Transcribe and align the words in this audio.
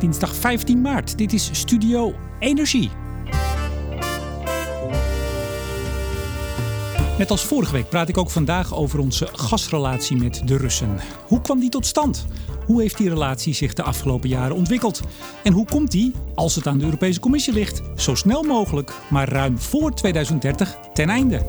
dinsdag 0.00 0.34
15 0.34 0.80
maart. 0.80 1.18
Dit 1.18 1.32
is 1.32 1.50
Studio 1.52 2.14
Energie. 2.38 2.90
Net 7.18 7.30
als 7.30 7.44
vorige 7.44 7.72
week 7.72 7.88
praat 7.88 8.08
ik 8.08 8.18
ook 8.18 8.30
vandaag 8.30 8.74
over 8.74 8.98
onze 8.98 9.28
gasrelatie 9.32 10.16
met 10.16 10.42
de 10.44 10.56
Russen. 10.56 10.96
Hoe 11.26 11.40
kwam 11.40 11.60
die 11.60 11.70
tot 11.70 11.86
stand? 11.86 12.26
Hoe 12.66 12.80
heeft 12.80 12.96
die 12.96 13.08
relatie 13.08 13.54
zich 13.54 13.72
de 13.72 13.82
afgelopen 13.82 14.28
jaren 14.28 14.56
ontwikkeld? 14.56 15.00
En 15.44 15.52
hoe 15.52 15.66
komt 15.66 15.90
die, 15.90 16.12
als 16.34 16.54
het 16.54 16.66
aan 16.66 16.78
de 16.78 16.84
Europese 16.84 17.20
Commissie 17.20 17.52
ligt, 17.52 17.82
zo 17.96 18.14
snel 18.14 18.42
mogelijk, 18.42 18.92
maar 19.10 19.28
ruim 19.28 19.58
voor 19.58 19.94
2030 19.94 20.78
ten 20.92 21.08
einde? 21.08 21.46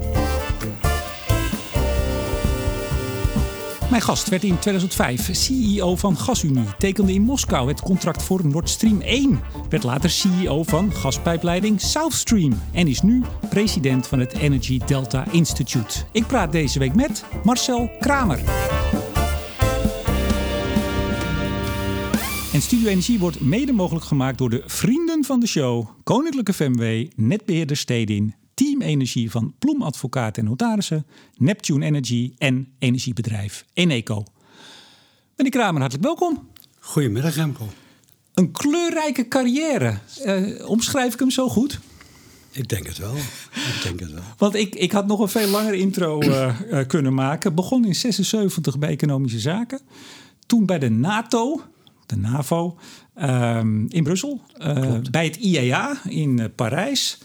Mijn 3.90 4.02
gast 4.02 4.30
werd 4.30 4.44
in 4.44 4.60
2005 4.60 5.30
CEO 5.32 5.96
van 5.96 6.18
GasUnie, 6.18 6.76
tekende 6.78 7.14
in 7.14 7.22
Moskou 7.22 7.68
het 7.68 7.82
contract 7.82 8.24
voor 8.24 8.48
Nord 8.48 8.70
Stream 8.70 9.02
1, 9.02 9.40
werd 9.70 9.84
later 9.84 10.10
CEO 10.10 10.64
van 10.64 10.94
gaspijpleiding 10.94 11.82
South 11.82 12.14
Stream 12.14 12.62
en 12.74 12.88
is 12.88 13.02
nu 13.02 13.24
president 13.50 14.08
van 14.08 14.20
het 14.20 14.34
Energy 14.34 14.80
Delta 14.86 15.26
Institute. 15.32 16.00
Ik 16.12 16.28
praat 16.28 16.52
deze 16.52 16.80
week 16.80 16.96
met 16.96 17.24
Marcel 17.44 17.92
Kramer. 18.00 18.40
En 22.54 22.62
Studio 22.62 22.90
Energie 22.90 23.20
wordt 23.20 23.40
mede 23.40 23.72
mogelijk 23.72 24.06
gemaakt 24.06 24.38
door 24.38 24.50
de 24.50 24.64
vrienden 24.66 25.24
van 25.24 25.40
de 25.40 25.48
show, 25.48 25.88
Koninklijke 26.04 26.54
FMW, 26.54 27.06
Netbeheerder 27.16 27.78
Stedin, 27.78 28.36
Team 28.60 28.82
Energie 28.82 29.32
van 29.32 29.54
Ploem 29.60 29.82
Advocaten 29.82 30.44
en 30.44 30.50
Notarissen, 30.50 31.06
Neptune 31.38 31.86
Energy 31.86 32.34
en 32.38 32.68
energiebedrijf 32.80 33.66
Eneco. 33.74 34.24
Meneer 35.36 35.52
Kramer, 35.52 35.80
hartelijk 35.80 36.08
welkom. 36.08 36.48
Goedemiddag, 36.80 37.36
Remco. 37.36 37.68
Een 38.34 38.52
kleurrijke 38.52 39.28
carrière. 39.28 39.98
Uh, 40.26 40.70
omschrijf 40.70 41.14
ik 41.14 41.20
hem 41.20 41.30
zo 41.30 41.50
goed? 41.50 41.80
Ik 42.52 42.70
denk 42.70 42.88
het 42.88 42.98
wel. 42.98 43.16
Ik 43.16 43.80
denk 43.84 44.00
het 44.00 44.12
wel. 44.12 44.24
Want 44.38 44.56
ik, 44.56 44.76
ik 44.76 44.92
had 44.92 45.08
nog 45.08 45.20
een 45.20 45.30
veel 45.30 45.50
langere 45.50 45.78
intro 45.78 46.22
uh, 46.22 46.60
uh, 46.72 46.88
kunnen 46.88 47.14
maken. 47.14 47.56
Begon 47.56 47.86
in 47.86 47.96
76 47.96 48.80
bij 48.80 48.90
Economische 48.90 49.40
Zaken. 49.40 49.80
Toen 50.46 50.66
bij 50.66 50.80
de 50.80 50.90
NATO, 50.90 51.62
de 52.06 52.16
NAVO, 52.16 52.78
ehm, 53.16 53.86
in 53.88 54.04
Brussel. 54.04 54.42
bij 55.12 55.26
het 55.26 55.36
IEA 55.36 56.02
in 56.04 56.52
Parijs. 56.56 57.18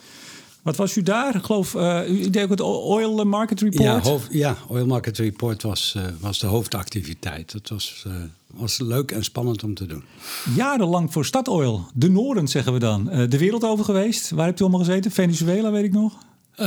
Wat 0.65 0.77
was 0.77 0.97
u 0.97 1.03
daar? 1.03 1.35
Ik 1.35 1.43
geloof, 1.43 1.75
uh, 1.75 2.01
u 2.09 2.31
deed 2.31 2.43
ook 2.43 2.51
het 2.51 2.61
Oil 2.61 3.25
Market 3.25 3.61
Report. 3.61 3.83
Ja, 3.83 4.01
hoofd, 4.01 4.29
ja 4.31 4.57
Oil 4.69 4.87
Market 4.87 5.19
Report 5.19 5.63
was, 5.63 5.95
uh, 5.97 6.03
was 6.21 6.39
de 6.39 6.47
hoofdactiviteit. 6.47 7.53
Het 7.53 7.69
was, 7.69 8.05
uh, 8.07 8.13
was 8.47 8.79
leuk 8.79 9.11
en 9.11 9.25
spannend 9.25 9.65
om 9.65 9.75
te 9.75 9.87
doen. 9.87 10.05
Jarenlang 10.57 11.13
voor 11.13 11.25
Statoil, 11.25 11.87
de 11.95 12.11
Noorden 12.11 12.49
zeggen 12.49 12.73
we 12.73 12.79
dan. 12.79 13.05
de 13.05 13.39
wereld 13.39 13.65
over 13.65 13.85
geweest. 13.85 14.31
Waar 14.31 14.47
hebt 14.47 14.61
u 14.61 14.63
allemaal 14.63 14.85
gezeten? 14.85 15.11
Venezuela, 15.11 15.71
weet 15.71 15.85
ik 15.85 15.93
nog. 15.93 16.13
Uh, 16.61 16.67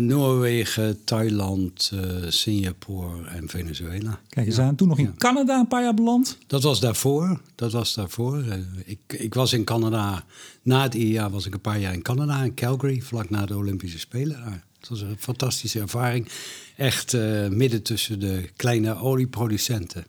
Noorwegen, 0.00 1.04
Thailand, 1.04 1.90
uh, 1.94 2.00
Singapore 2.28 3.26
en 3.26 3.48
Venezuela. 3.48 4.20
Kijk 4.28 4.46
eens 4.46 4.56
ja. 4.56 4.62
aan. 4.62 4.74
Toen 4.74 4.88
nog 4.88 4.98
in 4.98 5.04
ja. 5.04 5.12
Canada 5.18 5.58
een 5.58 5.68
paar 5.68 5.82
jaar 5.82 5.94
beland. 5.94 6.38
Dat 6.46 6.62
was 6.62 6.80
daarvoor. 6.80 7.40
Dat 7.54 7.72
was 7.72 7.94
daarvoor. 7.94 8.38
Uh, 8.38 8.54
ik, 8.84 8.98
ik 9.08 9.34
was 9.34 9.52
in 9.52 9.64
Canada. 9.64 10.24
Na 10.62 10.82
het 10.82 10.94
IEA 10.94 11.30
was 11.30 11.46
ik 11.46 11.54
een 11.54 11.60
paar 11.60 11.78
jaar 11.78 11.92
in 11.92 12.02
Canada, 12.02 12.42
in 12.42 12.54
Calgary, 12.54 13.00
vlak 13.00 13.30
na 13.30 13.46
de 13.46 13.56
Olympische 13.56 13.98
Spelen. 13.98 14.62
Het 14.80 14.88
was 14.88 15.00
een 15.00 15.16
fantastische 15.18 15.80
ervaring. 15.80 16.28
Echt 16.76 17.12
midden 17.50 17.82
tussen 17.82 18.20
de 18.20 18.50
kleine 18.56 18.96
olieproducenten. 18.96 20.04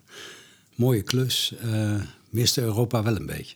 Mooie 0.76 1.02
klus. 1.02 1.54
miste 2.30 2.62
Europa 2.62 3.04
wel 3.04 3.16
een 3.16 3.26
beetje. 3.26 3.56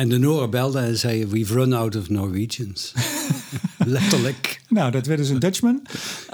En 0.00 0.08
de 0.08 0.18
Noren 0.18 0.50
belden 0.50 0.82
en 0.82 0.98
zeiden: 0.98 1.30
We've 1.30 1.54
run 1.54 1.72
out 1.72 1.96
of 1.96 2.08
Norwegians. 2.08 2.92
Letterlijk. 3.78 4.62
Nou, 4.68 4.90
dat 4.90 5.06
werd 5.06 5.18
dus 5.18 5.28
een 5.28 5.38
Dutchman. 5.38 5.82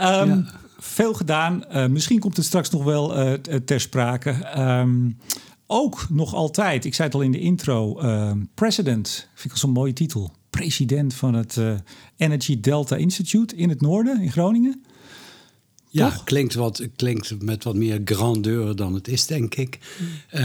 Um, 0.01 0.29
ja. 0.29 0.45
Veel 0.79 1.15
gedaan. 1.15 1.65
Uh, 1.73 1.87
misschien 1.87 2.19
komt 2.19 2.37
het 2.37 2.47
straks 2.47 2.71
nog 2.71 2.85
wel 2.85 3.19
uh, 3.19 3.33
ter 3.65 3.81
sprake. 3.81 4.59
Um, 4.59 5.19
ook 5.67 6.07
nog 6.11 6.35
altijd, 6.35 6.85
ik 6.85 6.95
zei 6.95 7.09
het 7.09 7.17
al 7.17 7.23
in 7.23 7.33
de 7.33 7.41
intro, 7.41 8.03
uh, 8.03 8.31
President. 8.55 9.29
Vind 9.35 9.53
ik 9.53 9.59
zo'n 9.59 9.71
mooie 9.71 9.93
titel. 9.93 10.33
President 10.51 11.15
van 11.15 11.35
het 11.35 11.57
uh, 11.57 11.73
Energy 12.17 12.61
Delta 12.61 12.97
Institute 12.97 13.57
in 13.57 13.69
het 13.69 13.81
noorden, 13.81 14.21
in 14.21 14.33
Groningen. 14.33 14.85
Ja, 15.97 16.21
klinkt, 16.25 16.55
wat, 16.55 16.89
klinkt 16.97 17.43
met 17.43 17.65
wat 17.65 17.75
meer 17.75 18.01
grandeur 18.05 18.77
dan 18.77 18.95
het 18.95 19.09
is, 19.09 19.27
denk 19.27 19.55
ik. 19.55 19.79
Uh, 20.35 20.43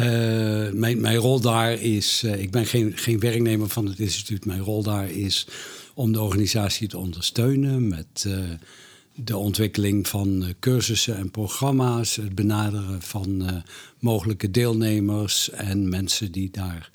mijn, 0.72 1.02
mijn 1.02 1.16
rol 1.16 1.40
daar 1.40 1.74
is, 1.74 2.24
uh, 2.26 2.42
ik 2.42 2.52
ben 2.52 2.66
geen, 2.66 2.92
geen 2.98 3.20
werknemer 3.20 3.70
van 3.70 3.86
het 3.86 4.00
instituut. 4.00 4.46
Mijn 4.46 4.62
rol 4.62 4.84
daar 4.84 5.10
is 5.10 5.48
om 5.94 6.12
de 6.12 6.22
organisatie 6.22 6.88
te 6.88 6.98
ondersteunen 6.98 7.88
met 7.88 8.24
uh, 8.28 8.38
de 9.16 9.38
ontwikkeling 9.38 10.08
van 10.08 10.54
cursussen 10.60 11.18
en 11.18 11.32
programma's, 11.32 12.16
het 12.16 12.36
benaderen 12.36 13.02
van 13.02 13.64
mogelijke 14.00 14.52
deelnemers 14.52 15.50
en 15.50 15.90
mensen 15.90 16.32
die 16.32 16.50
daar 16.52 16.90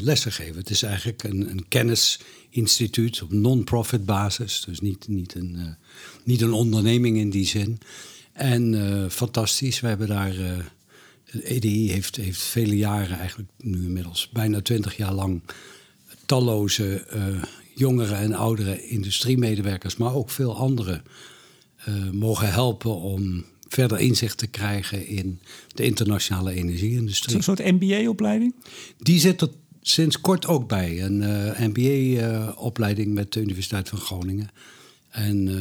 lessen 0.00 0.32
geven. 0.32 0.56
Het 0.56 0.70
is 0.70 0.82
eigenlijk 0.82 1.22
een, 1.22 1.50
een 1.50 1.68
kennisinstituut 1.68 3.22
op 3.22 3.32
non-profit 3.32 4.04
basis, 4.04 4.62
dus 4.66 4.80
niet, 4.80 5.08
niet 5.08 5.34
een 5.34 5.76
niet 6.24 6.40
een 6.40 6.52
onderneming 6.52 7.16
in 7.16 7.30
die 7.30 7.46
zin. 7.46 7.80
En 8.32 8.72
uh, 8.72 9.08
fantastisch, 9.08 9.80
we 9.80 9.86
hebben 9.86 10.08
daar. 10.08 10.34
Uh, 10.38 10.56
EDI 11.42 11.90
heeft, 11.90 12.16
heeft 12.16 12.42
vele 12.42 12.76
jaren, 12.76 13.18
eigenlijk 13.18 13.50
nu 13.56 13.84
inmiddels 13.84 14.28
bijna 14.32 14.60
twintig 14.60 14.96
jaar 14.96 15.12
lang, 15.12 15.42
talloze 16.26 17.06
uh, 17.14 17.42
jongere 17.74 18.14
en 18.14 18.34
oudere 18.34 18.88
industriemedewerkers, 18.88 19.96
maar 19.96 20.14
ook 20.14 20.30
veel 20.30 20.56
anderen, 20.56 21.04
mogen 22.12 22.52
helpen 22.52 22.94
om 22.94 23.44
verder 23.72 23.98
inzicht 23.98 24.38
te 24.38 24.46
krijgen 24.46 25.06
in 25.06 25.40
de 25.74 25.84
internationale 25.84 26.52
energieindustrie. 26.52 27.36
Een 27.36 27.42
soort 27.42 27.64
MBA-opleiding? 27.64 28.54
Die 28.98 29.20
zit 29.20 29.40
er 29.40 29.48
sinds 29.80 30.20
kort 30.20 30.46
ook 30.46 30.68
bij. 30.68 31.02
Een 31.02 31.18
MBA-opleiding 31.58 33.14
met 33.14 33.32
de 33.32 33.40
Universiteit 33.40 33.88
van 33.88 33.98
Groningen. 33.98 34.50
En 35.12 35.46
uh, 35.46 35.56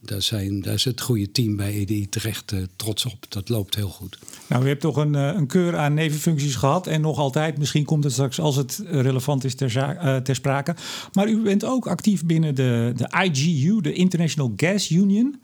daar, 0.00 0.22
zijn, 0.22 0.60
daar 0.60 0.74
is 0.74 0.84
het 0.84 1.00
goede 1.00 1.30
team 1.30 1.56
bij 1.56 1.72
EDI 1.72 2.08
terecht 2.08 2.52
uh, 2.52 2.62
trots 2.76 3.04
op. 3.04 3.26
Dat 3.28 3.48
loopt 3.48 3.74
heel 3.74 3.88
goed. 3.88 4.18
Nou, 4.46 4.64
u 4.64 4.68
hebt 4.68 4.80
toch 4.80 4.96
een, 4.96 5.14
een 5.14 5.46
keur 5.46 5.76
aan 5.76 5.94
nevenfuncties 5.94 6.54
gehad 6.54 6.86
en 6.86 7.00
nog 7.00 7.18
altijd. 7.18 7.58
Misschien 7.58 7.84
komt 7.84 8.04
het 8.04 8.12
straks 8.12 8.40
als 8.40 8.56
het 8.56 8.82
relevant 8.84 9.44
is 9.44 9.54
ter, 9.54 9.76
uh, 9.76 10.16
ter 10.16 10.34
sprake. 10.34 10.74
Maar 11.12 11.28
u 11.28 11.42
bent 11.42 11.64
ook 11.64 11.86
actief 11.86 12.24
binnen 12.24 12.54
de, 12.54 12.92
de 12.96 13.24
IGU, 13.24 13.80
de 13.80 13.92
International 13.92 14.52
Gas 14.56 14.90
Union. 14.90 15.40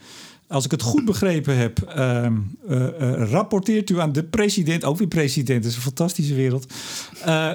Als 0.54 0.64
ik 0.64 0.70
het 0.70 0.82
goed 0.82 1.04
begrepen 1.04 1.56
heb, 1.56 1.94
uh, 1.96 2.26
uh, 2.68 3.30
rapporteert 3.30 3.90
u 3.90 4.00
aan 4.00 4.12
de 4.12 4.24
president, 4.24 4.84
ook 4.84 4.98
weer 4.98 5.08
president, 5.08 5.62
dat 5.62 5.70
is 5.70 5.76
een 5.76 5.82
fantastische 5.82 6.34
wereld. 6.34 6.66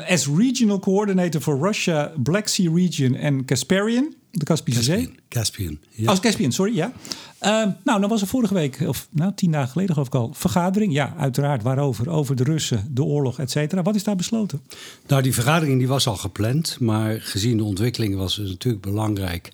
as 0.07 0.27
Regional 0.37 0.79
Coordinator 0.79 1.41
for 1.41 1.65
Russia, 1.65 2.11
Black 2.23 2.47
Sea 2.47 2.71
Region 2.73 3.15
en 3.15 3.45
Casparian 3.45 4.13
de 4.31 4.45
Kaspische 4.45 4.83
Zee. 4.83 5.11
Caspian. 5.29 5.77
Ja. 5.89 6.11
Oh, 6.11 6.19
Caspian, 6.19 6.51
sorry, 6.51 6.75
ja. 6.75 6.91
Uh, 7.43 7.65
nou, 7.83 7.99
dan 7.99 8.09
was 8.09 8.21
er 8.21 8.27
vorige 8.27 8.53
week, 8.53 8.79
of 8.87 9.07
nou, 9.11 9.31
tien 9.35 9.51
dagen 9.51 9.69
geleden 9.69 9.93
geloof 9.93 10.07
ik 10.07 10.15
al, 10.15 10.29
vergadering. 10.33 10.93
Ja, 10.93 11.13
uiteraard, 11.17 11.63
waarover? 11.63 12.09
Over 12.09 12.35
de 12.35 12.43
Russen, 12.43 12.87
de 12.91 13.03
oorlog, 13.03 13.39
et 13.39 13.51
cetera. 13.51 13.81
Wat 13.81 13.95
is 13.95 14.03
daar 14.03 14.15
besloten? 14.15 14.61
Nou, 15.07 15.21
die 15.21 15.33
vergadering 15.33 15.77
die 15.77 15.87
was 15.87 16.07
al 16.07 16.15
gepland. 16.15 16.77
Maar 16.79 17.21
gezien 17.21 17.57
de 17.57 17.63
ontwikkeling 17.63 18.15
was 18.15 18.35
het 18.35 18.47
natuurlijk 18.47 18.83
belangrijk 18.83 19.51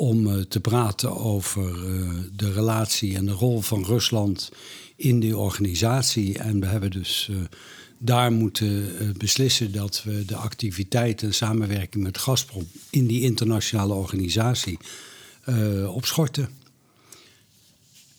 om 0.00 0.26
uh, 0.26 0.42
te 0.42 0.60
praten 0.60 1.16
over 1.16 1.62
uh, 1.62 2.10
de 2.36 2.52
relatie 2.52 3.16
en 3.16 3.26
de 3.26 3.32
rol 3.32 3.60
van 3.60 3.84
Rusland 3.84 4.52
in 4.96 5.20
die 5.20 5.36
organisatie. 5.36 6.38
En 6.38 6.60
we 6.60 6.66
hebben 6.66 6.90
dus 6.90 7.28
uh, 7.30 7.36
daar 7.98 8.32
moeten 8.32 8.94
beslissen 9.18 9.72
dat 9.72 10.02
we 10.04 10.24
de 10.24 10.36
activiteit 10.36 11.22
en 11.22 11.34
samenwerking 11.34 12.04
met 12.04 12.18
Gazprom 12.18 12.66
in 12.90 13.06
die 13.06 13.22
internationale 13.22 13.94
organisatie 13.94 14.78
opschorten. 15.86 16.48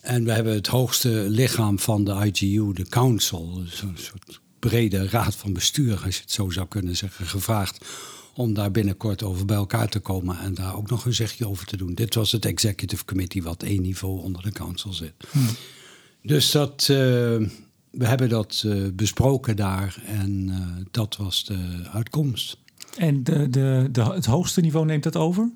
En 0.02 0.24
we 0.24 0.32
hebben 0.32 0.54
het 0.54 0.68
hoogste 0.68 1.10
lichaam 1.10 1.80
van 1.80 2.04
de 2.04 2.32
IGU, 2.32 2.74
de 2.74 2.86
Council, 2.90 3.54
dus 3.54 3.82
een 3.82 3.98
soort 3.98 4.40
brede 4.60 5.08
raad 5.08 5.36
van 5.36 5.54
bestuur, 5.54 6.02
als 6.06 6.16
je 6.16 6.22
het 6.22 6.32
zo 6.32 6.50
zou 6.50 6.68
kunnen 6.68 6.98
zeggen, 6.98 7.26
gevraagd 7.26 7.86
om 8.42 8.54
daar 8.54 8.72
binnenkort 8.72 9.24
over 9.24 9.46
bij 9.46 9.56
elkaar 9.56 9.90
te 9.90 10.00
komen 10.00 10.40
en 10.40 10.54
daar 10.54 10.76
ook 10.76 10.90
nog 10.90 11.06
een 11.06 11.14
zegje 11.14 11.48
over 11.48 11.66
te 11.66 11.78
doen. 11.78 11.94
Dit 11.94 12.16
was 12.16 12.32
het 12.32 12.46
Executive 12.46 13.06
Committee, 13.06 13.44
wat 13.44 13.64
één 13.64 13.82
niveau 13.82 14.22
onder 14.22 14.42
de 14.42 14.52
Council 14.52 14.94
zit. 14.94 15.14
Hmm. 15.32 15.48
Dus 16.22 16.52
dat. 16.52 16.88
Uh, 16.92 16.98
we 17.92 18.08
hebben 18.08 18.30
dat 18.30 18.64
uh, 18.66 18.88
besproken 18.94 19.56
daar 19.56 20.04
en 20.06 20.48
uh, 20.48 20.86
dat 20.92 21.16
was 21.18 21.46
de 21.46 21.90
uitkomst. 21.94 22.58
En 22.98 23.24
de, 23.24 23.50
de, 23.50 23.88
de, 23.92 24.04
het 24.04 24.26
hoogste 24.26 24.62
niveau 24.62 24.86
neemt 24.86 25.04
dat 25.04 25.16
over? 25.16 25.52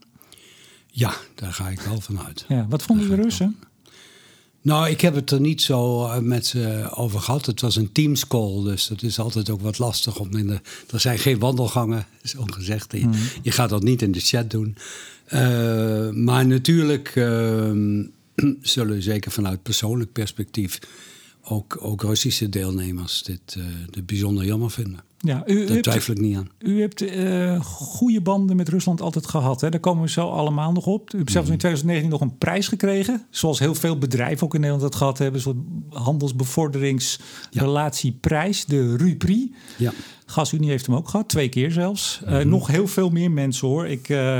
Ja, 0.87 1.13
daar 1.35 1.53
ga 1.53 1.69
ik 1.69 1.79
wel 1.79 2.01
van 2.01 2.19
uit. 2.19 2.45
Ja, 2.47 2.67
wat 2.69 2.83
vonden 2.83 3.09
de 3.09 3.15
Russen? 3.15 3.55
Nou, 4.65 4.89
ik 4.89 5.01
heb 5.01 5.15
het 5.15 5.31
er 5.31 5.39
niet 5.39 5.61
zo 5.61 6.05
eh, 6.05 6.19
met 6.19 6.45
ze 6.45 6.87
over 6.91 7.19
gehad. 7.19 7.45
Het 7.45 7.61
was 7.61 7.75
een 7.75 7.91
Teams 7.91 8.27
call, 8.27 8.63
dus 8.63 8.87
dat 8.87 9.01
is 9.01 9.19
altijd 9.19 9.49
ook 9.49 9.61
wat 9.61 9.79
lastig. 9.79 10.19
Om 10.19 10.35
in 10.35 10.47
de, 10.47 10.59
er 10.91 10.99
zijn 10.99 11.19
geen 11.19 11.39
wandelgangen, 11.39 12.05
zo 12.23 12.43
gezegd. 12.45 12.91
Je, 12.91 12.99
hmm. 12.99 13.13
je 13.41 13.51
gaat 13.51 13.69
dat 13.69 13.83
niet 13.83 14.01
in 14.01 14.11
de 14.11 14.19
chat 14.19 14.49
doen. 14.49 14.77
Uh, 15.33 16.09
maar 16.09 16.47
natuurlijk 16.47 17.15
uh, 17.15 17.71
zullen 18.61 19.03
zeker 19.03 19.31
vanuit 19.31 19.63
persoonlijk 19.63 20.11
perspectief 20.11 20.79
ook, 21.43 21.77
ook 21.79 22.01
Russische 22.01 22.49
deelnemers 22.49 23.23
dit, 23.23 23.55
uh, 23.57 23.63
dit 23.89 24.05
bijzonder 24.05 24.45
jammer 24.45 24.71
vinden. 24.71 25.03
Ja, 25.25 25.43
u, 25.45 25.65
Daar 25.65 25.81
twijfel 25.81 26.13
ik 26.13 26.19
niet 26.19 26.37
aan. 26.37 26.49
U 26.59 26.81
hebt 26.81 27.01
uh, 27.01 27.61
goede 27.61 28.21
banden 28.21 28.55
met 28.55 28.69
Rusland 28.69 29.01
altijd 29.01 29.27
gehad. 29.27 29.61
Hè? 29.61 29.69
Daar 29.69 29.79
komen 29.79 30.03
we 30.03 30.09
zo 30.09 30.29
allemaal 30.29 30.71
nog 30.71 30.85
op. 30.85 31.13
U 31.13 31.17
hebt 31.17 31.31
zelfs 31.31 31.49
in 31.49 31.57
2019 31.57 32.05
mm. 32.05 32.11
nog 32.11 32.21
een 32.21 32.37
prijs 32.37 32.67
gekregen. 32.67 33.25
Zoals 33.29 33.59
heel 33.59 33.75
veel 33.75 33.97
bedrijven 33.97 34.45
ook 34.45 34.53
in 34.53 34.59
Nederland 34.59 34.91
dat 34.91 34.95
gehad 34.95 35.17
hebben. 35.17 35.35
Een 35.35 35.41
soort 35.41 35.57
handelsbevorderingsrelatieprijs, 36.03 38.65
de 38.65 38.97
RUPRI. 38.97 39.55
Ja. 39.77 39.93
GasUnie 40.25 40.69
heeft 40.69 40.85
hem 40.85 40.95
ook 40.95 41.09
gehad, 41.09 41.29
twee 41.29 41.49
keer 41.49 41.71
zelfs. 41.71 42.21
Uh, 42.27 42.39
nog 42.39 42.67
heel 42.67 42.87
veel 42.87 43.09
meer 43.09 43.31
mensen 43.31 43.67
hoor. 43.67 43.87
Ik, 43.87 44.09
uh, 44.09 44.39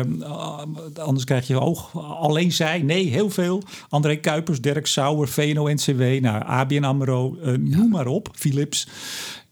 anders 0.96 1.24
krijg 1.26 1.48
je 1.48 1.60
oog. 1.60 1.96
Alleen 2.20 2.52
zij, 2.52 2.82
nee, 2.82 3.08
heel 3.08 3.30
veel. 3.30 3.62
André 3.90 4.16
Kuipers, 4.16 4.62
Dirk 4.62 4.88
Sauer, 4.88 5.28
VNO-NCW, 5.28 6.02
nou, 6.22 6.44
ABN 6.46 6.84
AMRO, 6.84 7.38
uh, 7.44 7.58
noem 7.58 7.90
maar 7.90 8.08
op, 8.08 8.30
Philips 8.34 8.88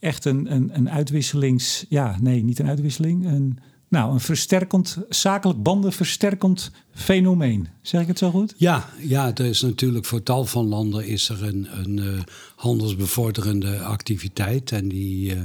echt 0.04 0.26
een, 0.26 0.54
een, 0.54 0.70
een 0.74 0.90
uitwisselings... 0.90 1.86
Ja, 1.90 2.18
nee, 2.22 2.44
niet 2.44 2.60
een 2.60 2.68
uitwisseling. 2.68 3.26
Een, 3.26 3.60
nou, 3.88 4.14
een 4.14 4.20
versterkend, 4.20 4.98
zakelijk 5.10 5.64
banden 5.64 5.94
versterkend 5.94 6.72
fenomeen. 6.94 7.68
Zeg 7.82 8.02
ik 8.02 8.08
het 8.08 8.18
zo 8.18 8.30
goed? 8.30 8.54
Ja, 8.58 8.90
ja 9.00 9.36
er 9.36 9.46
is 9.46 9.62
natuurlijk 9.62 10.06
voor 10.06 10.24
tal 10.24 10.46
van 10.46 10.68
landen 10.68 11.06
is 11.08 11.30
er 11.30 11.44
een, 11.44 11.68
een 11.72 11.98
uh, 11.98 12.20
handelsbevorderende 12.56 13.80
activiteit. 13.80 14.72
En 14.72 14.88
die 14.88 15.36
uh, 15.36 15.42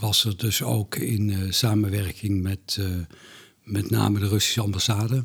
was 0.00 0.24
er 0.24 0.36
dus 0.36 0.62
ook 0.62 0.96
in 0.96 1.28
uh, 1.28 1.50
samenwerking 1.50 2.42
met 2.42 2.78
met 3.62 3.90
name 3.90 4.18
de 4.18 4.28
Russische 4.28 4.60
ambassade. 4.60 5.24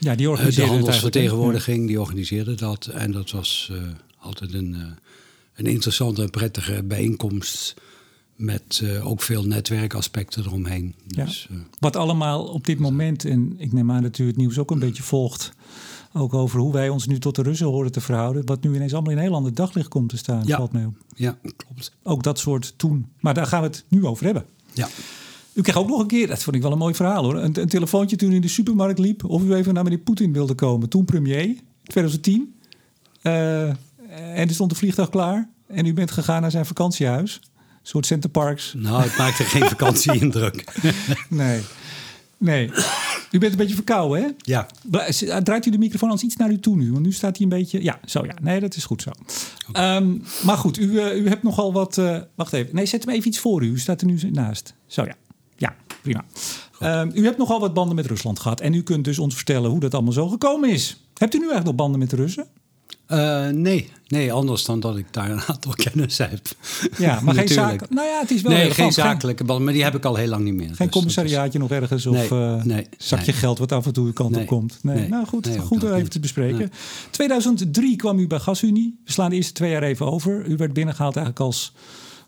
Ja, 0.00 0.14
die 0.14 0.30
organiseerde 0.30 0.70
De 0.70 0.76
handelsvertegenwoordiging, 0.76 1.86
die 1.86 2.00
organiseerde 2.00 2.54
dat. 2.54 2.86
En 2.86 3.12
dat 3.12 3.30
was 3.30 3.72
altijd 4.18 4.54
een, 4.54 4.76
een 5.54 5.66
interessante 5.66 6.22
en 6.22 6.30
prettige 6.30 6.82
bijeenkomst 6.82 7.74
met 8.36 8.80
uh, 8.82 9.06
ook 9.06 9.22
veel 9.22 9.44
netwerkaspecten 9.44 10.44
eromheen. 10.44 10.94
Ja. 11.06 11.24
Dus, 11.24 11.48
Wat 11.78 11.96
allemaal 11.96 12.44
op 12.44 12.66
dit 12.66 12.78
moment, 12.78 13.24
en 13.24 13.54
ik 13.58 13.72
neem 13.72 13.90
aan 13.90 14.02
dat 14.02 14.18
u 14.18 14.26
het 14.26 14.36
nieuws 14.36 14.58
ook 14.58 14.70
een 14.70 14.78
beetje 14.78 15.02
volgt, 15.02 15.52
ook 16.16 16.34
over 16.34 16.60
hoe 16.60 16.72
wij 16.72 16.88
ons 16.88 17.06
nu 17.06 17.18
tot 17.18 17.36
de 17.36 17.42
Russen 17.42 17.66
horen 17.66 17.92
te 17.92 18.00
verhouden, 18.00 18.46
wat 18.46 18.62
nu 18.62 18.74
ineens 18.74 18.92
allemaal 18.92 19.12
in 19.12 19.18
heel 19.18 19.34
ander 19.34 19.54
daglicht 19.54 19.88
komt 19.88 20.08
te 20.08 20.16
staan, 20.16 20.42
ja. 20.46 20.56
valt 20.56 20.72
mij 20.72 20.84
op. 20.84 20.96
Ja, 21.16 21.38
klopt. 21.56 21.92
Ook 22.02 22.22
dat 22.22 22.38
soort 22.38 22.74
toen. 22.76 23.06
Maar 23.20 23.34
daar 23.34 23.46
gaan 23.46 23.60
we 23.60 23.66
het 23.66 23.84
nu 23.88 24.06
over 24.06 24.24
hebben. 24.24 24.44
Ja. 24.72 24.88
U 25.52 25.62
kreeg 25.62 25.76
ook 25.76 25.88
nog 25.88 26.00
een 26.00 26.06
keer, 26.06 26.26
dat 26.26 26.42
vond 26.42 26.56
ik 26.56 26.62
wel 26.62 26.72
een 26.72 26.78
mooi 26.78 26.94
verhaal 26.94 27.24
hoor, 27.24 27.36
een, 27.36 27.60
een 27.60 27.68
telefoontje 27.68 28.16
toen 28.16 28.32
u 28.32 28.34
in 28.34 28.40
de 28.40 28.48
supermarkt 28.48 28.98
liep 28.98 29.24
of 29.24 29.42
u 29.42 29.54
even 29.54 29.74
naar 29.74 29.84
meneer 29.84 29.98
Poetin 29.98 30.32
wilde 30.32 30.54
komen. 30.54 30.88
Toen 30.88 31.04
premier, 31.04 31.56
2010. 31.82 32.54
Uh, 33.22 33.68
en 33.68 33.76
er 34.48 34.50
stond 34.50 34.70
de 34.70 34.76
vliegtuig 34.76 35.08
klaar 35.08 35.48
en 35.66 35.86
u 35.86 35.94
bent 35.94 36.10
gegaan 36.10 36.40
naar 36.40 36.50
zijn 36.50 36.66
vakantiehuis 36.66 37.40
soort 37.82 38.06
Center 38.06 38.30
Parks. 38.30 38.74
Nou, 38.76 39.02
het 39.02 39.16
maakte 39.16 39.44
geen 39.44 39.68
vakantieindruk. 39.74 40.64
nee. 41.28 41.60
Nee. 42.38 42.70
U 43.34 43.38
bent 43.38 43.52
een 43.52 43.58
beetje 43.58 43.74
verkouden, 43.74 44.22
hè? 44.22 44.28
Ja. 44.38 44.66
Draait 45.40 45.66
u 45.66 45.70
de 45.70 45.78
microfoon 45.78 46.10
als 46.10 46.22
iets 46.22 46.36
naar 46.36 46.50
u 46.50 46.60
toe 46.60 46.76
nu? 46.76 46.92
Want 46.92 47.04
nu 47.04 47.12
staat 47.12 47.36
hij 47.36 47.46
een 47.46 47.58
beetje... 47.58 47.82
Ja, 47.82 47.98
zo 48.04 48.24
ja. 48.24 48.34
Nee, 48.42 48.60
dat 48.60 48.76
is 48.76 48.84
goed 48.84 49.02
zo. 49.02 49.10
Um, 49.80 50.22
maar 50.44 50.56
goed, 50.56 50.78
u, 50.78 50.90
uh, 50.90 51.16
u 51.16 51.28
hebt 51.28 51.42
nogal 51.42 51.72
wat... 51.72 51.96
Uh, 51.96 52.18
wacht 52.34 52.52
even. 52.52 52.74
Nee, 52.74 52.86
zet 52.86 53.04
hem 53.04 53.14
even 53.14 53.28
iets 53.28 53.38
voor 53.38 53.62
u. 53.62 53.70
U 53.70 53.78
staat 53.78 54.00
er 54.00 54.06
nu 54.06 54.18
naast. 54.30 54.74
Zo 54.86 55.04
ja. 55.04 55.14
Ja, 55.56 55.76
prima. 56.02 56.24
Um, 57.00 57.10
u 57.14 57.24
hebt 57.24 57.38
nogal 57.38 57.60
wat 57.60 57.74
banden 57.74 57.96
met 57.96 58.06
Rusland 58.06 58.38
gehad. 58.38 58.60
En 58.60 58.74
u 58.74 58.82
kunt 58.82 59.04
dus 59.04 59.18
ons 59.18 59.34
vertellen 59.34 59.70
hoe 59.70 59.80
dat 59.80 59.94
allemaal 59.94 60.12
zo 60.12 60.28
gekomen 60.28 60.70
is. 60.70 61.06
Hebt 61.14 61.34
u 61.34 61.38
nu 61.38 61.44
eigenlijk 61.44 61.64
nog 61.64 61.74
banden 61.74 61.98
met 61.98 62.10
de 62.10 62.16
Russen? 62.16 62.46
Uh, 63.08 63.48
nee, 63.48 63.90
nee, 64.06 64.32
anders 64.32 64.64
dan 64.64 64.80
dat 64.80 64.96
ik 64.96 65.06
daar 65.10 65.30
een 65.30 65.40
aantal 65.52 65.72
kennis 65.72 66.18
heb. 66.18 66.40
Ja, 66.98 67.20
maar 67.20 67.34
geen 67.34 67.48
zaken. 67.48 67.86
Nou 67.90 68.08
ja, 68.08 68.20
het 68.20 68.30
is 68.30 68.42
wel. 68.42 68.52
Nee, 68.52 68.70
geen 68.70 68.92
zakelijke 68.92 69.44
banden, 69.44 69.64
maar 69.64 69.74
die 69.74 69.82
heb 69.82 69.94
ik 69.94 70.04
al 70.04 70.16
heel 70.16 70.28
lang 70.28 70.44
niet 70.44 70.54
meer. 70.54 70.66
Geen 70.66 70.76
dus 70.76 70.88
commissariaatje 70.88 71.58
nog 71.58 71.70
ergens 71.70 72.06
of 72.06 72.30
nee, 72.30 72.40
uh, 72.40 72.62
nee, 72.62 72.86
zakje 72.98 73.32
nee. 73.32 73.40
geld 73.40 73.58
wat 73.58 73.72
af 73.72 73.86
en 73.86 73.92
toe 73.92 74.06
uw 74.06 74.12
kant 74.12 74.36
op 74.36 74.46
komt. 74.46 74.78
Nee, 74.82 75.08
nou 75.08 75.26
goed, 75.26 75.48
goed 75.58 75.82
even 75.82 75.96
niet. 75.96 76.10
te 76.10 76.20
bespreken. 76.20 76.70
2003 77.10 77.96
kwam 77.96 78.18
u 78.18 78.26
bij 78.26 78.38
GasUnie. 78.38 79.00
We 79.04 79.12
slaan 79.12 79.30
de 79.30 79.36
eerste 79.36 79.52
twee 79.52 79.70
jaar 79.70 79.82
even 79.82 80.12
over. 80.12 80.46
U 80.46 80.56
werd 80.56 80.72
binnengehaald 80.72 81.16
eigenlijk 81.16 81.46
als 81.46 81.72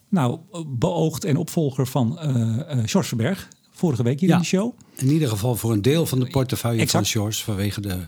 nou, 0.09 0.39
beoogd 0.67 1.25
en 1.25 1.37
opvolger 1.37 1.87
van 1.87 2.19
uh, 2.23 2.59
George 2.85 3.09
Verberg. 3.09 3.49
Vorige 3.71 4.03
week 4.03 4.21
hier 4.21 4.31
in 4.31 4.39
de 4.39 4.45
show. 4.45 4.73
In 4.97 5.11
ieder 5.11 5.29
geval 5.29 5.57
voor 5.57 5.73
een 5.73 5.83
deel 5.83 6.07
van 6.07 6.19
de 6.19 6.27
portefeuille 6.27 6.81
exact. 6.81 7.11
van 7.11 7.21
George 7.21 7.43
vanwege 7.45 7.81
de 7.81 7.99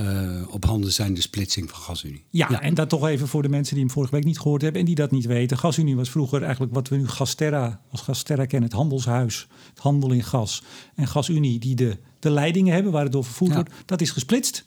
uh, 0.00 0.42
op 0.50 0.64
handen 0.64 0.92
zijn 0.92 1.14
de 1.14 1.20
splitsing 1.20 1.70
van 1.70 1.80
GasUnie. 1.80 2.24
Ja, 2.30 2.46
ja, 2.50 2.60
en 2.60 2.74
dat 2.74 2.88
toch 2.88 3.06
even 3.06 3.28
voor 3.28 3.42
de 3.42 3.48
mensen 3.48 3.74
die 3.74 3.84
hem 3.84 3.92
vorige 3.92 4.14
week 4.14 4.24
niet 4.24 4.38
gehoord 4.38 4.62
hebben 4.62 4.80
en 4.80 4.86
die 4.86 4.94
dat 4.94 5.10
niet 5.10 5.26
weten. 5.26 5.58
GasUnie 5.58 5.96
was 5.96 6.10
vroeger 6.10 6.42
eigenlijk 6.42 6.74
wat 6.74 6.88
we 6.88 6.96
nu 6.96 7.08
Gasterra 7.08 7.80
als 7.90 8.00
Gasterra 8.00 8.46
kennen, 8.46 8.68
het 8.68 8.78
handelshuis, 8.78 9.46
het 9.68 9.78
handel 9.78 10.12
in 10.12 10.22
gas. 10.22 10.62
En 10.94 11.08
GasUnie 11.08 11.58
die 11.58 11.74
de, 11.74 11.96
de 12.18 12.30
leidingen 12.30 12.74
hebben 12.74 12.92
waar 12.92 13.02
het 13.02 13.12
door 13.12 13.24
vervoerd 13.24 13.50
ja. 13.50 13.56
wordt, 13.56 13.72
dat 13.84 14.00
is 14.00 14.10
gesplitst 14.10 14.64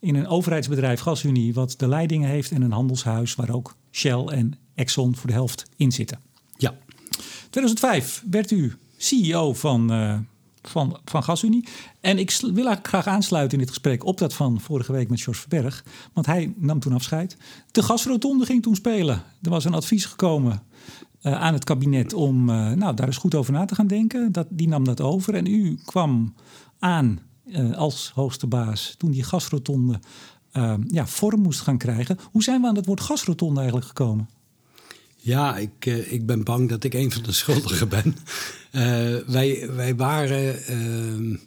in 0.00 0.14
een 0.14 0.26
overheidsbedrijf 0.26 1.00
GasUnie 1.00 1.54
wat 1.54 1.74
de 1.76 1.88
leidingen 1.88 2.28
heeft 2.28 2.50
en 2.50 2.62
een 2.62 2.72
handelshuis 2.72 3.34
waar 3.34 3.50
ook 3.50 3.76
Shell 3.90 4.24
en 4.24 4.58
Exxon 4.74 5.16
voor 5.16 5.26
de 5.26 5.32
helft 5.32 5.64
in 5.76 5.92
zitten. 5.92 6.20
Ja. 6.56 6.74
2005 7.50 8.24
werd 8.30 8.50
u 8.50 8.76
CEO 8.96 9.54
van, 9.54 9.92
uh, 9.92 10.18
van, 10.62 10.98
van 11.04 11.22
GasUnie. 11.22 11.68
En 12.00 12.18
ik 12.18 12.38
wil 12.40 12.54
eigenlijk 12.54 12.88
graag 12.88 13.06
aansluiten 13.06 13.52
in 13.52 13.64
dit 13.64 13.68
gesprek 13.68 14.04
op 14.04 14.18
dat 14.18 14.34
van 14.34 14.60
vorige 14.60 14.92
week 14.92 15.10
met 15.10 15.20
George 15.20 15.40
Verberg. 15.40 15.84
Want 16.12 16.26
hij 16.26 16.54
nam 16.56 16.80
toen 16.80 16.92
afscheid. 16.92 17.36
De 17.70 17.82
gasrotonde 17.82 18.46
ging 18.46 18.62
toen 18.62 18.74
spelen. 18.74 19.22
Er 19.42 19.50
was 19.50 19.64
een 19.64 19.74
advies 19.74 20.04
gekomen 20.04 20.62
uh, 21.22 21.40
aan 21.40 21.52
het 21.52 21.64
kabinet 21.64 22.12
om 22.12 22.48
uh, 22.48 22.70
nou, 22.70 22.94
daar 22.94 23.06
eens 23.06 23.16
goed 23.16 23.34
over 23.34 23.52
na 23.52 23.64
te 23.64 23.74
gaan 23.74 23.86
denken. 23.86 24.32
Dat, 24.32 24.46
die 24.50 24.68
nam 24.68 24.84
dat 24.84 25.00
over. 25.00 25.34
En 25.34 25.46
u 25.46 25.78
kwam 25.84 26.34
aan 26.78 27.20
uh, 27.46 27.76
als 27.76 28.12
hoogste 28.14 28.46
baas 28.46 28.94
toen 28.98 29.10
die 29.10 29.22
gasrotonde 29.22 30.00
ja, 30.88 31.06
vorm 31.06 31.40
moest 31.40 31.60
gaan 31.60 31.78
krijgen. 31.78 32.18
Hoe 32.30 32.42
zijn 32.42 32.60
we 32.60 32.66
aan 32.66 32.76
het 32.76 32.86
woord 32.86 33.00
gasrotonde 33.00 33.56
eigenlijk 33.56 33.86
gekomen? 33.86 34.28
Ja, 35.24 35.56
ik, 35.56 35.86
uh, 35.86 36.12
ik 36.12 36.26
ben 36.26 36.44
bang 36.44 36.68
dat 36.68 36.84
ik 36.84 36.94
een 36.94 37.12
van 37.12 37.22
de 37.22 37.32
schuldigen 37.32 37.88
ben. 37.88 38.16
Uh, 38.72 39.16
wij, 39.36 39.70
wij 39.70 39.96
waren 39.96 40.62
uh, 40.70 41.38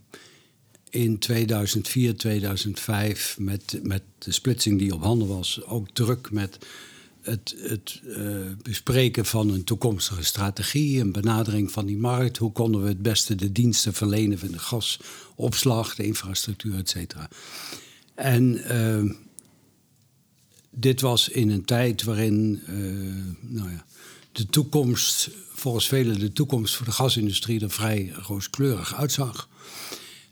in 0.89 1.19
2004, 1.19 2.17
2005 2.17 3.35
met, 3.39 3.79
met 3.83 4.01
de 4.17 4.31
splitsing 4.31 4.79
die 4.79 4.93
op 4.93 5.03
handen 5.03 5.27
was... 5.27 5.63
ook 5.65 5.89
druk 5.89 6.31
met 6.31 6.57
het, 7.21 7.55
het 7.59 8.01
bespreken 8.61 9.25
van 9.25 9.49
een 9.49 9.63
toekomstige 9.63 10.23
strategie... 10.23 10.99
een 10.99 11.11
benadering 11.11 11.71
van 11.71 11.85
die 11.85 11.97
markt. 11.97 12.37
Hoe 12.37 12.51
konden 12.51 12.81
we 12.81 12.87
het 12.87 13.01
beste 13.01 13.35
de 13.35 13.51
diensten 13.51 13.93
verlenen 13.93 14.39
van 14.39 14.51
de 14.51 14.59
gasopslag, 14.59 15.95
de 15.95 16.05
infrastructuur, 16.05 16.77
et 16.77 16.89
cetera. 16.89 17.29
En 18.15 18.63
ehm, 18.63 19.07
dit 20.75 21.01
was 21.01 21.29
in 21.29 21.49
een 21.49 21.65
tijd 21.65 22.03
waarin 22.03 22.61
uh, 22.69 22.75
nou 23.41 23.69
ja, 23.69 23.85
de 24.31 24.45
toekomst, 24.45 25.29
volgens 25.53 25.87
velen 25.87 26.19
de 26.19 26.33
toekomst 26.33 26.75
voor 26.75 26.85
de 26.85 26.91
gasindustrie 26.91 27.61
er 27.61 27.71
vrij 27.71 28.13
rooskleurig 28.27 28.95
uitzag. 28.95 29.49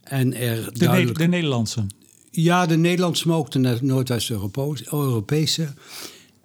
En 0.04 0.34
er 0.34 0.74
de, 0.74 0.80
duidelijk, 0.80 1.18
de 1.18 1.28
Nederlandse? 1.28 1.86
Ja, 2.32 2.66
de 2.66 2.78
Nederlandse, 2.78 3.28
maar 3.28 3.38
ook 3.38 3.52
de 3.52 3.78
Noordwest-Europese. 3.82 5.74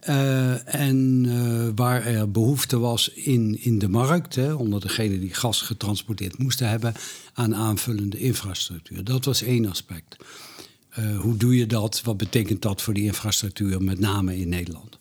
Uh, 0.09 0.75
en 0.75 1.25
uh, 1.25 1.69
waar 1.75 2.07
er 2.07 2.31
behoefte 2.31 2.79
was 2.79 3.09
in, 3.09 3.59
in 3.61 3.79
de 3.79 3.89
markt, 3.89 4.35
hè, 4.35 4.53
onder 4.53 4.81
degene 4.81 5.19
die 5.19 5.35
gas 5.35 5.61
getransporteerd 5.63 6.39
moesten 6.39 6.69
hebben, 6.69 6.95
aan 7.35 7.55
aanvullende 7.55 8.19
infrastructuur. 8.19 9.05
Dat 9.05 9.25
was 9.25 9.43
één 9.43 9.67
aspect. 9.67 10.17
Uh, 10.99 11.21
hoe 11.21 11.37
doe 11.37 11.57
je 11.57 11.67
dat? 11.67 12.03
Wat 12.05 12.17
betekent 12.17 12.63
dat 12.63 12.83
voor 12.83 12.95
die 12.95 13.05
infrastructuur, 13.05 13.83
met 13.83 13.99
name 13.99 14.39
in 14.39 14.49
Nederland? 14.49 14.99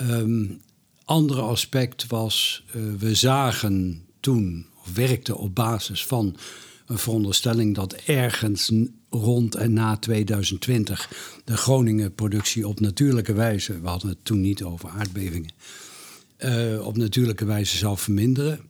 Um, 0.00 0.60
andere 1.04 1.40
aspect 1.40 2.06
was, 2.06 2.64
uh, 2.76 2.82
we 2.98 3.14
zagen 3.14 4.04
toen, 4.20 4.66
of 4.84 4.94
werkten 4.94 5.36
op 5.36 5.54
basis 5.54 6.06
van 6.06 6.36
een 6.86 6.98
veronderstelling 6.98 7.74
dat 7.74 7.92
ergens 7.92 8.72
rond 9.10 9.54
en 9.54 9.72
na 9.72 9.96
2020 9.96 11.10
de 11.44 11.56
Groningen 11.56 12.14
productie 12.14 12.68
op 12.68 12.80
natuurlijke 12.80 13.32
wijze, 13.32 13.80
we 13.80 13.88
hadden 13.88 14.08
het 14.08 14.24
toen 14.24 14.40
niet 14.40 14.62
over 14.62 14.88
aardbevingen, 14.88 15.52
uh, 16.38 16.86
op 16.86 16.96
natuurlijke 16.96 17.44
wijze 17.44 17.76
zou 17.76 17.98
verminderen. 17.98 18.60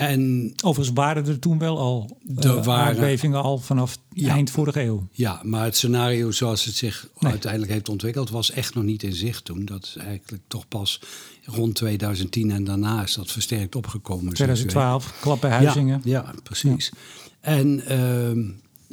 En 0.00 0.52
Overigens 0.64 0.96
waren 0.96 1.26
er 1.26 1.38
toen 1.38 1.58
wel 1.58 1.78
al 1.78 2.18
uh, 2.28 2.64
waren, 2.64 2.86
aardbevingen 2.86 3.42
al 3.42 3.58
vanaf 3.58 3.98
eind 4.14 4.50
vorige 4.50 4.82
eeuw. 4.82 5.06
Ja, 5.12 5.40
maar 5.44 5.64
het 5.64 5.76
scenario 5.76 6.30
zoals 6.30 6.64
het 6.64 6.74
zich 6.74 7.08
uiteindelijk 7.18 7.72
heeft 7.72 7.88
ontwikkeld... 7.88 8.30
was 8.30 8.50
echt 8.50 8.74
nog 8.74 8.84
niet 8.84 9.02
in 9.02 9.12
zicht 9.12 9.44
toen. 9.44 9.64
Dat 9.64 9.84
is 9.84 9.96
eigenlijk 9.96 10.42
toch 10.48 10.68
pas 10.68 11.00
rond 11.44 11.74
2010 11.74 12.50
en 12.50 12.64
daarna 12.64 13.02
is 13.02 13.14
dat 13.14 13.30
versterkt 13.30 13.76
opgekomen. 13.76 14.34
2012, 14.34 15.14
klap 15.20 15.40
bij 15.40 15.50
Huizingen. 15.50 16.00
Ja, 16.04 16.24
ja 16.26 16.34
precies. 16.42 16.92
En 17.40 17.86
ehm, 17.86 18.42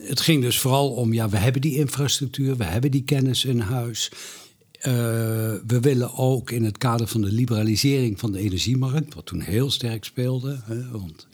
het 0.08 0.20
ging 0.20 0.42
dus 0.42 0.60
vooral 0.60 0.90
om, 0.90 1.14
ja, 1.14 1.30
we 1.30 1.38
hebben 1.38 1.62
die 1.62 1.76
infrastructuur, 1.76 2.58
we 2.58 2.64
hebben 2.64 2.92
die 2.92 3.04
kennis 3.04 3.46
in 3.46 3.60
huis. 3.60 4.12
Uh, 4.78 4.84
we 5.68 5.80
willen 5.82 6.14
ook 6.14 6.52
in 6.52 6.64
het 6.64 6.78
kader 6.78 7.08
van 7.08 7.22
de 7.22 7.32
liberalisering 7.32 8.20
van 8.20 8.32
de 8.32 8.40
energiemarkt, 8.40 9.14
wat 9.14 9.26
toen 9.26 9.42
heel 9.42 9.72
sterk 9.72 10.06
speelde, 10.06 10.60
hè, 10.64 10.90
want 10.90 11.28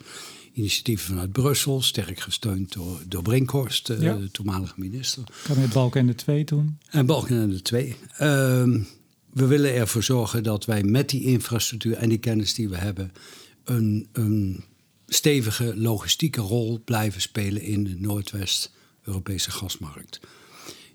initiatieven 0.52 1.06
vanuit 1.06 1.32
Brussel, 1.32 1.82
sterk 1.82 2.20
gesteund 2.20 2.72
door, 2.72 3.00
door 3.08 3.22
Brinkhorst, 3.22 3.88
uh, 3.88 3.98
de 3.98 4.30
toenmalige 4.30 4.74
minister. 4.76 5.22
Kabinet 5.42 5.72
Balkenende 5.72 6.14
2 6.14 6.44
toen. 6.44 6.78
En 6.90 7.06
Balkenende 7.06 7.62
2. 7.62 7.86
Uh, 7.88 7.96
we 9.30 9.46
willen 9.46 9.74
ervoor 9.74 10.02
zorgen 10.02 10.42
dat 10.42 10.64
wij 10.64 10.82
met 10.82 11.08
die 11.08 11.24
infrastructuur 11.24 11.94
en 11.96 12.08
die 12.08 12.18
kennis 12.18 12.54
die 12.54 12.68
we 12.68 12.76
hebben, 12.76 13.12
een, 13.64 14.08
een 14.12 14.64
stevige 15.06 15.76
logistieke 15.76 16.40
rol 16.40 16.80
blijven 16.84 17.20
spelen 17.20 17.62
in 17.62 17.84
de 17.84 17.94
Noordwest-Europese 17.98 19.50
gasmarkt. 19.50 20.20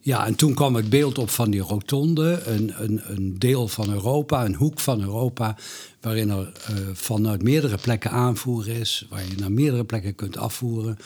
Ja, 0.10 0.26
en 0.26 0.36
toen 0.36 0.54
kwam 0.54 0.76
het 0.76 0.90
beeld 0.90 1.18
op 1.18 1.30
van 1.30 1.52
die 1.52 1.62
rotonde, 1.62 2.42
een, 2.46 2.74
een, 2.78 3.02
een 3.04 3.40
deel 3.40 3.68
van 3.68 3.90
Europa, 3.90 4.46
een 4.46 4.56
hoek 4.56 4.80
van 4.80 5.02
Europa, 5.02 5.56
waarin 6.02 6.30
er 6.30 6.52
uh, 6.72 6.78
vanuit 6.94 7.44
meerdere 7.44 7.78
plekken 7.78 8.12
aanvoer 8.12 8.68
is, 8.68 9.06
waar 9.10 9.22
je 9.28 9.36
naar 9.38 9.52
meerdere 9.52 9.84
plekken 9.84 10.16
kunt 10.16 10.38
afvoeren. 10.38 10.98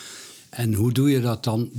En 0.49 0.73
hoe 0.73 0.91
doe 0.91 1.09
je 1.09 1.21
dat 1.21 1.43
dan? 1.43 1.69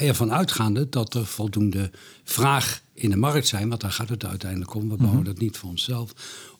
Ervan 0.00 0.32
uitgaande 0.32 0.88
dat 0.88 1.14
er 1.14 1.26
voldoende 1.26 1.90
vraag 2.24 2.82
in 2.94 3.10
de 3.10 3.16
markt 3.16 3.46
zijn, 3.46 3.68
want 3.68 3.80
daar 3.80 3.92
gaat 3.92 4.08
het 4.08 4.24
uiteindelijk 4.24 4.74
om. 4.74 4.88
We 4.88 4.96
bouwen 4.96 5.18
mhm. 5.18 5.26
dat 5.26 5.38
niet 5.38 5.56
voor 5.56 5.68
onszelf. 5.68 6.12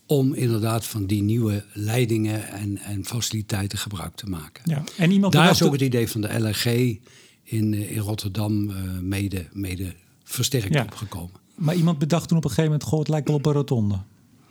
Om 0.06 0.34
inderdaad 0.34 0.86
van 0.86 1.06
die 1.06 1.22
nieuwe 1.22 1.64
leidingen 1.72 2.48
en, 2.48 2.78
en 2.78 3.04
faciliteiten 3.04 3.78
gebruik 3.78 4.14
te 4.14 4.26
maken. 4.26 4.62
Ja. 4.70 4.84
En 4.96 5.10
iemand 5.10 5.32
daar 5.32 5.50
is 5.50 5.62
ook 5.62 5.72
het 5.72 5.80
idee 5.80 6.08
van 6.08 6.20
de 6.20 6.38
LNG 6.38 6.98
in, 7.46 7.74
eh, 7.74 7.90
in 7.90 7.98
Rotterdam 7.98 8.70
uh, 8.70 8.76
mede, 9.00 9.46
mede 9.52 9.94
versterkt 10.24 10.74
ja. 10.74 10.82
opgekomen. 10.82 11.44
Maar 11.54 11.74
iemand 11.74 11.98
bedacht 11.98 12.28
toen 12.28 12.36
op 12.38 12.44
een 12.44 12.50
gegeven 12.50 12.70
moment: 12.70 12.88
goh, 12.88 12.98
het 12.98 13.08
lijkt 13.08 13.28
wel 13.28 13.36
op 13.36 13.46
een 13.46 13.52
rotonde. 13.52 13.98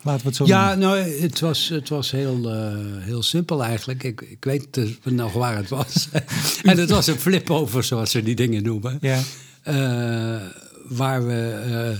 Laten 0.01 0.21
we 0.21 0.27
het 0.27 0.35
zo 0.35 0.45
ja, 0.45 0.75
nou, 0.75 0.97
het 0.97 1.39
was, 1.39 1.69
het 1.69 1.89
was 1.89 2.11
heel, 2.11 2.55
uh, 2.55 2.73
heel 2.97 3.23
simpel 3.23 3.63
eigenlijk. 3.63 4.03
Ik, 4.03 4.21
ik 4.21 4.43
weet 4.43 4.73
dus 4.73 4.89
nog 5.03 5.33
waar 5.33 5.55
het 5.55 5.69
was. 5.69 6.09
en 6.63 6.77
het 6.77 6.89
was 6.89 7.07
een 7.07 7.19
flip-over, 7.19 7.83
zoals 7.83 8.11
ze 8.11 8.23
die 8.23 8.35
dingen 8.35 8.63
noemen. 8.63 8.97
Ja. 9.01 9.21
Uh, 9.67 10.41
waar 10.87 11.27
we 11.27 11.63
uh, 11.67 11.99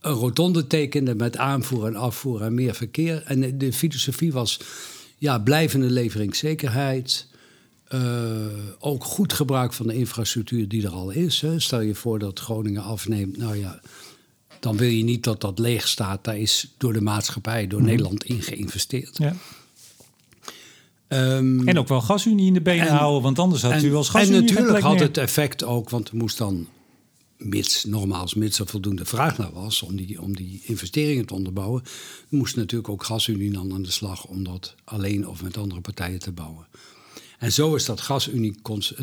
een 0.00 0.12
rotonde 0.12 0.66
tekenden 0.66 1.16
met 1.16 1.36
aanvoer 1.36 1.86
en 1.86 1.96
afvoer 1.96 2.42
en 2.42 2.54
meer 2.54 2.74
verkeer. 2.74 3.22
En 3.22 3.58
de 3.58 3.72
filosofie 3.72 4.32
was 4.32 4.60
ja, 5.18 5.38
blijvende 5.38 5.90
leveringszekerheid. 5.90 7.26
Ook 8.78 9.04
goed 9.04 9.32
gebruik 9.32 9.72
van 9.72 9.86
de 9.86 9.94
infrastructuur 9.94 10.68
die 10.68 10.84
er 10.84 10.92
al 10.92 11.10
is. 11.10 11.40
Hè. 11.40 11.60
Stel 11.60 11.80
je 11.80 11.94
voor 11.94 12.18
dat 12.18 12.40
Groningen 12.40 12.82
afneemt. 12.82 13.36
Nou 13.36 13.56
ja, 13.56 13.80
dan 14.60 14.76
wil 14.76 14.88
je 14.88 15.04
niet 15.04 15.24
dat 15.24 15.40
dat 15.40 15.58
leeg 15.58 15.88
staat. 15.88 16.24
Daar 16.24 16.38
is 16.38 16.74
door 16.78 16.92
de 16.92 17.00
maatschappij, 17.00 17.66
door 17.66 17.80
mhm. 17.80 17.88
Nederland 17.88 18.24
in 18.24 18.42
geïnvesteerd. 18.42 19.18
Ja. 19.18 19.34
Um, 21.08 21.68
en 21.68 21.78
ook 21.78 21.88
wel 21.88 22.00
gasunie 22.00 22.46
in 22.46 22.54
de 22.54 22.60
benen 22.60 22.88
houden, 22.88 23.22
want 23.22 23.38
anders 23.38 23.62
had 23.62 23.82
u 23.82 23.94
als 23.94 24.08
gasunie 24.08 24.36
En 24.36 24.44
natuurlijk 24.44 24.78
had 24.80 25.00
het 25.00 25.16
effect 25.16 25.64
ook, 25.64 25.90
want 25.90 26.08
er 26.08 26.16
moest 26.16 26.38
dan, 26.38 26.66
mits, 27.36 27.84
nogmaals, 27.84 28.34
mits 28.34 28.58
er 28.58 28.66
voldoende 28.66 29.04
vraag 29.04 29.38
naar 29.38 29.52
was 29.52 29.82
om 29.82 29.96
die, 29.96 30.22
om 30.22 30.36
die 30.36 30.60
investeringen 30.64 31.26
te 31.26 31.34
onderbouwen, 31.34 31.82
moest 32.28 32.56
natuurlijk 32.56 32.90
ook 32.90 33.04
gasunie 33.04 33.52
dan 33.52 33.72
aan 33.72 33.82
de 33.82 33.90
slag 33.90 34.24
om 34.24 34.44
dat 34.44 34.74
alleen 34.84 35.28
of 35.28 35.42
met 35.42 35.56
andere 35.56 35.80
partijen 35.80 36.18
te 36.18 36.32
bouwen. 36.32 36.66
En 37.44 37.52
zo 37.52 37.74
is 37.74 37.84
dat, 37.84 38.08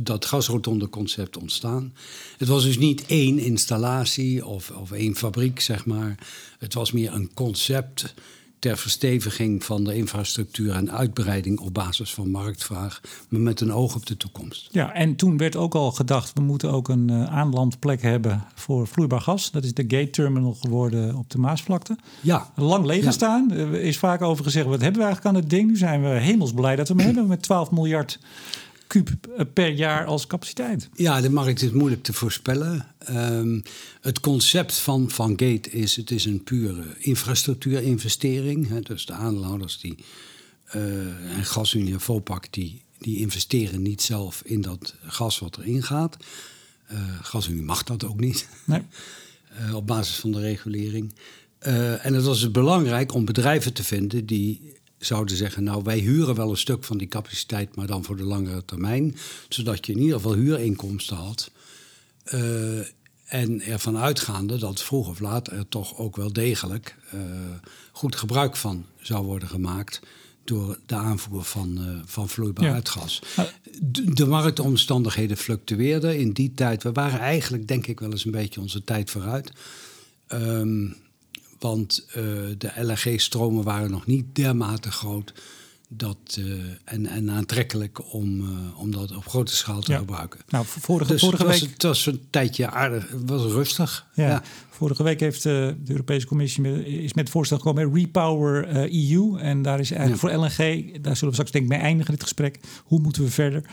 dat 0.03 0.25
gasrotonde 0.25 0.89
concept 0.89 1.38
ontstaan. 1.38 1.93
Het 2.38 2.48
was 2.48 2.63
dus 2.63 2.77
niet 2.77 3.05
één 3.05 3.39
installatie 3.39 4.45
of, 4.45 4.71
of 4.71 4.91
één 4.91 5.15
fabriek, 5.15 5.60
zeg 5.60 5.86
maar. 5.86 6.17
Het 6.60 6.74
was 6.74 6.91
meer 6.91 7.13
een 7.13 7.33
concept 7.33 8.13
ter 8.62 8.77
versteviging 8.77 9.63
van 9.63 9.84
de 9.84 9.96
infrastructuur 9.96 10.74
en 10.74 10.91
uitbreiding 10.91 11.60
op 11.60 11.74
basis 11.74 12.13
van 12.13 12.30
marktvraag, 12.30 13.01
maar 13.30 13.39
met 13.39 13.62
een 13.62 13.74
oog 13.74 13.96
op 13.96 14.06
de 14.06 14.18
toekomst. 14.18 14.68
Ja, 14.72 14.94
en 14.94 15.15
toen 15.15 15.38
werd 15.38 15.56
ook 15.56 15.75
al 15.75 15.91
gedacht, 15.91 16.34
we 16.34 16.41
moeten 16.41 16.72
ook 16.72 16.89
een 16.89 17.12
uh, 17.12 17.24
aanlandplek 17.24 18.01
hebben 18.01 18.44
voor 18.56 18.88
vloeibaar 18.88 19.22
gas. 19.22 19.51
Dat 19.51 19.63
is 19.63 19.74
de 19.74 19.86
gate 19.88 20.10
terminal 20.10 20.53
geworden 20.53 21.15
op 21.15 21.30
de 21.30 21.38
Maasvlakte. 21.38 21.98
Ja. 22.22 22.51
Lang 22.56 22.86
leven 22.86 23.13
staan. 23.13 23.51
Er 23.51 23.74
is 23.74 23.98
vaak 23.98 24.22
over 24.22 24.44
gezegd, 24.44 24.65
wat 24.65 24.82
hebben 24.82 25.00
we 25.00 25.06
eigenlijk 25.06 25.36
aan 25.36 25.41
het 25.41 25.50
ding? 25.50 25.70
Nu 25.70 25.77
zijn 25.77 26.01
we 26.01 26.08
hemelsblij 26.08 26.75
dat 26.75 26.88
we 26.88 26.94
hem 26.94 27.06
hebben 27.15 27.27
met 27.27 27.41
12 27.41 27.72
miljard 27.72 28.20
kuub 28.91 29.10
per 29.53 29.69
jaar 29.69 30.05
als 30.05 30.27
capaciteit. 30.27 30.89
Ja, 30.93 31.21
de 31.21 31.29
markt 31.29 31.62
is 31.62 31.71
moeilijk 31.71 32.03
te 32.03 32.13
voorspellen. 32.13 32.86
Um, 33.10 33.63
het 34.01 34.19
concept 34.19 34.74
van, 34.74 35.10
van 35.10 35.29
Gate 35.29 35.69
is, 35.69 35.95
het 35.95 36.12
is 36.12 36.25
een 36.25 36.43
pure 36.43 36.83
infrastructuurinvestering. 36.98 38.67
Hè, 38.67 38.81
dus 38.81 39.05
de 39.05 39.13
aanhouders 39.13 39.79
die, 39.79 39.95
uh, 40.75 41.38
en 41.38 41.45
Gasunie 41.45 41.93
en 41.93 42.01
Vopak, 42.01 42.53
die, 42.53 42.81
die 42.98 43.17
investeren 43.17 43.81
niet 43.81 44.01
zelf 44.01 44.41
in 44.45 44.62
dat 44.62 44.95
gas 45.03 45.39
wat 45.39 45.57
erin 45.57 45.83
gaat. 45.83 46.17
Uh, 46.91 47.00
Gasunie 47.21 47.62
mag 47.62 47.83
dat 47.83 48.03
ook 48.03 48.19
niet, 48.19 48.48
nee. 48.65 48.81
uh, 49.67 49.75
op 49.79 49.88
basis 49.88 50.15
van 50.15 50.31
de 50.31 50.39
regulering. 50.39 51.13
en 51.60 52.13
het 52.13 52.24
was 52.24 52.39
dus 52.39 52.51
belangrijk 52.51 53.13
om 53.13 53.25
bedrijven 53.25 53.74
te 53.74 53.83
vinden 53.83 54.25
die 54.25 54.79
zouden 55.05 55.36
zeggen, 55.36 55.63
nou 55.63 55.84
wij 55.84 55.98
huren 55.98 56.36
wel 56.36 56.50
een 56.50 56.58
stuk 56.58 56.84
van 56.84 56.98
die 56.98 57.08
capaciteit, 57.08 57.75
maar 57.75 57.88
dan 57.88 58.03
voor 58.03 58.17
de 58.17 58.24
langere 58.24 58.65
termijn, 58.65 59.15
zodat 59.50 59.86
je 59.86 59.91
in 59.91 60.00
ieder 60.00 60.15
geval 60.15 60.34
huurinkomsten 60.34 61.17
had. 61.17 61.51
Uh, 62.34 62.79
en 63.25 63.62
ervan 63.62 63.98
uitgaande 63.98 64.58
dat 64.58 64.81
vroeg 64.81 65.08
of 65.08 65.20
laat 65.20 65.51
er 65.51 65.67
toch 65.67 65.98
ook 65.98 66.15
wel 66.15 66.34
degelijk 66.34 66.96
uh, 67.13 67.22
goed 67.91 68.15
gebruik 68.15 68.55
van 68.55 68.86
zou 69.00 69.25
worden 69.25 69.48
gemaakt 69.48 70.00
door 70.43 70.79
de 70.86 70.96
aanvoer 70.96 71.43
van, 71.43 71.77
uh, 71.79 72.01
van 72.05 72.29
vloeibaar 72.29 72.65
ja. 72.65 72.74
uitgas. 72.74 73.22
De, 73.81 74.13
de, 74.13 74.25
marktomstandigheden 74.25 75.38
fluctueerden 75.38 76.20
in 76.20 76.31
die 76.31 76.53
tijd. 76.53 76.84
We 76.84 76.91
waren 76.91 77.20
eigenlijk, 77.20 77.67
denk 77.67 77.88
ik, 77.88 78.00
wel 78.00 78.12
eens 78.12 78.25
een 78.25 78.31
beetje 78.31 78.62
onze 78.62 78.84
tijd 78.84 79.10
vooruit. 79.10 79.51
Um, 80.27 80.96
want 81.62 82.06
uh, 82.08 82.13
de 82.58 82.72
LNG-stromen 82.75 83.63
waren 83.63 83.91
nog 83.91 84.06
niet 84.06 84.36
dermate 84.36 84.91
groot 84.91 85.34
dat, 85.93 86.38
uh, 86.39 86.63
en, 86.83 87.05
en 87.05 87.31
aantrekkelijk 87.31 88.13
om, 88.13 88.39
uh, 88.39 88.79
om 88.79 88.91
dat 88.91 89.15
op 89.15 89.27
grote 89.27 89.55
schaal 89.55 89.81
te 89.81 89.98
gebruiken. 89.98 90.39
Nou, 90.50 90.65
vorige, 90.67 91.12
dus 91.12 91.21
vorige 91.21 91.43
het 91.43 91.51
was, 91.51 91.62
week... 91.62 91.69
Het 91.71 91.83
was 91.83 92.05
een 92.05 92.21
tijdje 92.29 92.69
aardig, 92.69 93.10
het 93.10 93.29
was 93.29 93.41
rustig. 93.41 94.07
Ja. 94.13 94.27
ja. 94.27 94.43
Vorige 94.69 95.03
week 95.03 95.19
heeft 95.19 95.45
uh, 95.45 95.53
de 95.53 95.75
Europese 95.88 96.27
Commissie 96.27 96.62
met, 96.62 96.86
is 96.86 97.13
met 97.13 97.29
voorstel 97.29 97.57
gekomen 97.57 97.93
Repower 97.93 98.67
EU. 98.93 99.38
En 99.39 99.62
daar 99.62 99.79
is 99.79 99.91
eigenlijk 99.91 100.21
voor 100.21 100.31
LNG, 100.31 100.57
daar 101.01 101.15
zullen 101.15 101.27
we 101.27 101.33
straks 101.33 101.51
denk 101.51 101.63
ik 101.63 101.69
mee 101.69 101.79
eindigen 101.79 102.12
dit 102.12 102.24
gesprek. 102.24 102.60
Hoe 102.83 103.00
moeten 103.00 103.24
we 103.24 103.29
verder? 103.29 103.63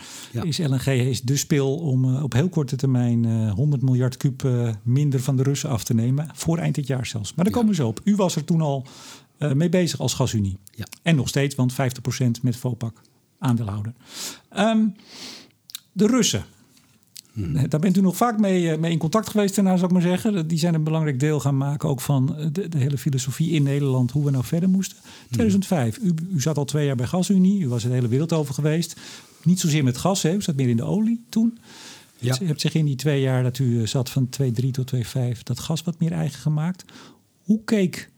Is 0.41 0.57
LNG 0.57 0.85
is 0.85 1.21
de 1.21 1.37
spil 1.37 1.75
om 1.75 2.15
op 2.15 2.33
heel 2.33 2.49
korte 2.49 2.75
termijn 2.75 3.49
100 3.49 3.81
miljard 3.81 4.17
kuub 4.17 4.49
minder 4.83 5.21
van 5.21 5.35
de 5.35 5.43
Russen 5.43 5.69
af 5.69 5.83
te 5.83 5.93
nemen. 5.93 6.29
Voor 6.33 6.57
eind 6.57 6.75
dit 6.75 6.87
jaar 6.87 7.05
zelfs. 7.05 7.33
Maar 7.33 7.45
daar 7.45 7.53
komen 7.53 7.69
we 7.69 7.75
zo 7.75 7.87
op. 7.87 8.01
U 8.03 8.15
was 8.15 8.35
er 8.35 8.43
toen 8.43 8.61
al 8.61 8.87
uh, 9.39 9.51
mee 9.51 9.69
bezig 9.69 9.99
als 9.99 10.13
gasunie. 10.13 10.57
Ja. 10.71 10.85
En 11.01 11.15
nog 11.15 11.27
steeds, 11.27 11.55
want 11.55 11.73
50% 11.73 11.75
met 12.41 12.55
Vopak 12.55 13.01
aandeelhouder. 13.39 13.93
Um, 14.57 14.95
de 15.91 16.07
Russen. 16.07 16.45
Hmm. 17.33 17.69
Daar 17.69 17.79
bent 17.79 17.97
u 17.97 18.01
nog 18.01 18.15
vaak 18.15 18.39
mee, 18.39 18.71
eh, 18.71 18.77
mee 18.77 18.91
in 18.91 18.97
contact 18.97 19.29
geweest 19.29 19.55
daarna, 19.55 19.75
zou 19.75 19.85
ik 19.85 19.91
maar 19.91 20.01
zeggen. 20.01 20.47
Die 20.47 20.59
zijn 20.59 20.73
een 20.73 20.83
belangrijk 20.83 21.19
deel 21.19 21.39
gaan 21.39 21.57
maken 21.57 21.89
ook 21.89 22.01
van 22.01 22.35
eh, 22.35 22.45
de, 22.51 22.67
de 22.67 22.77
hele 22.77 22.97
filosofie 22.97 23.51
in 23.51 23.63
Nederland, 23.63 24.11
hoe 24.11 24.25
we 24.25 24.31
nou 24.31 24.43
verder 24.43 24.69
moesten. 24.69 24.97
2005, 25.29 25.97
hmm. 25.99 26.07
u, 26.07 26.13
u 26.35 26.41
zat 26.41 26.57
al 26.57 26.65
twee 26.65 26.85
jaar 26.85 26.95
bij 26.95 27.07
GasUnie, 27.07 27.61
u 27.61 27.67
was 27.67 27.83
de 27.83 27.89
hele 27.89 28.07
wereld 28.07 28.33
over 28.33 28.53
geweest. 28.53 28.99
Niet 29.43 29.59
zozeer 29.59 29.83
met 29.83 29.97
gas, 29.97 30.21
hè, 30.21 30.35
u 30.35 30.41
zat 30.41 30.55
meer 30.55 30.69
in 30.69 30.77
de 30.77 30.83
olie 30.83 31.23
toen. 31.29 31.57
Ja. 32.17 32.37
U 32.41 32.47
hebt 32.47 32.61
zich 32.61 32.73
in 32.73 32.85
die 32.85 32.95
twee 32.95 33.21
jaar 33.21 33.43
dat 33.43 33.57
u 33.57 33.87
zat 33.87 34.09
van 34.09 34.29
2,3 34.41 34.71
tot 34.71 34.91
2,5 34.95 35.01
dat 35.43 35.59
gas 35.59 35.83
wat 35.83 35.99
meer 35.99 36.11
eigen 36.11 36.39
gemaakt. 36.39 36.85
Hoe 37.43 37.63
keek 37.63 38.09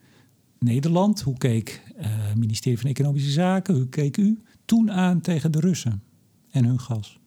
Nederland? 0.66 1.22
Hoe 1.22 1.38
keek 1.38 1.82
het 1.96 2.06
uh, 2.06 2.34
ministerie 2.34 2.80
van 2.80 2.90
Economische 2.90 3.32
Zaken? 3.32 3.76
Hoe 3.76 3.90
keek 3.90 4.18
u 4.18 4.42
toen 4.66 4.92
aan 4.92 5.22
tegen 5.22 5.52
de 5.52 5.60
Russen 5.60 6.04
en 6.52 6.66
hun 6.66 6.80
gas? 6.80 7.20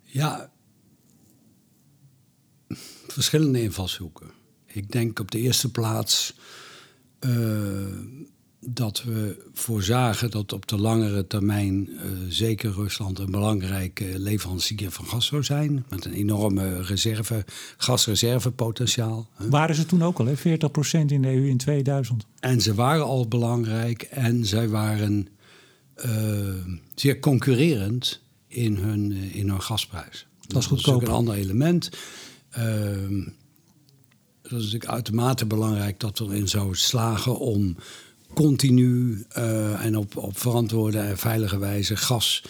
Ja, 0.00 0.52
verschillende 3.08 3.62
invalshoeken. 3.62 4.30
Ik 4.66 4.92
denk 4.92 5.18
op 5.18 5.30
de 5.30 5.38
eerste 5.38 5.70
plaats 5.70 6.34
uh, 7.20 7.98
dat 8.68 9.02
we 9.02 9.48
voorzagen 9.52 10.30
dat 10.30 10.52
op 10.52 10.66
de 10.66 10.76
langere 10.78 11.26
termijn 11.26 11.88
uh, 11.88 12.00
zeker 12.28 12.72
Rusland 12.72 13.18
een 13.18 13.30
belangrijke 13.30 14.18
leverancier 14.18 14.90
van 14.90 15.06
gas 15.06 15.26
zou 15.26 15.42
zijn. 15.42 15.84
Met 15.88 16.04
een 16.04 16.12
enorme 16.12 16.82
reserve, 16.82 17.44
gasreservepotentiaal. 17.76 19.28
Waren 19.36 19.74
ze 19.74 19.86
toen 19.86 20.02
ook 20.02 20.18
al, 20.18 20.26
hè? 20.26 20.36
40% 20.36 20.40
in 21.06 21.22
de 21.22 21.28
EU 21.28 21.48
in 21.48 21.56
2000? 21.56 22.26
En 22.40 22.60
ze 22.60 22.74
waren 22.74 23.04
al 23.04 23.28
belangrijk 23.28 24.02
en 24.02 24.44
zij 24.44 24.68
waren 24.68 25.28
uh, 26.04 26.12
zeer 26.94 27.18
concurrerend 27.18 28.22
in 28.48 28.76
hun, 28.76 29.12
in 29.12 29.48
hun 29.48 29.62
gasprijs. 29.62 30.26
Dat 30.46 30.62
is 30.62 30.66
goedkoop. 30.66 30.84
Dat 30.84 30.94
is 30.94 31.02
ook 31.02 31.08
een 31.08 31.14
ander 31.14 31.34
element. 31.34 31.90
Uh, 32.58 32.64
dat 34.42 34.58
is 34.58 34.64
natuurlijk 34.64 34.92
uitermate 34.92 35.46
belangrijk 35.46 36.00
dat 36.00 36.18
we 36.18 36.24
erin 36.24 36.48
zouden 36.48 36.78
slagen 36.78 37.38
om 37.38 37.76
continu 38.42 39.24
uh, 39.36 39.84
en 39.84 39.96
op, 39.96 40.16
op 40.16 40.38
verantwoorde 40.38 40.98
en 40.98 41.18
veilige 41.18 41.58
wijze 41.58 41.96
gas 41.96 42.44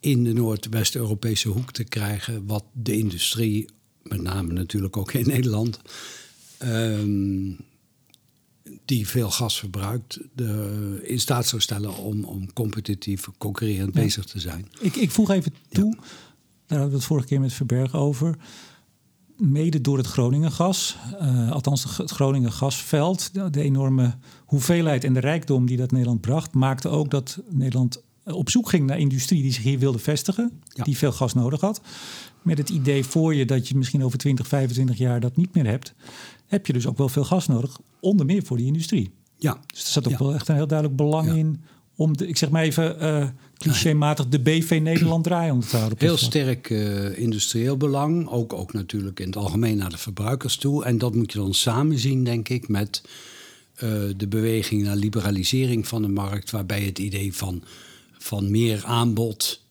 in 0.00 0.24
de 0.24 0.32
Noordwest-Europese 0.32 1.48
hoek 1.48 1.72
te 1.72 1.84
krijgen. 1.84 2.46
Wat 2.46 2.64
de 2.72 2.96
industrie, 2.96 3.68
met 4.02 4.22
name 4.22 4.52
natuurlijk 4.52 4.96
ook 4.96 5.12
in 5.12 5.26
Nederland, 5.26 5.80
um, 6.62 7.56
die 8.84 9.08
veel 9.08 9.30
gas 9.30 9.58
verbruikt, 9.58 10.18
de, 10.34 11.00
in 11.02 11.20
staat 11.20 11.46
zou 11.46 11.62
stellen 11.62 11.96
om, 11.96 12.24
om 12.24 12.52
competitief, 12.52 13.28
concurrerend 13.38 13.94
ja. 13.94 14.02
bezig 14.02 14.24
te 14.24 14.40
zijn. 14.40 14.68
Ik, 14.80 14.96
ik 14.96 15.10
voeg 15.10 15.30
even 15.30 15.54
toe, 15.68 15.94
ja. 15.96 16.02
daar 16.66 16.78
hadden 16.78 16.88
we 16.88 16.96
het 16.96 17.04
vorige 17.04 17.26
keer 17.26 17.40
met 17.40 17.52
Verberg 17.52 17.94
over 17.94 18.36
mede 19.40 19.80
door 19.80 19.96
het 19.96 20.06
Groningen 20.06 20.52
gas, 20.52 20.96
uh, 21.22 21.50
althans 21.50 21.96
het 21.96 22.10
Groningen 22.10 22.52
gasveld, 22.52 23.34
de, 23.34 23.50
de, 23.50 23.62
enorme 23.62 24.14
hoeveelheid 24.50 25.04
en 25.04 25.12
de 25.12 25.20
rijkdom 25.20 25.66
die 25.66 25.76
dat 25.76 25.90
Nederland 25.90 26.20
bracht, 26.20 26.54
maakte 26.54 26.88
ook 26.88 27.10
dat 27.10 27.42
Nederland 27.48 28.02
op 28.24 28.50
zoek 28.50 28.68
ging 28.68 28.86
naar 28.86 28.98
industrie 28.98 29.42
die 29.42 29.52
zich 29.52 29.62
hier 29.62 29.78
wilde 29.78 29.98
vestigen, 29.98 30.60
ja. 30.68 30.84
die 30.84 30.96
veel 30.96 31.12
gas 31.12 31.34
nodig 31.34 31.60
had. 31.60 31.80
Met 32.42 32.58
het 32.58 32.68
idee 32.68 33.04
voor 33.04 33.34
je 33.34 33.44
dat 33.44 33.68
je 33.68 33.76
misschien 33.76 34.04
over 34.04 34.18
20, 34.18 34.46
25 34.46 34.98
jaar 34.98 35.20
dat 35.20 35.36
niet 35.36 35.54
meer 35.54 35.66
hebt, 35.66 35.94
heb 36.46 36.66
je 36.66 36.72
dus 36.72 36.86
ook 36.86 36.98
wel 36.98 37.08
veel 37.08 37.24
gas 37.24 37.46
nodig, 37.46 37.78
onder 38.00 38.26
meer 38.26 38.42
voor 38.42 38.56
die 38.56 38.66
industrie. 38.66 39.10
Ja. 39.36 39.60
Dus 39.66 39.84
er 39.84 39.90
zat 39.90 40.06
ook 40.06 40.12
ja. 40.12 40.18
wel 40.18 40.34
echt 40.34 40.48
een 40.48 40.54
heel 40.54 40.66
duidelijk 40.66 40.98
belang 40.98 41.26
ja. 41.26 41.34
in 41.34 41.60
om, 41.96 42.16
de, 42.16 42.26
ik 42.26 42.36
zeg 42.36 42.50
maar 42.50 42.62
even 42.62 43.02
uh, 43.02 43.28
clichématig, 43.56 44.28
de 44.28 44.40
BV 44.40 44.78
Nederland 44.82 45.24
draaiende 45.24 45.66
te 45.66 45.76
houden. 45.76 45.98
Heel 45.98 46.16
sterk 46.16 46.70
uh, 46.70 47.18
industrieel 47.18 47.76
belang, 47.76 48.28
ook, 48.28 48.52
ook 48.52 48.72
natuurlijk 48.72 49.20
in 49.20 49.26
het 49.26 49.36
algemeen 49.36 49.76
naar 49.76 49.90
de 49.90 49.98
verbruikers 49.98 50.56
toe. 50.56 50.84
En 50.84 50.98
dat 50.98 51.14
moet 51.14 51.32
je 51.32 51.38
dan 51.38 51.54
samen 51.54 51.98
zien, 51.98 52.24
denk 52.24 52.48
ik, 52.48 52.68
met 52.68 53.02
de 54.16 54.26
beweging 54.28 54.82
naar 54.82 54.96
liberalisering 54.96 55.88
van 55.88 56.02
de 56.02 56.08
markt, 56.08 56.50
waarbij 56.50 56.82
het 56.82 56.98
idee 56.98 57.34
van, 57.34 57.62
van 58.18 58.50
meer 58.50 58.84
aanbod 58.84 59.62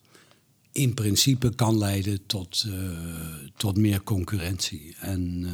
in 0.71 0.93
principe 0.93 1.55
kan 1.55 1.77
leiden 1.77 2.25
tot, 2.25 2.65
tot 3.57 3.77
meer 3.77 4.03
concurrentie. 4.03 4.95
En 4.99 5.45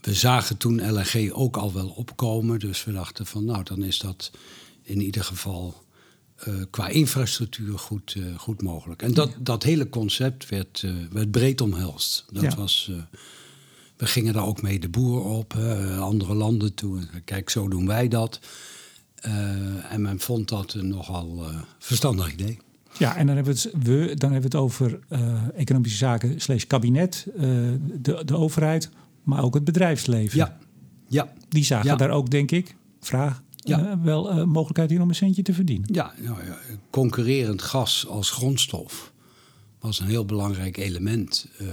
we 0.00 0.14
zagen 0.14 0.56
toen 0.56 0.92
LNG 0.92 1.30
ook 1.32 1.56
al 1.56 1.72
wel 1.72 1.88
opkomen, 1.88 2.58
dus 2.58 2.84
we 2.84 2.92
dachten 2.92 3.26
van 3.26 3.44
nou, 3.44 3.62
dan 3.64 3.82
is 3.82 3.98
dat 3.98 4.30
in 4.82 5.00
ieder 5.00 5.24
geval 5.24 5.82
uh, 6.48 6.54
qua 6.70 6.88
infrastructuur 6.88 7.78
goed, 7.78 8.16
goed 8.36 8.62
mogelijk. 8.62 9.02
En 9.02 9.14
dat, 9.14 9.28
ja. 9.28 9.36
dat 9.40 9.62
hele 9.62 9.88
concept 9.88 10.48
werd, 10.48 10.84
werd 11.10 11.30
breed 11.30 11.60
omhelst. 11.60 12.24
Dat 12.32 12.42
ja. 12.42 12.56
was, 12.56 12.90
we 13.98 14.06
gingen 14.06 14.32
daar 14.32 14.46
ook 14.46 14.62
mee 14.62 14.78
de 14.78 14.88
boer 14.88 15.24
op, 15.24 15.54
andere 16.00 16.34
landen 16.34 16.74
toe. 16.74 17.00
Kijk, 17.24 17.50
zo 17.50 17.68
doen 17.68 17.86
wij 17.86 18.08
dat. 18.08 18.40
en 19.90 20.02
men 20.02 20.20
vond 20.20 20.48
dat 20.48 20.74
een 20.74 20.88
nogal 20.88 21.44
verstandig 21.78 22.32
idee. 22.32 22.58
Ja, 22.98 23.16
en 23.16 23.26
dan 23.26 23.36
hebben 23.36 23.54
we 23.54 23.60
het, 23.60 23.72
we, 23.82 24.14
dan 24.14 24.32
hebben 24.32 24.50
we 24.50 24.56
het 24.56 24.64
over 24.64 24.98
economische 25.54 25.98
zaken 25.98 26.40
slash 26.40 26.64
kabinet, 26.64 27.26
de, 28.00 28.22
de 28.24 28.36
overheid, 28.36 28.90
maar 29.22 29.42
ook 29.42 29.54
het 29.54 29.64
bedrijfsleven. 29.64 30.38
Ja, 30.38 30.58
ja. 31.08 31.32
Die 31.48 31.64
zagen 31.64 31.90
ja. 31.90 31.96
daar 31.96 32.10
ook, 32.10 32.30
denk 32.30 32.50
ik, 32.50 32.76
vraag, 33.00 33.42
ja. 33.56 33.80
Uh, 33.80 33.92
wel 34.02 34.38
uh, 34.38 34.44
mogelijkheid 34.44 34.90
in 34.90 35.02
om 35.02 35.08
een 35.08 35.14
centje 35.14 35.42
te 35.42 35.52
verdienen. 35.52 35.88
Ja, 35.92 36.12
nou 36.18 36.44
ja, 36.44 36.58
concurrerend 36.90 37.62
gas 37.62 38.06
als 38.08 38.30
grondstof 38.30 39.12
was 39.78 40.00
een 40.00 40.06
heel 40.06 40.24
belangrijk 40.24 40.76
element 40.76 41.48
uh, 41.60 41.68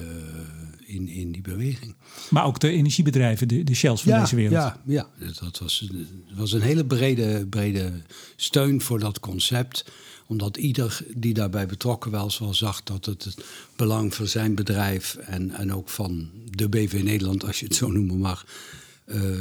in, 0.86 1.08
in 1.08 1.32
die 1.32 1.41
beweging. 1.41 1.95
Maar 2.30 2.45
ook 2.45 2.60
de 2.60 2.69
energiebedrijven, 2.69 3.48
de, 3.48 3.63
de 3.63 3.76
shells 3.76 4.02
van 4.02 4.12
ja, 4.12 4.19
deze 4.19 4.36
wereld. 4.36 4.54
Ja, 4.54 4.82
ja 4.86 5.10
dat 5.39 5.60
was, 5.60 5.89
was 6.36 6.52
een 6.52 6.62
hele 6.62 6.86
brede, 6.86 7.48
brede 7.50 7.91
steun 8.36 8.82
voor 8.82 9.00
dat 9.00 9.19
concept 9.19 9.86
omdat 10.28 10.58
ieder 10.58 11.06
die 11.15 11.34
daarbij 11.34 11.65
betrokken 11.65 12.12
was, 12.12 12.39
wel 12.39 12.54
zag 12.54 12.84
dat 12.84 13.06
het 13.06 13.24
het 13.24 13.45
belang 13.76 14.13
van 14.13 14.28
zijn 14.28 14.56
bedrijf 14.56 15.15
en, 15.15 15.52
en 15.52 15.74
ook 15.74 15.89
van 15.89 16.30
de 16.45 16.69
BV 16.69 17.02
Nederland, 17.04 17.45
als 17.45 17.60
je 17.60 17.65
het 17.65 17.76
zo 17.76 17.91
noemen 17.91 18.17
mag, 18.17 18.45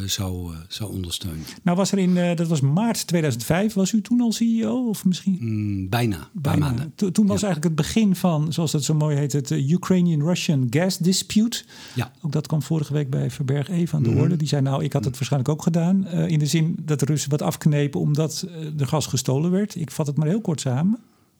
zou, 0.07 0.53
uh, 0.53 0.59
zou 0.69 0.93
ondersteunen. 0.93 1.45
Nou 1.63 1.77
was 1.77 1.93
er 1.93 1.99
in, 1.99 2.17
uh, 2.17 2.37
dat 2.37 2.47
was 2.47 2.61
maart 2.61 3.07
2005, 3.07 3.75
was 3.75 3.93
u 3.93 4.01
toen 4.01 4.21
al 4.21 4.33
CEO 4.33 4.89
of 4.89 5.05
misschien? 5.05 5.37
Mm, 5.41 5.89
bijna, 5.89 6.29
bijna. 6.33 6.75
To, 6.95 7.11
toen 7.11 7.27
was 7.27 7.41
ja. 7.41 7.47
eigenlijk 7.47 7.77
het 7.77 7.87
begin 7.87 8.17
van, 8.17 8.53
zoals 8.53 8.73
dat 8.73 8.85
zo 8.85 8.95
mooi 8.95 9.17
heet, 9.17 9.33
het 9.33 9.51
Ukrainian-Russian 9.51 10.67
gas 10.71 10.99
dispute. 10.99 11.65
Ja. 11.95 12.13
Ook 12.23 12.33
dat 12.33 12.47
kwam 12.47 12.63
vorige 12.63 12.93
week 12.93 13.11
bij 13.11 13.31
Verberg 13.31 13.69
even 13.69 13.97
aan 13.97 14.03
de 14.03 14.09
mm 14.09 14.15
-hmm. 14.15 14.25
orde. 14.25 14.37
Die 14.37 14.49
zei 14.49 14.63
nou, 14.63 14.85
ik 14.85 14.93
had 14.93 15.05
het 15.05 15.15
waarschijnlijk 15.15 15.53
ook 15.53 15.63
gedaan. 15.63 16.07
in 16.09 16.39
de 16.39 16.47
zin 16.47 16.77
dat 16.83 17.01
de 17.01 17.07
Russen 17.07 17.31
wat 17.31 17.43
afknepen 17.43 18.01
omdat 18.01 18.47
de 18.77 18.87
gas 18.87 19.07
gestolen 19.07 19.51
werd. 19.51 19.75
Ik 19.75 19.91
vat 19.91 20.07
het 20.07 20.17
maar 20.17 20.29
heel 20.29 20.41
kort 20.41 20.61
samen. 20.61 20.99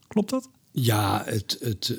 Klopt 0.09 0.31
dat? 0.31 0.51
Ja, 0.71 1.23
het... 1.25 1.59
het 1.61 1.99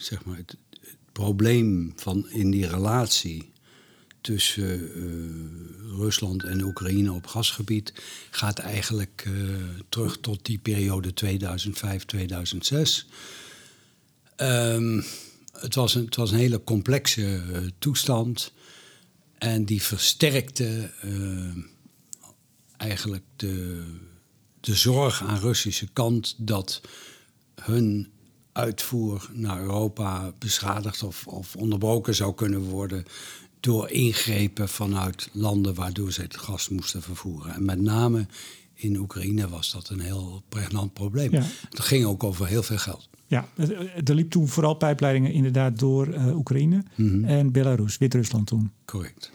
zeg 0.00 0.24
maar, 0.24 0.36
het, 0.36 0.56
probleem 1.14 1.92
van 1.96 2.30
in 2.30 2.50
die 2.50 2.66
relatie 2.66 3.52
tussen 4.20 4.80
uh, 4.80 5.96
Rusland 5.96 6.44
en 6.44 6.62
Oekraïne 6.62 7.12
op 7.12 7.26
gasgebied 7.26 7.92
gaat 8.30 8.58
eigenlijk 8.58 9.24
uh, 9.28 9.54
terug 9.88 10.18
tot 10.20 10.44
die 10.44 10.58
periode 10.58 11.12
2005-2006. 11.24 11.26
Um, 14.36 15.04
het, 15.52 15.74
was 15.74 15.94
een, 15.94 16.04
het 16.04 16.16
was 16.16 16.30
een 16.30 16.38
hele 16.38 16.64
complexe 16.64 17.20
uh, 17.20 17.58
toestand 17.78 18.52
en 19.38 19.64
die 19.64 19.82
versterkte 19.82 20.90
eigenlijk 22.76 23.24
de, 23.36 23.84
de 24.60 24.74
zorg 24.74 25.22
aan 25.22 25.38
Russische 25.38 25.88
kant 25.92 26.34
dat 26.38 26.80
hun 27.54 28.12
uitvoer 28.54 29.30
naar 29.32 29.60
Europa 29.60 30.32
beschadigd 30.38 31.02
of, 31.02 31.26
of 31.26 31.56
onderbroken 31.56 32.14
zou 32.14 32.34
kunnen 32.34 32.60
worden 32.60 33.04
door 33.60 33.90
ingrepen 33.90 34.68
vanuit 34.68 35.28
landen 35.32 35.74
waardoor 35.74 36.12
ze 36.12 36.22
het 36.22 36.36
gas 36.36 36.68
moesten 36.68 37.02
vervoeren. 37.02 37.54
En 37.54 37.64
met 37.64 37.80
name 37.80 38.26
in 38.74 38.96
Oekraïne 38.96 39.48
was 39.48 39.72
dat 39.72 39.88
een 39.88 40.00
heel 40.00 40.42
pregnant 40.48 40.92
probleem. 40.92 41.32
Ja. 41.32 41.42
Het 41.70 41.80
ging 41.80 42.04
ook 42.04 42.24
over 42.24 42.46
heel 42.46 42.62
veel 42.62 42.78
geld. 42.78 43.08
Ja, 43.26 43.48
er 44.04 44.14
liep 44.14 44.30
toen 44.30 44.48
vooral 44.48 44.74
pijpleidingen 44.74 45.32
inderdaad 45.32 45.78
door 45.78 46.08
uh, 46.08 46.36
Oekraïne 46.36 46.82
mm 46.94 47.08
-hmm. 47.08 47.24
en 47.24 47.52
Belarus, 47.52 47.98
Wit-Rusland 47.98 48.46
toen. 48.46 48.70
Correct. 48.84 49.30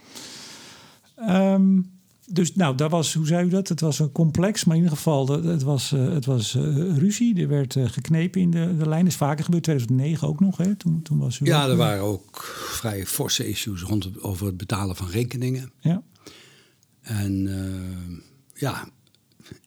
Um, 1.29 1.98
dus 2.31 2.55
nou, 2.55 2.75
daar 2.75 2.89
was, 2.89 3.13
hoe 3.13 3.27
zei 3.27 3.45
u 3.45 3.49
dat? 3.49 3.67
Het 3.67 3.79
was 3.79 3.99
een 3.99 4.11
complex, 4.11 4.63
maar 4.63 4.75
in 4.75 4.81
ieder 4.81 4.97
geval, 4.97 5.27
het 5.27 5.63
was, 5.63 5.91
uh, 5.91 6.13
het 6.13 6.25
was 6.25 6.55
uh, 6.55 6.97
ruzie. 6.97 7.41
Er 7.41 7.47
werd 7.47 7.75
uh, 7.75 7.89
geknepen 7.89 8.41
in 8.41 8.51
de, 8.51 8.77
de 8.77 8.89
lijn. 8.89 9.07
is 9.07 9.15
vaker 9.15 9.43
gebeurd, 9.43 9.63
2009 9.63 10.27
ook 10.27 10.39
nog. 10.39 10.57
Hè? 10.57 10.75
Toen, 10.75 11.01
toen 11.01 11.17
was 11.17 11.39
u 11.39 11.45
ja, 11.45 11.67
er 11.67 11.75
waren 11.75 12.03
ook 12.03 12.43
vrij 12.69 13.05
forse 13.05 13.47
issues 13.47 13.81
rond 13.81 14.03
het, 14.03 14.21
over 14.21 14.45
het 14.45 14.57
betalen 14.57 14.95
van 14.95 15.09
rekeningen. 15.09 15.71
Ja. 15.79 16.03
En 17.01 17.49
ja, 18.53 18.89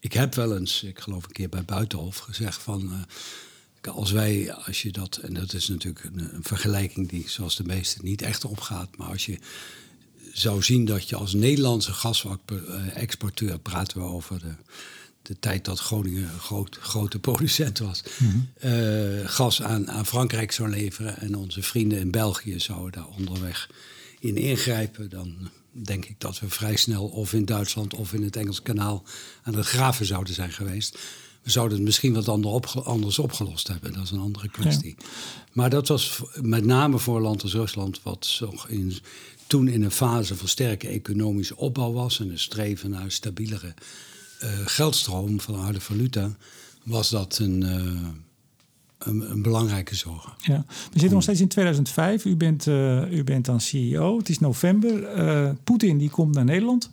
ik 0.00 0.12
heb 0.12 0.34
wel 0.34 0.56
eens, 0.56 0.82
ik 0.82 0.98
geloof 0.98 1.24
een 1.24 1.32
keer 1.32 1.48
bij 1.48 1.64
Buitenhof, 1.64 2.18
gezegd 2.18 2.62
van... 2.62 3.06
als 3.92 4.10
wij, 4.10 4.52
als 4.52 4.82
je 4.82 4.92
dat, 4.92 5.16
en 5.16 5.34
dat 5.34 5.52
is 5.52 5.68
natuurlijk 5.68 6.04
een, 6.04 6.34
een 6.34 6.42
vergelijking 6.42 7.08
die 7.08 7.28
zoals 7.28 7.56
de 7.56 7.64
meeste 7.64 7.98
niet 8.02 8.22
echt 8.22 8.44
opgaat, 8.44 8.96
maar 8.96 9.08
als 9.08 9.26
je 9.26 9.38
zou 10.32 10.62
zien 10.62 10.84
dat 10.84 11.08
je 11.08 11.16
als 11.16 11.34
Nederlandse 11.34 11.92
gasexporteur, 11.92 13.58
praten 13.58 14.00
we 14.00 14.06
over 14.06 14.38
de, 14.38 14.54
de 15.22 15.38
tijd 15.38 15.64
dat 15.64 15.80
Groningen 15.80 16.22
een 16.22 16.40
groot, 16.40 16.78
grote 16.80 17.18
producent 17.18 17.78
was, 17.78 18.02
mm 18.18 18.30
-hmm. 18.30 18.70
uh, 18.70 19.28
gas 19.28 19.62
aan, 19.62 19.90
aan 19.90 20.06
Frankrijk 20.06 20.52
zou 20.52 20.68
leveren 20.68 21.20
en 21.20 21.34
onze 21.34 21.62
vrienden 21.62 21.98
in 21.98 22.10
België 22.10 22.60
zouden 22.60 22.92
daar 22.92 23.16
onderweg 23.16 23.70
in 24.20 24.36
ingrijpen, 24.36 25.10
dan 25.10 25.50
denk 25.72 26.04
ik 26.04 26.14
dat 26.18 26.40
we 26.40 26.48
vrij 26.48 26.76
snel 26.76 27.06
of 27.06 27.32
in 27.32 27.44
Duitsland 27.44 27.94
of 27.94 28.12
in 28.12 28.22
het 28.22 28.36
Engelse 28.36 28.62
kanaal 28.62 29.02
aan 29.42 29.54
het 29.54 29.66
graven 29.66 30.06
zouden 30.06 30.34
zijn 30.34 30.52
geweest. 30.52 30.98
We 31.42 31.50
zouden 31.50 31.76
het 31.76 31.86
misschien 31.86 32.14
wat 32.14 32.28
anders 32.84 33.18
opgelost 33.18 33.68
hebben. 33.68 33.92
Dat 33.92 34.02
is 34.02 34.10
een 34.10 34.20
andere 34.20 34.48
kwestie. 34.48 34.96
Maar 35.52 35.70
dat 35.70 35.88
was 35.88 36.22
met 36.40 36.64
name 36.64 36.98
voor 36.98 37.16
een 37.16 37.22
land 37.22 37.42
als 37.42 37.52
Rusland, 37.52 38.02
wat 38.02 38.42
in, 38.68 38.98
toen 39.52 39.68
in 39.68 39.82
een 39.82 39.90
fase 39.90 40.36
van 40.36 40.48
sterke 40.48 40.88
economische 40.88 41.56
opbouw 41.56 41.92
was 41.92 42.20
en 42.20 42.30
een 42.30 42.38
streven 42.38 42.90
naar 42.90 43.10
stabielere 43.10 43.74
uh, 44.42 44.48
geldstroom 44.64 45.40
van 45.40 45.54
de 45.54 45.60
harde 45.60 45.80
valuta, 45.80 46.36
was 46.84 47.10
dat 47.10 47.38
een, 47.38 47.60
uh, 47.60 48.08
een, 48.98 49.30
een, 49.30 49.42
belangrijke 49.42 49.94
zorg. 49.94 50.36
Ja. 50.38 50.64
We 50.68 50.74
zitten 50.98 51.12
nog 51.12 51.22
steeds 51.22 51.40
in 51.40 51.48
2005. 51.48 52.24
U 52.24 52.36
bent, 52.36 52.66
uh, 52.66 53.12
u 53.12 53.24
bent 53.24 53.44
dan 53.44 53.60
CEO. 53.60 54.18
Het 54.18 54.28
is 54.28 54.38
november. 54.38 55.54
Poetin 55.64 55.98
die 55.98 56.10
komt 56.10 56.34
naar 56.34 56.44
Nederland 56.44 56.90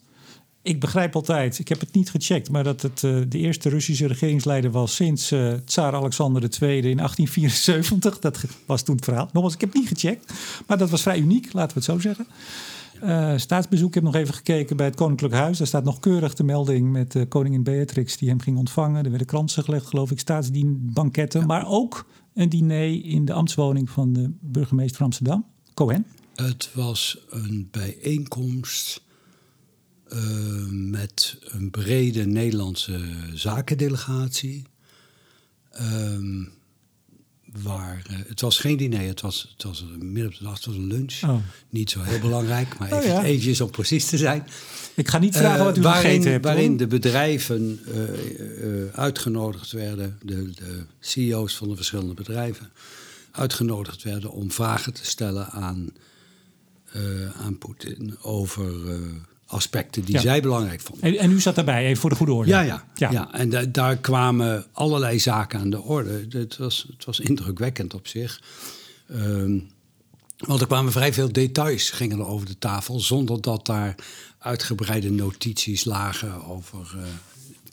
ik 0.70 0.80
begrijp 0.80 1.16
altijd, 1.16 1.60
ik 1.60 1.68
heb 1.68 1.80
het 1.80 1.94
niet 1.94 2.10
gecheckt, 2.10 2.50
maar 2.50 2.64
dat 2.64 2.82
het 2.82 3.04
uh, 3.04 3.22
de 3.28 3.38
eerste 3.38 3.70
Russische 3.70 4.08
regeringsleider 4.08 4.72
was 4.72 4.96
sinds 4.96 5.32
uh, 5.32 5.54
Tsaar 5.66 5.94
Alexander 5.94 6.42
II 6.42 6.78
in 6.78 6.98
1874. 6.98 8.20
Dat 8.20 8.44
was 8.66 8.84
toen 8.84 8.96
het 8.96 9.04
verhaal. 9.04 9.30
Nogmaals, 9.32 9.54
ik 9.54 9.62
heb 9.62 9.74
het 9.74 9.80
niet 9.80 9.90
gecheckt, 9.90 10.34
maar 10.68 10.78
dat 10.78 10.90
was 10.90 11.02
vrij 11.02 11.20
uniek, 11.20 11.54
laten 11.54 11.78
we 11.78 11.84
het 11.84 11.84
zo 11.84 12.00
zeggen. 12.00 12.28
Uh, 13.04 13.38
staatsbezoek, 13.38 13.88
ik 13.88 13.94
heb 13.94 14.04
nog 14.04 14.16
even 14.16 14.34
gekeken 14.34 14.78
bij 14.78 14.86
het 14.86 14.96
Koninklijk 14.96 15.34
Huis. 15.34 15.58
Daar 15.58 15.68
staat 15.68 15.84
nog 15.84 16.00
keurig 16.00 16.34
de 16.34 16.44
melding 16.44 16.92
met 16.92 17.16
uh, 17.16 17.24
koningin 17.30 17.64
Beatrix 17.64 18.18
die 18.18 18.30
hem 18.30 18.40
ging 18.40 18.58
ontvangen. 18.58 19.04
Er 19.04 19.10
werden 19.10 19.28
kransen 19.28 19.64
gelegd, 19.64 19.86
geloof 19.86 20.12
ik, 20.12 20.20
staatsdienbanketten. 20.20 21.46
Maar 21.46 21.68
ook 21.68 22.06
een 22.34 22.50
diner 22.50 23.06
in 23.06 23.26
de 23.26 23.34
ambtswoning 23.34 23.90
van 23.90 24.14
de 24.14 24.32
burgemeester 24.42 24.98
van 24.98 25.06
Amsterdam, 25.06 25.46
Cohen. 25.74 26.06
Het 26.36 26.70
was 26.74 27.26
een 27.30 27.68
bijeenkomst 27.72 29.08
met 30.70 31.38
een 31.44 31.72
brede 31.72 32.26
Nederlandse 32.26 33.00
zakendelegatie. 33.34 34.64
Uh, 35.82 36.48
waar, 37.64 38.06
uh, 38.12 38.18
het 38.28 38.42
was 38.42 38.60
geen 38.60 38.78
diner, 38.78 39.08
het 39.08 39.22
was, 39.22 39.54
het 39.54 39.64
was 39.64 39.86
midden 40.00 40.26
op 40.26 40.38
de 40.38 40.44
dag, 40.44 40.54
het 40.54 40.66
was 40.66 40.76
een 40.76 40.88
lunch. 40.88 41.24
Oh. 41.24 41.36
Niet 41.70 41.90
zo 41.90 42.02
heel 42.02 42.20
belangrijk, 42.20 42.78
maar 42.78 42.88
even, 42.94 43.00
oh, 43.00 43.06
ja. 43.06 43.24
eventjes 43.24 43.62
om 43.62 43.70
precies 43.70 44.06
te 44.06 44.18
zijn. 44.18 44.48
Ik 44.96 45.08
ga 45.08 45.18
niet 45.18 45.38
vragen 45.38 45.66
wat 45.66 45.78
u 45.78 45.82
waarin, 45.82 46.02
gegeten 46.02 46.32
hebt. 46.32 46.46
Waarin 46.46 46.78
de 46.78 46.88
bedrijven 46.88 47.80
uitgenodigd 48.94 49.72
werden, 49.72 50.20
de, 50.22 50.52
de 50.54 50.84
CEO's 51.00 51.56
van 51.56 51.70
de 51.70 51.76
verschillende 51.76 52.14
bedrijven, 52.14 52.70
uitgenodigd 53.32 54.04
werden 54.04 54.32
om 54.32 54.52
vragen 54.52 54.94
te 54.94 55.06
stellen 55.06 55.50
aan, 55.50 55.90
aan 57.34 57.58
Poetin 57.58 58.18
over 58.22 58.74
aspecten 59.50 60.04
die 60.04 60.20
zij 60.20 60.42
belangrijk 60.42 60.82
vonden. 60.82 61.04
En, 61.04 61.18
en, 61.18 61.32
u 61.32 61.40
zat 61.40 61.56
daarbij, 61.56 61.86
even 61.86 62.02
voor 62.02 62.10
de 62.10 62.16
goede 62.16 62.32
orde. 62.32 62.50
Ja, 62.50 62.62
ja. 62.62 62.84
ja. 62.96 63.12
ja. 63.12 63.34
en 63.34 63.72
daar 63.72 63.98
kwamen 63.98 64.66
allerlei 64.72 65.20
zaken 65.20 65.60
aan 65.60 65.70
de 65.70 65.82
orde. 65.82 66.28
Het 66.30 66.58
was, 66.58 66.86
het 66.92 67.06
was 67.06 67.20
indrukwekkend 67.20 67.94
op 67.94 68.08
zich. 68.08 68.42
Um, 69.12 69.70
want 70.38 70.62
er 70.62 70.68
kwamen 70.68 70.92
vrij 70.92 71.14
veel 71.14 71.32
details 71.32 71.90
gingen 71.90 72.20
er 72.20 72.28
over 72.28 72.48
de 72.48 72.58
tafel... 72.60 73.00
zonder 73.00 73.42
dat 73.42 73.66
daar 73.66 73.96
uitgebreide 74.40 75.12
notities 75.12 75.86
lagen 75.86 76.46
over... 76.46 76.94
Uh, 76.96 77.02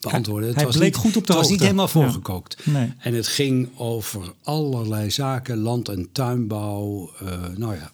beantwoorden. 0.00 0.54
Het 0.54 0.62
was 0.62 0.76
bleek 0.76 0.92
niet, 0.92 0.96
goed 0.96 1.16
op 1.16 1.26
de 1.26 1.32
Het 1.32 1.42
was 1.42 1.50
niet 1.50 1.60
helemaal 1.60 1.88
voorgekookt. 1.88 2.66
Nee. 2.66 2.92
En 2.98 3.14
het 3.14 3.26
ging 3.26 3.68
over 3.76 4.32
allerlei 4.42 5.10
zaken, 5.10 5.58
land- 5.58 5.88
en 5.88 6.08
tuinbouw. 6.12 7.12
Uh, 7.22 7.28
nou 7.56 7.74
ja, 7.74 7.90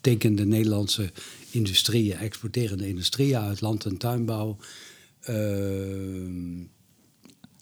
tekende 0.00 0.44
Nederlandse 0.44 1.12
industrieën, 1.50 2.16
exporterende 2.16 2.88
industrieën 2.88 3.38
uit 3.38 3.60
land- 3.60 3.84
en 3.84 3.96
tuinbouw. 3.96 4.56
Uh, 5.28 5.36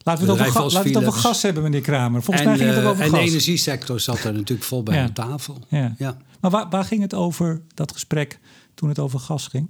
Laten 0.03 0.27
we, 0.27 0.33
het 0.33 0.40
over, 0.40 0.62
laten 0.62 0.83
we 0.83 0.98
het 0.98 1.07
over 1.07 1.20
gas 1.20 1.42
hebben, 1.42 1.62
meneer 1.62 1.81
Kramer. 1.81 2.22
Volgens 2.22 2.46
en, 2.46 2.51
mij 2.51 2.59
ging 2.59 2.70
het 2.70 2.85
ook 2.85 2.90
over 2.90 3.05
en 3.05 3.11
gas. 3.11 3.18
En 3.18 3.24
de 3.24 3.31
energiesector 3.31 4.01
zat 4.01 4.24
er 4.24 4.33
natuurlijk 4.33 4.62
vol 4.62 4.83
bij 4.83 4.96
ja. 4.96 5.11
tafel. 5.11 5.59
Ja. 5.68 5.94
ja. 5.98 6.16
Maar 6.40 6.51
waar, 6.51 6.68
waar 6.68 6.85
ging 6.85 7.03
het 7.03 7.14
over, 7.14 7.62
dat 7.74 7.92
gesprek, 7.92 8.38
toen 8.74 8.88
het 8.88 8.98
over 8.98 9.18
gas 9.18 9.46
ging? 9.46 9.68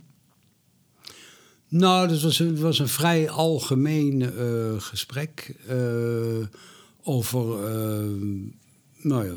Nou, 1.69 2.09
dat 2.09 2.21
was 2.21 2.39
een, 2.39 2.61
was 2.61 2.79
een 2.79 2.89
vrij 2.89 3.31
algemeen 3.31 4.21
uh, 4.21 4.81
gesprek 4.81 5.55
uh, 5.71 6.47
over 7.03 7.45
nou 9.03 9.27
ja, 9.27 9.33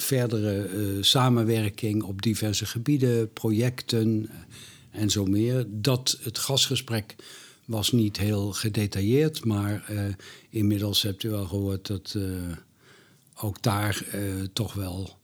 verdere 0.00 0.68
uh, 0.68 1.02
samenwerking 1.02 2.02
op 2.02 2.22
diverse 2.22 2.66
gebieden, 2.66 3.32
projecten 3.32 4.28
eh, 4.30 5.00
en 5.00 5.10
zo 5.10 5.24
meer. 5.24 5.66
Dat 5.68 6.18
het 6.22 6.38
gasgesprek 6.38 7.16
was 7.64 7.92
niet 7.92 8.16
heel 8.16 8.52
gedetailleerd, 8.52 9.44
maar 9.44 9.86
uh, 9.90 10.00
inmiddels 10.50 11.02
hebt 11.02 11.22
u 11.22 11.30
wel 11.30 11.46
gehoord 11.46 11.86
dat 11.86 12.16
ook 13.34 13.62
daar 13.62 14.04
toch 14.52 14.74
wel 14.74 15.18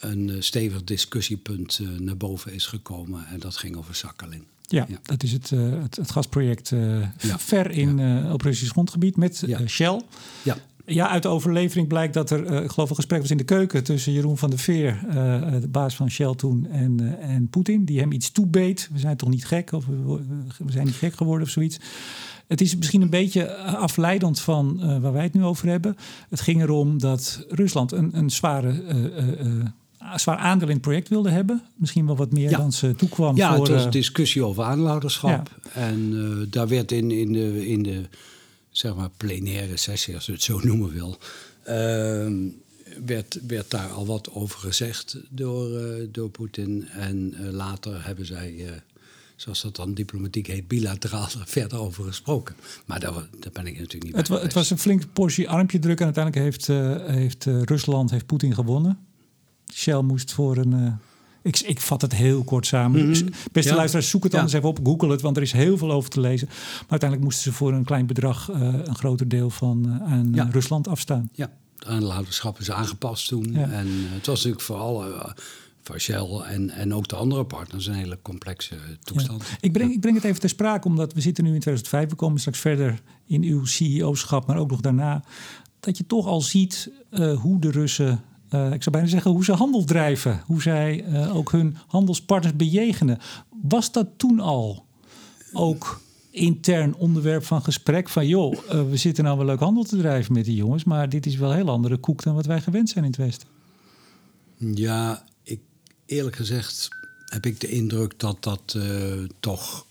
een 0.00 0.36
stevig 0.38 0.84
discussiepunt 0.84 1.80
naar 1.98 2.16
boven 2.16 2.52
is 2.52 2.66
gekomen. 2.66 3.26
En 3.26 3.40
dat 3.40 3.56
ging 3.56 3.76
over 3.76 3.94
Sakhalin. 3.94 4.44
Ja, 4.60 4.86
ja, 4.88 4.98
dat 5.02 5.22
is 5.22 5.32
het, 5.32 5.50
het, 5.50 5.96
het 5.96 6.10
gasproject 6.10 6.68
ja. 6.68 7.38
ver 7.38 7.70
in 7.70 7.98
ja. 7.98 8.32
op 8.32 8.42
Russisch 8.42 8.72
grondgebied 8.72 9.16
met 9.16 9.46
Shell. 9.66 10.02
Ja. 10.42 10.56
Ja, 10.92 11.08
uit 11.08 11.22
de 11.22 11.28
overlevering 11.28 11.88
blijkt 11.88 12.14
dat 12.14 12.30
er, 12.30 12.50
uh, 12.52 12.62
ik 12.62 12.70
geloof, 12.70 12.90
een 12.90 12.96
gesprek 12.96 13.20
was 13.20 13.30
in 13.30 13.36
de 13.36 13.44
keuken 13.44 13.84
tussen 13.84 14.12
Jeroen 14.12 14.38
van 14.38 14.50
der 14.50 14.58
Veer, 14.58 15.00
uh, 15.08 15.14
de 15.60 15.68
baas 15.68 15.96
van 15.96 16.10
Shell 16.10 16.34
toen, 16.34 16.66
en, 16.70 17.02
uh, 17.02 17.34
en 17.34 17.48
Poetin, 17.48 17.84
die 17.84 18.00
hem 18.00 18.12
iets 18.12 18.30
toebeet. 18.30 18.88
We 18.92 18.98
zijn 18.98 19.16
toch 19.16 19.28
niet 19.28 19.46
gek, 19.46 19.72
of 19.72 19.86
we, 19.86 20.20
we 20.58 20.72
zijn 20.72 20.86
niet 20.86 20.94
gek 20.94 21.14
geworden 21.14 21.46
of 21.46 21.52
zoiets. 21.52 21.80
Het 22.46 22.60
is 22.60 22.76
misschien 22.76 23.02
een 23.02 23.10
beetje 23.10 23.56
afleidend 23.56 24.40
van 24.40 24.80
waar 25.00 25.12
wij 25.12 25.22
het 25.22 25.32
nu 25.32 25.44
over 25.44 25.68
hebben. 25.68 25.96
Het 26.28 26.40
ging 26.40 26.62
erom 26.62 26.98
dat 26.98 27.46
Rusland 27.48 27.92
een, 27.92 28.10
een 28.12 28.30
zware 28.30 28.82
zwaar 30.14 30.36
aandeel 30.36 30.68
in 30.68 30.74
het 30.74 30.82
project 30.82 31.08
wilde 31.08 31.30
hebben. 31.30 31.62
Misschien 31.76 32.06
wel 32.06 32.16
wat 32.16 32.32
meer 32.32 32.50
dan 32.50 32.72
ze 32.72 32.94
toekwam. 32.94 33.36
Ja, 33.36 33.54
voor, 33.54 33.64
het 33.64 33.74
was 33.74 33.84
een 33.84 33.90
discussie 33.90 34.44
over 34.44 34.64
aanlouderschap. 34.64 35.50
Ja. 35.64 35.80
En 35.80 36.12
uh, 36.12 36.46
daar 36.50 36.68
werd 36.68 36.92
in, 36.92 37.10
in, 37.10 37.32
de, 37.32 37.68
in 37.68 37.82
de 37.82 38.08
zeg 38.70 38.94
maar, 38.94 39.10
plenaire 39.16 39.76
sessie, 39.76 40.14
als 40.14 40.26
je 40.26 40.32
het 40.32 40.42
zo 40.42 40.60
noemen 40.68 40.92
wil, 40.92 41.18
uh, 41.68 42.50
werd, 43.06 43.38
werd 43.46 43.70
daar 43.70 43.88
al 43.88 44.06
wat 44.06 44.32
over 44.32 44.58
gezegd 44.58 45.16
door, 45.28 45.70
uh, 45.70 46.06
door 46.10 46.30
Poetin. 46.30 46.88
En 46.88 47.34
uh, 47.40 47.50
later 47.50 48.04
hebben 48.04 48.26
zij, 48.26 48.66
eh, 48.66 48.72
zoals 49.36 49.62
dat 49.62 49.76
dan 49.76 49.94
diplomatiek 49.94 50.46
heet, 50.46 50.68
bilateraal 50.68 51.28
verder 51.44 51.78
over 51.78 52.04
gesproken. 52.04 52.56
Maar 52.86 53.00
daar, 53.00 53.12
daar 53.12 53.52
ben 53.52 53.66
ik 53.66 53.78
natuurlijk 53.78 54.04
niet 54.04 54.16
het. 54.16 54.28
Het 54.28 54.52
was 54.52 54.70
een 54.70 54.78
flink 54.78 55.12
portie 55.12 55.48
armpje 55.48 55.78
druk 55.78 55.98
en 55.98 56.04
uiteindelijk 56.04 56.44
heeft, 56.44 56.66
heeft 57.06 57.44
Rusland, 57.44 58.10
heeft 58.10 58.26
Poetin 58.26 58.54
gewonnen. 58.54 58.98
Shell 59.72 60.00
moest 60.00 60.32
voor 60.32 60.56
een 60.56 60.98
ik, 61.42 61.60
ik 61.60 61.80
vat 61.80 62.02
het 62.02 62.14
heel 62.14 62.44
kort 62.44 62.66
samen. 62.66 63.06
Mm 63.06 63.12
-hmm. 63.12 63.28
Beste 63.52 63.70
ja. 63.70 63.76
luisteraars, 63.76 64.10
zoek 64.10 64.24
het 64.24 64.34
anders 64.34 64.52
even 64.52 64.68
op. 64.68 64.78
Google 64.82 65.10
het, 65.10 65.20
want 65.20 65.36
er 65.36 65.42
is 65.42 65.52
heel 65.52 65.78
veel 65.78 65.92
over 65.92 66.10
te 66.10 66.20
lezen. 66.20 66.46
Maar 66.48 66.86
uiteindelijk 66.88 67.22
moesten 67.22 67.52
ze 67.52 67.58
voor 67.58 67.72
een 67.72 67.84
klein 67.84 68.06
bedrag 68.06 68.50
uh, 68.50 68.56
een 68.60 68.96
groter 68.96 69.28
deel 69.28 69.50
van 69.50 69.86
uh, 69.86 70.12
aan 70.12 70.30
ja. 70.34 70.48
Rusland 70.50 70.88
afstaan. 70.88 71.30
Ja, 71.32 71.50
de 71.78 71.86
aanlouderschap 71.86 72.58
is 72.58 72.70
aangepast 72.70 73.28
toen. 73.28 73.54
En 73.54 73.86
het 73.88 74.26
was 74.26 74.36
natuurlijk 74.36 74.62
vooral 74.62 75.04
voor 75.82 76.00
Shell 76.00 76.40
en, 76.46 76.70
en 76.70 76.94
ook 76.94 77.08
de 77.08 77.16
andere 77.16 77.44
partners 77.44 77.86
een 77.86 77.94
hele 77.94 78.18
complexe 78.22 78.76
toestand. 79.02 79.42
Ja. 79.42 79.56
Ik, 79.60 79.72
breng, 79.72 79.92
ik 79.92 80.00
breng 80.00 80.16
het 80.16 80.24
even 80.24 80.40
ter 80.40 80.48
sprake, 80.48 80.86
omdat 80.86 81.12
we 81.12 81.20
zitten 81.20 81.44
nu 81.44 81.54
in 81.54 81.60
2005. 81.60 82.08
We 82.10 82.16
komen 82.16 82.40
straks 82.40 82.58
verder 82.58 83.00
in 83.26 83.42
uw 83.42 83.64
CEO-schap, 83.64 84.46
maar 84.46 84.56
ook 84.56 84.70
nog 84.70 84.80
daarna. 84.80 85.24
Dat 85.80 85.98
je 85.98 86.06
toch 86.06 86.26
al 86.26 86.40
ziet 86.40 86.90
hoe 87.40 87.60
de 87.60 87.70
Russen 87.70 88.24
uh, 88.54 88.72
ik 88.72 88.82
zou 88.82 88.90
bijna 88.90 89.08
zeggen, 89.08 89.30
hoe 89.30 89.44
ze 89.44 89.52
handel 89.52 89.84
drijven. 89.84 90.42
Hoe 90.46 90.62
zij 90.62 91.04
uh, 91.08 91.36
ook 91.36 91.52
hun 91.52 91.76
handelspartners 91.86 92.56
bejegenen. 92.56 93.18
Was 93.62 93.92
dat 93.92 94.06
toen 94.16 94.40
al 94.40 94.86
ook 95.52 96.00
intern 96.30 96.94
onderwerp 96.94 97.44
van 97.44 97.62
gesprek? 97.62 98.08
Van 98.08 98.26
joh, 98.26 98.52
uh, 98.52 98.88
we 98.90 98.96
zitten 98.96 99.24
nou 99.24 99.36
wel 99.36 99.46
leuk 99.46 99.58
handel 99.58 99.84
te 99.84 99.96
drijven 99.96 100.32
met 100.32 100.44
die 100.44 100.54
jongens... 100.54 100.84
maar 100.84 101.08
dit 101.08 101.26
is 101.26 101.36
wel 101.36 101.50
een 101.50 101.56
heel 101.56 101.68
andere 101.68 101.96
koek 101.96 102.22
dan 102.22 102.34
wat 102.34 102.46
wij 102.46 102.60
gewend 102.60 102.88
zijn 102.88 103.04
in 103.04 103.10
het 103.10 103.20
Westen. 103.20 103.48
Ja, 104.56 105.24
ik, 105.42 105.60
eerlijk 106.06 106.36
gezegd 106.36 106.88
heb 107.24 107.46
ik 107.46 107.60
de 107.60 107.68
indruk 107.68 108.18
dat 108.18 108.42
dat 108.42 108.78
toch 109.40 109.86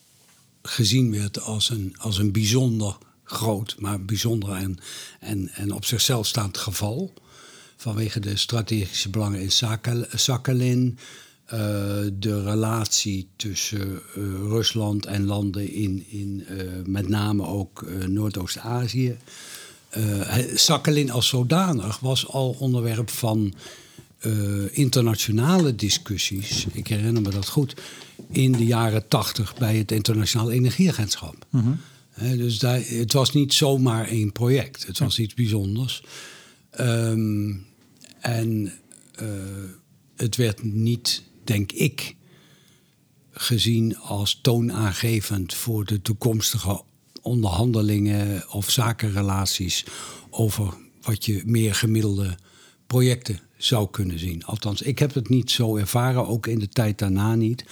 gezien 0.61 1.11
werd 1.11 1.41
als 1.41 1.69
een, 1.69 1.95
als 1.97 2.17
een 2.17 2.31
bijzonder 2.31 2.97
groot... 3.23 3.75
maar 3.79 4.05
bijzonder 4.05 4.51
en, 4.51 4.77
en, 5.19 5.49
en 5.49 5.73
op 5.73 5.85
zichzelf 5.85 6.27
staand 6.27 6.57
geval 6.57 7.13
vanwege 7.79 8.19
de 8.19 8.37
strategische 8.37 9.09
belangen 9.09 9.41
in 9.41 9.51
Sakhalin. 10.13 10.97
Uh, 11.45 11.51
de 12.13 12.43
relatie 12.43 13.27
tussen 13.35 13.87
uh, 13.89 14.23
Rusland 14.33 15.05
en 15.05 15.25
landen 15.25 15.73
in, 15.73 16.05
in 16.09 16.45
uh, 16.49 16.61
met 16.85 17.07
name 17.07 17.45
ook 17.45 17.85
Noordoost-Azië. 18.07 19.17
Sakhalin 20.55 21.11
als 21.11 21.27
zodanig 21.27 21.99
was 21.99 22.27
al 22.27 22.55
onderwerp 22.59 23.09
van 23.09 23.53
internationale 24.71 25.75
discussies. 25.75 26.65
Ik 26.71 26.87
herinner 26.87 27.21
me 27.21 27.29
dat 27.29 27.47
goed. 27.47 27.73
In 28.31 28.51
de 28.51 28.65
jaren 28.65 29.07
tachtig 29.07 29.55
bij 29.55 29.77
het 29.77 29.91
Internationaal 29.91 30.51
Energieagentschap. 30.51 31.45
-huh. 31.49 32.37
dus 32.37 32.59
daar, 32.59 32.81
het 32.85 33.13
was 33.13 33.33
niet 33.33 33.53
zomaar 33.53 34.07
één 34.07 34.31
project. 34.31 34.87
Het 34.87 34.99
was 34.99 35.19
iets 35.19 35.33
bijzonders. 35.33 36.03
Ehm, 36.71 37.51
en 38.19 38.71
uh, 39.21 39.29
het 40.15 40.35
werd 40.35 40.63
niet, 40.63 41.23
denk 41.43 41.71
ik, 41.71 42.15
gezien 43.31 43.97
als 43.97 44.39
toonaangevend 44.41 45.53
voor 45.53 45.85
de 45.85 46.01
toekomstige 46.01 46.81
onderhandelingen 47.21 48.51
of 48.51 48.69
zakenrelaties 48.69 49.85
over 50.29 50.73
wat 51.01 51.25
je 51.25 51.41
meer 51.45 51.75
gemiddelde 51.75 52.37
projecten 52.87 53.39
zou 53.57 53.89
kunnen 53.89 54.19
zien. 54.19 54.45
Althans, 54.45 54.81
ik 54.81 54.99
heb 54.99 55.13
het 55.13 55.29
niet 55.29 55.51
zo 55.51 55.77
ervaren, 55.77 56.27
ook 56.27 56.47
in 56.47 56.59
de 56.59 56.69
tijd 56.69 56.97
daarna 56.97 57.35
niet. 57.35 57.65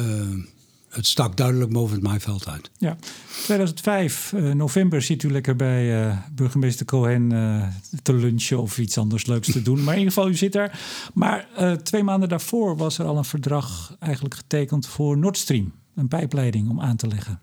Uh, 0.00 0.44
het 0.92 1.06
stak 1.06 1.36
duidelijk 1.36 1.72
boven 1.72 1.94
het 1.94 2.04
maaiveld 2.04 2.48
uit. 2.48 2.70
Ja, 2.78 2.96
2005, 3.42 4.32
uh, 4.32 4.50
eh, 4.50 4.56
november, 4.56 5.02
zit 5.02 5.22
u 5.22 5.30
lekker 5.30 5.56
bij 5.56 6.06
uh, 6.06 6.18
burgemeester 6.32 6.86
Cohen 6.86 7.30
uh, 7.30 7.66
te 8.02 8.14
lunchen 8.14 8.60
of 8.60 8.78
iets 8.78 8.98
anders 8.98 9.26
leuks 9.26 9.52
te 9.52 9.62
doen. 9.62 9.84
Maar 9.84 9.94
in 9.94 9.98
ieder 9.98 10.12
geval, 10.14 10.30
u 10.30 10.34
zit 10.34 10.52
daar. 10.52 10.80
Maar 11.14 11.46
twee 11.82 12.02
maanden 12.02 12.28
daarvoor 12.28 12.76
was 12.76 12.98
er 12.98 13.04
al 13.04 13.16
een 13.16 13.24
verdrag 13.24 13.96
eigenlijk 13.98 14.34
getekend 14.34 14.86
voor 14.86 15.18
Nord 15.18 15.38
Stream. 15.38 15.72
Een 15.94 16.08
pijpleiding 16.08 16.70
om 16.70 16.80
aan 16.80 16.96
te 16.96 17.06
leggen. 17.06 17.40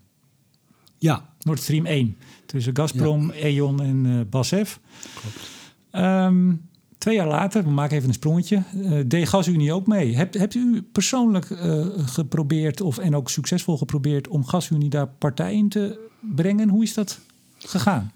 Ja. 0.98 1.34
Nord 1.40 1.60
Stream 1.60 1.86
1. 1.86 2.18
Tussen 2.46 2.76
Gazprom, 2.76 3.34
ja. 3.34 3.46
E.ON 3.46 3.82
en 3.82 4.30
Basf. 4.30 4.80
Klopt. 5.14 5.50
Um, 5.92 6.69
Twee 7.10 7.22
jaar 7.22 7.30
later, 7.30 7.64
we 7.64 7.70
maken 7.70 7.96
even 7.96 8.08
een 8.08 8.14
sprongetje, 8.14 8.64
uh, 8.76 9.00
deed 9.06 9.28
GasUnie 9.28 9.74
ook 9.74 9.88
mee. 9.88 10.16
Hebt, 10.16 10.34
hebt 10.34 10.56
u 10.56 10.82
persoonlijk 10.82 11.50
uh, 11.50 11.88
geprobeerd, 11.96 12.82
of, 12.82 12.98
en 12.98 13.16
ook 13.16 13.30
succesvol 13.30 13.78
geprobeerd, 13.78 14.28
om 14.28 14.46
GasUnie 14.46 14.90
daar 14.90 15.08
partij 15.08 15.54
in 15.54 15.70
te 15.70 16.10
brengen? 16.36 16.70
Hoe 16.70 16.84
is 16.84 16.94
dat 16.94 17.20
gegaan? 17.58 18.12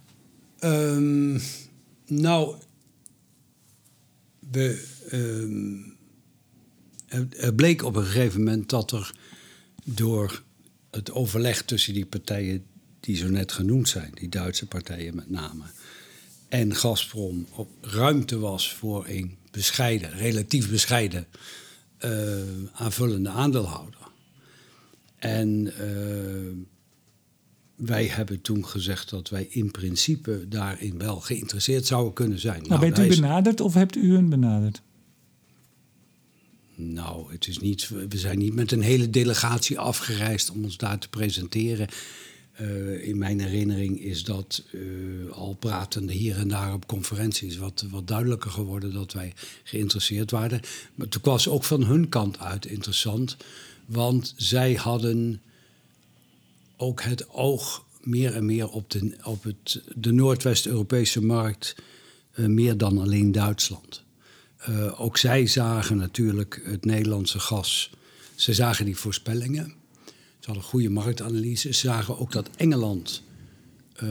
Um, 0.59 1.41
nou, 2.05 2.55
we, 4.51 4.87
er 7.37 7.53
bleek 7.55 7.83
op 7.83 7.95
een 7.95 8.03
gegeven 8.03 8.43
moment 8.43 8.69
dat 8.69 8.91
er 8.91 9.15
door 9.83 10.43
het 10.91 11.11
overleg 11.11 11.63
tussen 11.63 11.93
die 11.93 12.05
partijen 12.05 12.63
die 12.99 13.15
zo 13.15 13.29
net 13.29 13.51
genoemd 13.51 13.89
zijn, 13.89 14.11
die 14.13 14.29
Duitse 14.29 14.67
partijen 14.67 15.15
met 15.15 15.29
name, 15.29 15.63
en 16.53 16.75
Gazprom 16.75 17.45
op 17.51 17.69
ruimte 17.81 18.39
was 18.39 18.73
voor 18.73 19.05
een 19.07 19.37
bescheiden, 19.51 20.11
relatief 20.11 20.69
bescheiden 20.69 21.27
uh, 22.05 22.11
aanvullende 22.73 23.29
aandeelhouder. 23.29 23.99
En 25.15 25.65
uh, 25.65 25.75
wij 27.75 28.05
hebben 28.05 28.41
toen 28.41 28.67
gezegd 28.67 29.09
dat 29.09 29.29
wij 29.29 29.47
in 29.49 29.71
principe 29.71 30.45
daarin 30.47 30.97
wel 30.97 31.19
geïnteresseerd 31.19 31.85
zouden 31.85 32.13
kunnen 32.13 32.39
zijn. 32.39 32.59
Maar 32.59 32.79
nou, 32.79 32.91
bent 32.91 33.11
u 33.11 33.21
benaderd 33.21 33.61
of 33.61 33.73
hebt 33.73 33.95
u 33.95 34.11
hun 34.11 34.29
benaderd? 34.29 34.81
Nou, 36.75 37.31
het 37.31 37.47
is 37.47 37.59
niet, 37.59 37.89
we 38.09 38.17
zijn 38.17 38.37
niet 38.37 38.53
met 38.53 38.71
een 38.71 38.81
hele 38.81 39.09
delegatie 39.09 39.79
afgereisd 39.79 40.49
om 40.49 40.63
ons 40.63 40.77
daar 40.77 40.99
te 40.99 41.09
presenteren. 41.09 41.87
Uh, 42.61 43.07
in 43.07 43.17
mijn 43.17 43.39
herinnering 43.39 43.99
is 44.01 44.23
dat 44.23 44.63
uh, 44.71 45.31
al 45.31 45.55
pratende 45.59 46.13
hier 46.13 46.37
en 46.37 46.47
daar 46.47 46.73
op 46.73 46.87
conferenties 46.87 47.57
wat, 47.57 47.85
wat 47.89 48.07
duidelijker 48.07 48.51
geworden 48.51 48.93
dat 48.93 49.13
wij 49.13 49.33
geïnteresseerd 49.63 50.31
waren. 50.31 50.59
Maar 50.95 51.07
het 51.07 51.19
was 51.21 51.47
ook 51.47 51.63
van 51.63 51.83
hun 51.83 52.09
kant 52.09 52.39
uit 52.39 52.65
interessant, 52.65 53.37
want 53.85 54.33
zij 54.37 54.73
hadden 54.73 55.41
ook 56.77 57.01
het 57.01 57.29
oog 57.29 57.85
meer 58.01 58.35
en 58.35 58.45
meer 58.45 58.69
op 58.69 58.91
de, 58.91 59.17
op 59.23 59.45
de 59.95 60.11
Noordwest-Europese 60.11 61.21
markt, 61.21 61.75
uh, 62.35 62.45
meer 62.45 62.77
dan 62.77 62.97
alleen 62.97 63.31
Duitsland. 63.31 64.03
ook 64.97 65.17
zij 65.17 65.47
zagen 65.47 65.97
natuurlijk 65.97 66.61
het 66.65 66.85
Nederlandse 66.85 67.39
gas, 67.39 67.91
ze 68.35 68.53
zagen 68.53 68.85
die 68.85 68.97
voorspellingen. 68.97 69.82
Ze 70.43 70.49
hadden 70.49 70.63
goede 70.63 70.89
marktanalyse. 70.89 71.73
Ze 71.73 71.79
zagen 71.79 72.19
ook 72.19 72.31
dat 72.31 72.49
Engeland 72.55 73.23
uh, 74.03 74.09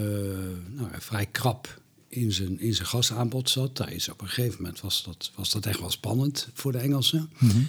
nou, 0.71 0.88
vrij 0.99 1.27
krap 1.27 1.81
in 2.09 2.33
zijn, 2.33 2.61
in 2.61 2.75
zijn 2.75 2.88
gasaanbod 2.88 3.51
zat. 3.51 3.77
Daar 3.77 3.92
is 3.92 4.09
op 4.09 4.21
een 4.21 4.29
gegeven 4.29 4.62
moment 4.62 4.81
was 4.81 5.05
dat, 5.05 5.31
was 5.35 5.51
dat 5.51 5.66
echt 5.66 5.81
wel 5.81 5.90
spannend 5.90 6.49
voor 6.55 6.73
de 6.73 6.79
Engelsen. 6.79 7.31
Mm 7.38 7.68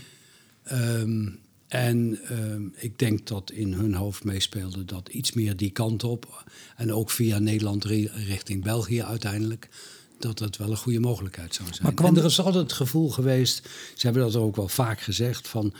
um, 0.71 1.39
en 1.67 2.19
um, 2.32 2.73
ik 2.76 2.99
denk 2.99 3.28
dat 3.28 3.52
in 3.52 3.73
hun 3.73 3.93
hoofd 3.93 4.23
meespeelde 4.23 4.86
dat 4.86 5.10
iets 5.10 5.34
meer 5.34 5.58
die 5.58 5.69
kant 5.69 6.04
op. 6.04 6.43
En 6.76 6.93
ook 6.93 7.10
via 7.10 7.39
Nederland 7.39 7.86
richting 7.86 8.63
België 8.63 9.04
uiteindelijk. 9.04 9.69
Dat 10.19 10.39
het 10.39 10.58
wel 10.58 10.69
een 10.69 10.78
goede 10.78 10.99
mogelijkheid 10.99 11.56
zou 11.56 11.69
zijn. 11.73 11.95
Maar 11.95 12.06
En 12.06 12.17
er 12.17 12.26
is 12.26 12.39
altijd 12.39 12.63
het 12.63 12.73
gevoel 12.73 13.10
geweest, 13.10 13.69
ze 13.95 14.06
hebben 14.06 14.23
dat 14.23 14.36
ook 14.36 14.56
wel 14.56 14.67
vaak 14.67 15.02
gezegd, 15.02 15.47
van 15.47 15.73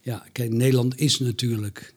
ja, 0.00 0.26
kijk, 0.32 0.50
Nederland 0.50 0.98
is 0.98 1.18
natuurlijk 1.18 1.94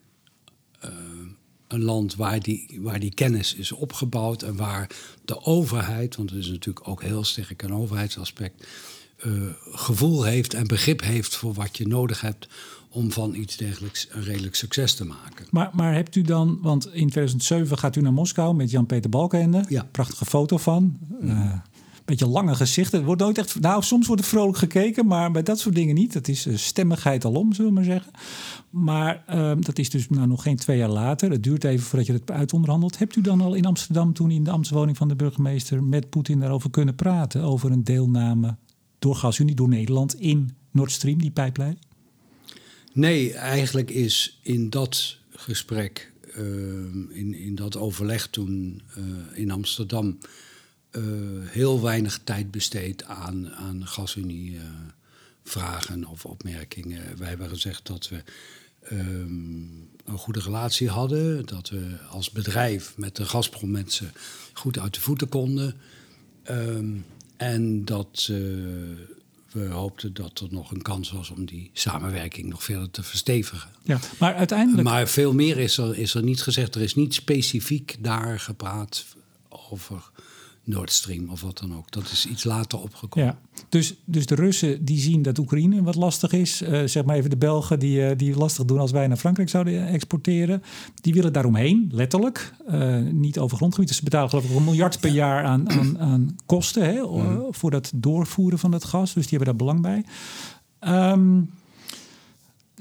een 1.68 1.84
land 1.84 2.16
waar 2.16 2.40
die, 2.40 2.80
waar 2.82 3.00
die 3.00 3.14
kennis 3.14 3.56
is 3.56 3.72
opgebouwd 3.72 4.44
en 4.44 4.56
waar 4.56 4.90
de 5.26 5.46
overheid, 5.46 6.16
want 6.16 6.30
het 6.30 6.40
is 6.40 6.50
natuurlijk 6.50 6.88
ook 6.88 7.04
heel 7.04 7.24
sterk 7.24 7.62
een 7.62 7.74
overheidsaspect, 7.74 8.68
uh, 9.26 9.50
gevoel 9.72 10.24
heeft 10.24 10.54
en 10.54 10.68
begrip 10.68 11.02
heeft 11.02 11.36
voor 11.36 11.54
wat 11.54 11.78
je 11.78 11.88
nodig 11.88 12.22
hebt 12.22 12.48
om 12.90 13.12
van 13.12 13.36
iets 13.36 13.58
dergelijks 13.58 14.08
een 14.12 14.24
redelijk 14.24 14.56
succes 14.56 14.96
te 14.96 15.06
maken. 15.06 15.46
Maar, 15.52 15.70
maar 15.74 15.94
hebt 15.94 16.16
u 16.16 16.22
dan, 16.22 16.60
want 16.62 16.86
in 16.86 17.10
2007 17.10 17.78
gaat 17.78 17.96
u 17.96 18.02
naar 18.02 18.14
Moskou 18.14 18.56
met 18.56 18.72
Jan-Peter 18.72 19.10
Balkenende. 19.10 19.66
Ja. 19.68 19.88
Prachtige 19.92 20.26
foto 20.26 20.58
van. 20.58 20.98
Uh, 21.22 21.54
beetje 22.10 22.28
lange 22.28 22.56
gezichten. 22.56 22.98
Het 22.98 23.06
wordt 23.06 23.22
nooit 23.22 23.38
echt. 23.38 23.60
Nou, 23.60 23.84
soms 23.84 24.08
wordt 24.08 24.22
het 24.22 24.32
vrolijk 24.32 24.58
gekeken, 24.58 25.06
maar 25.06 25.32
bij 25.32 25.44
dat 25.44 25.60
soort 25.60 25.76
dingen 25.76 25.96
niet. 25.96 26.14
Dat 26.14 26.28
is 26.28 26.48
stemmigheid 26.54 27.26
alom, 27.26 27.54
zullen 27.54 27.70
we 27.70 27.76
maar 27.76 27.84
zeggen. 27.84 28.12
Maar 28.70 29.24
uh, 29.30 29.52
dat 29.60 29.80
is 29.80 29.90
dus 29.90 30.10
nou 30.10 30.28
nog 30.28 30.44
geen 30.44 30.56
twee 30.56 30.78
jaar 30.78 30.90
later. 30.90 31.32
Het 31.32 31.44
duurt 31.44 31.64
even 31.64 31.86
voordat 31.86 32.08
je 32.08 32.14
het 32.14 32.32
uitonderhandelt. 32.32 32.98
Hebt 32.98 33.16
u 33.16 33.22
dan 33.22 33.42
al 33.42 33.54
in 33.54 33.66
Amsterdam, 33.66 34.14
toen 34.14 34.32
in 34.32 34.44
de 34.44 34.52
ambtswoning 34.52 34.98
van 34.98 35.08
de 35.08 35.16
burgemeester, 35.16 35.84
met 35.84 36.10
Poetin 36.10 36.40
daarover 36.40 36.70
kunnen 36.70 36.96
praten? 36.96 37.42
Over 37.42 37.72
een 37.72 37.84
deelname 37.84 38.56
door 39.00 39.16
GasUnie, 39.16 39.56
door 39.56 39.70
Nederland 39.70 40.20
in 40.20 40.50
Nord 40.72 40.92
Stream, 40.92 41.22
die 41.22 41.32
pijpleiding? 41.32 41.86
Nee, 42.94 43.34
eigenlijk 43.34 43.90
is 43.90 44.40
in 44.44 44.70
dat 44.70 45.18
gesprek, 45.30 46.12
uh, 46.38 46.44
in, 47.10 47.34
in 47.34 47.56
dat 47.56 47.78
overleg 47.78 48.28
toen 48.28 48.82
uh, 48.98 49.04
in 49.34 49.52
Amsterdam, 49.52 50.18
heel 51.46 51.82
weinig 51.82 52.20
tijd 52.24 52.52
besteed 52.52 53.04
aan, 53.04 53.50
aan 53.50 53.88
GasUnie 53.88 54.60
vragen 55.44 56.06
of 56.06 56.26
opmerkingen. 56.26 57.18
Wij 57.18 57.28
hebben 57.28 57.50
gezegd 57.50 57.88
dat 57.88 58.10
we 58.10 58.24
um, 58.92 59.90
een 60.06 60.18
goede 60.18 60.40
relatie 60.40 60.90
hadden. 60.90 61.46
Dat 61.46 61.70
we 61.70 61.96
als 62.10 62.32
bedrijf 62.32 62.94
met 62.98 63.16
de 63.16 63.26
Gazprom 63.26 63.72
mensen 63.72 64.12
goed 64.54 64.80
uit 64.80 64.94
de 64.94 65.02
voeten 65.02 65.30
konden. 65.30 65.76
Um, 66.50 67.06
en 67.38 67.86
dat 67.86 68.28
uh, 68.32 68.38
we 69.52 69.66
hoopten 69.66 70.14
dat 70.14 70.40
er 70.40 70.48
nog 70.52 70.72
een 70.72 70.82
kans 70.82 71.12
was 71.12 71.30
om 71.30 71.46
die 71.46 71.70
samenwerking 71.74 72.50
nog 72.50 72.64
verder 72.64 72.92
te 72.92 73.04
verstevigen. 73.04 73.70
Ja, 73.84 74.00
maar 74.20 74.36
uiteindelijk. 74.36 74.88
Maar 74.88 75.08
veel 75.08 75.34
meer 75.34 75.58
is 75.58 75.78
er, 75.78 75.98
is 75.98 76.14
er 76.14 76.24
niet 76.24 76.42
gezegd. 76.42 76.76
Er 76.76 76.82
is 76.82 76.96
niet 76.96 77.14
specifiek 77.14 77.98
daar 78.00 78.40
gepraat 78.40 79.06
over 79.50 80.12
Nord 80.70 80.92
Stream 80.92 81.30
of 81.30 81.42
wat 81.42 81.58
dan 81.58 81.76
ook. 81.76 81.92
Dat 81.92 82.04
is 82.12 82.26
iets 82.26 82.44
later 82.44 82.80
opgekomen. 82.80 83.30
Ja, 83.30 83.62
dus, 83.70 83.96
dus 84.06 84.26
de 84.26 84.36
Russen 84.36 84.86
die 84.86 85.00
zien 85.00 85.22
dat 85.22 85.38
Oekraïne 85.38 85.84
wat 85.84 85.96
lastig 85.96 86.32
is. 86.32 86.62
Uh, 86.62 86.82
zeg 86.86 87.06
maar 87.06 87.16
even 87.16 87.30
de 87.30 87.38
Belgen 87.38 87.80
die, 87.80 88.00
uh, 88.00 88.12
die 88.18 88.38
lastig 88.38 88.66
doen 88.66 88.80
als 88.80 88.92
wij 88.92 89.08
naar 89.08 89.18
Frankrijk 89.18 89.50
zouden 89.50 89.88
exporteren. 89.88 90.64
Die 91.02 91.14
willen 91.14 91.34
daaromheen, 91.34 91.90
letterlijk. 91.92 92.54
Uh, 92.72 92.98
niet 92.98 93.40
over 93.40 93.58
grondgebied. 93.58 93.90
Ze 93.90 94.04
betalen 94.04 94.30
geloof 94.30 94.46
ik 94.46 94.56
een 94.56 94.64
miljard 94.64 95.00
per 95.00 95.12
jaar 95.12 95.44
aan, 95.44 95.70
aan, 95.70 96.00
aan 96.00 96.36
kosten 96.46 96.84
hè, 96.84 97.02
mm. 97.02 97.48
voor 97.50 97.72
dat 97.72 97.92
doorvoeren 97.96 98.60
van 98.60 98.72
dat 98.72 98.84
gas. 98.84 99.14
Dus 99.14 99.28
die 99.28 99.38
hebben 99.38 99.58
daar 99.58 99.68
belang 99.68 99.82
bij. 99.82 100.06
Um, 101.12 101.50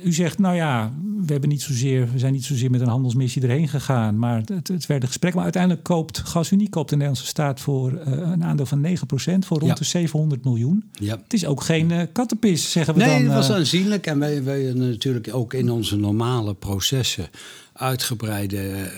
u 0.03 0.13
zegt, 0.13 0.39
nou 0.39 0.57
ja, 0.57 0.93
we, 1.27 1.33
hebben 1.33 1.49
niet 1.49 1.63
zozeer, 1.63 2.09
we 2.13 2.19
zijn 2.19 2.33
niet 2.33 2.45
zozeer 2.45 2.71
met 2.71 2.81
een 2.81 2.89
handelsmissie 2.89 3.43
erheen 3.43 3.69
gegaan, 3.69 4.19
maar 4.19 4.43
het, 4.45 4.69
het 4.69 4.87
werd 4.87 5.03
een 5.03 5.09
gesprek. 5.09 5.35
Maar 5.35 5.43
uiteindelijk 5.43 5.83
koopt 5.85 6.19
GasUnie, 6.19 6.69
koopt 6.69 6.89
de 6.89 6.97
Nederlandse 6.97 7.27
staat 7.29 7.61
voor 7.61 7.93
uh, 7.93 8.01
een 8.07 8.45
aandeel 8.45 8.67
van 8.67 8.87
9% 8.87 8.91
voor 9.39 9.59
rond 9.59 9.77
de 9.77 9.85
700 9.85 10.45
miljoen. 10.45 10.85
Ja. 10.93 11.21
Het 11.23 11.33
is 11.33 11.47
ook 11.47 11.63
geen 11.63 11.91
uh, 11.91 12.03
kattenpis, 12.13 12.71
zeggen 12.71 12.95
we 12.95 13.01
nee, 13.01 13.09
dan. 13.09 13.19
Nee, 13.19 13.27
het 13.27 13.37
was 13.37 13.51
uh, 13.51 13.57
aanzienlijk. 13.57 14.07
En 14.07 14.19
wij, 14.19 14.43
wij 14.43 14.73
natuurlijk 14.75 15.35
ook 15.35 15.55
in 15.55 15.71
onze 15.71 15.97
normale 15.97 16.55
processen 16.55 17.29
uitgebreide, 17.73 18.91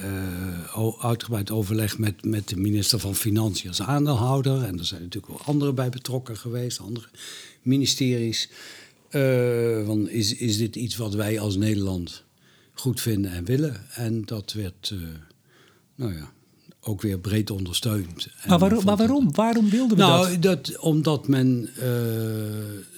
uitgebreid 1.01 1.51
overleg 1.51 1.99
met, 1.99 2.25
met 2.25 2.49
de 2.49 2.57
minister 2.57 2.99
van 2.99 3.15
Financiën 3.15 3.69
als 3.69 3.83
aandeelhouder. 3.83 4.65
En 4.65 4.79
er 4.79 4.85
zijn 4.85 5.03
natuurlijk 5.03 5.33
ook 5.33 5.43
anderen 5.47 5.75
bij 5.75 5.89
betrokken 5.89 6.37
geweest, 6.37 6.81
andere 6.81 7.07
ministeries. 7.63 8.49
Uh, 9.11 9.87
van 9.87 10.09
is, 10.09 10.35
is 10.35 10.57
dit 10.57 10.77
iets 10.77 10.97
wat 10.97 11.15
wij 11.15 11.41
als 11.41 11.57
Nederland 11.57 12.25
goed 12.73 13.01
vinden 13.01 13.31
en 13.31 13.45
willen? 13.45 13.87
En 13.95 14.25
dat 14.25 14.53
werd 14.53 14.91
uh, 14.93 15.01
nou 15.95 16.15
ja, 16.15 16.33
ook 16.81 17.03
weer 17.03 17.19
breed 17.19 17.51
ondersteund. 17.51 18.29
Maar 18.47 18.59
waarom, 18.59 18.85
maar 18.85 18.97
waarom? 18.97 19.35
waarom 19.35 19.71
wilden 19.71 19.97
we 19.97 20.03
nou, 20.03 20.39
dat? 20.39 20.67
dat? 20.67 20.79
Omdat 20.79 21.29
men 21.29 21.69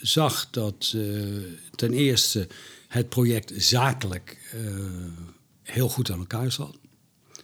zag 0.03 0.51
dat 0.51 0.96
ten 1.75 1.92
eerste 1.92 2.48
het 2.88 3.09
project 3.09 3.53
zakelijk 3.57 4.55
heel 5.62 5.88
goed 5.88 6.11
aan 6.11 6.18
elkaar 6.18 6.53
zat. 6.53 6.77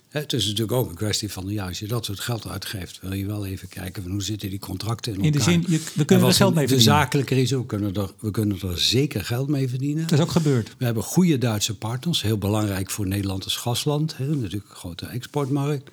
Het 0.09 0.33
is 0.33 0.45
natuurlijk 0.45 0.73
ook 0.73 0.89
een 0.89 0.95
kwestie 0.95 1.33
van, 1.33 1.49
ja, 1.49 1.67
als 1.67 1.79
je 1.79 1.87
dat 1.87 2.05
soort 2.05 2.21
geld 2.21 2.49
uitgeeft, 2.49 3.01
wil 3.01 3.13
je 3.13 3.27
wel 3.27 3.47
even 3.47 3.69
kijken 3.69 4.03
van 4.03 4.13
hoe 4.13 4.23
zitten 4.23 4.51
die 4.51 4.59
contracten 4.59 5.13
in, 5.13 5.25
elkaar. 5.25 5.53
In 5.53 5.61
de 5.61 5.69
zin, 5.69 5.81
we 5.95 6.05
kunnen 6.05 6.27
er 6.27 6.35
geld 6.35 6.55
mee 6.55 6.69
verdienen. 6.69 6.95
De 6.95 7.01
zakelijke 7.01 7.35
risico, 7.35 7.61
we 7.61 7.67
kunnen, 7.67 7.95
er, 7.95 8.11
we 8.19 8.31
kunnen 8.31 8.61
er 8.61 8.81
zeker 8.81 9.25
geld 9.25 9.49
mee 9.49 9.69
verdienen. 9.69 10.03
Dat 10.03 10.19
is 10.19 10.25
ook 10.25 10.31
gebeurd. 10.31 10.75
We 10.79 10.85
hebben 10.85 11.03
goede 11.03 11.39
Duitse 11.39 11.77
partners, 11.77 12.23
heel 12.23 12.39
belangrijk 12.39 12.91
voor 12.91 13.07
Nederland 13.07 13.45
als 13.45 13.57
gasland. 13.57 14.17
Hè, 14.17 14.27
natuurlijk 14.27 14.71
een 14.71 14.77
grote 14.77 15.07
exportmarkt. 15.07 15.91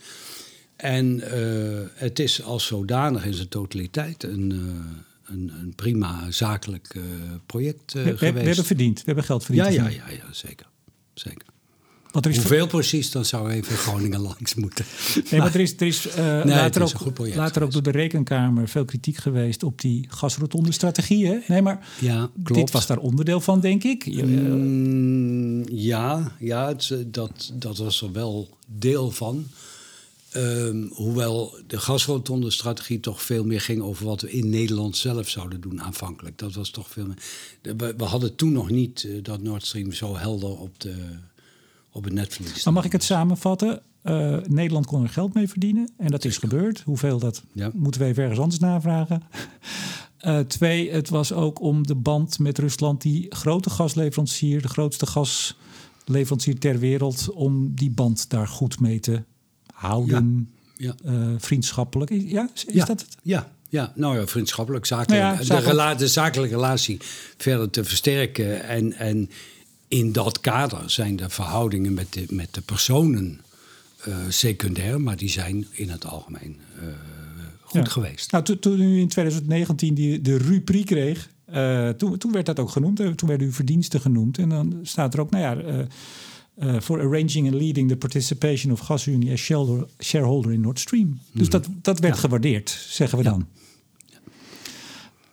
En 0.76 1.16
uh, 1.16 1.80
het 1.94 2.20
is 2.20 2.44
als 2.44 2.66
zodanig 2.66 3.26
in 3.26 3.34
zijn 3.34 3.48
totaliteit 3.48 4.24
een, 4.24 4.54
uh, 4.54 4.60
een, 5.26 5.52
een, 5.62 5.74
prima 5.76 6.32
zakelijk 6.32 6.94
uh, 6.96 7.04
project 7.46 7.94
we, 7.94 8.00
geweest. 8.00 8.20
We, 8.20 8.32
we, 8.32 8.40
hebben 8.40 8.66
verdiend, 8.66 8.98
we 8.98 9.04
hebben 9.06 9.24
geld 9.24 9.46
verdiend. 9.46 9.74
Ja, 9.74 9.84
ja, 9.84 9.90
ja, 9.90 10.10
ja 10.10 10.34
zeker. 10.34 10.68
zeker. 11.14 11.48
Want 12.16 12.28
er 12.28 12.34
is 12.34 12.38
Hoeveel 12.38 12.68
precies, 12.68 13.12
dan 13.12 13.26
zou 13.26 13.50
even 13.50 13.78
Groningen 13.78 14.20
langs 14.32 14.56
moeten. 14.56 14.86
Nee, 15.32 15.40
maar 15.40 15.54
er 15.54 15.60
is, 15.60 15.74
er 15.74 15.88
is, 15.88 16.08
uh, 16.08 16.16
nee, 16.16 16.56
later, 16.56 16.82
is 16.82 16.96
ook, 16.96 17.36
later 17.36 17.64
ook 17.64 17.72
door 17.72 17.84
de 17.84 17.92
Rekenkamer 17.92 18.68
veel 18.68 18.86
kritiek 18.86 19.18
geweest 19.18 19.64
op 19.64 19.82
die 19.82 20.06
gasrotonde 20.10 20.72
strategie. 20.72 21.28
Hè? 21.28 21.38
Nee, 21.48 21.62
maar 21.62 21.88
ja, 22.00 22.30
dit 22.36 22.72
was 22.72 22.88
daar 22.88 22.98
onderdeel 22.98 23.42
van, 23.42 23.60
denk 23.60 23.84
ik. 23.84 24.06
Mm, 24.06 25.64
ja, 25.70 26.32
ja 26.40 26.68
het, 26.68 26.96
dat, 27.08 27.52
dat 27.54 27.78
was 27.78 28.02
er 28.02 28.12
wel 28.12 28.50
deel 28.68 29.12
van. 29.12 29.48
Um, 30.36 30.90
hoewel 30.94 31.56
de 31.68 31.80
gasrotonde 31.80 32.52
strategie 32.52 33.00
toch 33.00 33.22
veel 33.22 33.44
meer 33.44 33.62
ging 33.62 33.82
over 33.82 34.06
wat 34.06 34.22
we 34.22 34.32
in 34.32 34.50
Nederland 34.50 34.98
zelf 34.98 35.30
zouden 35.30 35.62
doen 35.62 35.82
aanvankelijk. 35.82 36.38
Dat 36.38 36.54
was 36.54 36.70
toch 36.70 36.90
veel 36.90 37.06
meer. 37.06 37.78
We, 37.78 37.94
we 37.98 38.04
hadden 38.04 38.36
toen 38.36 38.52
nog 38.52 38.70
niet 38.70 39.04
uh, 39.04 39.24
dat 39.24 39.42
Nord 39.42 39.66
Stream 39.66 39.92
zo 39.92 40.18
helder 40.18 40.58
op 40.58 40.80
de 40.80 40.96
op 41.96 42.04
het 42.04 42.14
netvlies. 42.14 42.64
Maar 42.64 42.74
mag 42.74 42.86
ik 42.86 42.92
het 42.92 43.04
samenvatten? 43.04 43.82
Uh, 44.04 44.38
Nederland 44.48 44.86
kon 44.86 45.04
er 45.04 45.10
geld 45.10 45.34
mee 45.34 45.48
verdienen 45.48 45.92
en 45.98 46.08
dat 46.08 46.26
is 46.26 46.38
gebeurd. 46.38 46.82
Hoeveel 46.82 47.20
dat 47.20 47.44
ja. 47.52 47.72
moeten 47.74 48.02
we 48.02 48.08
even 48.08 48.22
ergens 48.22 48.40
anders 48.40 48.60
navragen. 48.60 49.24
Uh, 50.22 50.40
twee, 50.58 50.92
het 50.92 51.10
was 51.10 51.34
ook 51.34 51.62
om 51.62 51.88
de 51.88 51.96
band 51.96 52.40
met 52.40 52.58
Rusland, 52.58 53.02
die 53.02 53.26
grote 53.30 53.70
gasleverancier, 53.70 54.62
de 54.62 54.68
grootste 54.68 55.06
gasleverancier 55.06 56.60
ter 56.60 56.80
wereld, 56.80 57.32
om 57.32 57.76
die 57.76 57.92
band 57.92 58.30
daar 58.30 58.48
goed 58.48 58.80
mee 58.80 59.00
te 59.00 59.24
houden. 59.74 60.50
Ja. 60.78 60.96
Ja. 61.04 61.12
Uh, 61.12 61.34
vriendschappelijk. 61.38 62.10
Ja, 62.10 62.50
is, 62.54 62.66
is 62.66 62.74
ja. 62.74 62.86
dat 62.86 63.02
het? 63.02 63.18
Ja, 63.22 63.52
ja, 63.70 63.92
nou 63.96 64.20
ja, 64.20 64.28
vriendschappelijk, 64.28 64.86
zakelijk. 64.86 65.22
Nou 65.22 65.46
ja, 65.46 65.56
De, 65.56 65.66
rela 65.66 65.96
de 65.96 66.08
zakelijke 66.08 66.56
relatie 66.56 66.98
verder 67.38 67.70
te 67.70 67.84
versterken 67.84 68.64
en. 68.64 68.94
en 68.94 69.30
in 69.88 70.12
dat 70.12 70.40
kader 70.40 70.90
zijn 70.90 71.16
de 71.16 71.30
verhoudingen 71.30 71.94
met 71.94 72.14
de, 72.14 72.26
met 72.30 72.54
de 72.54 72.62
personen 72.62 73.42
uh, 74.08 74.16
secundair, 74.30 75.02
maar 75.02 75.18
die 75.18 75.30
zijn 75.30 75.68
in 75.72 75.90
het 75.90 76.06
algemeen 76.06 76.56
uh, 76.82 76.88
goed 77.62 77.84
Ja. 77.86 77.90
geweest. 77.92 78.32
Nou, 78.32 78.44
toen, 78.44 78.60
toen 78.60 78.82
u 78.82 79.00
in 79.00 79.08
2019 79.08 79.94
die, 79.94 80.22
de 80.22 80.38
Rupri 80.38 80.84
kreeg, 80.84 81.30
uh, 81.54 81.90
toen, 81.90 82.18
toen 82.18 82.32
werd 82.32 82.46
dat 82.46 82.60
ook 82.60 82.70
genoemd. 82.70 82.96
Toen 82.96 83.30
werden 83.30 83.48
uw 83.48 83.54
verdiensten 83.54 84.02
genoemd. 84.02 84.38
En 84.38 84.50
dan 84.50 84.80
staat 84.84 85.14
er 85.14 85.20
ook, 85.20 85.30
nou 85.32 85.44
ja, 85.44 85.86
uh, 86.60 86.80
for 86.82 87.00
arranging 87.00 87.48
and 87.52 87.62
leading 87.62 87.90
the 87.90 87.96
participation 87.98 88.72
of 88.72 88.80
GasUnie 88.80 89.32
as 89.32 89.42
shareholder, 90.00 90.52
in 90.54 90.62
Nord 90.62 90.80
Stream. 90.80 91.20
Dus 91.34 91.50
dat, 91.50 91.68
dat 91.82 92.00
werd 92.00 92.18
gewaardeerd, 92.18 92.86
zeggen 92.90 93.18
we 93.18 93.24
Ja. 93.24 93.30
dan. 93.30 93.48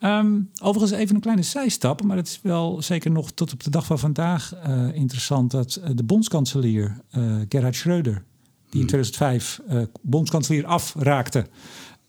Um, 0.04 0.50
overigens 0.62 1.00
even 1.00 1.14
een 1.14 1.20
kleine 1.20 1.42
zijstap, 1.42 2.02
maar 2.02 2.16
het 2.16 2.26
is 2.26 2.40
wel 2.42 2.82
zeker 2.82 3.10
nog 3.10 3.30
tot 3.30 3.52
op 3.52 3.62
de 3.62 3.70
dag 3.70 3.84
van 3.84 3.98
vandaag 3.98 4.54
uh, 4.66 4.94
interessant 4.94 5.50
dat 5.50 5.80
uh, 5.80 5.90
de 5.94 6.02
bondskanselier 6.02 7.00
uh, 7.16 7.34
Gerhard 7.48 7.76
Schröder, 7.76 8.22
die 8.70 8.80
in 8.80 8.86
2005 8.86 9.60
bondskanselier 10.00 10.66
afraakte, 10.66 11.46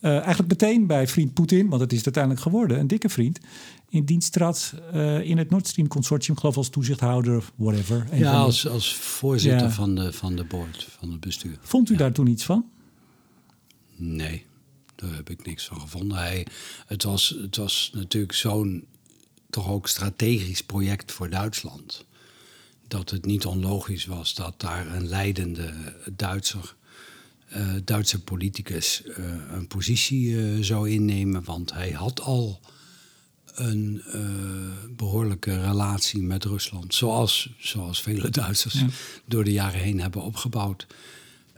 eigenlijk 0.01 0.49
meteen 0.49 0.87
bij 0.87 1.07
vriend 1.07 1.33
Poetin, 1.33 1.69
want 1.69 1.81
het 1.81 1.93
is 1.93 2.03
uiteindelijk 2.03 2.43
geworden, 2.43 2.79
een 2.79 2.87
dikke 2.87 3.09
vriend, 3.09 3.39
in 3.89 4.05
dienst 4.05 4.31
trad 4.31 4.73
in 5.23 5.37
het 5.37 5.49
Nord 5.49 5.67
Stream 5.67 5.87
consortium, 5.87 6.37
geloof 6.37 6.57
als 6.57 6.69
toezichthouder 6.69 7.37
of 7.37 7.51
whatever. 7.55 8.07
Ja, 8.11 8.31
de, 8.31 8.37
als, 8.37 8.67
als 8.67 8.95
voorzitter 8.95 9.67
ja. 9.67 9.71
van, 9.71 9.95
de, 9.95 10.13
van 10.13 10.35
de 10.35 10.43
board, 10.43 10.87
van 10.99 11.11
het 11.11 11.19
bestuur. 11.19 11.57
Vond 11.61 11.89
u 11.89 11.91
ja. 11.91 11.99
daar 11.99 12.11
toen 12.11 12.27
iets 12.27 12.43
van? 12.43 12.65
Nee. 13.95 14.45
Daar 14.95 15.15
heb 15.15 15.29
ik 15.29 15.45
niks 15.45 15.65
van 15.65 15.79
gevonden. 15.79 16.17
Hij, 16.17 16.47
het, 16.87 17.03
was, 17.03 17.35
het 17.41 17.55
was 17.55 17.91
natuurlijk 17.93 18.33
zo'n 18.33 18.85
toch 19.49 19.69
ook 19.69 19.87
strategisch 19.87 20.63
project 20.63 21.11
voor 21.11 21.29
Duitsland. 21.29 22.05
Dat 22.87 23.09
het 23.09 23.25
niet 23.25 23.45
onlogisch 23.45 24.05
was 24.05 24.35
dat 24.35 24.59
daar 24.59 24.95
een 24.95 25.07
leidende 25.07 25.73
Duitser, 26.15 26.75
uh, 27.55 27.73
Duitse 27.83 28.23
politicus 28.23 29.01
uh, 29.05 29.15
een 29.51 29.67
positie 29.67 30.27
uh, 30.27 30.63
zou 30.63 30.89
innemen. 30.89 31.43
Want 31.43 31.73
hij 31.73 31.91
had 31.91 32.21
al 32.21 32.59
een 33.53 34.01
behoorlijke 34.89 35.61
relatie 35.61 36.21
met 36.21 36.43
Rusland. 36.43 36.93
Zoals, 36.93 37.49
zoals 37.57 38.01
vele 38.01 38.29
Duitsers 38.29 38.73
ja. 38.73 38.87
door 39.25 39.43
de 39.43 39.51
jaren 39.51 39.79
heen 39.79 39.99
hebben 39.99 40.21
opgebouwd. 40.21 40.87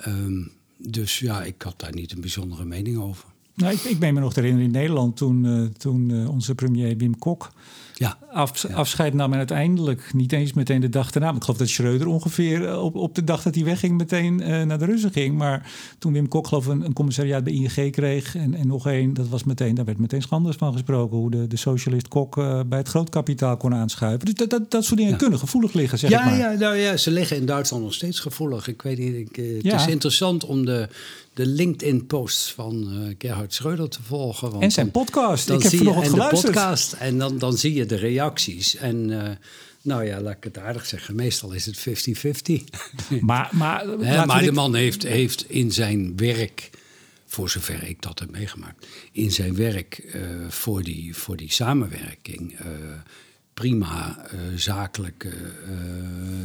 Um, 0.08 0.52
dus 0.78 1.20
ja, 1.20 1.44
ik 1.44 1.62
had 1.62 1.80
daar 1.80 1.94
niet 1.94 2.12
een 2.12 2.22
bijzondere 2.22 2.66
mening 2.66 2.98
over. 2.98 3.26
Nou, 3.54 3.74
ik, 3.74 3.80
ik 3.80 4.00
ben 4.00 4.14
me 4.14 4.20
nog 4.20 4.34
te 4.34 4.40
herinneren 4.40 4.72
in 4.72 4.80
Nederland 4.80 5.18
toen, 5.18 5.44
uh, 5.46 5.66
toen 5.78 6.10
uh, 6.10 6.30
onze 6.30 6.56
premier 6.56 6.98
Wim 6.98 7.18
Kok 7.18 7.52
ja. 7.98 8.18
af, 8.32 8.62
ja. 8.68 8.76
afscheid 8.76 9.14
nam 9.14 9.32
en 9.32 9.38
uiteindelijk 9.38 10.14
niet 10.14 10.32
eens 10.32 10.54
meteen 10.54 10.82
de 10.82 10.90
dag 10.90 11.12
daarna. 11.12 11.34
Ik 11.34 11.44
geloof 11.44 11.58
dat 11.58 11.70
Schreuder 11.70 12.08
ongeveer 12.08 12.62
uh, 12.62 12.84
op, 12.84 12.96
op 12.96 13.16
de 13.16 13.24
dag 13.24 13.44
dat 13.44 13.56
hij 13.56 13.64
wegging 13.64 13.98
meteen 13.98 14.36
naar 14.68 14.80
de 14.80 14.86
Russen 14.86 15.12
ging. 15.12 15.38
Maar 15.38 15.72
toen 16.00 16.14
Wim 16.14 16.28
Kok 16.28 16.48
geloof 16.48 16.66
een, 16.66 16.82
een 16.82 16.94
commissariaat 16.94 17.44
bij 17.44 17.54
ING 17.54 17.92
kreeg 17.92 18.36
en, 18.36 18.54
en 18.54 18.68
nog 18.68 18.88
één, 18.88 19.14
dat 19.14 19.28
was 19.28 19.44
meteen, 19.44 19.76
daar 19.76 19.86
werd 19.86 19.98
meteen 19.98 20.22
schandels 20.22 20.56
van 20.56 20.74
gesproken. 20.74 21.18
Hoe 21.18 21.32
de, 21.32 21.48
de 21.48 21.58
socialist 21.58 22.08
Kok 22.08 22.36
bij 22.68 22.78
het 22.78 22.88
grootkapitaal 22.88 23.58
kon 23.58 23.74
aanschuiven. 23.74 24.26
Dus 24.26 24.36
dat, 24.36 24.50
dat, 24.50 24.72
dat 24.72 24.86
soort 24.86 24.98
dingen 24.98 25.12
ja. 25.12 25.18
kunnen 25.18 25.40
gevoelig 25.40 25.74
liggen, 25.74 26.00
zeg 26.00 26.10
ja, 26.10 26.20
ik 26.20 26.26
maar. 26.26 26.38
Ja, 26.38 26.52
nou 26.52 26.76
ja, 26.76 26.98
ze 26.98 27.12
liggen 27.12 27.38
in 27.38 27.46
Duitsland 27.46 27.84
nog 27.84 27.94
steeds 27.94 28.20
gevoelig. 28.20 28.68
Ik 28.68 28.82
weet 28.82 28.98
niet, 28.98 29.16
ik, 29.16 29.36
het 29.64 29.74
is 29.74 29.88
interessant 29.88 30.46
om 30.46 30.66
de 30.66 30.90
de 31.36 31.46
LinkedIn-posts 31.46 32.54
van 32.54 32.88
uh, 32.92 33.16
Gerhard 33.18 33.54
Schreuder 33.54 33.90
te 33.90 34.00
volgen. 34.04 34.50
Want 34.52 34.64
en 34.64 34.72
zijn 34.72 34.90
dan, 34.92 35.04
podcast. 35.04 35.48
Dan 35.48 35.58
ik 35.58 35.64
heb 35.64 35.72
vanochtend 35.72 36.06
en 36.06 36.12
geluisterd. 36.12 36.54
de 36.54 36.60
podcast. 36.60 36.94
En 36.94 37.18
dan, 37.18 37.38
dan 37.38 37.58
zie 37.58 37.74
je 37.74 37.85
de 37.86 37.96
reacties. 37.96 38.76
En 38.76 39.10
uh, 39.10 39.30
nou 39.82 40.06
ja, 40.06 40.22
laat 40.22 40.36
ik 40.36 40.44
het 40.44 40.58
aardig 40.58 40.86
zeggen. 40.86 41.16
Meestal 41.16 41.52
is 41.52 41.66
het 41.66 41.80
50-50. 41.80 42.64
maar 43.22 43.50
maar, 43.52 43.86
He, 43.88 44.26
maar 44.26 44.44
de 44.44 44.52
man 44.52 44.76
heeft, 44.76 45.04
heeft 45.04 45.50
in 45.50 45.72
zijn 45.72 46.18
werk... 46.18 46.70
voor 47.26 47.50
zover 47.50 47.84
ik 47.84 48.02
dat 48.02 48.20
heb 48.20 48.32
meegemaakt... 48.32 48.88
in 49.12 49.32
zijn 49.32 49.56
werk 49.56 50.04
uh, 50.16 50.22
voor, 50.50 50.84
die, 50.84 51.16
voor 51.16 51.38
die 51.38 51.52
samenwerking... 51.52 52.60
prima 53.56 54.18
zakelijke 54.56 55.32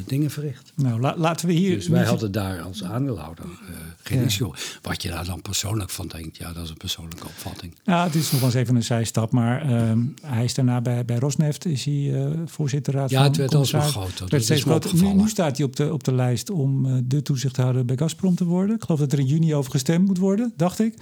dingen 0.07 0.31
verricht. 0.31 0.73
Nou, 0.77 1.01
la, 1.01 1.14
laten 1.16 1.46
we 1.46 1.53
hier. 1.53 1.75
Dus 1.75 1.88
wij 1.88 2.05
hadden 2.05 2.33
daar 2.33 2.61
als 2.61 2.85
aandeelhouder 2.85 3.44
uh, 3.44 3.77
geen 4.03 4.18
ja. 4.18 4.25
issue. 4.25 4.51
Wat 4.83 5.03
je 5.03 5.09
daar 5.09 5.25
dan 5.25 5.42
persoonlijk 5.42 5.90
van 5.90 6.09
denkt, 6.09 6.37
ja, 6.37 6.53
dat 6.53 6.64
is 6.64 6.70
een 6.70 6.77
persoonlijke 6.77 7.27
opvatting. 7.27 7.75
Ja, 7.85 8.05
het 8.05 8.14
is 8.14 8.31
nog 8.31 8.40
wel 8.40 8.51
eens 8.51 8.59
even 8.59 8.77
een 8.77 8.83
zijstap, 8.83 9.33
maar 9.33 9.88
um, 9.90 10.14
hij 10.23 10.44
is 10.44 10.55
daarna 10.55 10.81
bij, 10.81 11.05
bij 11.05 11.18
Rosneft 11.18 11.64
is 11.64 11.85
hij 11.85 11.94
uh, 11.94 12.27
voorzitter 12.46 12.94
raad 12.94 13.11
ja, 13.11 13.23
het 13.23 13.37
werd 13.37 13.55
alsmaar 13.55 13.83
groter. 13.83 14.29
Werd 14.29 14.44
steeds 14.44 14.62
groter. 14.62 14.94
Nu, 14.94 15.12
nu, 15.12 15.29
staat 15.29 15.57
hij 15.57 15.66
op 15.66 15.77
de, 15.77 15.92
op 15.92 16.05
de 16.05 16.12
lijst 16.12 16.51
om 16.51 16.87
uh, 16.87 16.99
de 17.05 17.23
toezichthouder 17.23 17.85
bij 17.85 17.96
Gazprom 17.96 18.35
te 18.35 18.44
worden. 18.44 18.77
Ik 18.77 18.83
geloof 18.83 19.01
dat 19.01 19.12
er 19.12 19.18
in 19.18 19.27
juni 19.27 19.55
over 19.55 19.70
gestemd 19.70 20.07
moet 20.07 20.18
worden, 20.18 20.53
dacht 20.57 20.81
ik. 20.81 20.94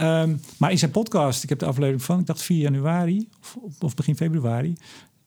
Um, 0.00 0.40
maar 0.56 0.70
in 0.70 0.78
zijn 0.78 0.90
podcast, 0.90 1.42
ik 1.42 1.48
heb 1.48 1.58
de 1.58 1.66
aflevering 1.66 2.02
van, 2.02 2.18
ik 2.18 2.26
dacht 2.26 2.42
4 2.42 2.58
januari 2.58 3.28
of, 3.40 3.56
of 3.80 3.94
begin 3.94 4.16
februari. 4.16 4.76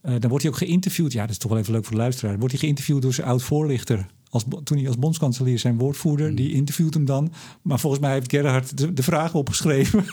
Uh, 0.03 0.11
dan 0.19 0.29
wordt 0.29 0.43
hij 0.43 0.53
ook 0.53 0.57
geïnterviewd. 0.57 1.11
Ja, 1.11 1.21
dat 1.21 1.29
is 1.29 1.37
toch 1.37 1.51
wel 1.51 1.59
even 1.59 1.73
leuk 1.73 1.83
voor 1.83 1.95
de 1.95 2.01
luisteraar. 2.01 2.37
Wordt 2.37 2.51
hij 2.51 2.61
geïnterviewd 2.61 3.01
door 3.01 3.13
zijn 3.13 3.27
oud-voorlichter. 3.27 4.05
Als, 4.29 4.45
toen 4.63 4.77
hij 4.77 4.87
als 4.87 4.99
bondskanselier 4.99 5.59
zijn 5.59 5.77
woordvoerder, 5.77 6.29
mm. 6.29 6.35
die 6.35 6.53
interviewt 6.53 6.93
hem 6.93 7.05
dan. 7.05 7.31
Maar 7.61 7.79
volgens 7.79 8.01
mij 8.01 8.13
heeft 8.13 8.31
Gerhard 8.31 8.77
de, 8.77 8.93
de 8.93 9.03
vragen 9.03 9.39
opgeschreven. 9.39 10.05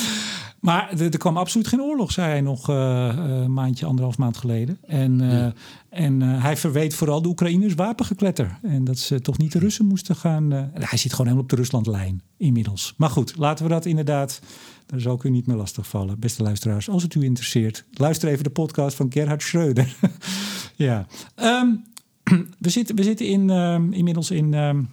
maar 0.60 1.00
er, 1.00 1.18
kwam 1.18 1.36
absoluut 1.36 1.68
geen 1.68 1.82
oorlog, 1.82 2.12
zei 2.12 2.28
hij 2.28 2.40
nog 2.40 2.70
uh, 2.70 3.12
een 3.16 3.52
maandje, 3.52 3.86
anderhalf 3.86 4.18
maand 4.18 4.36
geleden. 4.36 4.78
En, 4.86 5.22
uh, 5.22 5.32
ja. 5.32 5.52
en 5.88 6.20
hij 6.20 6.56
verweet 6.56 6.94
vooral 6.94 7.22
de 7.22 7.28
Oekraïners 7.28 7.74
wapengekletter. 7.74 8.58
En 8.62 8.84
dat 8.84 8.98
ze 8.98 9.20
toch 9.20 9.38
niet 9.38 9.52
de 9.52 9.58
Russen 9.58 9.86
moesten 9.86 10.16
gaan... 10.16 10.50
hij 10.72 10.98
zit 10.98 11.10
gewoon 11.10 11.26
helemaal 11.26 11.42
op 11.42 11.48
de 11.48 11.56
Ruslandlijn 11.56 12.22
inmiddels. 12.36 12.94
Maar 12.96 13.10
goed, 13.10 13.36
laten 13.36 13.64
we 13.64 13.70
dat 13.70 13.86
inderdaad... 13.86 14.40
Daar 14.86 15.00
zal 15.00 15.14
ik 15.14 15.22
u 15.22 15.30
niet 15.30 15.46
meer 15.46 15.56
lastigvallen, 15.56 16.18
beste 16.18 16.42
luisteraars. 16.42 16.88
Als 16.88 17.02
het 17.02 17.14
u 17.14 17.22
interesseert, 17.24 17.84
luister 17.92 18.28
even 18.28 18.44
de 18.44 18.50
podcast 18.50 18.96
van 18.96 19.12
Gerhard 19.12 19.42
Schreuder. 19.42 19.96
ja. 20.76 21.06
Um, 21.36 21.84
we, 22.58 22.70
zitten, 22.70 22.96
we 22.96 23.02
zitten 23.02 23.26
in, 23.26 23.50
um, 23.50 23.92
inmiddels 23.92 24.30
in, 24.30 24.54
um, 24.54 24.88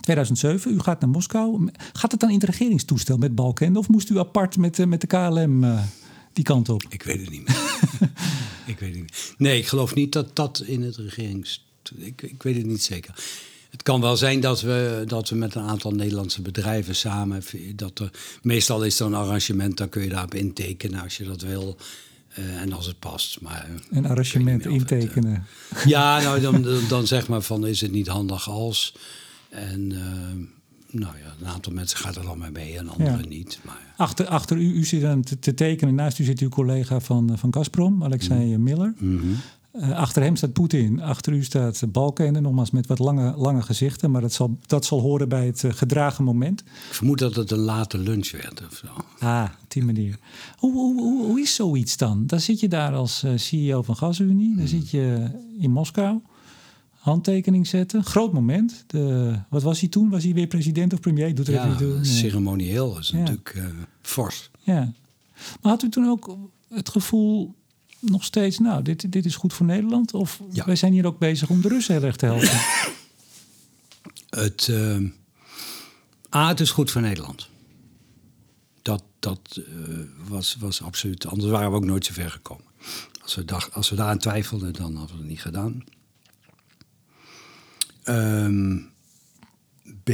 2007, 0.00 0.72
u 0.72 0.80
gaat 0.80 1.00
naar 1.00 1.10
Moskou. 1.10 1.68
Gaat 1.92 2.10
het 2.10 2.20
dan 2.20 2.28
in 2.28 2.34
het 2.34 2.44
regeringstoestel 2.44 3.16
met 3.16 3.34
Balken? 3.34 3.76
Of 3.76 3.88
moest 3.88 4.10
u 4.10 4.18
apart 4.18 4.56
met, 4.56 4.78
uh, 4.78 4.86
met 4.86 5.00
de 5.00 5.06
KLM 5.06 5.64
uh, 5.64 5.82
die 6.32 6.44
kant 6.44 6.68
op? 6.68 6.82
Ik 6.88 7.02
weet 7.02 7.20
het 7.20 7.30
niet 7.30 7.48
meer. 7.48 7.56
ik 8.74 8.78
weet 8.78 8.94
het 8.94 9.00
niet. 9.00 9.34
Nee, 9.38 9.58
ik 9.58 9.66
geloof 9.66 9.94
niet 9.94 10.12
dat 10.12 10.36
dat 10.36 10.62
in 10.66 10.82
het 10.82 10.96
regerings... 10.96 11.66
Ik, 11.96 12.22
ik 12.22 12.42
weet 12.42 12.56
het 12.56 12.66
niet 12.66 12.82
zeker. 12.82 13.14
Het 13.74 13.82
kan 13.82 14.00
wel 14.00 14.16
zijn 14.16 14.40
dat 14.40 14.60
we, 14.60 15.02
dat 15.06 15.28
we 15.28 15.36
met 15.36 15.54
een 15.54 15.62
aantal 15.62 15.90
Nederlandse 15.90 16.42
bedrijven 16.42 16.96
samen. 16.96 17.42
Dat 17.74 17.98
er, 17.98 18.10
meestal 18.42 18.84
is 18.84 19.00
er 19.00 19.06
een 19.06 19.14
arrangement, 19.14 19.76
dan 19.76 19.88
kun 19.88 20.02
je 20.02 20.08
daarop 20.08 20.34
intekenen 20.34 21.02
als 21.02 21.16
je 21.16 21.24
dat 21.24 21.42
wil. 21.42 21.76
Uh, 22.38 22.60
en 22.60 22.72
als 22.72 22.86
het 22.86 22.98
past. 22.98 23.40
Maar, 23.40 23.68
een 23.90 24.06
arrangement 24.06 24.66
intekenen. 24.66 25.46
Het, 25.68 25.78
uh, 25.78 25.84
ja, 25.84 26.20
nou, 26.20 26.40
dan, 26.40 26.66
dan 26.88 27.06
zeg 27.06 27.28
maar 27.28 27.42
van 27.42 27.66
is 27.66 27.80
het 27.80 27.92
niet 27.92 28.08
handig 28.08 28.48
als. 28.48 28.94
En 29.48 29.86
nou 30.90 31.14
ja, 31.22 31.34
een 31.40 31.46
aantal 31.46 31.72
mensen 31.72 31.98
gaat 31.98 32.16
er 32.16 32.22
dan 32.22 32.38
mee 32.38 32.50
mee 32.50 32.78
en 32.78 32.88
anderen 32.88 33.22
ja. 33.22 33.28
niet. 33.28 33.58
Maar, 33.62 33.94
achter, 33.96 34.26
achter 34.26 34.56
u, 34.56 34.72
u 34.72 34.84
zit 34.84 35.04
aan 35.04 35.22
te, 35.22 35.38
te, 35.38 35.54
tekenen. 35.54 35.94
Naast 35.94 36.18
u 36.18 36.24
zit 36.24 36.40
uw 36.40 36.48
collega 36.48 37.00
van, 37.00 37.38
van 37.38 37.54
Gazprom, 37.54 38.04
Alexei 38.04 38.56
mm. 38.56 38.62
Miller. 38.62 38.94
Mm 38.98 39.20
-hmm. 39.20 39.36
Uh, 39.76 39.90
achter 39.90 40.22
hem 40.22 40.36
staat 40.36 40.52
Poetin, 40.52 41.02
achter 41.02 41.32
u 41.32 41.42
staat 41.42 41.92
Balkenende, 41.92 42.40
nogmaals 42.40 42.70
met 42.70 42.86
wat 42.86 42.98
lange, 42.98 43.34
lange 43.36 43.62
gezichten. 43.62 44.10
Maar 44.10 44.20
dat 44.20 44.32
zal, 44.32 44.58
dat 44.66 44.84
zal 44.84 45.00
horen 45.00 45.28
bij 45.28 45.46
het 45.46 45.62
uh, 45.62 45.72
gedragen 45.72 46.24
moment. 46.24 46.60
Ik 46.60 46.94
vermoed 46.94 47.18
dat 47.18 47.34
het 47.34 47.50
een 47.50 47.58
late 47.58 47.98
lunch 47.98 48.30
werd 48.30 48.66
of 48.66 48.76
zo. 48.76 48.86
Ah, 49.18 49.48
op 49.62 49.70
die 49.70 49.84
manier. 49.84 50.18
Hoe, 50.56 50.72
hoe, 50.72 51.00
hoe, 51.00 51.26
hoe 51.26 51.40
is 51.40 51.54
zoiets 51.54 51.96
dan? 51.96 52.26
Dan 52.26 52.40
zit 52.40 52.60
je 52.60 52.68
daar 52.68 52.94
als 52.94 53.24
uh, 53.24 53.32
CEO 53.36 53.82
van 53.82 53.96
GasUnie, 53.96 54.48
dan 54.48 54.66
hmm. 54.66 54.66
zit 54.66 54.90
je 54.90 55.30
in 55.58 55.70
Moskou, 55.70 56.20
handtekening 56.92 57.66
zetten. 57.66 58.04
Groot 58.04 58.32
moment. 58.32 58.84
De, 58.86 59.34
wat 59.48 59.62
was 59.62 59.80
hij 59.80 59.88
toen? 59.88 60.10
Was 60.10 60.24
hij 60.24 60.34
weer 60.34 60.46
president 60.46 60.92
of 60.92 61.00
premier? 61.00 61.34
Doet 61.34 61.48
er 61.48 61.54
ja, 61.54 61.74
even 61.74 61.94
nee. 61.94 62.04
ceremonieel 62.04 62.98
is 62.98 63.08
ja. 63.08 63.18
natuurlijk 63.18 63.62
fors. 64.02 64.50
Ja. 64.58 64.92
Maar 65.62 65.72
had 65.72 65.82
u 65.82 65.88
toen 65.88 66.08
ook 66.08 66.36
het 66.68 66.88
gevoel 66.88 67.54
nog 68.04 68.24
steeds, 68.24 68.58
nou, 68.58 68.82
dit, 68.82 69.12
dit 69.12 69.24
is 69.24 69.36
goed 69.36 69.52
voor 69.52 69.66
Nederland? 69.66 70.14
Of 70.14 70.40
ja. 70.52 70.64
wij 70.64 70.76
zijn 70.76 70.92
hier 70.92 71.06
ook 71.06 71.18
bezig 71.18 71.48
om 71.48 71.60
de 71.60 71.68
Russen 71.68 71.94
heel 71.94 72.04
erg 72.04 72.16
te 72.16 72.26
helpen? 72.26 72.60
het, 74.44 74.66
uh, 74.70 75.10
A, 76.34 76.48
het 76.48 76.60
is 76.60 76.70
goed 76.70 76.90
voor 76.90 77.00
Nederland. 77.00 77.48
Dat, 78.82 79.02
dat 79.18 79.58
uh, 79.58 79.98
was, 80.28 80.56
was 80.58 80.82
absoluut, 80.82 81.26
anders 81.26 81.50
waren 81.50 81.70
we 81.70 81.76
ook 81.76 81.84
nooit 81.84 82.04
zo 82.04 82.12
ver 82.12 82.30
gekomen. 82.30 82.64
Als 83.22 83.34
we, 83.34 83.44
dacht, 83.44 83.74
als 83.74 83.90
we 83.90 83.96
daaraan 83.96 84.18
twijfelden, 84.18 84.72
dan 84.72 84.96
hadden 84.96 85.16
we 85.16 85.22
het 85.22 85.30
niet 85.30 85.42
gedaan. 85.42 85.84
Um, 88.04 88.90
B, 90.02 90.10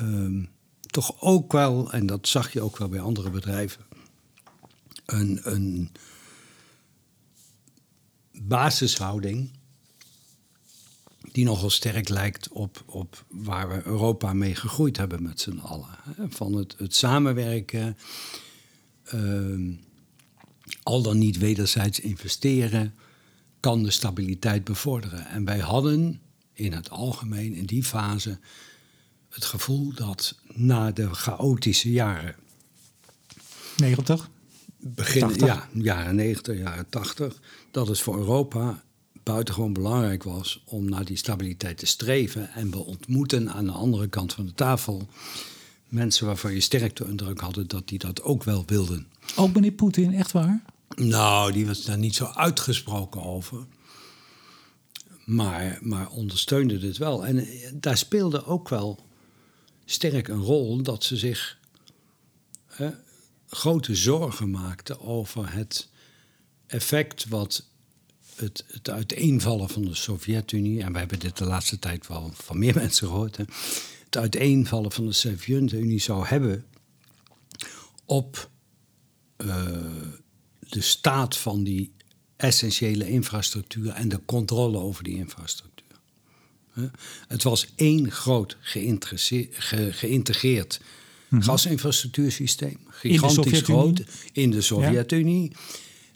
um, 0.00 0.48
toch 0.80 1.20
ook 1.20 1.52
wel, 1.52 1.92
en 1.92 2.06
dat 2.06 2.28
zag 2.28 2.52
je 2.52 2.60
ook 2.60 2.78
wel 2.78 2.88
bij 2.88 3.00
andere 3.00 3.30
bedrijven, 3.30 3.84
een, 5.06 5.40
een 5.42 5.90
basishouding 8.46 9.50
die 11.32 11.44
nogal 11.44 11.70
sterk 11.70 12.08
lijkt 12.08 12.48
op, 12.48 12.82
op 12.86 13.24
waar 13.28 13.68
we 13.68 13.86
Europa 13.86 14.32
mee 14.32 14.54
gegroeid 14.54 14.96
hebben 14.96 15.22
met 15.22 15.40
z'n 15.40 15.58
allen. 15.58 15.98
Van 16.28 16.52
het, 16.52 16.74
het 16.78 16.94
samenwerken, 16.94 17.96
uh, 19.14 19.76
al 20.82 21.02
dan 21.02 21.18
niet 21.18 21.38
wederzijds 21.38 22.00
investeren, 22.00 22.94
kan 23.60 23.82
de 23.82 23.90
stabiliteit 23.90 24.64
bevorderen. 24.64 25.26
En 25.26 25.44
wij 25.44 25.58
hadden 25.58 26.20
in 26.52 26.72
het 26.72 26.90
algemeen 26.90 27.54
in 27.54 27.66
die 27.66 27.84
fase 27.84 28.38
het 29.28 29.44
gevoel 29.44 29.94
dat 29.94 30.38
na 30.52 30.90
de 30.90 31.14
chaotische 31.14 31.90
jaren. 31.90 32.36
90? 33.76 34.30
Begin, 34.84 35.34
ja, 35.36 35.68
jaren 35.72 36.14
90, 36.14 36.58
jaren 36.58 36.88
80. 36.88 37.40
Dat 37.70 37.88
het 37.88 38.00
voor 38.00 38.18
Europa 38.18 38.82
buitengewoon 39.22 39.72
belangrijk 39.72 40.22
was 40.22 40.62
om 40.64 40.88
naar 40.88 41.04
die 41.04 41.16
stabiliteit 41.16 41.78
te 41.78 41.86
streven. 41.86 42.52
En 42.52 42.70
we 42.70 42.78
ontmoeten 42.78 43.52
aan 43.52 43.64
de 43.64 43.72
andere 43.72 44.08
kant 44.08 44.32
van 44.32 44.46
de 44.46 44.54
tafel 44.54 45.08
mensen 45.88 46.26
waarvan 46.26 46.52
je 46.52 46.60
sterk 46.60 46.96
de 46.96 47.04
indruk 47.04 47.40
hadden 47.40 47.68
dat 47.68 47.88
die 47.88 47.98
dat 47.98 48.22
ook 48.22 48.44
wel 48.44 48.62
wilden. 48.66 49.06
Ook 49.36 49.54
meneer 49.54 49.72
Poetin, 49.72 50.14
echt 50.14 50.32
waar? 50.32 50.62
Nou, 50.96 51.52
die 51.52 51.66
was 51.66 51.84
daar 51.84 51.98
niet 51.98 52.14
zo 52.14 52.24
uitgesproken 52.24 53.22
over. 53.22 53.66
Maar, 55.24 55.78
maar 55.80 56.10
ondersteunde 56.10 56.86
het 56.86 56.98
wel. 56.98 57.26
En 57.26 57.46
daar 57.74 57.96
speelde 57.96 58.44
ook 58.44 58.68
wel 58.68 59.06
sterk 59.84 60.28
een 60.28 60.42
rol 60.42 60.82
dat 60.82 61.04
ze 61.04 61.16
zich 61.16 61.58
hè, 62.66 62.90
grote 63.56 63.94
zorgen 63.94 64.50
maakten 64.50 65.00
over 65.00 65.52
het 65.52 65.88
effect 66.66 67.28
wat 67.28 67.64
het, 68.34 68.64
het 68.66 68.90
uiteenvallen 68.90 69.68
van 69.68 69.84
de 69.84 69.94
Sovjet-Unie, 69.94 70.82
en 70.82 70.92
we 70.92 70.98
hebben 70.98 71.18
dit 71.18 71.36
de 71.36 71.44
laatste 71.44 71.78
tijd 71.78 72.06
wel 72.06 72.30
van 72.34 72.58
meer 72.58 72.74
mensen 72.84 73.06
gehoord, 73.06 73.36
het 74.04 74.16
uiteenvallen 74.16 74.92
van 74.92 75.06
de 75.06 75.12
Sovjet-Unie 75.12 76.00
zou 76.00 76.26
hebben 76.26 76.64
op 78.04 78.50
uh, 79.36 79.66
de 80.58 80.80
staat 80.80 81.36
van 81.36 81.64
die 81.64 81.92
essentiële 82.36 83.08
infrastructuur 83.08 83.90
en 83.90 84.08
de 84.08 84.20
controle 84.24 84.78
over 84.78 85.04
die 85.04 85.16
infrastructuur. 85.16 85.70
Het 87.28 87.42
was 87.42 87.66
één 87.76 88.10
groot 88.10 88.56
ge 88.60 89.90
geïntegreerd 89.92 90.80
Mhm. 91.32 91.42
gasinfrastructuursysteem. 91.42 92.78
Gigantisch 92.88 93.60
groot 93.60 94.02
in 94.32 94.50
de 94.50 94.60
Sovjet-Unie. 94.60 95.50
Ja. 95.50 95.56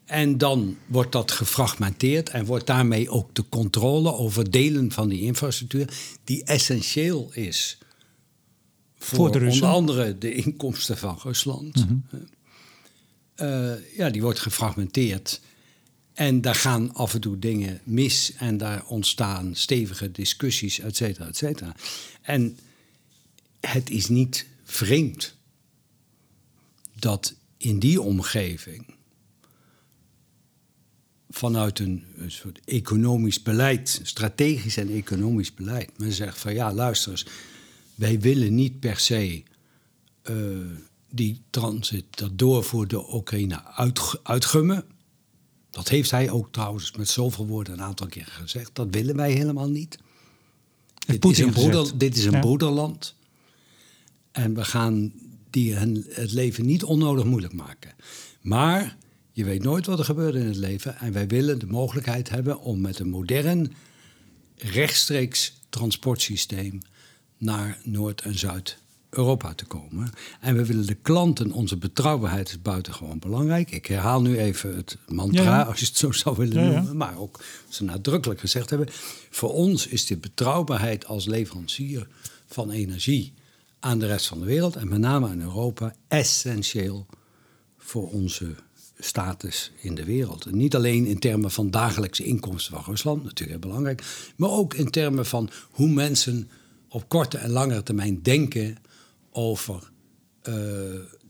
En 0.04 0.38
dan 0.38 0.76
wordt 0.86 1.12
dat 1.12 1.30
gefragmenteerd 1.30 2.28
en 2.28 2.44
wordt 2.44 2.66
daarmee 2.66 3.10
ook 3.10 3.34
de 3.34 3.44
controle 3.48 4.12
over 4.12 4.50
delen 4.50 4.92
van 4.92 5.08
die 5.08 5.20
infrastructuur, 5.20 5.88
die 6.24 6.44
essentieel 6.44 7.30
is 7.32 7.78
voor, 8.98 9.16
voor 9.16 9.32
de 9.32 9.50
onder 9.50 9.68
andere 9.68 10.18
de 10.18 10.34
inkomsten 10.34 10.98
van 10.98 11.18
Rusland. 11.22 11.74
Mhm. 11.74 11.94
Uh, 13.36 13.72
ja, 13.96 14.10
die 14.10 14.22
wordt 14.22 14.38
gefragmenteerd. 14.38 15.40
En 16.12 16.40
daar 16.40 16.54
gaan 16.54 16.94
af 16.94 17.14
en 17.14 17.20
toe 17.20 17.38
dingen 17.38 17.80
mis 17.84 18.32
en 18.38 18.56
daar 18.56 18.84
ontstaan 18.86 19.54
stevige 19.54 20.10
discussies, 20.10 20.78
et 20.78 20.96
cetera, 20.96 21.26
et 21.26 21.36
cetera. 21.36 21.74
En 22.22 22.58
het 23.60 23.90
is 23.90 24.08
niet 24.08 24.46
vreemd 24.66 25.36
dat 26.94 27.34
in 27.56 27.78
die 27.78 28.00
omgeving 28.00 28.94
vanuit 31.28 31.78
een, 31.78 32.04
een, 32.16 32.30
soort 32.30 32.60
economisch 32.64 33.42
beleid, 33.42 34.00
strategisch 34.02 34.76
en 34.76 34.88
economisch 34.88 35.54
beleid, 35.54 35.98
men 35.98 36.12
zegt 36.12 36.38
van 36.38 36.54
ja, 36.54 36.72
luister 36.72 37.10
eens, 37.10 37.26
wij 37.94 38.20
willen 38.20 38.54
niet 38.54 38.80
per 38.80 38.98
se 38.98 39.42
uh, 40.30 40.36
die 41.10 41.42
transit, 41.50 42.04
dat 42.10 42.38
doorvoer 42.38 42.88
de 42.88 43.14
Oekraïne 43.14 43.64
uit, 43.64 44.20
uitgummen. 44.22 44.84
Dat 45.70 45.88
heeft 45.88 46.10
hij 46.10 46.30
ook 46.30 46.52
trouwens 46.52 46.92
met 46.96 47.08
zoveel 47.08 47.46
woorden 47.46 47.72
een 47.72 47.82
aantal 47.82 48.06
keer 48.06 48.26
gezegd. 48.26 48.70
Dat 48.72 48.88
willen 48.90 49.16
wij 49.16 49.32
helemaal 49.32 49.68
niet. 49.68 49.98
Dit 51.06 51.24
is, 51.24 51.38
een 51.38 51.52
broeder, 51.52 51.98
dit 51.98 52.16
is 52.16 52.24
een 52.24 52.32
ja. 52.32 52.40
broederland. 52.40 53.15
En 54.36 54.54
we 54.54 54.64
gaan 54.64 55.12
die 55.50 55.74
het 55.74 56.32
leven 56.32 56.66
niet 56.66 56.84
onnodig 56.84 57.24
moeilijk 57.24 57.52
maken. 57.52 57.94
Maar 58.40 58.96
je 59.32 59.44
weet 59.44 59.62
nooit 59.62 59.86
wat 59.86 59.98
er 59.98 60.04
gebeurt 60.04 60.34
in 60.34 60.46
het 60.46 60.56
leven. 60.56 60.98
En 60.98 61.12
wij 61.12 61.26
willen 61.26 61.58
de 61.58 61.66
mogelijkheid 61.66 62.28
hebben 62.28 62.60
om 62.60 62.80
met 62.80 62.98
een 62.98 63.08
modern, 63.08 63.72
rechtstreeks 64.56 65.60
transportsysteem 65.68 66.80
naar 67.38 67.78
Noord- 67.84 68.20
en 68.20 68.38
Zuid-Europa 68.38 69.54
te 69.54 69.64
komen. 69.64 70.10
En 70.40 70.56
we 70.56 70.66
willen 70.66 70.86
de 70.86 70.94
klanten, 70.94 71.52
onze 71.52 71.76
betrouwbaarheid 71.76 72.48
is 72.48 72.62
buitengewoon 72.62 73.18
belangrijk. 73.18 73.70
Ik 73.70 73.86
herhaal 73.86 74.22
nu 74.22 74.38
even 74.38 74.76
het 74.76 74.98
mantra, 75.06 75.42
ja, 75.42 75.58
ja. 75.58 75.62
als 75.62 75.80
je 75.80 75.86
het 75.86 75.96
zo 75.96 76.12
zou 76.12 76.36
willen 76.36 76.62
ja, 76.62 76.70
noemen, 76.70 76.96
maar 76.96 77.18
ook 77.18 77.44
ze 77.68 77.84
nadrukkelijk 77.84 78.40
gezegd 78.40 78.70
hebben. 78.70 78.88
Voor 79.30 79.52
ons 79.52 79.86
is 79.86 80.06
de 80.06 80.16
betrouwbaarheid 80.16 81.06
als 81.06 81.26
leverancier 81.26 82.06
van 82.46 82.70
energie 82.70 83.32
aan 83.80 83.98
de 83.98 84.06
rest 84.06 84.26
van 84.26 84.38
de 84.38 84.44
wereld 84.44 84.76
en 84.76 84.88
met 84.88 84.98
name 84.98 85.28
aan 85.28 85.40
Europa 85.40 85.94
essentieel 86.08 87.06
voor 87.76 88.10
onze 88.10 88.54
status 88.98 89.72
in 89.80 89.94
de 89.94 90.04
wereld. 90.04 90.46
En 90.46 90.56
niet 90.56 90.74
alleen 90.74 91.06
in 91.06 91.18
termen 91.18 91.50
van 91.50 91.70
dagelijkse 91.70 92.24
inkomsten 92.24 92.74
van 92.74 92.84
Rusland, 92.86 93.22
natuurlijk 93.22 93.50
heel 93.50 93.70
belangrijk, 93.70 94.32
maar 94.36 94.50
ook 94.50 94.74
in 94.74 94.90
termen 94.90 95.26
van 95.26 95.50
hoe 95.70 95.88
mensen 95.88 96.50
op 96.88 97.08
korte 97.08 97.38
en 97.38 97.50
langere 97.50 97.82
termijn 97.82 98.22
denken 98.22 98.76
over 99.30 99.90
uh, 100.48 100.54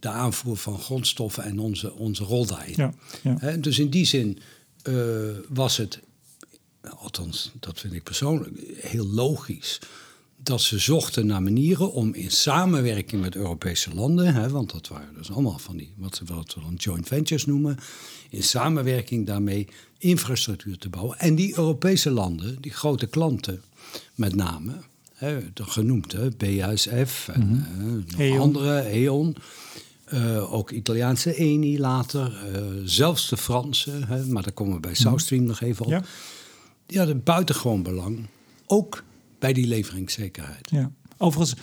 de 0.00 0.08
aanvoer 0.08 0.56
van 0.56 0.78
grondstoffen 0.78 1.44
en 1.44 1.58
onze, 1.58 1.94
onze 1.94 2.24
rol 2.24 2.46
daarin. 2.46 2.92
Ja, 3.22 3.56
dus 3.56 3.78
in 3.78 3.90
die 3.90 4.04
zin 4.04 4.38
uh, 4.88 5.30
was 5.48 5.76
het, 5.76 6.00
althans 6.96 7.52
dat 7.60 7.80
vind 7.80 7.92
ik 7.92 8.02
persoonlijk, 8.02 8.50
heel 8.76 9.06
logisch 9.06 9.80
dat 10.46 10.60
ze 10.60 10.78
zochten 10.78 11.26
naar 11.26 11.42
manieren 11.42 11.92
om 11.92 12.14
in 12.14 12.30
samenwerking 12.30 13.22
met 13.22 13.36
Europese 13.36 13.94
landen, 13.94 14.34
hè, 14.34 14.48
want 14.48 14.72
dat 14.72 14.88
waren 14.88 15.14
dus 15.16 15.30
allemaal 15.30 15.58
van 15.58 15.76
die, 15.76 15.92
wat, 15.96 16.22
wat 16.24 16.54
we 16.54 16.60
dan 16.60 16.74
joint 16.74 17.06
ventures 17.06 17.46
noemen, 17.46 17.78
in 18.30 18.42
samenwerking 18.42 19.26
daarmee 19.26 19.68
infrastructuur 19.98 20.78
te 20.78 20.88
bouwen. 20.88 21.18
En 21.18 21.34
die 21.34 21.58
Europese 21.58 22.10
landen, 22.10 22.56
die 22.60 22.72
grote 22.72 23.06
klanten 23.06 23.62
met 24.14 24.34
name, 24.34 24.72
hè, 25.14 25.38
genoemd, 25.54 26.12
hè, 26.12 26.30
BASF 26.30 27.28
en 27.28 27.46
mm 27.46 28.04
nog 28.16 28.38
andere, 28.38 28.80
E.ON. 28.88 29.36
Uh, 30.12 30.54
ook 30.54 30.70
Italiaanse 30.70 31.34
Eni 31.34 31.78
later, 31.78 32.42
uh, 32.54 32.60
zelfs 32.84 33.28
de 33.28 33.36
Franse, 33.36 33.90
hè, 33.90 34.24
maar 34.26 34.42
daar 34.42 34.52
komen 34.52 34.74
we 34.74 34.80
bij 34.80 34.90
mhm. 34.90 35.00
South 35.00 35.20
Stream 35.20 35.44
nog 35.44 35.60
even 35.60 35.84
op. 35.84 35.90
Ja. 35.90 36.02
Die 36.86 36.98
hadden 36.98 37.22
buitengewoon 37.22 37.82
belang, 37.82 38.26
ook 38.66 39.04
bij 39.38 39.52
die 39.52 39.66
leveringszekerheid. 39.66 40.70
Ja. 40.70 40.90
Overigens, 41.18 41.60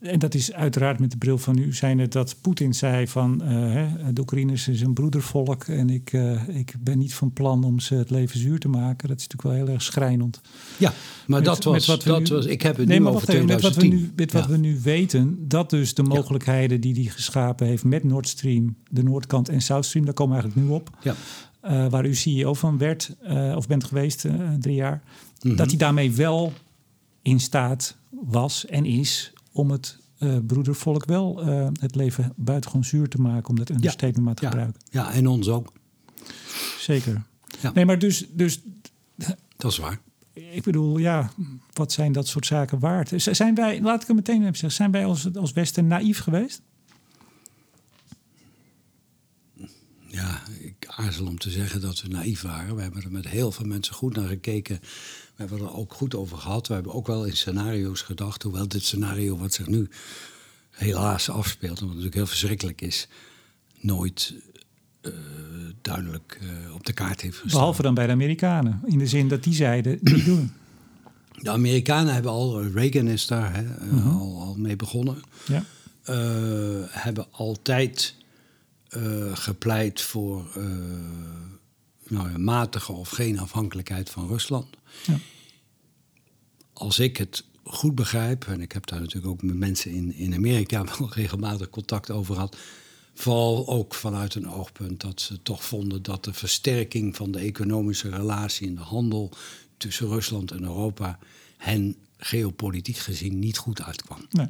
en 0.00 0.18
dat 0.18 0.34
is 0.34 0.52
uiteraard 0.52 0.98
met 0.98 1.10
de 1.10 1.16
bril 1.16 1.38
van 1.38 1.58
u, 1.58 1.74
zijn 1.74 1.98
het 1.98 2.12
dat 2.12 2.36
Poetin 2.40 2.74
zei 2.74 3.08
van 3.08 3.42
uh, 3.42 3.86
de 4.12 4.20
Oekraïners 4.20 4.68
is 4.68 4.80
een 4.80 4.92
broedervolk 4.92 5.64
en 5.64 5.90
ik, 5.90 6.12
uh, 6.12 6.48
ik 6.48 6.74
ben 6.80 6.98
niet 6.98 7.14
van 7.14 7.32
plan 7.32 7.64
om 7.64 7.80
ze 7.80 7.94
het 7.94 8.10
leven 8.10 8.38
zuur 8.38 8.58
te 8.58 8.68
maken. 8.68 9.08
Dat 9.08 9.18
is 9.18 9.26
natuurlijk 9.26 9.42
wel 9.42 9.66
heel 9.66 9.74
erg 9.74 9.82
schrijnend. 9.82 10.40
Ja, 10.76 10.92
maar 11.26 11.42
dat, 11.42 11.64
was, 11.64 11.86
dat 11.86 12.04
was, 12.04 12.46
ik 12.46 12.62
heb 12.62 12.76
het 12.76 12.88
nee, 12.88 13.00
nu 13.00 13.06
over 13.06 13.26
2010. 13.26 13.46
Met 13.46 13.62
wat 13.62 13.76
we 13.76 13.86
nu, 13.86 14.12
met 14.16 14.32
wat 14.32 14.46
we 14.46 14.56
nu 14.56 14.80
weten, 14.82 15.48
dat 15.48 15.70
dus 15.70 15.94
de 15.94 16.02
mogelijkheden 16.02 16.80
die 16.80 16.94
hij 16.94 17.04
geschapen 17.04 17.66
heeft 17.66 17.84
met 17.84 18.04
Nord 18.04 18.28
Stream, 18.28 18.76
de 18.90 19.02
noordkant 19.02 19.48
en 19.48 19.60
South 19.60 19.84
Stream, 19.84 20.04
daar 20.04 20.14
komen 20.14 20.36
we 20.36 20.42
eigenlijk 20.42 20.70
nu 20.70 20.76
op. 20.76 20.90
Ja. 21.02 21.14
Uh, 21.64 21.90
waar 21.90 22.06
u 22.06 22.14
CEO 22.14 22.54
van 22.54 22.78
werd, 22.78 23.16
of 23.54 23.66
bent 23.66 23.84
geweest 23.84 24.26
drie 24.60 24.74
jaar, 24.74 25.02
mm 25.02 25.50
-hmm. 25.50 25.56
dat 25.56 25.68
hij 25.68 25.76
daarmee 25.76 26.12
wel 26.12 26.52
in 27.22 27.40
staat 27.40 27.96
was 28.10 28.66
en 28.66 28.84
is 28.84 29.32
om 29.52 29.70
het 29.70 29.98
uh, 30.18 30.38
broedervolk 30.46 31.04
wel 31.04 31.48
uh, 31.48 31.68
het 31.80 31.94
leven 31.94 32.32
buitengewoon 32.36 32.84
zuur 32.84 33.08
te 33.08 33.20
maken, 33.20 33.48
om 33.48 33.56
dat 33.56 33.70
understatement 33.70 34.16
ja, 34.16 34.22
maar 34.22 34.34
te 34.34 34.42
ja, 34.42 34.50
gebruiken. 34.50 34.80
Ja, 34.90 35.12
en 35.12 35.26
ons 35.26 35.48
ook. 35.48 35.72
Zeker. 36.78 37.22
Ja. 37.60 37.72
Nee, 37.72 37.84
maar 37.84 37.98
dus, 37.98 38.26
dus. 38.30 38.62
Dat 39.56 39.70
is 39.70 39.78
waar. 39.78 40.00
Ik 40.32 40.62
bedoel, 40.62 40.98
ja, 40.98 41.30
wat 41.72 41.92
zijn 41.92 42.12
dat 42.12 42.28
soort 42.28 42.46
zaken 42.46 42.78
waard? 42.78 43.12
Zijn 43.16 43.54
wij, 43.54 43.80
laat 43.80 44.00
ik 44.02 44.06
het 44.06 44.16
meteen 44.16 44.40
even 44.40 44.52
zeggen, 44.56 44.72
zijn 44.72 44.90
wij 44.90 45.04
als, 45.04 45.34
als 45.36 45.52
Westen 45.52 45.86
naïef 45.86 46.18
geweest? 46.18 46.62
Ja, 50.06 50.42
ik 50.60 50.86
aarzel 50.86 51.26
om 51.26 51.38
te 51.38 51.50
zeggen 51.50 51.80
dat 51.80 52.00
we 52.00 52.08
naïef 52.08 52.42
waren. 52.42 52.76
We 52.76 52.82
hebben 52.82 53.02
er 53.02 53.10
met 53.10 53.28
heel 53.28 53.52
veel 53.52 53.66
mensen 53.66 53.94
goed 53.94 54.16
naar 54.16 54.28
gekeken 54.28 54.80
we 55.38 55.44
hebben 55.44 55.66
er 55.66 55.74
ook 55.74 55.94
goed 55.94 56.14
over 56.14 56.38
gehad. 56.38 56.66
We 56.66 56.74
hebben 56.74 56.94
ook 56.94 57.06
wel 57.06 57.24
in 57.24 57.36
scenario's 57.36 58.02
gedacht, 58.02 58.42
hoewel 58.42 58.68
dit 58.68 58.82
scenario 58.82 59.38
wat 59.38 59.52
zich 59.52 59.66
nu 59.66 59.88
helaas 60.70 61.30
afspeelt, 61.30 61.76
en 61.76 61.80
wat 61.80 61.88
natuurlijk 61.88 62.14
heel 62.14 62.26
verschrikkelijk 62.26 62.80
is, 62.80 63.08
nooit 63.80 64.34
uh, 65.02 65.12
duidelijk 65.82 66.38
uh, 66.42 66.74
op 66.74 66.86
de 66.86 66.92
kaart 66.92 67.20
heeft 67.20 67.36
gestaan. 67.36 67.58
Behalve 67.58 67.82
dan 67.82 67.94
bij 67.94 68.06
de 68.06 68.12
Amerikanen, 68.12 68.80
in 68.84 68.98
de 68.98 69.06
zin 69.06 69.28
dat 69.28 69.42
die 69.42 69.54
zeiden 69.54 69.98
niet 70.00 70.24
doen. 70.24 70.52
De 71.42 71.50
Amerikanen 71.50 72.14
hebben 72.14 72.30
al, 72.30 72.62
Reagan 72.62 73.06
is 73.06 73.26
daar 73.26 73.54
hè, 73.54 73.62
uh 73.62 73.90
-huh. 73.90 74.20
al, 74.20 74.40
al, 74.40 74.54
mee 74.56 74.76
begonnen, 74.76 75.22
ja. 75.46 75.64
hebben 76.90 77.26
altijd 77.30 78.14
gepleit 79.32 80.00
voor 80.00 80.46
nou, 82.08 82.38
matige 82.38 82.92
of 82.92 83.08
geen 83.08 83.38
afhankelijkheid 83.38 84.10
van 84.10 84.26
Rusland. 84.28 84.77
Ja. 85.06 85.18
Als 86.72 86.98
ik 86.98 87.16
het 87.16 87.44
goed 87.62 87.94
begrijp, 87.94 88.44
en 88.44 88.60
ik 88.60 88.72
heb 88.72 88.86
daar 88.86 89.00
natuurlijk 89.00 89.32
ook 89.32 89.42
met 89.42 89.56
mensen 89.56 89.90
in, 89.90 90.14
in 90.14 90.34
Amerika 90.34 90.84
wel 90.98 91.12
regelmatig 91.12 91.70
contact 91.70 92.10
over 92.10 92.34
gehad. 92.34 92.56
Vooral 93.14 93.68
ook 93.68 93.94
vanuit 93.94 94.34
een 94.34 94.50
oogpunt 94.50 95.00
dat 95.00 95.20
ze 95.20 95.42
toch 95.42 95.64
vonden 95.64 96.02
dat 96.02 96.24
de 96.24 96.32
versterking 96.32 97.16
van 97.16 97.30
de 97.30 97.38
economische 97.38 98.10
relatie 98.10 98.68
en 98.68 98.74
de 98.74 98.80
handel 98.80 99.32
tussen 99.76 100.08
Rusland 100.08 100.50
en 100.50 100.62
Europa 100.62 101.18
hen 101.56 101.96
geopolitiek 102.16 102.96
gezien 102.96 103.38
niet 103.38 103.58
goed 103.58 103.82
uitkwam. 103.82 104.26
Nee. 104.30 104.48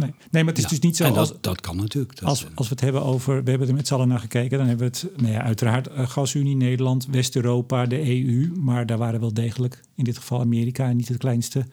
Nee. 0.00 0.14
nee, 0.30 0.44
maar 0.44 0.52
het 0.52 0.62
is 0.62 0.68
dus 0.70 0.78
niet 0.78 0.96
zo. 0.96 1.04
En 1.04 1.12
dat, 1.12 1.38
dat 1.40 1.60
kan 1.60 1.76
natuurlijk. 1.76 2.22
als, 2.22 2.46
als 2.54 2.68
we 2.68 2.74
het 2.74 2.82
hebben 2.82 3.02
over. 3.02 3.44
We 3.44 3.50
hebben 3.50 3.68
er 3.68 3.74
met 3.74 3.86
z'n 3.86 3.94
allen 3.94 4.08
naar 4.08 4.18
gekeken. 4.18 4.58
Dan 4.58 4.66
hebben 4.66 4.90
we 4.90 4.98
het. 4.98 5.20
Nou 5.20 5.32
ja, 5.32 5.42
uiteraard. 5.42 5.88
Uh, 5.88 6.08
Gasunie, 6.08 6.56
Nederland, 6.56 7.06
West-Europa, 7.06 7.86
de 7.86 8.24
EU. 8.24 8.52
Maar 8.60 8.86
daar 8.86 8.98
waren 8.98 9.20
wel 9.20 9.34
degelijk. 9.34 9.80
In 9.94 10.04
dit 10.04 10.18
geval 10.18 10.40
Amerika. 10.40 10.88
En 10.88 10.96
niet 10.96 11.08
het 11.08 11.18
kleinste 11.18 11.66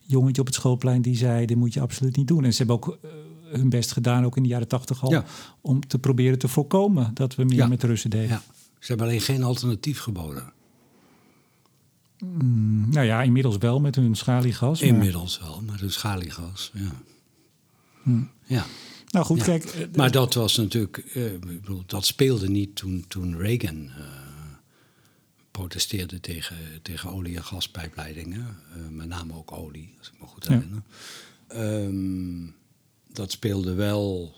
jongetje 0.00 0.40
op 0.40 0.46
het 0.46 0.56
schoolplein. 0.56 1.02
die 1.02 1.16
zei: 1.16 1.46
dit 1.46 1.56
moet 1.56 1.74
je 1.74 1.80
absoluut 1.80 2.16
niet 2.16 2.28
doen. 2.28 2.44
En 2.44 2.52
ze 2.52 2.58
hebben 2.58 2.76
ook. 2.76 2.98
Uh, 3.04 3.10
hun 3.44 3.68
best 3.68 3.92
gedaan, 3.92 4.24
ook 4.24 4.36
in 4.36 4.42
de 4.42 4.48
jaren 4.48 4.68
tachtig 4.68 5.02
al, 5.02 5.10
ja. 5.10 5.24
om 5.60 5.86
te 5.86 5.98
proberen 5.98 6.38
te 6.38 6.48
voorkomen 6.48 7.10
dat 7.14 7.34
we 7.34 7.44
meer 7.44 7.56
ja. 7.56 7.66
met 7.66 7.82
Russen 7.82 8.10
deden. 8.10 8.40
Ze 8.78 8.86
hebben 8.86 9.06
alleen 9.06 9.20
geen 9.20 9.42
alternatief 9.42 9.98
geboden. 9.98 10.52
Mm, 12.18 12.90
nou 12.90 13.06
ja, 13.06 13.22
inmiddels 13.22 13.56
wel 13.58 13.80
met 13.80 13.94
hun 13.94 14.14
schaliegas. 14.14 14.80
Inmiddels 14.80 15.40
wel, 15.40 15.62
met 15.66 15.80
hun 15.80 15.90
schaliegas, 15.90 16.70
ja. 16.74 16.92
Hm. 18.04 18.22
Ja. 18.44 18.66
Nou 19.14 19.26
goed, 19.26 19.42
kijk. 19.42 19.64
Eh, 19.64 19.86
maar 19.94 20.10
dat 20.10 20.34
was 20.34 20.56
natuurlijk, 20.56 21.04
uh, 21.14 21.32
ik 21.32 21.40
bedoel, 21.40 21.82
dat 21.86 22.06
speelde 22.06 22.48
niet 22.48 22.76
toen, 22.76 23.04
toen 23.08 23.36
Reagan 23.36 23.84
uh, 23.84 23.92
protesteerde 25.50 26.20
tegen, 26.20 26.56
tegen 26.82 27.10
olie- 27.10 27.36
en 27.36 27.44
gaspijpleidingen. 27.44 28.56
met 28.90 29.08
name 29.08 29.34
ook 29.34 29.52
olie, 29.52 29.94
als 29.98 30.08
ik 30.08 30.20
me 30.20 30.26
goed 30.26 30.48
herinner. 30.48 30.82
Um, 31.56 32.54
dat 33.12 33.30
speelde 33.30 33.74
wel 33.74 34.32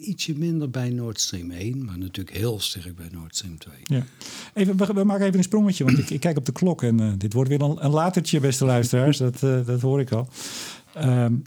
ietsje 0.00 0.38
minder 0.38 0.70
bij 0.70 0.90
Nord 0.90 1.20
Stream 1.20 1.50
1, 1.50 1.84
maar 1.84 1.98
natuurlijk 1.98 2.36
heel 2.36 2.60
sterk 2.60 2.96
bij 2.96 3.08
Nord 3.12 3.36
Stream 3.36 3.58
2. 3.58 3.74
Ja. 3.84 4.06
Even, 4.54 4.76
we, 4.76 4.92
we 4.92 5.04
maken 5.04 5.24
even 5.26 5.38
een 5.38 5.44
sprongetje, 5.44 5.84
want 5.84 5.98
ik, 5.98 6.10
ik 6.10 6.20
kijk 6.20 6.36
op 6.36 6.46
de 6.46 6.52
klok 6.52 6.82
en 6.82 7.18
dit 7.18 7.32
wordt 7.32 7.48
weer 7.48 7.60
een, 7.60 7.84
een 7.84 7.90
latertje, 7.90 8.40
beste 8.40 8.64
luisteraars. 8.64 9.18
dat, 9.26 9.38
dat 9.40 9.80
hoor 9.80 10.00
ik 10.00 10.12
al. 10.12 10.28
Um, 10.96 11.42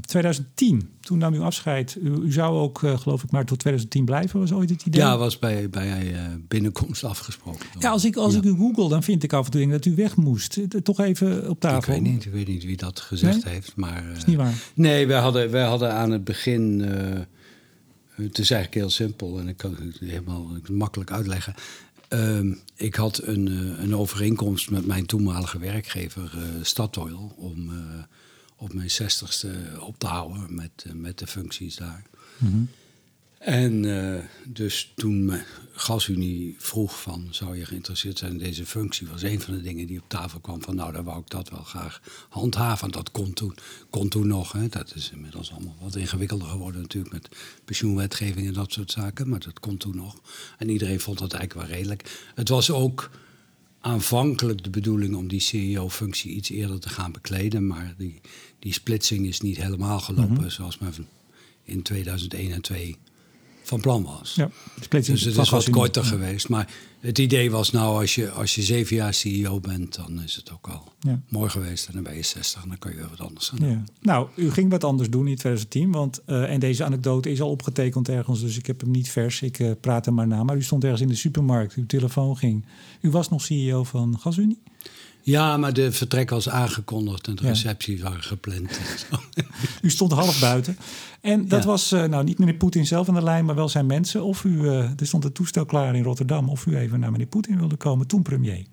2010, 0.00 0.80
eh, 0.80 0.86
toen 1.00 1.18
nam 1.18 1.34
u 1.34 1.40
afscheid. 1.40 1.96
U, 2.02 2.10
u 2.10 2.32
zou 2.32 2.58
ook, 2.58 2.82
uh, 2.82 2.98
geloof 2.98 3.22
ik, 3.22 3.30
maar 3.30 3.44
tot 3.44 3.58
2010 3.58 4.04
blijven, 4.04 4.40
was 4.40 4.52
ooit 4.52 4.70
het 4.70 4.84
idee? 4.84 5.00
Ja, 5.00 5.18
was 5.18 5.38
bij, 5.38 5.70
bij 5.70 6.12
uh, 6.12 6.20
binnenkomst 6.48 7.04
afgesproken. 7.04 7.66
Ja, 7.78 7.90
als 7.90 8.04
ik, 8.04 8.16
als 8.16 8.34
ik 8.34 8.44
u 8.44 8.56
google, 8.56 8.88
dan 8.88 9.02
vind 9.02 9.22
ik 9.22 9.32
af 9.32 9.44
en 9.44 9.50
toe 9.50 9.68
dat 9.68 9.84
u 9.84 9.94
weg 9.94 10.16
moest. 10.16 10.58
Toch 10.82 11.00
even 11.00 11.50
op 11.50 11.60
tafel. 11.60 11.78
Ik 11.94 12.02
weet 12.02 12.12
niet, 12.12 12.24
ik 12.24 12.32
weet 12.32 12.48
niet 12.48 12.64
wie 12.64 12.76
dat 12.76 13.00
gezegd 13.00 13.44
heeft, 13.44 13.76
maar... 13.76 14.04
is 14.16 14.24
niet 14.24 14.36
waar. 14.36 14.54
Nee, 14.74 15.06
wij 15.06 15.20
hadden, 15.20 15.50
wij 15.50 15.64
hadden 15.64 15.92
aan 15.92 16.10
het 16.10 16.24
begin... 16.24 16.80
het 18.14 18.38
is 18.38 18.50
eigenlijk 18.50 18.74
heel 18.74 18.90
simpel 18.90 19.38
en 19.38 19.48
ik 19.48 19.56
kan 19.56 19.76
het 19.80 19.98
helemaal 19.98 20.48
makkelijk 20.70 21.10
uitleggen. 21.10 21.54
Uh, 22.08 22.54
ik 22.76 22.94
had 22.94 23.20
een, 23.22 23.46
een 23.82 23.96
overeenkomst 23.96 24.70
met 24.70 24.86
mijn 24.86 25.06
toenmalige 25.06 25.58
werkgever 25.58 26.32
Statoil... 26.62 27.34
om 27.36 27.70
op 28.56 28.72
mijn 28.72 28.90
zestigste 28.90 29.54
op 29.80 29.98
te 29.98 30.06
houden 30.06 30.54
met, 30.54 30.70
eh, 30.86 30.92
met 30.92 31.18
de 31.18 31.26
functies 31.26 31.76
daar. 31.76 32.02
Mhm. 32.38 32.62
En 33.38 33.84
uh, 33.84 34.18
dus 34.44 34.92
toen 34.94 35.32
GasUnie 35.72 36.54
vroeg 36.58 37.00
van, 37.02 37.28
zou 37.30 37.56
je 37.56 37.64
geïnteresseerd 37.64 38.18
zijn 38.18 38.32
in 38.32 38.38
deze 38.38 38.66
functie, 38.66 39.06
was 39.06 39.22
een 39.22 39.40
van 39.40 39.54
de 39.54 39.62
dingen 39.62 39.86
die 39.86 40.00
op 40.00 40.08
tafel 40.08 40.40
kwam 40.40 40.62
van, 40.62 40.74
nou, 40.74 40.92
dan 40.92 41.04
wou 41.04 41.20
ik 41.20 41.30
dat 41.30 41.50
wel 41.50 41.62
graag 41.62 42.00
handhaven. 42.28 42.90
Dat 42.90 43.10
kon 43.10 43.32
toen, 43.32 43.56
kon 43.90 44.08
toen 44.08 44.26
nog. 44.26 44.52
Hè. 44.52 44.68
Dat 44.68 44.94
is 44.94 45.10
inmiddels 45.10 45.52
allemaal 45.52 45.76
wat 45.80 45.96
ingewikkelder 45.96 46.48
geworden 46.48 46.80
natuurlijk 46.80 47.12
met 47.12 47.28
pensioenwetgeving 47.64 48.46
en 48.46 48.52
dat 48.52 48.72
soort 48.72 48.90
zaken, 48.90 49.28
maar 49.28 49.40
dat 49.40 49.60
kon 49.60 49.76
toen 49.76 49.96
nog. 49.96 50.20
En 50.58 50.68
iedereen 50.68 51.00
vond 51.00 51.18
dat 51.18 51.32
eigenlijk 51.32 51.68
wel 51.68 51.76
redelijk. 51.76 52.30
Het 52.34 52.48
was 52.48 52.70
ook 52.70 53.10
aanvankelijk 53.80 54.64
de 54.64 54.70
bedoeling 54.70 55.16
om 55.16 55.28
die 55.28 55.40
CEO-functie 55.40 56.30
iets 56.30 56.50
eerder 56.50 56.80
te 56.80 56.88
gaan 56.88 57.12
bekleden. 57.12 57.66
Maar 57.66 57.94
die, 57.98 58.20
die 58.58 58.72
splitsing 58.72 59.26
is 59.26 59.40
niet 59.40 59.56
helemaal 59.56 60.00
gelopen 60.00 60.30
mm 60.30 60.36
-hmm. 60.36 60.50
zoals 60.50 60.78
men 60.78 60.92
in 61.64 61.82
2001 61.82 62.52
en 62.52 62.60
2002 62.60 63.14
van 63.66 63.80
plan 63.80 64.02
was. 64.02 64.34
Ja, 64.34 64.50
dus 64.88 65.08
het 65.24 65.36
is 65.36 65.50
wat 65.50 65.70
korter 65.70 66.04
geweest. 66.04 66.48
Maar 66.48 66.68
het 67.00 67.18
idee 67.18 67.50
was 67.50 67.70
nou, 67.70 68.00
als 68.00 68.14
je, 68.14 68.30
als 68.30 68.54
je 68.54 68.62
zeven 68.62 68.96
jaar 68.96 69.14
CEO 69.14 69.60
bent, 69.60 69.94
dan 69.94 70.22
is 70.22 70.34
het 70.34 70.52
ook 70.52 70.68
al 70.68 70.92
ja. 71.00 71.20
mooi 71.28 71.50
geweest. 71.50 71.86
En 71.86 71.92
dan 71.94 72.02
ben 72.02 72.16
je 72.16 72.22
60 72.22 72.62
en 72.62 72.68
dan 72.68 72.78
kan 72.78 72.90
je 72.90 72.96
weer 72.96 73.08
wat 73.08 73.20
anders 73.20 73.48
gaan 73.48 73.68
ja. 73.68 73.84
Nou, 74.00 74.28
u 74.36 74.50
ging 74.50 74.70
wat 74.70 74.84
anders 74.84 75.10
doen 75.10 75.26
in 75.26 75.36
2010. 75.36 75.92
Want, 75.92 76.20
uh, 76.26 76.52
en 76.52 76.60
deze 76.60 76.84
anekdote 76.84 77.30
is 77.30 77.40
al 77.40 77.50
opgetekend 77.50 78.08
ergens, 78.08 78.40
dus 78.40 78.58
ik 78.58 78.66
heb 78.66 78.80
hem 78.80 78.90
niet 78.90 79.10
vers. 79.10 79.42
Ik 79.42 79.58
uh, 79.58 79.70
praat 79.80 80.04
hem 80.04 80.14
maar 80.14 80.26
na. 80.26 80.42
Maar 80.42 80.56
u 80.56 80.62
stond 80.62 80.82
ergens 80.82 81.02
in 81.02 81.08
de 81.08 81.14
supermarkt, 81.14 81.74
uw 81.74 81.86
telefoon 81.86 82.36
ging. 82.36 82.64
U 83.00 83.10
was 83.10 83.28
nog 83.28 83.42
CEO 83.42 83.84
van 83.84 84.18
GasUnie? 84.18 84.58
Ja, 85.26 85.56
maar 85.56 85.72
de 85.72 85.92
vertrek 85.92 86.30
was 86.30 86.48
aangekondigd 86.48 87.26
en 87.26 87.34
de 87.34 87.42
receptie 87.42 88.02
waren 88.02 88.22
gepland. 88.22 88.80
u 89.82 89.90
stond 89.90 90.12
half 90.12 90.40
buiten. 90.40 90.76
En 91.20 91.48
dat 91.48 91.64
was 91.64 91.92
uh, 91.92 92.04
nou 92.04 92.24
niet 92.24 92.38
meneer 92.38 92.54
Poetin 92.54 92.86
zelf 92.86 93.08
aan 93.08 93.14
de 93.14 93.22
lijn, 93.22 93.44
maar 93.44 93.54
wel 93.54 93.68
zijn 93.68 93.86
mensen. 93.86 94.24
Of 94.24 94.44
u, 94.44 94.50
uh, 94.50 95.00
er 95.00 95.06
stond 95.06 95.24
een 95.24 95.32
toestel 95.32 95.64
klaar 95.64 95.96
in 95.96 96.02
Rotterdam, 96.02 96.48
of 96.48 96.66
u 96.66 96.76
even 96.76 97.00
naar 97.00 97.10
meneer 97.10 97.26
Poetin 97.26 97.58
wilde 97.58 97.76
komen, 97.76 98.06
toen 98.06 98.22
premier. 98.22 98.66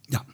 Ja. 0.00 0.24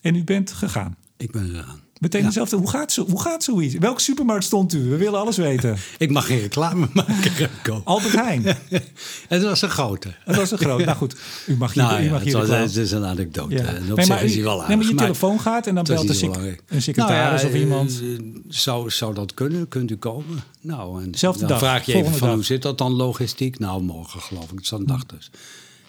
En 0.00 0.14
u 0.14 0.24
bent 0.24 0.52
gegaan? 0.52 0.96
Ik 1.16 1.30
ben 1.30 1.48
gegaan. 1.48 1.80
Meteen 2.00 2.24
dezelfde. 2.24 2.56
Hoe 2.56 2.70
gaat, 2.70 2.92
zo, 2.92 3.06
hoe 3.06 3.20
gaat 3.20 3.44
zoiets? 3.44 3.74
Welke 3.74 4.00
supermarkt 4.00 4.44
stond 4.44 4.74
u? 4.74 4.82
We 4.90 4.96
willen 4.96 5.20
alles 5.20 5.36
weten. 5.36 5.76
ik 5.98 6.10
mag 6.10 6.26
geen 6.26 6.40
reclame 6.40 6.88
maken, 6.92 7.32
Remco. 7.38 7.80
Albert 7.84 8.14
Heijn. 8.14 8.42
het 9.28 9.42
was 9.42 9.62
een 9.62 9.70
grote. 9.70 10.14
Het 10.24 10.36
was 10.36 10.50
een 10.50 10.58
grote. 10.58 10.84
Nou 10.84 10.96
goed, 10.96 11.16
u 11.46 11.56
mag 11.56 11.72
hier, 11.72 11.82
Nou 11.82 12.02
u 12.02 12.10
mag 12.10 12.18
het, 12.24 12.28
hier 12.72 12.82
is 12.82 12.90
een 12.90 13.04
anekdote. 13.04 13.54
Ja. 13.54 13.64
En 13.64 13.90
op 13.90 13.96
Nee, 13.96 14.04
zich 14.06 14.08
maar, 14.14 14.24
is 14.24 14.34
hij 14.34 14.42
wel 14.42 14.52
nee, 14.52 14.62
aardig. 14.62 14.76
maar 14.76 14.86
je 14.86 14.94
maar 14.94 15.02
telefoon 15.04 15.40
gaat 15.40 15.66
en 15.66 15.74
dan 15.74 15.84
belt 15.84 16.08
een, 16.08 16.14
sec- 16.14 16.36
een 16.66 16.82
secretaris 16.82 17.42
Nou 17.42 17.54
of 17.54 17.60
iemand. 17.60 18.00
eh, 18.02 18.08
Zou, 18.48 18.90
zou 18.90 19.14
dat 19.14 19.34
kunnen? 19.34 19.68
Kunt 19.68 19.90
u 19.90 19.96
komen? 19.96 20.42
Nou, 20.60 21.02
en 21.02 21.14
Zelfde 21.14 21.40
dan 21.40 21.48
dag, 21.48 21.58
vraag 21.58 21.86
je 21.86 21.94
even 21.94 22.12
van 22.12 22.26
dag. 22.26 22.34
hoe 22.36 22.44
zit 22.44 22.62
dat 22.62 22.78
dan 22.78 22.92
logistiek? 22.92 23.58
Nou, 23.58 23.82
morgen 23.82 24.20
geloof 24.20 24.44
ik. 24.44 24.50
Het 24.54 24.60
is 24.64 24.70
een 24.70 24.86
dag 24.86 25.06
dus. 25.06 25.30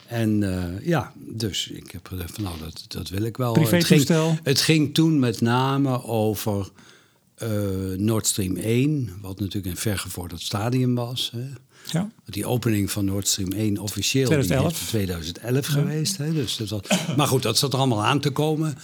En 0.08 0.44
eh, 0.44 0.86
ja, 0.86 1.14
dus 1.16 1.68
ik 1.68 1.92
heb 1.92 2.08
gezegd 2.08 2.32
van 2.32 2.44
nou, 2.44 2.60
dat, 2.60 2.86
dat 2.88 3.10
wil 3.10 3.24
ik 3.24 3.38
wel. 3.38 3.56
Het 3.56 3.86
ging, 3.86 4.40
het 4.44 4.62
ging 4.62 4.94
toen 4.94 5.20
met 5.20 5.42
name 5.42 6.04
over 6.04 6.72
eh 7.36 7.50
Nord 7.98 8.28
Stream 8.28 8.56
1, 8.56 9.18
wat 9.22 9.40
natuurlijk 9.40 9.66
een 9.76 9.82
vergevorderd 9.82 10.42
stadium 10.42 10.96
was. 10.96 11.32
Hè. 11.36 11.46
Ja. 11.92 12.12
Die 12.26 12.46
opening 12.46 12.92
van 12.92 13.06
Nord 13.06 13.28
Stream 13.28 13.52
1 13.52 13.78
officieel 13.78 14.26
2011. 14.26 14.92
Die 14.92 15.02
is 15.02 15.28
in 15.28 15.34
2011 15.34 15.66
geweest. 15.66 16.18
Hè? 16.18 16.34
Dus 16.34 16.58
dat 16.58 16.70
was, 16.70 17.16
maar 17.16 17.28
goed, 17.28 17.44
dat 17.44 17.58
zat 17.58 17.74
er 17.74 17.80
allemaal 17.80 18.04
aan 18.04 18.20
te 18.20 18.30
komen. 18.30 18.78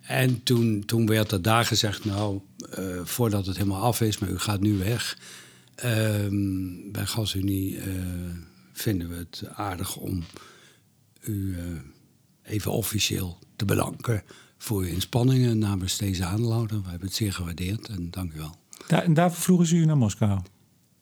En 0.00 0.42
toen, 0.42 0.82
toen 0.86 1.06
werd 1.06 1.32
er 1.32 1.42
daar 1.42 1.64
gezegd, 1.64 2.04
nou, 2.04 2.40
eh, 2.70 2.84
voordat 3.04 3.46
het 3.46 3.56
helemaal 3.56 3.82
af 3.82 4.00
is, 4.00 4.18
maar 4.18 4.28
u 4.28 4.38
gaat 4.38 4.60
nu 4.60 4.78
weg. 4.78 5.18
Ehm, 5.74 6.90
bij 6.92 7.06
GasUnie 7.06 7.78
vinden 8.72 9.08
we 9.08 9.16
het 9.16 9.42
aardig 9.54 9.96
om 9.96 10.24
u 11.26 11.58
eh, 11.58 11.64
even 12.42 12.72
officieel 12.72 13.38
te 13.56 13.64
bedanken 13.64 14.22
voor 14.58 14.80
uw 14.80 14.88
inspanningen 14.88 15.58
namens 15.58 15.96
deze 15.96 16.24
aanlouder. 16.24 16.82
We 16.82 16.88
hebben 16.88 17.08
het 17.08 17.16
zeer 17.16 17.32
gewaardeerd 17.32 17.88
en 17.88 18.10
dank 18.10 18.32
u 18.32 18.38
wel. 18.38 18.56
Daar, 18.86 19.02
en 19.02 19.14
daarvoor 19.14 19.42
vroegen 19.42 19.66
ze 19.66 19.76
u 19.76 19.84
naar 19.84 19.96
Moskou. 19.96 20.40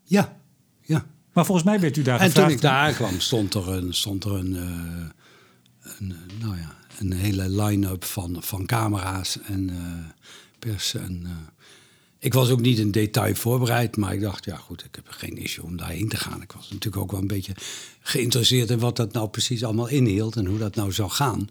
Ja, 0.02 0.40
ja. 0.80 1.06
Maar 1.32 1.44
volgens 1.44 1.66
mij 1.66 1.80
werd 1.80 1.96
u 1.96 2.02
daar 2.02 2.20
En 2.20 2.26
gevraagd. 2.26 2.48
toen 2.48 2.56
ik 2.56 2.62
daar 2.62 2.78
aankwam, 2.78 3.20
stond 3.20 3.54
er 3.54 3.68
een, 3.68 3.94
stond 3.94 4.24
er 4.24 4.32
een, 4.32 4.56
eh, 4.56 5.98
een, 5.98 6.14
nou 6.40 6.56
ja, 6.56 6.74
een 6.98 7.12
hele 7.12 7.62
line-up 7.62 8.04
van, 8.04 8.36
van 8.40 8.66
camera's 8.66 9.38
en 9.40 9.70
eh, 9.70 10.26
pers. 10.58 10.94
En, 10.94 11.26
ik 12.22 12.34
was 12.34 12.50
ook 12.50 12.60
niet 12.60 12.78
in 12.78 12.90
detail 12.90 13.34
voorbereid, 13.34 13.96
maar 13.96 14.14
ik 14.14 14.20
dacht, 14.20 14.44
ja 14.44 14.56
goed, 14.56 14.84
ik 14.84 14.94
heb 14.94 15.04
geen 15.08 15.36
issue 15.36 15.64
om 15.64 15.76
daarheen 15.76 16.08
te 16.08 16.16
gaan. 16.16 16.42
Ik 16.42 16.52
was 16.52 16.70
natuurlijk 16.70 17.02
ook 17.02 17.10
wel 17.10 17.20
een 17.20 17.26
beetje 17.26 17.52
geïnteresseerd 18.00 18.70
in 18.70 18.78
wat 18.78 18.96
dat 18.96 19.12
nou 19.12 19.28
precies 19.28 19.64
allemaal 19.64 19.88
inhield 19.88 20.36
en 20.36 20.46
hoe 20.46 20.58
dat 20.58 20.74
nou 20.74 20.92
zou 20.92 21.10
gaan. 21.10 21.48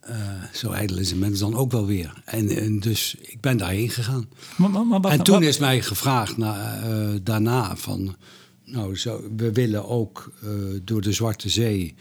Eh, 0.00 0.16
zo 0.52 0.70
ijdel 0.70 0.98
is 0.98 1.10
een 1.10 1.18
mens 1.18 1.38
dan 1.38 1.54
ook 1.54 1.72
wel 1.72 1.86
weer. 1.86 2.22
En, 2.24 2.48
en 2.48 2.80
dus 2.80 3.14
ik 3.20 3.40
ben 3.40 3.56
daarheen 3.56 3.90
gegaan. 3.90 4.28
Maar, 4.56 4.70
maar, 4.70 4.86
maar 4.86 5.00
wacht, 5.00 5.18
En 5.18 5.24
toen 5.24 5.42
is 5.42 5.58
mij 5.58 5.82
gevraagd 5.82 6.36
na, 6.36 6.82
eh, 6.82 7.08
daarna 7.22 7.76
van... 7.76 8.16
Nou, 8.64 8.96
zo, 8.96 9.30
we 9.36 9.52
willen 9.52 9.88
ook 9.88 10.32
eh, 10.42 10.50
door 10.82 11.00
de 11.00 11.12
Zwarte 11.12 11.48
Zee 11.48 11.94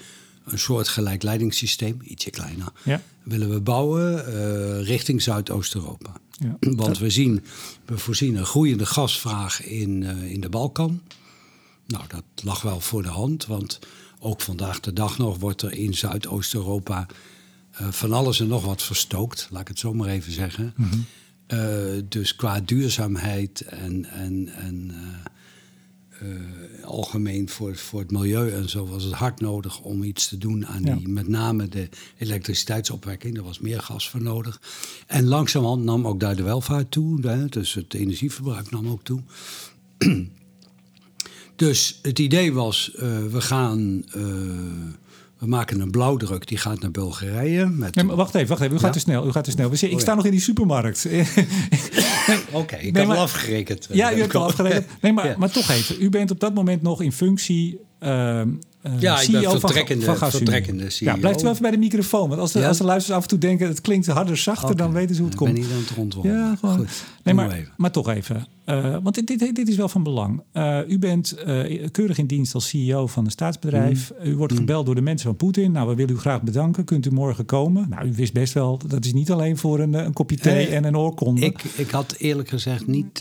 een 0.46 0.60
soort 0.60 0.88
gelijkleidingssysteem, 0.88 2.00
ietsje 2.04 2.30
kleiner, 2.30 2.72
Ja. 2.84 3.02
willen 3.24 3.50
we 3.50 3.62
bouwen 3.62 4.26
eh, 4.28 4.86
richting 4.88 5.22
Zuidoost-Europa. 5.22 6.12
Ja. 6.40 6.58
Want 6.60 6.98
we 6.98 7.10
zien, 7.10 7.44
we 7.86 7.98
voorzien 7.98 8.36
een 8.36 8.46
groeiende 8.46 8.86
gasvraag 8.86 9.64
in, 9.64 10.04
eh, 10.04 10.32
in 10.32 10.42
de 10.42 10.50
Balkan. 10.50 11.02
Nou, 11.88 12.04
dat 12.08 12.24
lag 12.44 12.62
wel 12.62 12.80
voor 12.80 13.04
de 13.04 13.10
hand, 13.10 13.46
want 13.46 13.80
ook 14.20 14.42
vandaag 14.42 14.80
de 14.80 14.94
dag 14.94 15.18
nog 15.18 15.38
wordt 15.38 15.62
er 15.62 15.74
in 15.74 15.94
Zuidoost-Europa 15.94 17.06
eh, 17.72 17.92
van 17.92 18.14
alles 18.14 18.40
en 18.40 18.48
nog 18.48 18.66
wat 18.66 18.82
verstookt, 18.82 19.48
laat 19.52 19.62
ik 19.62 19.68
het 19.68 19.80
zo 19.80 19.94
maar 19.94 20.08
even 20.10 20.32
zeggen. 20.32 20.74
Eh, 21.48 21.60
dus 22.10 22.36
qua 22.36 22.60
duurzaamheid 22.60 23.62
en, 23.62 24.06
en, 24.06 24.48
en 24.56 24.92
eh, 26.20 26.84
algemeen 26.84 27.50
voor, 27.50 27.76
voor 27.76 28.00
het 28.00 28.12
milieu 28.12 28.52
en 28.52 28.70
zo 28.70 28.86
was 28.88 29.04
het 29.04 29.14
hard 29.14 29.40
nodig 29.40 29.80
om 29.82 30.04
iets 30.04 30.28
te 30.28 30.38
doen 30.38 30.66
aan 30.68 30.84
Ja. 30.84 30.96
die, 30.96 31.08
met 31.08 31.28
name 31.28 31.70
de 31.70 31.90
elektriciteitsopwekking. 32.18 33.38
Er 33.38 33.44
was 33.44 33.60
meer 33.60 33.80
gas 33.80 34.10
voor 34.10 34.22
nodig. 34.22 34.62
En 35.08 35.26
langzamerhand 35.26 35.84
nam 35.84 36.08
ook 36.08 36.20
daar 36.20 36.36
de 36.36 36.44
welvaart 36.44 36.92
toe, 36.92 37.28
hè, 37.28 37.46
dus 37.46 37.74
het 37.74 37.94
energieverbruik 37.94 38.72
nam 38.72 38.88
ook 38.88 39.04
toe. 39.04 39.22
dus 41.56 42.00
het 42.02 42.20
idee 42.20 42.54
was, 42.54 42.92
eh, 42.96 43.26
we 43.26 43.42
gaan, 43.42 44.04
eh, 44.12 44.24
we 45.46 45.52
maken 45.52 45.80
een 45.80 45.92
blauwdruk, 45.92 46.48
die 46.48 46.58
gaat 46.58 46.80
naar 46.80 46.92
Bulgarije. 46.92 47.66
Met 47.66 47.96
Ja, 47.96 48.04
maar 48.04 48.16
wacht 48.16 48.36
even, 48.36 48.48
wacht 48.48 48.62
even. 48.62 48.76
U 48.76 48.80
gaat 48.80 48.88
Ja? 48.88 48.92
te 48.94 49.00
snel. 49.00 49.28
U 49.28 49.32
gaat 49.32 49.44
te 49.44 49.52
snel. 49.52 49.66
Ik 49.74 49.92
Oh, 49.94 50.00
sta 50.00 50.10
ja. 50.12 50.16
nog 50.16 50.26
in 50.26 50.32
die 50.32 50.40
supermarkt. 50.40 51.06
Oké, 52.52 52.76
ik 52.76 52.82
Nee, 52.82 52.92
heb 52.94 53.06
maar- 53.08 53.18
al 53.18 53.24
afgerekend. 53.24 53.88
ja, 53.92 54.14
u 54.14 54.20
hebt 54.20 54.36
al 54.36 54.44
afgerekend. 54.44 54.86
Nee, 55.02 55.14
maar, 55.14 55.36
maar 55.38 55.52
toch 55.52 55.70
even. 55.70 56.04
U 56.04 56.10
bent 56.10 56.32
op 56.32 56.40
dat 56.40 56.54
moment 56.54 56.82
nog 56.82 57.02
in 57.02 57.12
functie. 57.12 57.80
ehm, 58.00 58.50
eh, 58.86 59.00
Ja, 59.00 59.22
ik 59.22 59.32
ben 59.32 59.40
CEO 59.42 59.50
van- 59.52 59.60
vertrekkende- 59.60 60.06
van, 60.16 60.32
vertrekkende 60.32 60.90
CEO. 60.90 61.12
Ja, 61.12 61.18
blijft 61.18 61.40
u 61.40 61.42
wel 61.42 61.52
even 61.52 61.62
bij 61.64 61.72
de 61.72 61.78
microfoon. 61.78 62.30
Want 62.30 62.42
als 62.42 62.52
de, 62.52 62.60
Ja? 62.60 62.68
als 62.68 62.78
de 62.78 62.84
luisteraars 62.84 63.18
af 63.18 63.24
en 63.24 63.30
toe 63.40 63.50
denken 63.50 63.68
het 63.68 63.82
klinkt 63.82 64.08
harder, 64.08 64.38
zachter, 64.38 64.76
dan 64.78 64.94
weten 64.94 65.16
ze 65.16 65.22
hoe 65.22 65.30
het 65.32 65.40
Ik 65.40 65.46
komt. 65.46 65.54
ben 65.54 65.62
niet 65.64 65.72
aan 65.72 65.80
het 65.80 65.90
rondwandelen. 65.90 66.38
Ja, 66.38 66.56
gewoon. 66.56 66.78
Goed, 66.78 67.04
nee, 67.24 67.34
maar, 67.34 67.74
maar 67.78 67.92
toch 67.92 68.10
even. 68.10 68.48
Eh, 68.66 68.98
want 69.04 69.16
dit, 69.16 69.28
dit, 69.40 69.56
dit 69.56 69.68
is 69.68 69.76
wel 69.76 69.90
van 69.90 70.04
belang. 70.04 70.42
Eh, 70.52 70.80
u 70.88 71.00
bent 71.00 71.36
keurig 71.92 72.18
in 72.18 72.26
dienst 72.26 72.54
als 72.54 72.68
CEO 72.68 73.08
van 73.08 73.26
een 73.26 73.32
staatsbedrijf. 73.32 74.12
Mm. 74.24 74.32
U 74.32 74.36
wordt 74.36 74.54
gebeld 74.54 74.86
door 74.86 74.96
de 74.96 75.02
mensen 75.02 75.28
van 75.28 75.36
Poetin. 75.36 75.72
Nou, 75.72 75.88
we 75.90 75.96
willen 75.96 76.16
u 76.16 76.18
graag 76.18 76.42
bedanken. 76.42 76.84
Kunt 76.84 77.06
u 77.06 77.12
morgen 77.12 77.46
komen? 77.46 77.86
Nou, 77.90 78.08
u 78.08 78.14
wist 78.16 78.34
best 78.34 78.54
wel, 78.54 78.80
dat 78.88 79.06
is 79.06 79.14
niet 79.14 79.32
alleen 79.32 79.58
voor 79.58 79.80
een, 79.80 79.94
een 79.94 80.14
kopje 80.14 80.38
thee 80.38 80.68
en 80.68 80.84
een 80.84 80.98
oorkonde. 80.98 81.42
Ik, 81.46 81.64
ik 81.76 81.90
had 81.90 82.16
eerlijk 82.18 82.50
gezegd 82.50 82.88
niet 82.88 83.20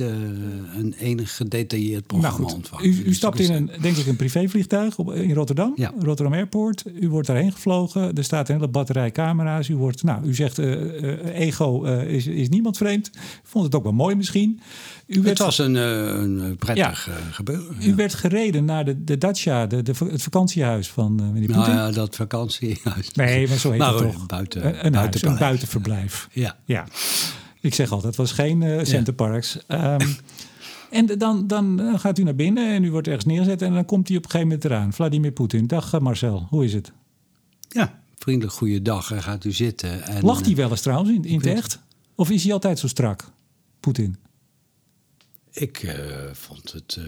een 0.79 0.95
enig 0.99 1.37
gedetailleerd 1.37 2.11
nou 2.11 2.21
programma 2.21 2.49
goed, 2.49 2.57
ontvangen. 2.57 2.87
u, 2.87 2.89
u 2.91 3.05
Dus 3.05 3.17
stapt 3.17 3.39
in 3.41 3.53
een, 3.53 3.71
denk 3.81 3.97
ik, 3.97 4.07
een 4.07 4.17
privévliegtuig 4.17 4.99
op, 4.99 5.13
in 5.13 5.33
Rotterdam. 5.33 5.53
Ja. 5.77 5.93
Rotterdam 5.99 6.35
Airport. 6.35 6.85
U 7.01 7.09
wordt 7.09 7.27
daarheen 7.27 7.53
gevlogen. 7.53 8.15
Er 8.15 8.25
staat 8.25 8.49
een 8.49 8.55
hele 8.55 8.69
batterij 8.69 9.11
camera's. 9.11 9.69
U 9.69 9.77
wordt, 9.77 10.03
nou, 10.03 10.25
u 10.27 10.35
zegt, 10.35 10.59
eh, 10.59 10.73
eh, 11.13 11.41
ego 11.41 11.85
eh, 11.85 12.03
is, 12.15 12.27
is 12.27 12.49
niemand 12.49 12.77
vreemd. 12.77 13.11
Vond 13.43 13.65
het 13.65 13.75
ook 13.75 13.83
wel 13.83 13.93
mooi 13.93 14.15
misschien. 14.15 14.61
U 15.07 15.15
Het 15.15 15.25
werd 15.25 15.39
was 15.39 15.59
een, 15.59 15.75
een 15.75 16.57
prettig 16.57 17.09
eh, 17.09 17.15
gebeuren. 17.31 17.77
U 17.83 17.95
werd 17.95 18.15
gereden 18.15 18.65
naar 18.65 18.85
de, 18.85 19.05
de 19.05 19.19
Dacia, 19.19 19.67
de, 19.67 19.83
de, 19.83 19.93
het 20.11 20.23
vakantiehuis 20.23 20.89
van 20.91 21.21
eh, 21.21 21.29
meneer 21.29 21.51
Nou 21.51 21.71
ja, 21.71 21.91
dat 21.91 22.17
vakantiehuis. 22.17 23.11
nee, 23.13 23.49
maar 23.49 23.59
zo 23.59 23.71
heet 23.71 23.79
Maar 23.79 23.95
het 23.95 24.13
toch. 24.13 24.27
buiten- 24.27 24.67
een, 24.67 24.69
een 24.69 24.75
huis, 24.75 24.85
een 24.85 24.93
buitenpaleis. 24.93 25.39
buitenverblijf. 25.41 26.29
Ja. 26.33 26.57
Ja, 26.65 26.87
ik 27.61 27.75
zeg 27.75 27.91
altijd, 27.93 28.17
het 28.17 28.17
was 28.29 28.33
geen 28.33 28.63
eh 28.63 28.85
Centerparks. 28.85 29.59
Ehm, 29.67 30.07
en 30.95 31.19
dan, 31.19 31.47
dan 31.47 31.99
gaat 31.99 32.19
u 32.19 32.23
naar 32.23 32.35
binnen 32.35 32.73
en 32.75 32.85
u 32.85 32.91
wordt 32.91 33.07
ergens 33.07 33.25
neergezet... 33.25 33.63
en 33.63 33.75
dan 33.75 33.85
komt 33.85 34.09
hij 34.09 34.17
op 34.17 34.25
een 34.25 34.31
gegeven 34.31 34.53
moment 34.53 34.71
eraan. 34.71 34.93
Vladimir 34.93 35.33
Poetin. 35.33 35.67
Dag 35.67 35.93
eh, 35.93 36.01
Marcel, 36.01 36.47
hoe 36.51 36.65
is 36.65 36.73
het? 36.73 36.93
ja, 37.69 38.01
vriendelijk 38.19 38.57
goede 38.57 38.83
dag. 38.83 39.11
En 39.11 39.23
gaat 39.23 39.45
u 39.45 39.53
zitten. 39.53 40.03
En, 40.03 40.25
Lacht 40.25 40.41
hij 40.41 40.51
eh, 40.51 40.57
wel 40.57 40.71
eens 40.71 40.81
trouwens 40.81 41.11
in, 41.11 41.25
in 41.25 41.37
het 41.37 41.47
echt? 41.47 41.79
Of 42.15 42.31
is 42.31 42.43
hij 42.45 42.53
altijd 42.53 42.79
zo 42.79 42.89
strak, 42.89 43.31
Poetin? 43.81 44.17
Ik 45.51 45.83
eh, 45.83 45.95
vond 46.33 46.73
het 46.73 46.99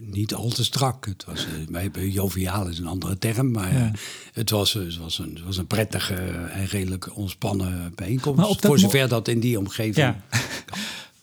niet 0.00 0.34
al 0.34 0.48
te 0.48 0.64
strak. 0.64 1.06
Het 1.06 1.24
was, 1.24 1.46
wij 1.68 1.82
hebben 1.82 2.10
joviaal 2.10 2.68
is 2.68 2.78
een 2.78 2.86
andere 2.86 3.18
term, 3.18 3.50
maar 3.50 3.74
Ja. 3.74 3.90
het, 4.32 4.50
was, 4.50 4.72
het, 4.72 4.96
was 4.96 5.18
een, 5.18 5.34
het 5.34 5.44
was 5.44 5.56
een 5.56 5.66
prettige 5.66 6.14
en 6.14 6.64
redelijk 6.64 7.16
ontspannen 7.16 7.92
bijeenkomst. 7.94 8.40
Maar 8.40 8.48
op 8.48 8.60
dat 8.62 8.70
voor 8.70 8.78
zover 8.78 9.08
dat 9.08 9.28
in 9.28 9.40
die 9.40 9.58
omgeving. 9.58 9.96
Ja. 9.96 10.22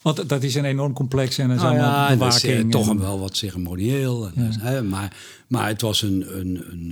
Want 0.02 0.30
dat 0.30 0.44
is 0.44 0.56
een 0.56 0.66
enorm 0.66 0.94
complex 0.94 1.38
en 1.38 1.52
is 1.52 1.62
Nou 1.62 1.76
ja, 1.76 2.10
en 2.10 2.20
is, 2.28 2.44
eh, 2.44 2.60
toch 2.60 2.86
en- 2.86 2.92
een 2.92 3.00
wel 3.00 3.20
wat 3.20 3.38
ceremonieel. 3.38 4.28
En, 4.28 4.44
Ja. 4.44 4.60
hè, 4.60 4.84
maar, 4.84 5.16
maar 5.48 5.68
het 5.68 5.82
was 5.82 6.02
een. 6.02 6.40
een, 6.40 6.64
een 6.72 6.92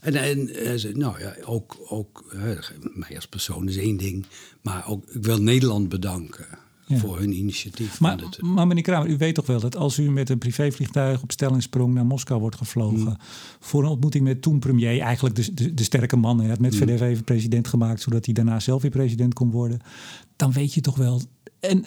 eh, 0.00 0.14
en, 0.14 0.14
en 0.16 0.54
eh, 0.54 0.94
nou 0.94 1.20
ja, 1.20 1.34
ook, 1.44 1.76
ook 1.88 2.24
hè, 2.36 2.54
mij 2.94 3.14
als 3.14 3.26
persoon 3.26 3.68
is 3.68 3.76
één 3.76 3.96
ding. 3.96 4.24
Maar 4.62 4.84
ook, 4.88 5.04
ik 5.10 5.22
wil 5.22 5.42
Nederland 5.42 5.88
bedanken 5.88 6.46
Ja. 6.86 6.96
voor 6.96 7.18
hun 7.18 7.32
initiatief. 7.32 8.00
Maar, 8.00 8.16
Want 8.20 8.36
het- 8.36 8.44
maar 8.44 8.66
meneer 8.66 8.82
Kramer, 8.82 9.08
u 9.10 9.16
weet 9.16 9.34
toch 9.34 9.46
wel 9.46 9.60
dat 9.60 9.76
als 9.76 9.98
u 9.98 10.10
met 10.10 10.28
een 10.30 10.38
privévliegtuig 10.38 11.22
op 11.22 11.32
stellingsprong 11.32 11.94
naar 11.94 12.06
Moskou 12.06 12.40
wordt 12.40 12.56
gevlogen. 12.56 12.98
Hmm. 13.00 13.16
voor 13.60 13.82
een 13.82 13.88
ontmoeting 13.90 14.24
met 14.24 14.42
toen 14.42 14.58
premier, 14.58 15.00
eigenlijk 15.00 15.34
de, 15.34 15.54
de, 15.54 15.74
de 15.74 15.82
sterke 15.82 16.16
man. 16.16 16.38
Hij 16.40 16.48
had 16.48 16.58
met. 16.58 16.76
VDV 16.76 17.00
even 17.00 17.24
president 17.24 17.68
gemaakt, 17.68 18.00
zodat 18.00 18.24
hij 18.24 18.34
daarna 18.34 18.60
zelf 18.60 18.82
weer 18.82 18.90
president 18.90 19.34
kon 19.34 19.50
worden. 19.50 19.78
Dan 20.36 20.52
weet 20.52 20.74
je 20.74 20.80
toch 20.80 20.96
wel. 20.96 21.20
En 21.68 21.84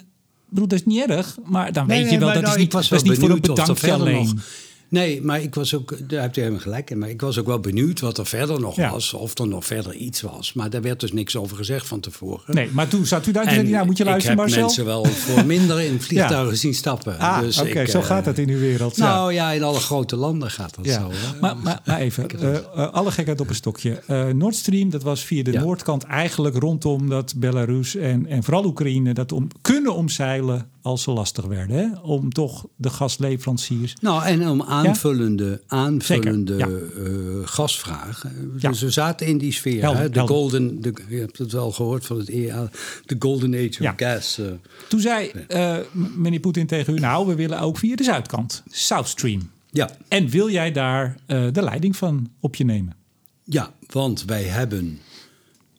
bedoel, 0.50 0.68
dat 0.68 0.80
is 0.80 0.86
niet 0.86 1.06
erg, 1.10 1.38
maar 1.46 1.74
dan 1.74 1.88
Nee, 1.88 2.02
weet 2.04 2.12
je 2.12 2.18
wel 2.20 2.34
dat 2.34 2.42
nou, 2.42 2.48
is 2.54 2.58
niet, 2.58 2.66
ik 2.66 2.72
was 2.72 2.88
dat 2.90 3.02
is 3.02 3.08
wel 3.08 3.12
niet 3.18 3.26
voor 3.26 3.36
een 3.36 3.42
bedankje 3.56 3.92
alleen. 3.94 4.26
nog- 4.26 4.46
Nee, 4.90 5.22
maar 5.22 5.42
ik 5.42 5.56
was 5.56 5.76
ook, 5.76 6.10
daar 6.10 6.22
hebt 6.22 6.38
u 6.38 6.40
helemaal 6.40 6.62
gelijk 6.62 6.90
in. 6.90 6.98
Maar 6.98 7.10
ik 7.10 7.22
was 7.22 7.40
ook 7.40 7.46
wel 7.46 7.60
benieuwd 7.60 8.00
wat 8.00 8.18
er 8.18 8.26
verder 8.26 8.60
nog 8.60 8.76
was. 8.76 9.14
Of 9.14 9.38
er 9.38 9.48
nog 9.48 9.66
verder 9.66 9.94
iets 9.94 10.22
was. 10.22 10.54
Maar 10.54 10.70
daar 10.70 10.82
werd 10.82 11.00
dus 11.00 11.12
niks 11.12 11.36
over 11.36 11.58
gezegd 11.58 11.88
van 11.88 12.00
tevoren. 12.00 12.56
Nee, 12.56 12.70
maar 12.72 12.88
toen 12.88 13.06
zat 13.06 13.28
u 13.28 13.32
daar 13.32 13.46
en 13.46 13.68
ja, 13.68 13.84
moet 13.84 13.98
je 13.98 14.04
luisteren, 14.04 14.38
Marcel? 14.38 14.70
Ik 14.70 14.76
heb 14.76 14.86
mensen 14.86 14.86
wel 14.86 15.06
voor 15.06 15.46
minder 15.46 15.82
in 15.82 16.02
vliegtuigen 16.08 16.58
zien 16.58 16.74
stappen. 16.74 17.20
Ah, 17.20 17.40
dus 17.40 17.60
oké, 17.60 17.86
zo 17.86 18.02
gaat 18.02 18.26
dat 18.26 18.38
in 18.38 18.50
uw 18.50 18.60
wereld. 18.60 18.98
Nou 18.98 19.34
ja, 19.34 19.52
in 19.52 19.64
alle 19.64 19.80
grote 19.80 20.16
landen 20.16 20.52
gaat 20.52 20.76
dat 20.76 20.88
zo. 20.88 21.12
Maar, 21.42 21.58
maar, 21.58 21.82
maar, 21.86 22.00
even, 22.00 22.26
uh, 22.42 22.92
alle 22.92 23.12
gekheid 23.12 23.40
op 23.40 23.50
een 23.50 23.56
stokje. 23.56 24.02
Uh, 24.10 24.28
Nord 24.28 24.56
Stream, 24.56 24.90
dat 24.90 25.04
was 25.04 25.24
via 25.24 25.44
de 25.44 25.52
noordkant 25.52 26.04
eigenlijk 26.04 26.56
rondom 26.56 27.10
dat 27.10 27.34
Belarus 27.38 27.96
en, 27.96 28.26
en 28.28 28.44
vooral 28.44 28.66
Oekraïne... 28.66 29.14
dat 29.14 29.32
om, 29.32 29.48
kunnen 29.62 29.96
omzeilen 29.96 30.70
als 30.82 31.04
ze 31.04 31.12
lastig 31.12 31.46
werden. 31.46 31.78
Hè? 31.78 32.00
Om 32.02 32.30
toch 32.34 32.66
de 32.76 32.90
gasleveranciers... 32.90 33.96
Nou, 34.02 34.24
en 34.24 34.48
om 34.48 34.62
aanvullende, 34.86 35.62
aanvullende 35.68 36.90
uh, 36.98 37.48
gasvraag. 37.48 38.24
Dus 38.60 38.82
we 38.82 38.90
zaten 38.90 39.28
in 39.28 39.38
die 39.38 39.52
sfeer. 39.52 39.98
hè? 39.98 40.10
De 40.10 40.20
golden, 40.20 40.82
de, 40.82 40.94
je 41.10 41.20
hebt 41.20 41.38
het 41.38 41.52
wel 41.52 41.72
gehoord 41.72 42.06
van 42.06 42.18
het 42.18 42.30
EA, 42.30 42.70
de 43.06 43.16
golden 43.20 43.54
age 43.54 43.84
of 43.84 43.94
gas. 43.96 44.40
Uh, 44.40 44.48
Toen 44.90 45.00
zei 45.00 45.32
uh, 45.50 45.78
meneer 46.16 46.40
Poetin 46.40 46.68
tegen 46.68 46.96
u... 46.96 47.00
nou, 47.00 47.28
we 47.28 47.36
willen 47.36 47.60
ook 47.60 47.78
via 47.78 47.96
de 47.96 48.04
zuidkant, 48.04 48.64
South 48.72 49.08
Stream. 49.08 49.50
Ja. 49.72 49.90
En 50.08 50.30
wil 50.30 50.50
jij 50.50 50.72
daar 50.72 51.18
de 51.28 51.62
leiding 51.62 51.96
van 51.96 52.32
op 52.40 52.56
je 52.56 52.66
nemen? 52.66 52.96
Ja, 53.44 53.72
want 53.92 54.26
wij 54.26 54.44
hebben 54.44 55.00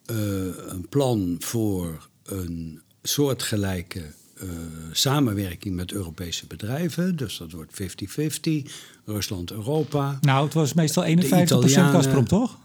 een 0.07 0.86
plan 0.88 1.36
voor 1.38 2.09
een 2.24 2.80
soortgelijke 3.03 4.03
uh, 4.43 4.51
samenwerking 4.93 5.74
met 5.74 5.93
Europese 5.93 6.47
bedrijven. 6.47 7.16
Dus 7.16 7.39
dat 7.39 7.53
wordt 7.53 7.80
50-50. 7.82 8.70
Rusland, 9.05 9.51
Europa. 9.51 10.18
Nou, 10.20 10.45
het 10.45 10.55
was 10.55 10.72
meestal 10.72 11.05
51% 11.05 11.09
Gazprom, 11.72 12.26
toch? 12.26 12.59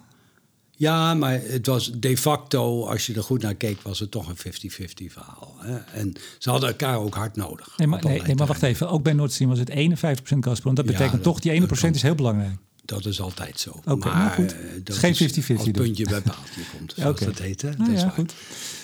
Ja, 0.76 1.14
maar 1.14 1.42
het 1.44 1.66
was 1.66 1.92
de 1.92 2.18
facto, 2.18 2.86
als 2.86 3.06
je 3.06 3.14
er 3.14 3.24
goed 3.24 3.42
naar 3.42 3.56
keek, 3.56 3.82
was 3.82 4.00
het 4.00 4.12
toch 4.12 4.28
een 4.28 4.38
50-50 4.38 5.12
verhaal. 5.12 5.56
Hè? 5.60 5.78
En 5.78 6.14
ze 6.38 6.50
hadden 6.50 6.70
elkaar 6.70 6.98
ook 6.98 7.16
hard 7.16 7.36
nodig. 7.36 7.74
Nee, 7.78 7.88
maar, 7.88 8.04
nee, 8.04 8.22
nee, 8.22 8.36
maar 8.36 8.48
wacht 8.48 8.64
even. 8.64 8.90
Ook 8.90 9.04
bij 9.04 9.14
Nord 9.14 9.32
Stream 9.32 9.50
was 9.50 9.60
het 9.60 9.70
51% 9.70 10.38
Gazprom. 10.40 10.76
Dat 10.76 10.86
betekent 10.86 11.24
toch, 11.24 11.40
die 11.40 11.62
1% 11.62 11.66
is 11.90 12.02
heel 12.02 12.16
belangrijk. 12.16 12.58
Dat 12.86 13.06
is 13.06 13.22
altijd 13.22 13.60
zo. 13.60 13.70
Oké, 13.70 13.92
okay, 13.92 14.14
maar, 14.14 14.32
goed. 14.32 14.54
Uh, 14.54 14.60
dat 14.84 14.96
is 14.96 14.98
geen 14.98 15.14
50-50 15.14 15.64
dus. 15.64 15.72
puntje 15.72 16.06
bij 16.06 16.22
paaltje 16.22 16.62
komt, 16.78 16.94
zoals 16.96 17.22
okay. 17.22 17.28
dat 17.28 17.38
heet. 17.40 17.62
Hè? 17.62 17.70
Nou, 17.70 17.92
dat 17.92 18.00
ja, 18.00 18.08
is 18.08 18.14
goed. 18.14 18.34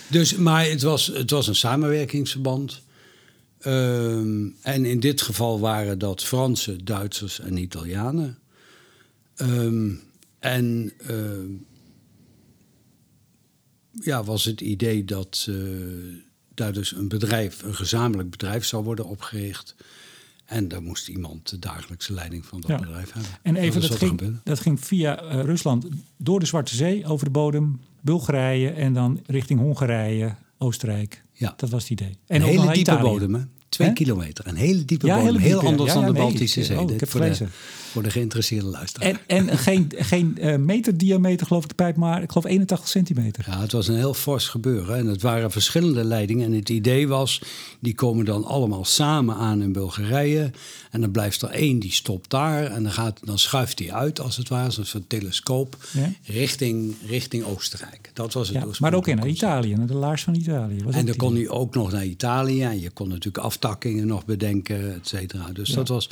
Dus, 0.10 0.36
maar 0.36 0.66
het 0.66 0.82
was, 0.82 1.07
het 1.07 1.30
was 1.30 1.47
een 1.47 1.55
samenwerkingsverband. 1.55 2.82
Um, 3.66 4.55
en 4.62 4.86
in 4.86 4.99
dit 4.99 5.22
geval 5.22 5.60
waren 5.60 5.99
dat 5.99 6.24
Fransen, 6.24 6.86
Duitsers 6.86 7.39
en 7.39 7.57
Italianen. 7.57 8.38
Um, 9.36 10.01
en 10.39 10.93
uh, 11.10 11.57
ja, 13.91 14.24
was 14.24 14.45
het 14.45 14.62
idee 14.62 15.05
dat 15.05 15.45
uh, 15.49 15.55
daar 16.53 16.74
dus 16.74 16.91
een 16.91 17.07
bedrijf, 17.07 17.64
een 17.64 17.76
gezamenlijk 17.76 18.30
bedrijf 18.30 18.66
zou 18.66 18.84
worden 18.84 19.05
opgericht. 19.05 19.76
En 20.45 20.68
daar 20.68 20.82
moest 20.82 21.07
iemand 21.07 21.49
de 21.49 21.60
dagelijkse 21.60 22.14
leiding 22.14 22.45
van 22.45 22.62
dat 22.62 22.70
ja. 22.70 22.80
bedrijf 22.80 23.12
hebben. 23.14 23.32
En 23.41 23.55
even, 23.55 23.82
dat, 23.82 23.89
dat 23.89 23.99
ging, 23.99 24.39
dat 24.43 24.60
ging 24.60 24.80
via 24.80 25.24
uh, 25.24 25.43
Rusland 25.43 25.88
door 26.18 26.39
de 26.39 26.45
Zwarte 26.45 26.76
Zee, 26.76 27.05
over 27.05 27.26
de 27.26 27.32
bodem, 27.32 27.80
Bulgarije 28.02 28.70
en 28.70 28.93
dan 28.93 29.20
richting 29.26 29.60
Hongarije, 29.60 30.36
Oostenrijk. 30.58 31.24
Ja. 31.34 31.54
Dat 31.58 31.70
was 31.70 31.82
het 31.82 31.91
idee. 31.91 32.18
En 32.28 32.41
een 32.41 32.47
hele 32.47 32.72
diepe 32.72 32.97
bodem, 32.97 33.34
hè? 33.34 33.41
Twee 33.70 33.93
kilometer. 33.93 34.47
Een 34.47 34.56
hele 34.56 34.86
diepe 34.86 35.06
ja, 35.06 35.18
bodem. 35.18 35.36
Heel 35.36 35.62
anders 35.62 35.93
dan 35.93 36.06
de 36.06 36.14
Baltische 36.14 36.64
Zee. 36.64 36.80
Oh, 36.80 36.91
ik 36.91 37.00
heb 37.00 37.10
voor, 37.10 37.22
de, 37.22 37.47
voor 37.90 38.04
de 38.04 38.10
geïnteresseerde 38.10 38.68
luisteraar. 38.68 39.20
En, 39.28 39.48
en 39.48 39.58
geen, 39.58 39.92
geen 39.96 40.38
uh, 40.42 40.56
meter 40.56 40.98
diameter 40.98 41.48
geloof 41.48 41.64
ik 41.64 41.70
de 41.70 41.76
pijp, 41.76 41.96
maar 41.96 42.22
ik 42.22 42.32
geloof 42.32 42.46
81 42.46 42.88
centimeter. 42.88 43.46
Ja, 43.48 43.62
het 43.62 43.72
was 43.72 43.88
een 43.88 43.96
heel 43.96 44.14
fors 44.14 44.48
gebeuren. 44.48 44.98
En 44.98 45.06
het 45.06 45.22
waren 45.22 45.52
verschillende 45.52 46.04
leidingen. 46.04 46.46
En 46.46 46.54
het 46.54 46.70
idee 46.70 47.08
was, 47.08 47.42
die 47.80 47.96
komen 47.96 48.26
dan 48.26 48.46
allemaal 48.46 48.86
samen 48.86 49.36
aan 49.36 49.62
in 49.62 49.72
Bulgarije. 49.72 50.52
En 50.92 51.02
dan 51.02 51.12
blijft 51.12 51.42
er 51.42 51.50
één, 51.50 51.80
die 51.80 51.92
stopt 51.92 52.30
daar. 52.30 52.64
En 52.64 52.84
dan, 52.84 52.92
gaat, 52.92 53.20
dan 53.24 53.40
schuift 53.40 53.78
die 53.78 53.94
uit, 53.94 54.20
als 54.20 54.38
het 54.38 54.50
ware, 54.50 54.84
een 54.94 55.08
telescoop, 55.08 55.78
ja? 55.92 56.12
richting, 56.24 56.96
richting 57.08 57.44
Oostenrijk. 57.44 58.12
Dat 58.14 58.34
was 58.34 58.48
het 58.48 58.58
ja, 58.58 58.66
Maar 58.80 58.94
ook 58.94 59.08
in 59.08 59.16
naar 59.16 59.28
Italië, 59.28 59.76
naar 59.76 59.88
de 59.88 59.94
laars 59.94 60.24
van 60.24 60.36
Italië. 60.36 60.84
Was 60.84 60.96
en 60.96 61.06
dan 61.06 61.16
kon 61.16 61.36
hij 61.36 61.50
ook 61.50 61.76
nog 61.76 61.92
naar 61.92 62.06
Italië. 62.06 62.64
En 62.64 62.80
je 62.80 62.90
kon 62.90 63.08
natuurlijk 63.08 63.44
aftakkingen 63.44 64.08
nog 64.08 64.26
bedenken, 64.26 64.94
et 64.94 65.08
cetera. 65.08 65.52
Dus 65.54 65.70
dat 65.70 65.88
was 65.88 66.10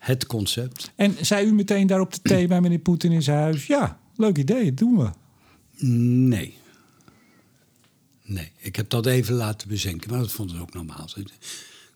het 0.00 0.26
concept. 0.26 0.92
En 0.96 1.16
zei 1.20 1.46
u 1.46 1.52
meteen 1.52 1.86
daar 1.86 2.00
op 2.00 2.12
de 2.12 2.20
thee 2.22 2.46
bij 2.46 2.60
meneer 2.60 2.78
Poetin 2.78 3.12
in 3.12 3.22
zijn 3.22 3.38
huis... 3.38 3.66
ja, 3.66 3.98
leuk 4.16 4.38
idee, 4.38 4.64
dat 4.64 4.76
doen 4.76 4.96
we. 4.96 5.10
Nee. 5.86 6.58
Nee, 8.22 8.52
ik 8.56 8.76
heb 8.76 8.90
dat 8.90 9.06
even 9.06 9.34
laten 9.34 9.68
bezinken, 9.68 10.10
maar 10.10 10.18
dat 10.18 10.32
vond 10.32 10.52
ik 10.52 10.60
ook 10.60 10.74
normaal. 10.74 11.08
Ik 11.14 11.28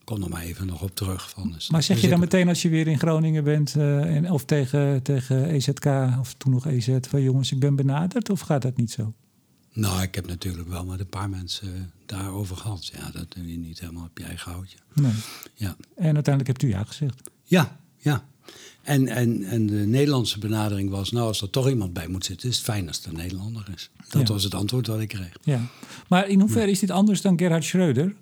kom 0.04 0.22
er 0.22 0.28
maar 0.28 0.42
even 0.42 0.66
nog 0.66 0.82
op 0.82 0.94
terug. 0.94 1.30
Van, 1.30 1.56
maar 1.68 1.82
zeg 1.82 2.00
je 2.00 2.08
dan 2.08 2.20
meteen 2.20 2.48
als 2.48 2.62
je 2.62 2.68
weer 2.68 2.86
in 2.86 2.98
Groningen 2.98 3.44
bent... 3.44 3.74
Uh, 3.76 4.16
en, 4.16 4.30
of 4.30 4.44
tegen, 4.44 5.02
tegen 5.02 5.48
EZK, 5.48 5.86
of 6.20 6.34
toen 6.34 6.52
nog 6.52 6.66
EZ... 6.66 6.96
van 7.00 7.22
jongens, 7.22 7.52
ik 7.52 7.58
ben 7.58 7.76
benaderd, 7.76 8.30
of 8.30 8.40
gaat 8.40 8.62
dat 8.62 8.76
niet 8.76 8.90
zo? 8.90 9.12
Nou, 9.72 10.02
ik 10.02 10.14
heb 10.14 10.26
natuurlijk 10.26 10.68
wel 10.68 10.84
met 10.84 11.00
een 11.00 11.08
paar 11.08 11.30
mensen 11.30 11.92
daarover 12.06 12.56
gehad. 12.56 12.86
Ja, 12.86 13.10
dat 13.10 13.32
doe 13.32 13.50
je 13.50 13.58
niet 13.58 13.80
helemaal 13.80 14.04
op 14.04 14.18
je 14.18 14.24
eigen 14.24 14.52
houtje. 14.52 14.78
Nee. 14.92 15.12
Ja. 15.54 15.76
En 15.96 16.14
uiteindelijk 16.14 16.46
hebt 16.46 16.62
u 16.62 16.68
ja 16.68 16.84
gezegd. 16.84 17.30
Ja, 17.44 17.76
ja. 18.04 18.24
En, 18.82 19.08
en, 19.08 19.44
en 19.44 19.66
de 19.66 19.74
Nederlandse 19.74 20.38
benadering 20.38 20.90
was, 20.90 21.10
nou, 21.10 21.26
als 21.26 21.42
er 21.42 21.50
toch 21.50 21.68
iemand 21.68 21.92
bij 21.92 22.08
moet 22.08 22.24
zitten, 22.24 22.48
is 22.48 22.56
het 22.56 22.64
fijn 22.64 22.88
als 22.88 22.96
het 22.96 23.06
een 23.06 23.16
Nederlander 23.16 23.66
is. 23.74 23.90
Dat 24.08 24.28
was 24.28 24.44
het 24.44 24.54
antwoord 24.54 24.86
wat 24.86 25.00
ik 25.00 25.08
kreeg. 25.08 25.36
Ja. 25.42 25.66
Maar 26.08 26.28
in 26.28 26.40
hoeverre 26.40 26.70
is 26.70 26.78
dit 26.78 26.90
anders 26.90 27.20
dan 27.20 27.38
Gerhard 27.38 27.64
Schreuder? 27.64 28.14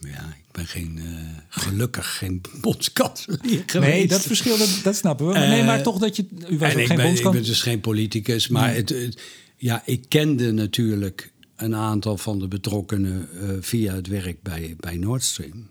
Ja, 0.00 0.36
ik 0.38 0.52
ben 0.52 0.66
geen, 0.66 0.98
uh, 0.98 1.20
gelukkig 1.48 2.18
geen 2.18 2.40
bondskanselier 2.60 3.62
geweest. 3.66 3.92
Nee, 3.92 4.08
dat 4.08 4.20
verschil, 4.20 4.58
dat, 4.58 4.80
dat 4.82 4.96
snappen 4.96 5.26
we. 5.26 5.32
Maar 5.32 5.48
nee, 5.48 5.64
maar 5.64 5.82
toch 5.82 5.98
dat 5.98 6.16
je... 6.16 6.26
U 6.48 6.58
was 6.58 6.72
ook 6.72 6.78
ik, 6.78 6.86
geen 6.86 6.96
ben, 6.96 7.14
ik 7.14 7.22
ben 7.22 7.42
dus 7.42 7.62
geen 7.62 7.80
politicus, 7.80 8.48
maar 8.48 8.74
het, 8.74 8.88
het, 8.88 9.22
ja, 9.56 9.82
ik 9.84 10.04
kende 10.08 10.52
natuurlijk 10.52 11.32
een 11.56 11.74
aantal 11.74 12.16
van 12.16 12.38
de 12.38 12.48
betrokkenen 12.48 13.28
uh, 13.34 13.50
via 13.60 13.94
het 13.94 14.06
werk 14.06 14.42
bij, 14.42 14.74
bij 14.80 14.96
Nord 14.96 15.22
Stream. 15.22 15.68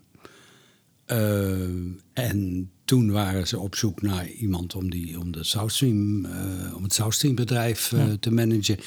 En 2.14 2.70
toen 2.88 3.12
waren 3.12 3.48
ze 3.48 3.60
op 3.60 3.76
zoek 3.76 4.02
naar 4.02 4.28
iemand 4.30 4.76
om, 4.76 4.90
die, 4.90 5.20
om, 5.20 5.32
de 5.32 5.44
South 5.44 5.72
Stream, 5.72 6.26
uh, 6.26 6.76
om 6.76 6.84
het 6.84 6.94
South 6.94 7.14
Stream 7.14 7.36
bedrijf 7.36 7.92
uh, 7.92 8.08
ja. 8.08 8.16
te 8.20 8.32
managen. 8.32 8.80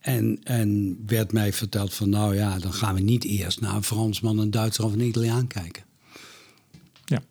En, 0.00 0.38
en 0.42 0.98
werd 1.06 1.32
mij 1.32 1.52
verteld 1.52 1.94
van 1.94 2.08
nou 2.08 2.34
ja, 2.34 2.58
dan 2.58 2.72
gaan 2.72 2.94
we 2.94 3.00
niet 3.00 3.24
eerst 3.24 3.60
naar 3.60 3.74
een 3.74 3.82
Fransman, 3.82 4.38
een 4.38 4.50
Duitser 4.50 4.84
of 4.84 4.92
een 4.92 5.00
Italiaan 5.00 5.46
kijken. 5.46 5.82
Ja, 7.04 7.22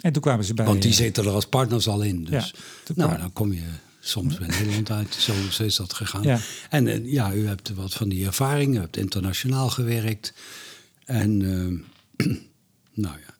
en 0.00 0.12
toen 0.12 0.22
kwamen 0.22 0.44
ze 0.44 0.54
bij... 0.54 0.66
Want 0.66 0.82
die 0.82 0.92
zitten 0.92 1.24
er 1.24 1.30
als 1.30 1.46
partners 1.46 1.88
al 1.88 2.02
in. 2.02 2.24
Dus 2.24 2.54
ja, 2.84 2.94
nou, 2.94 3.18
dan 3.18 3.32
kom 3.32 3.52
je 3.52 3.68
soms 4.00 4.38
bij 4.38 4.48
Nederland 4.48 4.90
uit. 4.90 5.14
Zo, 5.14 5.32
zo, 5.50 5.62
is 5.62 5.76
dat 5.76 5.92
gegaan. 5.92 6.22
Ja. 6.22 6.38
En 6.70 7.10
ja, 7.10 7.34
u 7.34 7.46
hebt 7.46 7.74
wat 7.74 7.92
van 7.94 8.08
die 8.08 8.26
ervaring. 8.26 8.76
U 8.76 8.78
hebt 8.78 8.96
internationaal 8.96 9.70
gewerkt. 9.70 10.34
En 11.04 11.38
nou 13.04 13.16
ja, 13.26 13.34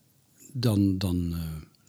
dan, 0.53 0.99
dan 0.99 1.35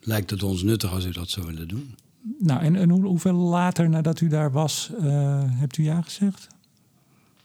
lijkt 0.08 0.30
het 0.30 0.42
ons 0.42 0.62
nuttig 0.62 0.92
als 0.92 1.04
u 1.04 1.10
dat 1.10 1.30
zou 1.30 1.46
willen 1.46 1.68
doen. 1.68 1.94
Nou, 2.38 2.62
en, 2.62 2.76
en 2.76 2.90
hoe, 2.90 3.04
hoeveel 3.04 3.34
later 3.34 3.88
nadat 3.88 4.20
u 4.20 4.28
daar 4.28 4.52
was, 4.52 4.90
hebt 5.60 5.76
u 5.76 5.84
ja 5.84 6.02
gezegd? 6.02 6.48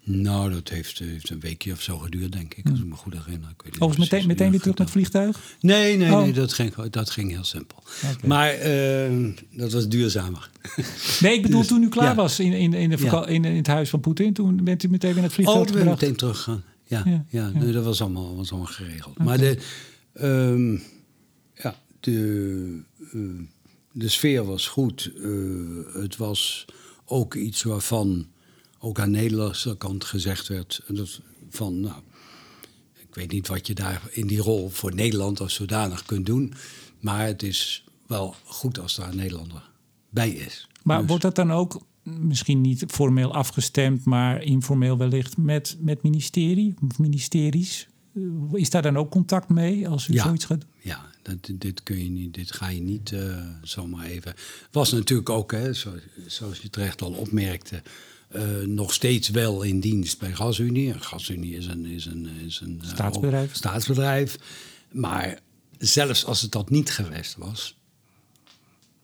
Nou, 0.05 0.53
dat 0.53 0.69
heeft, 0.69 0.99
heeft, 0.99 1.29
een 1.29 1.39
weekje 1.39 1.71
of 1.71 1.81
zo 1.81 1.97
geduurd, 1.97 2.31
denk 2.31 2.53
ik, 2.53 2.69
als 2.69 2.79
ik 2.79 2.85
me 2.85 2.95
goed 2.95 3.13
herinner. 3.13 3.49
Ik 3.49 3.61
weet 3.63 3.89
niet 3.89 3.97
meteen, 3.97 4.27
meteen 4.27 4.49
weer 4.49 4.59
terug 4.59 4.77
met 4.77 4.87
het 4.87 4.89
vliegtuig? 4.89 5.57
Nee, 5.59 5.97
nee, 5.97 6.11
oh. 6.11 6.21
nee 6.21 6.33
dat, 6.33 6.53
ging, 6.53 6.73
dat 6.89 7.09
ging 7.09 7.31
heel 7.31 7.43
simpel. 7.43 7.83
Okay. 8.03 8.29
Maar 8.29 8.67
uh, 8.67 9.33
dat 9.51 9.71
was 9.71 9.87
duurzamer. 9.87 10.49
Nee, 11.19 11.33
ik 11.33 11.41
bedoel 11.41 11.59
dus, 11.59 11.67
toen 11.67 11.83
u 11.83 11.89
klaar 11.89 12.05
ja. 12.05 12.15
was 12.15 12.39
in, 12.39 12.53
in, 12.53 12.73
in, 12.73 12.89
de 12.89 12.97
ja. 12.97 13.27
in, 13.27 13.45
in, 13.45 13.55
het 13.55 13.67
huis 13.67 13.89
van 13.89 13.99
Poetin, 13.99 14.33
toen 14.33 14.63
bent 14.63 14.83
u 14.83 14.89
meteen 14.89 15.13
weer 15.13 15.21
naar 15.21 15.31
het 15.31 15.33
vliegtuig 15.33 15.59
Oh, 15.59 15.65
toen 15.65 15.75
ben 15.75 15.85
meteen 15.85 16.15
teruggegaan. 16.15 16.63
Ja, 16.83 17.03
ja, 17.05 17.25
ja, 17.29 17.49
Nee, 17.49 17.71
dat 17.71 17.83
was 17.83 18.01
allemaal, 18.01 18.35
was 18.35 18.51
allemaal 18.51 18.71
geregeld. 18.71 19.13
Okay. 19.13 19.25
Maar 19.25 19.37
de, 19.37 19.57
um, 20.21 20.71
ja, 20.73 20.79
de, 22.03 22.83
uh, 23.13 23.47
de 23.91 24.09
sfeer 24.09 24.45
was 24.45 24.67
goed. 24.67 25.11
Uh, 25.15 25.93
het 25.93 26.17
was 26.17 26.65
ook 27.05 27.35
iets 27.35 27.63
waarvan 27.63 28.27
ook 28.79 28.99
aan 28.99 29.11
de 29.11 29.17
Nederlandse 29.17 29.77
kant 29.77 30.03
gezegd 30.03 30.47
werd 30.47 30.81
dat 30.87 31.21
van, 31.49 31.79
nou, 31.79 32.01
ik 32.93 33.15
weet 33.15 33.31
niet 33.31 33.47
wat 33.47 33.67
je 33.67 33.73
daar 33.73 34.01
in 34.11 34.27
die 34.27 34.41
rol 34.41 34.69
voor 34.69 34.95
Nederland 34.95 35.39
als 35.39 35.53
zodanig 35.53 36.05
kunt 36.05 36.25
doen, 36.25 36.53
maar 36.99 37.25
het 37.25 37.43
is 37.43 37.83
wel 38.07 38.35
goed 38.43 38.79
als 38.79 38.95
daar 38.95 39.09
een 39.09 39.15
Nederlander 39.15 39.69
bij 40.09 40.29
is. 40.29 40.67
Maar 40.83 40.99
dus. 40.99 41.07
wordt 41.07 41.23
dat 41.23 41.35
dan 41.35 41.51
ook 41.51 41.81
misschien 42.03 42.61
niet 42.61 42.83
formeel 42.87 43.33
afgestemd, 43.33 44.05
maar 44.05 44.41
informeel 44.41 44.97
wellicht 44.97 45.37
met, 45.37 45.77
met 45.79 46.03
ministerie 46.03 46.73
of 46.89 46.99
ministeries? 46.99 47.87
Is 48.51 48.69
daar 48.69 48.81
dan 48.81 48.97
ook 48.97 49.11
contact 49.11 49.49
mee 49.49 49.87
als 49.87 50.07
u 50.07 50.13
ja, 50.13 50.23
zoiets 50.23 50.45
gaat 50.45 50.59
doen? 50.59 50.69
Ja, 50.81 51.12
Dat, 51.23 51.49
dit, 51.51 51.83
kun 51.83 52.03
je 52.03 52.09
niet, 52.09 52.33
dit 52.33 52.51
ga 52.51 52.67
je 52.67 52.81
niet 52.81 53.11
uh, 53.11 53.45
zomaar 53.61 54.05
even. 54.05 54.33
Was 54.71 54.91
natuurlijk 54.91 55.29
ook, 55.29 55.51
hè, 55.51 55.73
zoals 56.27 56.59
je 56.61 56.69
terecht 56.69 57.01
al 57.01 57.11
opmerkte, 57.11 57.81
uh, 58.35 58.41
nog 58.65 58.93
steeds 58.93 59.29
wel 59.29 59.61
in 59.61 59.79
dienst 59.79 60.19
bij 60.19 60.33
GasUnie. 60.33 60.93
GasUnie 60.93 61.55
is 61.55 61.65
een, 61.65 61.85
is 61.85 62.05
een, 62.05 62.27
is 62.45 62.59
een 62.59 62.81
staatsbedrijf. 62.85 63.55
staatsbedrijf. 63.55 64.37
Maar 64.91 65.39
zelfs 65.77 66.25
als 66.25 66.41
het 66.41 66.51
dat 66.51 66.69
niet 66.69 66.91
geweest 66.91 67.35
was, 67.37 67.75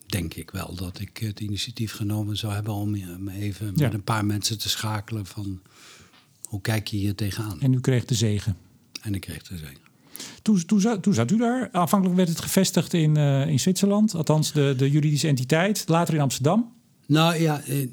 denk 0.05 0.33
ik 0.33 0.51
wel 0.51 0.75
dat 0.75 0.99
ik 0.99 1.17
het 1.17 1.39
initiatief 1.39 1.91
genomen 1.91 2.37
zou 2.37 2.53
hebben 2.53 2.73
om 2.73 2.89
me 3.23 3.31
even 3.31 3.73
met 3.75 3.93
een 3.93 4.03
paar 4.03 4.25
mensen 4.25 4.59
te 4.59 4.69
schakelen 4.69 5.25
van 5.25 5.61
hoe 6.43 6.61
kijk 6.61 6.87
je 6.87 6.97
hier 6.97 7.15
tegenaan. 7.15 7.61
En 7.61 7.73
u 7.73 7.79
kreeg 7.79 8.05
de 8.05 8.15
zegen. 8.15 8.57
En 9.01 9.15
ik 9.15 9.21
kreeg 9.21 9.43
de 9.43 9.57
zegen. 9.57 9.88
Toen, 10.41 10.65
toen, 10.65 11.01
toen 11.01 11.13
zat 11.13 11.31
u 11.31 11.37
daar. 11.37 11.69
Aanvankelijk 11.71 12.17
werd 12.17 12.29
het 12.29 12.41
gevestigd 12.41 12.93
in, 12.93 13.17
uh, 13.17 13.47
in 13.47 13.59
Zwitserland, 13.59 14.15
althans 14.15 14.51
de, 14.51 14.73
de 14.77 14.91
juridische 14.91 15.27
entiteit, 15.27 15.83
later 15.87 16.13
in 16.13 16.21
Amsterdam. 16.21 16.73
Nou 17.05 17.41
ja, 17.41 17.61
eh, 17.61 17.87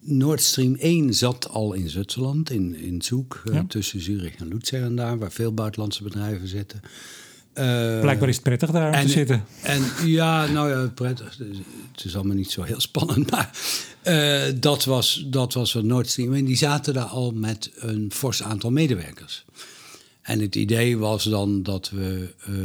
Nord 0.00 0.42
Stream 0.42 0.74
1 0.74 1.14
zat 1.14 1.48
al 1.48 1.72
in 1.72 1.88
Zwitserland, 1.88 2.50
in, 2.50 2.74
in 2.74 3.02
Zoek, 3.02 3.42
eh, 3.52 3.60
tussen 3.68 4.00
Zurich 4.00 4.34
en 4.36 4.48
Luzern 4.48 4.96
daar, 4.96 5.18
waar 5.18 5.32
veel 5.32 5.54
buitenlandse 5.54 6.02
bedrijven 6.02 6.48
zitten. 6.48 6.80
Uh, 7.54 8.00
Blijkbaar 8.00 8.28
is 8.28 8.34
het 8.34 8.44
prettig 8.44 8.70
daar 8.70 8.92
en, 8.92 9.06
te 9.06 9.12
zitten. 9.12 9.44
En 9.62 9.82
ja, 10.04 10.46
nou 10.46 10.70
ja, 10.70 10.88
prettig. 10.88 11.38
Het 11.92 12.04
is 12.04 12.14
allemaal 12.16 12.36
niet 12.36 12.50
zo 12.50 12.62
heel 12.62 12.80
spannend. 12.90 13.30
Maar 13.30 13.50
uh, 14.04 14.42
dat, 14.60 14.84
was, 14.84 15.26
dat 15.26 15.52
was 15.52 15.72
wat 15.72 15.84
Nord 15.84 16.08
Stream. 16.08 16.34
En 16.34 16.44
die 16.44 16.56
zaten 16.56 16.94
daar 16.94 17.04
al 17.04 17.30
met 17.30 17.70
een 17.74 18.10
fors 18.12 18.42
aantal 18.42 18.70
medewerkers. 18.70 19.44
En 20.22 20.40
het 20.40 20.56
idee 20.56 20.98
was 20.98 21.24
dan 21.24 21.62
dat 21.62 21.90
we 21.90 22.34
uh, 22.48 22.56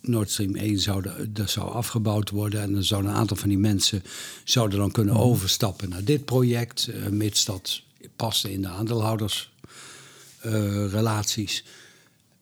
Nord 0.00 0.30
Stream 0.30 0.54
1 0.54 0.78
zouden, 0.78 1.34
dat 1.34 1.50
zou 1.50 1.72
afgebouwd 1.72 2.30
worden. 2.30 2.62
En 2.62 2.72
dan 2.72 2.84
zouden 2.84 3.10
een 3.10 3.16
aantal 3.16 3.36
van 3.36 3.48
die 3.48 3.58
mensen 3.58 4.02
zouden 4.44 4.78
dan 4.78 4.90
kunnen 4.90 5.14
mhm. 5.14 5.22
overstappen 5.22 5.88
naar 5.88 6.04
dit 6.04 6.24
project. 6.24 6.88
mits 7.10 7.44
dat 7.44 7.82
paste 8.16 8.52
in 8.52 8.62
de 8.62 8.68
aandeelhoudersrelaties. 8.68 11.64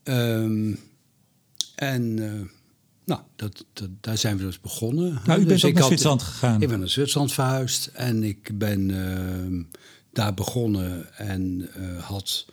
Um, 0.04 0.78
en 1.74 2.16
uh, 2.16 2.32
nou, 3.04 3.20
dat, 3.36 3.64
dat, 3.72 3.88
daar 4.00 4.18
zijn 4.18 4.36
we 4.36 4.42
dus 4.42 4.60
begonnen. 4.60 5.20
Nou, 5.24 5.40
u 5.40 5.44
bent 5.44 5.48
dus 5.48 5.64
ook 5.64 5.74
naar 5.74 5.84
Zwitserland 5.84 6.22
gegaan. 6.22 6.62
Ik 6.62 6.68
ben 6.68 6.78
naar 6.78 6.88
Zwitserland 6.88 7.32
verhuisd 7.32 7.86
en 7.86 8.22
ik 8.22 8.58
ben 8.58 8.88
uh, 8.88 9.64
daar 10.12 10.34
begonnen 10.34 11.16
en 11.16 11.68
uh, 11.78 12.02
had 12.02 12.46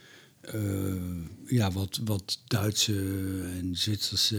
ja, 1.47 1.71
wat, 1.71 1.99
wat 2.05 2.39
Duitse 2.47 2.95
en 3.59 3.69
Zwitserse 3.73 4.37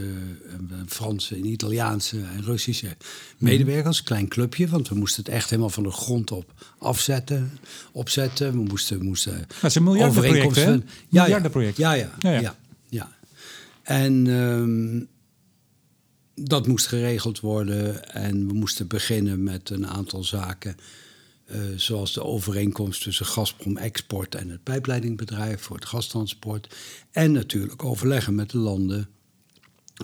en 0.50 0.84
Franse 0.86 1.34
en 1.34 1.44
Italiaanse 1.44 2.16
en 2.16 2.44
Russische 2.44 2.96
medewerkers. 3.38 4.00
Mm. 4.00 4.06
Klein 4.06 4.28
clubje, 4.28 4.68
want 4.68 4.88
we 4.88 4.94
moesten 4.94 5.24
het 5.24 5.32
echt 5.32 5.50
helemaal 5.50 5.70
van 5.70 5.82
de 5.82 5.90
grond 5.90 6.30
op 6.30 6.52
afzetten, 6.78 7.58
opzetten. 7.92 8.52
We 8.52 8.62
moesten, 8.62 9.04
moesten 9.04 9.46
dat 9.60 9.70
is 9.70 9.74
een 9.74 9.82
miljardenproject, 9.82 10.56
hè? 10.56 10.70
Ja, 10.70 10.82
miljardenproject. 11.08 11.76
ja, 11.76 11.92
ja. 11.92 12.10
ja, 12.18 12.56
ja. 12.88 13.12
En 13.82 14.26
um, 14.26 15.08
dat 16.34 16.66
moest 16.66 16.86
geregeld 16.86 17.40
worden 17.40 18.12
en 18.12 18.46
we 18.46 18.52
moesten 18.52 18.86
beginnen 18.86 19.42
met 19.42 19.70
een 19.70 19.86
aantal 19.86 20.24
zaken. 20.24 20.76
Uh, 21.50 21.56
zoals 21.76 22.12
de 22.12 22.24
overeenkomst 22.24 23.02
tussen 23.02 23.26
Gazprom 23.26 23.76
Export 23.76 24.34
en 24.34 24.48
het 24.48 24.62
pijpleidingbedrijf 24.62 25.60
voor 25.60 25.76
het 25.76 25.84
gastransport. 25.84 26.76
En 27.10 27.32
natuurlijk 27.32 27.84
overleggen 27.84 28.34
met 28.34 28.50
de 28.50 28.58
landen 28.58 29.08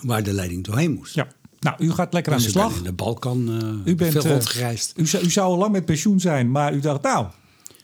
waar 0.03 0.22
de 0.22 0.32
leiding 0.32 0.64
doorheen 0.64 0.93
moest. 0.93 1.14
Ja. 1.14 1.28
Nou, 1.61 1.84
u 1.84 1.91
gaat 1.91 2.12
lekker 2.12 2.32
aan 2.32 2.38
de 2.38 2.49
slag. 2.49 2.76
in 2.76 2.82
de 2.82 2.93
Balkan 2.93 3.49
uh, 3.49 3.93
u 3.93 3.95
bent, 3.95 4.12
veel 4.12 4.22
rondgereisd. 4.22 4.93
Uh, 4.97 5.05
u, 5.05 5.07
zou, 5.07 5.24
u 5.24 5.30
zou 5.30 5.51
al 5.53 5.59
lang 5.59 5.72
met 5.72 5.84
pensioen 5.84 6.20
zijn, 6.20 6.51
maar 6.51 6.74
u 6.74 6.80
dacht, 6.80 7.03
nou, 7.03 7.26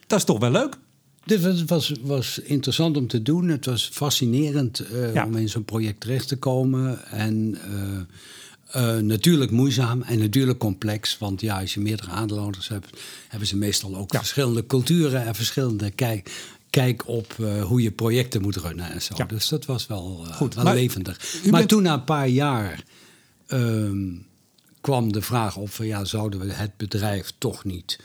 dat 0.06 0.18
is 0.18 0.24
toch 0.24 0.38
wel 0.38 0.50
leuk. 0.50 0.78
Dit 1.24 1.64
was, 1.64 1.92
was, 2.02 2.38
interessant 2.38 2.96
om 2.96 3.06
te 3.06 3.22
doen. 3.22 3.48
Het 3.48 3.66
was 3.66 3.90
fascinerend 3.92 4.82
om 5.24 5.36
in 5.36 5.48
zo'n 5.48 5.64
project 5.64 6.00
terecht 6.00 6.28
te 6.28 6.36
komen. 6.36 7.06
En 7.10 7.58
uh, 8.76 8.96
uh, 8.96 9.02
natuurlijk 9.02 9.50
moeizaam 9.50 10.02
en 10.02 10.18
natuurlijk 10.18 10.58
complex. 10.58 11.18
Want 11.18 11.40
ja, 11.40 11.60
als 11.60 11.74
je 11.74 11.80
meerdere 11.80 12.10
aandeelhouders 12.10 12.68
hebt, 12.68 13.00
hebben 13.28 13.48
ze 13.48 13.56
meestal 13.56 13.96
ook 13.96 14.14
verschillende 14.14 14.66
culturen 14.66 15.24
en 15.24 15.34
verschillende 15.34 15.90
kijk, 15.90 16.30
kijk 16.70 17.08
op 17.08 17.32
hoe 17.62 17.82
je 17.82 17.90
projecten 17.90 18.42
moet 18.42 18.56
runnen 18.56 18.90
en 18.90 19.02
zo. 19.02 19.14
Ja. 19.16 19.24
Dus 19.24 19.48
dat 19.48 19.64
was 19.64 19.86
wel, 19.86 20.26
Goed, 20.32 20.54
wel 20.54 20.64
maar 20.64 20.74
levendig. 20.74 21.42
Maar 21.50 21.66
toen 21.66 21.82
na 21.82 21.94
een 21.94 22.04
paar 22.04 22.28
jaar 22.28 22.84
ehm, 23.46 24.12
kwam 24.80 25.12
de 25.12 25.22
vraag 25.22 25.56
op 25.56 25.70
van 25.70 25.86
ja, 25.86 26.04
zouden 26.04 26.40
we 26.40 26.52
het 26.52 26.76
bedrijf 26.76 27.32
toch 27.38 27.64
niet 27.64 27.98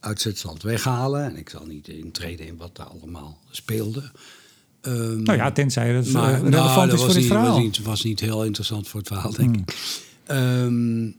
uit 0.00 0.20
Zwitserland 0.20 0.62
weghalen. 0.62 1.24
En 1.24 1.36
ik 1.36 1.48
zal 1.48 1.66
niet 1.66 1.88
intreden 1.88 2.46
in 2.46 2.56
wat 2.56 2.76
daar 2.76 2.86
allemaal 2.86 3.38
speelde. 3.50 4.10
Um, 4.86 5.22
nou 5.22 5.38
ja, 5.38 5.52
tenzij 5.52 5.94
het 5.94 6.12
maar, 6.12 6.40
relevant 6.40 6.50
nou, 6.76 6.92
is 6.92 7.00
voor 7.00 7.14
dit 7.14 7.24
verhaal. 7.26 7.52
Was 7.54 7.62
niet, 7.62 7.82
was 7.82 8.02
niet 8.02 8.20
heel 8.20 8.44
interessant 8.44 8.88
voor 8.88 9.00
het 9.00 9.08
verhaal, 9.08 9.32
denk 9.32 9.56
ik. 9.56 9.76
Um, 10.30 11.16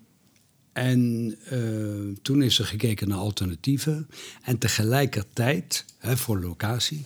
en 0.74 1.36
uh, 1.54 2.16
toen 2.22 2.42
is 2.42 2.60
er 2.60 2.66
gekeken 2.66 3.08
naar 3.08 3.18
alternatieven. 3.18 4.08
En 4.42 4.58
tegelijkertijd, 4.58 5.86
hè, 5.98 6.18
voor 6.18 6.40
locatie, 6.40 7.04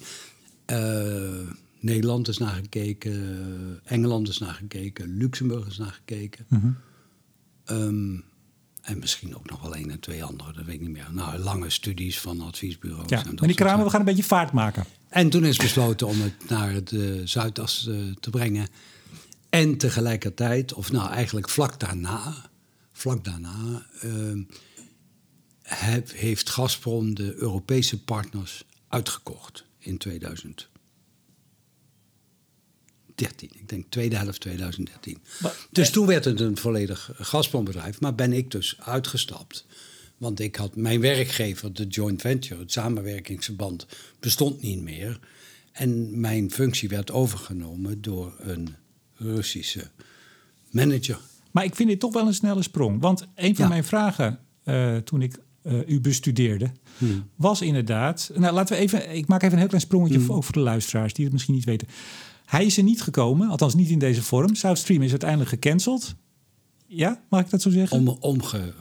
uh, 0.72 1.48
Nederland 1.80 2.28
is 2.28 2.38
naar 2.38 2.54
gekeken, 2.54 3.82
Engeland 3.84 4.28
is 4.28 4.38
naar 4.38 4.54
gekeken, 4.54 5.18
Luxemburg 5.18 5.68
is 5.68 5.78
naar 5.78 5.94
gekeken. 5.94 6.46
Mm 6.50 6.60
-hmm. 6.60 6.78
um, 7.78 8.24
en 8.82 9.00
misschien 9.00 9.36
ook 9.36 9.50
nog 9.50 9.62
wel 9.62 9.76
één 9.76 9.92
en 9.92 10.00
twee 10.00 10.24
andere, 10.24 10.54
dat 10.54 10.66
weet 10.66 10.76
ik 10.76 10.82
niet 10.82 10.90
meer. 10.90 11.08
Nou, 11.12 11.38
lange 11.38 11.70
studies 11.70 12.20
van 12.20 12.42
adviesbureaus. 12.42 13.10
Ja, 13.10 13.26
en, 13.26 13.36
die 13.36 13.56
kramen, 13.56 13.86
we 13.86 13.92
gaan 13.92 14.00
een 14.00 14.06
beetje 14.06 14.24
vaart 14.24 14.52
maken. 14.52 14.86
En 15.10 15.30
toen 15.30 15.46
is 15.46 15.58
besloten 15.58 16.08
om 16.08 16.22
het 16.22 16.50
naar 16.50 16.72
het 16.72 16.92
uh, 16.92 17.22
Zuidas 17.26 17.86
uh, 17.90 18.16
te 18.20 18.30
brengen. 18.30 18.68
En 19.50 19.78
tegelijkertijd, 19.78 20.74
of 20.74 20.92
nou 20.92 21.12
eigenlijk 21.12 21.50
vlak 21.50 21.80
daarna, 21.80 22.50
vlak 22.92 23.24
daarna, 23.24 23.86
uh, 24.04 24.46
heb, 25.62 26.12
heeft 26.12 26.50
Gazprom 26.50 27.16
de 27.16 27.34
Europese 27.36 28.04
partners 28.04 28.64
uitgekocht 28.88 29.66
in 29.80 29.98
2000. 29.98 30.70
13. 33.16 33.50
Ik 33.54 33.70
denk 33.70 33.86
tweede 33.90 34.16
helft 34.16 34.42
2013. 34.42 35.22
dus 35.72 35.90
toen 35.90 36.06
werd 36.06 36.26
het 36.26 36.40
een 36.40 36.58
volledig 36.58 37.12
Gazprombedrijf. 37.16 38.00
Maar 38.00 38.16
ben 38.16 38.34
ik 38.34 38.52
dus 38.52 38.76
uitgestapt. 38.80 39.66
Want 40.18 40.40
ik 40.40 40.56
had 40.56 40.76
mijn 40.76 41.02
werkgever, 41.02 41.74
de 41.74 41.88
joint 41.88 42.22
venture, 42.22 42.60
het 42.60 42.72
samenwerkingsverband, 42.72 43.88
bestond 44.20 44.62
niet 44.62 44.82
meer. 44.82 45.20
En 45.72 46.20
mijn 46.20 46.52
functie 46.52 46.90
werd 46.90 47.12
overgenomen 47.12 48.02
door 48.02 48.34
een 48.40 48.76
Russische 49.16 49.88
manager. 50.70 51.20
Maar 51.52 51.64
ik 51.64 51.76
vind 51.76 51.90
dit 51.90 52.00
toch 52.00 52.14
wel 52.14 52.28
een 52.28 52.34
snelle 52.34 52.62
sprong. 52.62 53.02
Want 53.02 53.28
een 53.36 53.56
van 53.56 53.70
mijn 53.70 53.84
vragen 53.84 54.40
uh, 54.66 54.98
toen 54.98 55.22
ik 55.22 55.40
uh, 55.64 55.88
u 55.88 56.02
bestudeerde, 56.02 56.72
hmm. 56.98 57.30
was 57.36 57.62
inderdaad. 57.62 58.32
Nou, 58.36 58.54
laten 58.54 58.76
we 58.76 58.82
even. 58.82 59.16
Ik 59.16 59.28
maak 59.28 59.42
even 59.42 59.54
een 59.54 59.60
heel 59.60 59.68
klein 59.68 59.84
sprongetje 59.84 60.18
hmm. 60.18 60.44
voor 60.44 60.54
de 60.54 60.60
luisteraars 60.60 61.14
die 61.14 61.24
het 61.24 61.34
misschien 61.34 61.54
niet 61.54 61.66
weten. 61.66 61.88
Hij 62.46 62.66
is 62.66 62.78
er 62.78 62.84
niet 62.84 63.02
gekomen, 63.02 63.50
althans 63.50 63.76
niet 63.76 63.90
in 63.90 64.00
deze 64.00 64.24
vorm. 64.24 64.56
South 64.56 64.78
Stream 64.78 65.02
is 65.02 65.10
uiteindelijk 65.10 65.50
gecanceld. 65.50 66.16
Ja, 66.86 67.22
mag 67.30 67.42
ik 67.42 67.50
dat 67.50 67.62
zo 67.62 67.70
zeggen? 67.70 67.98
Om, 67.98 68.08
omge, 68.08 68.74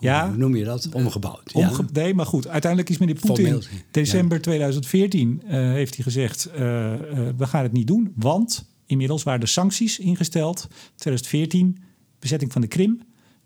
ja. 0.00 0.28
Hoe 0.28 0.36
noem 0.36 0.56
je 0.56 0.64
dat? 0.64 0.88
Omgebouwd. 0.92 1.52
Omge. 1.52 1.84
Nee, 1.92 2.14
maar 2.14 2.26
goed. 2.26 2.48
Uiteindelijk 2.48 2.90
is 2.90 2.98
meneer 2.98 3.14
Poetin... 3.14 3.62
december 3.90 4.40
2014 4.40 5.42
uh, 5.44 5.68
eh, 5.68 5.72
heeft 5.72 5.94
hij 5.94 6.04
gezegd... 6.04 6.48
Uh, 6.54 6.60
uh, 6.60 6.98
we 7.36 7.46
gaan 7.46 7.62
het 7.62 7.72
niet 7.72 7.86
doen, 7.86 8.12
want 8.16 8.68
inmiddels 8.86 9.22
waren 9.22 9.40
er 9.40 9.48
sancties 9.48 9.98
ingesteld. 9.98 10.66
2014, 10.96 11.78
bezetting 12.18 12.52
van 12.52 12.60
de 12.60 12.66
Krim. 12.66 13.02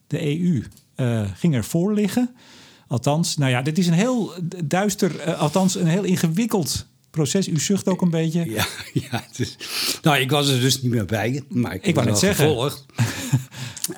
De 0.07 0.40
EU 0.40 0.64
ging 1.34 1.55
ervoor 1.55 1.94
liggen. 1.94 2.34
Althans, 2.86 3.36
nou 3.36 3.51
ja, 3.51 3.62
dit 3.62 3.78
is 3.78 3.86
een 3.86 3.92
heel 3.92 4.32
duister... 4.64 5.34
althans, 5.34 5.74
een 5.74 5.86
heel 5.86 6.05
ingewikkeld 6.05 6.86
proces? 7.11 7.49
U 7.49 7.61
zucht 7.61 7.88
ook 7.88 8.03
een 8.03 8.11
beetje. 8.11 8.51
Ja, 8.51 8.66
ja 9.11 9.24
is, 9.36 9.57
nou, 10.03 10.18
ik 10.18 10.30
was 10.30 10.49
er 10.49 10.61
dus 10.61 10.82
niet 10.82 10.92
meer 10.92 11.05
bij, 11.05 11.42
maar 11.49 11.74
ik, 11.74 11.86
ik 11.86 12.05
net 12.05 12.18
zeggen. 12.18 12.44
gevolgd. 12.44 12.86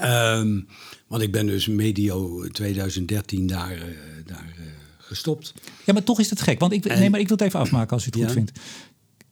um, 0.03 0.67
want 1.11 1.23
ik 1.23 1.33
ben 1.33 1.47
dus 1.47 1.67
medio 1.67 2.49
2013 2.49 3.47
daar, 3.47 3.73
uh, 3.73 3.83
daar 4.27 4.55
uh, 4.59 4.67
gestopt. 4.99 5.55
Ja, 5.85 5.93
maar 5.93 6.03
toch 6.03 6.21
is 6.21 6.31
het 6.31 6.41
gek. 6.41 6.61
Want 6.61 6.73
ik, 6.73 6.85
nee, 6.85 7.11
maar 7.11 7.21
ik 7.21 7.29
wil 7.29 7.37
het 7.37 7.47
even 7.47 7.61
afmaken 7.61 7.91
als 7.91 8.07
u 8.07 8.07
het 8.07 8.17
goed 8.17 8.33
vindt. 8.33 8.53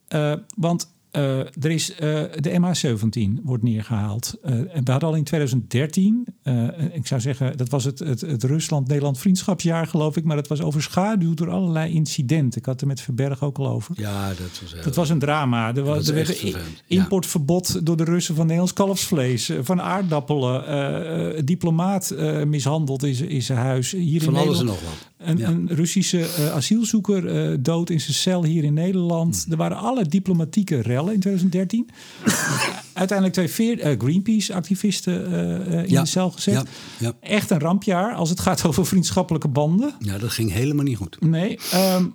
Uh, 0.08 0.34
want 0.56 0.88
Uh, 1.12 1.38
er 1.38 1.70
is 1.70 1.90
uh, 1.90 1.96
de 2.36 2.60
MH17 2.60 3.42
wordt 3.42 3.62
neergehaald. 3.62 4.34
Uh, 4.44 4.50
we 4.84 4.90
hadden 4.90 5.08
al 5.08 5.14
in 5.14 5.24
2013, 5.24 6.26
ik 6.92 7.06
zou 7.06 7.20
zeggen, 7.20 7.56
dat 7.56 7.68
was 7.68 7.84
het, 7.84 7.98
het, 7.98 8.20
het 8.20 8.44
Rusland-Nederland 8.44 9.18
vriendschapsjaar, 9.18 9.86
geloof 9.86 10.16
ik, 10.16 10.24
maar 10.24 10.36
dat 10.36 10.48
was 10.48 10.60
overschaduwd 10.60 11.36
door 11.36 11.50
allerlei 11.50 11.92
incidenten. 11.92 12.60
Ik 12.60 12.66
had 12.66 12.80
er 12.80 12.86
met 12.86 13.00
Verberg 13.00 13.42
ook 13.42 13.58
al 13.58 13.68
over. 13.68 13.94
Ja, 13.98 14.28
dat 14.28 14.60
was, 14.60 14.72
heel, 14.72 14.82
dat 14.82 14.94
was 14.94 15.08
een 15.10 15.18
drama. 15.18 15.74
Er, 15.74 15.82
was, 15.82 16.08
er 16.08 16.14
werd 16.14 16.42
een 16.42 16.54
importverbod 16.86 17.70
ja. 17.74 17.80
door 17.80 17.96
de 17.96 18.04
Russen 18.04 18.34
van 18.34 18.44
Nederlands 18.44 18.72
kalfsvlees, 18.72 19.52
van 19.60 19.80
aardappelen, 19.82 21.46
diplomaat 21.46 22.14
mishandeld 22.46 23.02
in, 23.02 23.42
zijn 23.42 23.58
huis. 23.58 23.92
Hier 23.92 24.22
van 24.22 24.34
in 24.34 24.40
alles 24.40 24.60
en 24.60 24.66
nog 24.66 24.80
wat. 24.80 25.17
Een, 25.18 25.36
Ja. 25.36 25.48
een 25.48 25.68
Russische 25.68 26.18
uh, 26.18 26.52
asielzoeker 26.52 27.50
uh, 27.50 27.56
dood 27.60 27.90
in 27.90 28.00
zijn 28.00 28.14
cel 28.14 28.44
hier 28.44 28.64
in 28.64 28.74
Nederland. 28.74 29.44
Mm. 29.46 29.52
Er 29.52 29.58
waren 29.58 29.76
alle 29.76 30.04
diplomatieke 30.04 30.80
rellen 30.80 31.14
in 31.14 31.20
2013. 31.20 31.88
Uiteindelijk 32.92 33.36
twee 33.36 33.48
veer, 33.48 33.86
uh, 33.86 33.98
Greenpeace-activisten 33.98 35.26
in 35.66 35.88
ja. 35.88 36.00
de 36.02 36.08
cel 36.08 36.30
gezet. 36.30 36.68
Ja. 36.98 37.12
Echt 37.20 37.50
een 37.50 37.58
rampjaar 37.58 38.14
als 38.14 38.30
het 38.30 38.40
gaat 38.40 38.64
over 38.64 38.86
vriendschappelijke 38.86 39.48
banden. 39.48 39.94
Ja, 39.98 40.18
dat 40.18 40.30
ging 40.30 40.52
helemaal 40.52 40.84
niet 40.84 40.96
goed. 40.96 41.20
Nee. 41.20 41.58
Um, 41.74 42.14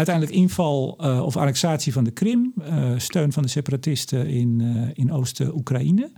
uiteindelijk 0.00 0.36
inval 0.36 0.98
uh, 1.00 1.22
of 1.22 1.36
annexatie 1.36 1.92
van 1.92 2.04
de 2.04 2.10
Krim, 2.10 2.52
uh, 2.58 2.92
steun 2.96 3.32
van 3.32 3.42
de 3.42 3.48
separatisten 3.48 4.26
in, 4.26 4.60
uh, 4.60 4.88
in 4.92 5.12
Oost-Oekraïne. 5.12 6.10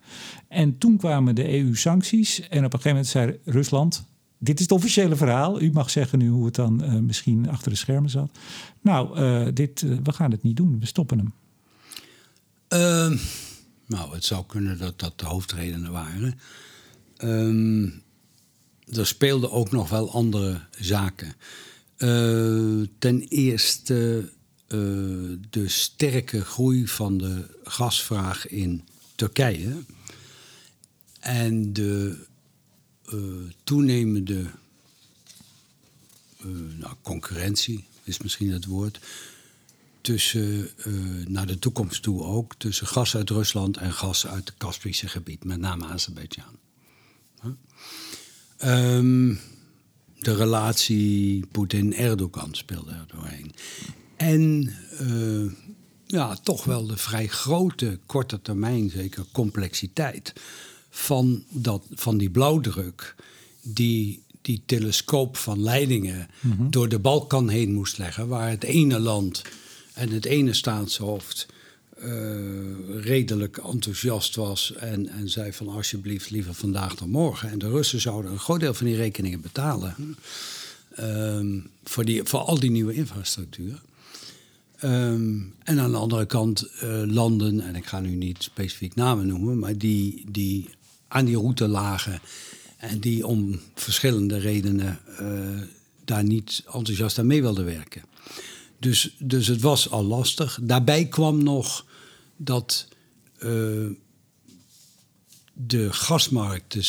En 0.48 0.78
toen 0.78 0.96
kwamen 0.96 1.34
de 1.34 1.58
EU-sancties 1.58 2.40
en 2.40 2.64
op 2.64 2.72
een 2.72 2.80
gegeven 2.80 2.90
moment 2.90 3.06
zei 3.06 3.38
Rusland... 3.44 4.10
Dit 4.44 4.56
is 4.56 4.62
het 4.62 4.72
officiële 4.72 5.16
verhaal. 5.16 5.60
U 5.60 5.72
mag 5.72 5.90
zeggen 5.90 6.18
nu 6.18 6.28
hoe 6.28 6.44
het 6.44 6.54
dan 6.54 7.04
misschien 7.06 7.48
achter 7.48 7.70
de 7.70 7.76
schermen 7.76 8.10
zat. 8.10 8.30
Nou, 8.80 9.52
dit, 9.52 9.80
we 9.80 10.12
gaan 10.12 10.30
het 10.30 10.42
niet 10.42 10.56
doen. 10.56 10.80
We 10.80 10.86
stoppen 10.86 11.18
hem. 11.18 11.32
Uh, 13.12 13.18
nou, 13.86 14.14
het 14.14 14.24
zou 14.24 14.44
kunnen 14.46 14.78
dat 14.78 14.98
dat 14.98 15.18
de 15.18 15.26
hoofdredenen 15.26 15.92
waren. 15.92 16.38
Uh, 17.18 17.92
er 18.98 19.06
speelden 19.06 19.50
ook 19.50 19.70
nog 19.70 19.88
wel 19.88 20.12
andere 20.12 20.60
zaken. 20.78 21.34
Ten 22.98 23.20
eerste 23.28 24.30
de 25.50 25.64
sterke 25.66 26.44
groei 26.44 26.88
van 26.88 27.18
de 27.18 27.58
gasvraag 27.64 28.48
in 28.48 28.84
Turkije. 29.14 29.82
En 31.20 31.72
de 31.72 32.26
toenemende 33.64 34.50
nou, 36.78 36.94
concurrentie, 37.02 37.84
is 38.04 38.18
misschien 38.18 38.50
het 38.50 38.64
woord 38.64 39.00
tussen, 40.00 40.70
uh, 40.86 41.26
naar 41.26 41.46
de 41.46 41.58
toekomst 41.58 42.02
toe 42.02 42.22
ook, 42.22 42.54
tussen 42.58 42.86
gas 42.86 43.16
uit 43.16 43.30
Rusland 43.30 43.76
en 43.76 43.92
gas 43.92 44.26
uit 44.26 44.48
het 44.48 44.56
Kaspische 44.56 45.08
gebied, 45.08 45.44
met 45.44 45.58
name 45.58 45.86
Azerbeidzjan. 45.86 46.60
Um, 48.64 49.40
de 50.18 50.34
relatie 50.34 51.46
Poetin-Erdogan 51.46 52.54
speelde 52.54 52.90
er 52.90 53.06
doorheen. 53.06 53.54
En 54.16 54.74
ja, 56.06 56.36
toch 56.36 56.64
wel 56.64 56.86
de 56.86 56.96
vrij 56.96 57.26
grote, 57.26 57.98
korte 58.06 58.42
termijn, 58.42 58.90
zeker 58.90 59.24
complexiteit 59.32 60.32
van, 60.94 61.44
dat, 61.48 61.82
van 61.90 62.18
die 62.18 62.30
blauwdruk 62.30 63.14
die 63.62 64.22
die 64.42 64.62
telescoop 64.66 65.36
van 65.36 65.62
leidingen 65.62 66.28
mm 66.40 66.52
-hmm. 66.52 66.70
door 66.70 66.88
de 66.88 66.98
Balkan 66.98 67.48
heen 67.48 67.72
moest 67.72 67.98
leggen, 67.98 68.28
waar 68.28 68.50
het 68.50 68.64
ene 68.64 68.98
land 68.98 69.42
en 69.94 70.10
het 70.10 70.24
ene 70.24 70.52
staatshoofd 70.52 71.46
uh, 72.04 73.00
redelijk 73.00 73.56
enthousiast 73.56 74.36
was 74.36 74.72
en, 74.74 75.08
en 75.08 75.28
zei 75.28 75.52
van 75.52 75.68
alsjeblieft 75.68 76.30
liever 76.30 76.54
vandaag 76.54 76.94
dan 76.94 77.10
morgen. 77.10 77.50
En 77.50 77.58
de 77.58 77.68
Russen 77.68 78.00
zouden 78.00 78.30
een 78.30 78.38
groot 78.38 78.60
deel 78.60 78.74
van 78.74 78.86
die 78.86 78.96
rekeningen 78.96 79.40
betalen 79.40 80.16
um, 81.00 81.70
voor, 81.84 82.04
die, 82.04 82.24
voor 82.24 82.40
al 82.40 82.60
die 82.60 82.70
nieuwe 82.70 82.94
infrastructuur. 82.94 83.80
Um, 84.84 85.54
en 85.64 85.78
aan 85.78 85.90
de 85.90 85.96
andere 85.96 86.26
kant 86.26 86.68
uh, 86.82 87.02
landen, 87.06 87.60
en 87.60 87.76
ik 87.76 87.86
ga 87.86 88.00
nu 88.00 88.14
niet 88.14 88.42
specifiek 88.42 88.94
namen 88.94 89.26
noemen, 89.26 89.58
maar 89.58 89.78
die, 89.78 90.24
die 90.30 90.68
aan 91.12 91.24
die 91.24 91.36
route 91.36 91.68
lagen 91.68 92.20
en 92.76 92.98
die 92.98 93.26
om 93.26 93.60
verschillende 93.74 94.38
redenen 94.38 94.98
uh, 95.20 95.62
daar 96.04 96.24
niet 96.24 96.62
enthousiast 96.72 97.18
aan 97.18 97.26
mee 97.26 97.42
wilden 97.42 97.64
werken. 97.64 98.02
Dus, 98.78 99.16
dus 99.18 99.46
het 99.46 99.60
was 99.60 99.90
al 99.90 100.04
lastig. 100.04 100.58
Daarbij 100.62 101.06
kwam 101.06 101.42
nog 101.42 101.86
dat 102.36 102.88
uh, 103.38 103.90
de 105.52 105.92
gasmarkt, 105.92 106.72
de 106.72 106.82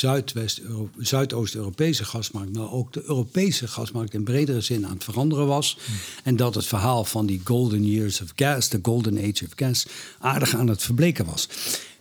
Zuidoost-Europese 0.98 2.06
gasmarkt, 2.06 2.56
maar 2.56 2.72
ook 2.72 2.94
de 2.94 3.04
Europese 3.04 3.68
gasmarkt 3.68 4.14
in 4.14 4.24
bredere 4.24 4.62
zin 4.62 4.86
aan 4.86 4.94
het 4.94 5.04
veranderen 5.04 5.48
was. 5.48 5.78
Mm. 5.78 5.96
En 6.24 6.36
dat 6.36 6.56
het 6.56 6.66
verhaal 6.66 7.06
van 7.06 7.26
die 7.26 7.42
golden 7.44 7.86
years 7.86 8.22
of 8.22 8.32
gas, 8.36 8.70
de 8.70 8.80
golden 8.82 9.18
age 9.18 9.46
of 9.46 9.52
gas, 9.56 9.86
aardig 10.20 10.56
aan 10.56 10.68
het 10.68 10.84
verbleken 10.84 11.26
was. 11.26 11.48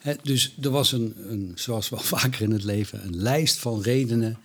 He, 0.02 0.14
dus 0.22 0.54
er 0.60 0.70
was 0.70 0.92
een, 0.92 1.14
een, 1.16 1.52
zoals 1.54 1.88
wel 1.88 2.00
vaker 2.16 2.40
in 2.42 2.50
het 2.50 2.64
leven, 2.64 3.04
een 3.06 3.16
lijst 3.16 3.58
van 3.58 3.82
redenen 3.82 4.38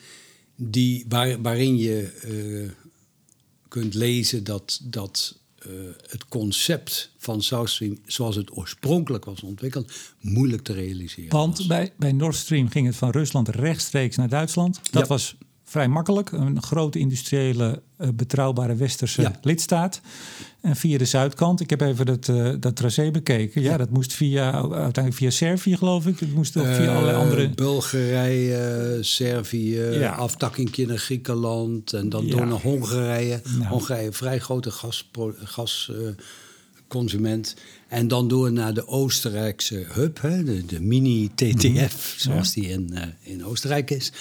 die, 0.56 1.06
waar, 1.10 1.42
waarin 1.42 1.78
je 1.78 2.22
uh, 2.26 2.70
kunt 3.68 3.94
lezen 3.94 4.44
dat, 4.44 4.80
dat 4.84 5.38
uh, 5.68 5.74
het 6.10 6.28
concept 6.28 7.12
van 7.18 7.42
South 7.42 7.70
Stream, 7.70 7.98
zoals 8.06 8.36
het 8.36 8.58
oorspronkelijk 8.58 9.26
was 9.26 9.42
ontwikkeld, 9.42 9.92
moeilijk 10.22 10.64
te 10.64 10.74
realiseren 10.74 11.30
Want 11.30 11.58
was. 11.58 11.68
bij, 11.68 11.94
bij 11.98 12.12
Nord 12.12 12.36
Stream 12.36 12.70
ging 12.70 12.88
het 12.88 12.96
van 12.96 13.10
Rusland 13.10 13.50
rechtstreeks 13.50 14.16
naar 14.16 14.30
Duitsland. 14.30 14.80
Dat 14.92 15.02
Ja. 15.02 15.08
was 15.08 15.36
vrij 15.70 15.88
makkelijk. 15.88 16.32
Een 16.32 16.62
grote 16.64 17.00
industriële, 17.00 17.82
uh, 18.02 18.08
betrouwbare 18.14 18.76
westerse 18.76 19.22
Ja. 19.22 19.40
lidstaat. 19.42 20.02
En 20.62 20.76
via 20.76 20.98
de 20.98 21.06
zuidkant, 21.06 21.60
ik 21.60 21.70
heb 21.70 21.82
even 21.82 22.06
dat, 22.06 22.28
uh, 22.28 22.54
dat 22.60 22.76
tracé 22.76 23.12
bekeken. 23.12 23.62
Ja, 23.62 23.78
dat 23.78 23.90
moest 23.90 24.14
via, 24.14 24.52
uiteindelijk 24.62 25.14
via 25.14 25.30
Servië, 25.30 25.78
geloof 25.78 26.08
ik. 26.08 26.20
Het 26.20 26.34
moest 26.36 26.58
ook 26.58 26.66
via 26.66 26.76
Eh, 26.84 26.90
allerlei 26.96 27.18
andere... 27.18 27.50
Bulgarije, 27.50 28.98
Servië, 29.02 29.80
Ja. 29.80 30.12
aftakkingje 30.16 30.86
naar 30.88 30.98
Griekenland 30.98 31.94
en 31.94 32.10
dan 32.10 32.28
door 32.28 32.48
naar 32.48 32.62
Hongarije. 32.62 33.42
Nou. 33.58 33.70
Hongarije, 33.70 34.12
vrij 34.12 34.40
grote 34.40 34.72
gasconsument. 34.72 35.50
Gas, 35.50 35.92
eh, 35.94 36.08
consument. 36.88 37.56
en 37.88 38.08
dan 38.08 38.28
door 38.28 38.52
naar 38.52 38.74
de 38.74 38.88
Oostenrijkse 38.88 39.86
hub, 39.92 40.22
hè, 40.22 40.44
de, 40.44 40.66
de 40.66 40.82
mini-TTF, 40.82 42.14
zoals 42.18 42.54
die 42.54 42.68
in, 42.70 42.90
eh, 42.94 43.04
in 43.20 43.46
Oostenrijk 43.46 43.92
is. 43.92 44.12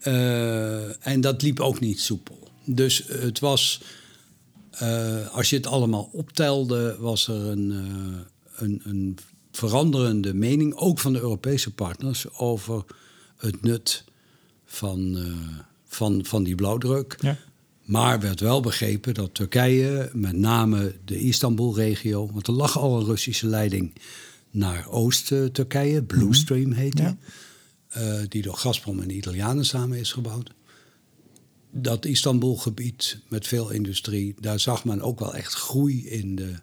Eh, 0.00 1.06
en 1.06 1.20
dat 1.20 1.42
liep 1.42 1.60
ook 1.60 1.80
niet 1.80 2.00
soepel. 2.00 2.48
Dus 2.64 3.04
het 3.08 3.38
was, 3.38 3.82
eh, 4.70 5.34
als 5.34 5.50
je 5.50 5.56
het 5.56 5.66
allemaal 5.66 6.08
optelde, 6.12 6.96
was 6.98 7.28
er 7.28 7.46
een, 7.46 7.70
eh, 7.70 8.62
een, 8.64 8.80
een 8.84 9.18
veranderende 9.52 10.34
mening, 10.34 10.74
ook 10.74 10.98
van 10.98 11.12
de 11.12 11.20
Europese 11.20 11.74
partners, 11.74 12.32
over 12.38 12.84
het 13.36 13.62
nut 13.62 14.04
van, 14.64 15.18
van, 15.86 16.24
van 16.24 16.42
die 16.42 16.54
blauwdruk. 16.54 17.16
Ja. 17.20 17.36
Maar 17.84 18.20
werd 18.20 18.40
wel 18.40 18.60
begrepen 18.60 19.14
dat 19.14 19.34
Turkije, 19.34 20.10
met 20.12 20.36
name 20.36 20.94
de 21.04 21.18
Istanbul-regio, 21.18 22.30
want 22.32 22.46
er 22.46 22.52
lag 22.52 22.78
al 22.78 22.98
een 22.98 23.04
Russische 23.06 23.46
leiding 23.46 23.92
naar 24.50 24.88
Oost-Turkije, 24.88 26.02
Blue 26.02 26.34
Stream 26.34 26.72
heette, 26.72 27.02
Ja. 27.02 27.16
Eh, 27.90 28.20
die 28.28 28.42
door 28.42 28.56
Gazprom 28.56 29.00
en 29.00 29.08
de 29.08 29.14
Italianen 29.14 29.64
samen 29.64 29.98
is 29.98 30.12
gebouwd. 30.12 30.52
Dat 31.70 32.04
Istanbul-gebied 32.04 33.18
met 33.28 33.46
veel 33.46 33.70
industrie, 33.70 34.34
daar 34.40 34.60
zag 34.60 34.84
men 34.84 35.00
ook 35.00 35.18
wel 35.18 35.34
echt 35.34 35.54
groei 35.54 36.08
in, 36.08 36.36
de, 36.36 36.54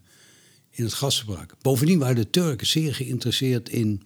in 0.69 0.83
het 0.83 0.93
gasverbruik. 0.93 1.53
Bovendien 1.61 1.99
waren 1.99 2.15
de 2.15 2.29
Turken 2.29 2.67
zeer 2.67 2.95
geïnteresseerd 2.95 3.69
in 3.69 4.03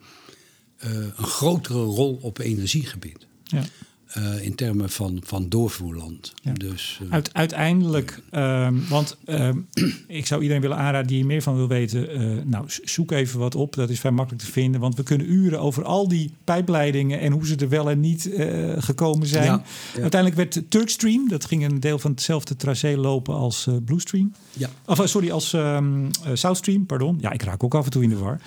eh, 0.77 0.91
een 0.93 1.13
grotere 1.25 1.83
rol 1.83 2.19
op 2.21 2.37
energiegebied. 2.37 3.25
Ja. 3.43 3.63
Eh, 4.11 4.45
in 4.45 4.55
termen 4.55 4.89
van, 4.89 5.21
van 5.23 5.49
doorvoerland. 5.49 6.33
Ja. 6.41 6.53
Dus, 6.53 6.99
eh, 7.03 7.13
Uit, 7.13 7.33
uiteindelijk, 7.33 8.21
ehm, 8.29 8.75
want 8.89 9.17
ehm, 9.25 9.57
ik 10.07 10.25
zou 10.25 10.41
iedereen 10.41 10.61
willen 10.61 10.77
aanraden 10.77 11.07
die 11.07 11.17
hier 11.17 11.25
meer 11.25 11.41
van 11.41 11.55
wil 11.55 11.67
weten. 11.67 12.09
eh, 12.09 12.45
nou, 12.45 12.65
zoek 12.83 13.11
even 13.11 13.39
wat 13.39 13.55
op. 13.55 13.75
Dat 13.75 13.89
is 13.89 13.99
vrij 13.99 14.11
makkelijk 14.11 14.43
te 14.43 14.51
vinden. 14.51 14.81
Want 14.81 14.95
we 14.95 15.03
kunnen 15.03 15.31
uren 15.31 15.59
over 15.59 15.83
al 15.83 16.07
die 16.07 16.33
pijpleidingen 16.43 17.19
en 17.19 17.31
hoe 17.31 17.45
ze 17.47 17.55
er 17.55 17.69
wel 17.69 17.89
en 17.89 17.99
niet 17.99 18.33
eh, 18.33 18.71
gekomen 18.77 19.27
zijn. 19.27 19.45
Ja, 19.45 19.63
ja. 19.95 20.01
Uiteindelijk 20.01 20.35
werd 20.35 20.71
Turkstream, 20.71 21.29
dat 21.29 21.45
ging 21.45 21.65
een 21.65 21.79
deel 21.79 21.99
van 21.99 22.11
hetzelfde 22.11 22.55
tracé 22.55 22.97
lopen 22.97 23.35
als 23.35 23.67
Bluestream. 23.85 24.33
ja. 24.53 24.69
Of 24.85 25.01
sorry, 25.03 25.31
als 25.31 25.53
ehm 25.53 26.05
eh, 26.05 26.31
Southstream, 26.33 26.85
pardon. 26.85 27.17
Ja, 27.21 27.31
ik 27.31 27.41
raak 27.41 27.63
ook 27.63 27.75
af 27.75 27.85
en 27.85 27.91
toe 27.91 28.03
in 28.03 28.09
de 28.09 28.17
war. 28.17 28.39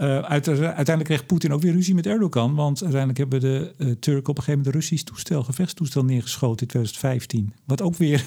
Eh, 0.00 0.18
uit- 0.18 0.48
uiteindelijk 0.48 1.04
kreeg 1.04 1.26
Poetin 1.26 1.52
ook 1.52 1.60
weer 1.62 1.72
ruzie 1.72 1.94
met 1.94 2.06
Erdogan. 2.06 2.54
Want 2.54 2.82
uiteindelijk 2.82 3.18
hebben 3.18 3.40
de 3.40 3.72
eh, 3.78 3.86
Turken 3.86 4.30
op 4.30 4.36
een 4.38 4.42
gegeven 4.42 4.50
moment 4.50 4.66
een 4.66 4.80
Russisch 4.80 5.04
toestel, 5.04 5.42
gevechtstoestel 5.42 6.04
neergeschoten 6.04 6.60
in 6.60 6.66
2015. 6.66 7.52
Wat 7.64 7.82
ook 7.82 7.96
weer 7.96 8.24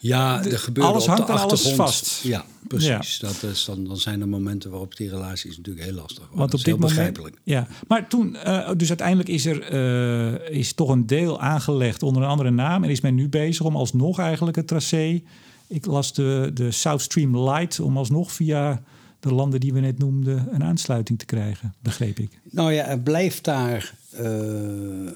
Ja, 0.00 0.44
er 0.44 0.58
gebeurt 0.58 0.86
alles 0.86 1.06
hangt 1.06 1.28
en 1.28 1.38
alles 1.38 1.68
vast. 1.68 2.22
Ja, 2.22 2.44
precies. 2.68 3.18
Dat 3.18 3.42
is 3.42 3.64
dan, 3.64 3.84
dan 3.84 3.96
zijn 3.96 4.20
er 4.20 4.28
momenten 4.28 4.70
waarop 4.70 4.96
die 4.96 5.08
relaties 5.08 5.56
natuurlijk 5.56 5.86
heel 5.86 5.94
lastig 5.94 6.18
worden. 6.18 6.38
Want 6.38 6.52
op 6.52 6.58
is 6.58 6.64
dit 6.64 6.74
moment. 6.74 6.92
begrijpelijk. 6.94 7.36
Ja, 7.42 7.66
maar 7.88 8.08
toen, 8.08 8.36
eh, 8.36 8.70
dus 8.76 8.88
uiteindelijk 8.88 9.28
is 9.28 9.46
er 9.46 10.50
is 10.50 10.72
toch 10.72 10.88
een 10.88 11.06
deel 11.06 11.40
aangelegd 11.40 12.02
onder 12.02 12.22
een 12.22 12.28
andere 12.28 12.50
naam. 12.50 12.84
En 12.84 12.90
is 12.90 13.00
men 13.00 13.14
nu 13.14 13.28
bezig 13.28 13.66
om 13.66 13.76
alsnog 13.76 14.18
eigenlijk 14.18 14.56
het 14.56 14.66
tracé. 14.66 15.22
Ik 15.66 15.86
las 15.86 16.12
de, 16.12 16.50
de 16.54 16.70
South 16.70 17.00
Stream 17.00 17.38
Light 17.38 17.80
om 17.80 17.96
alsnog 17.96 18.32
via 18.32 18.82
de 19.28 19.34
landen 19.34 19.60
die 19.60 19.72
we 19.72 19.80
net 19.80 19.98
noemden 19.98 20.48
een 20.54 20.64
aansluiting 20.64 21.18
te 21.18 21.24
krijgen, 21.24 21.74
begreep 21.80 22.18
ik. 22.18 22.38
Nou 22.50 22.72
ja, 22.72 22.84
er 22.84 23.00
blijft 23.00 23.44
daar 23.44 23.94
eh, 24.10 25.10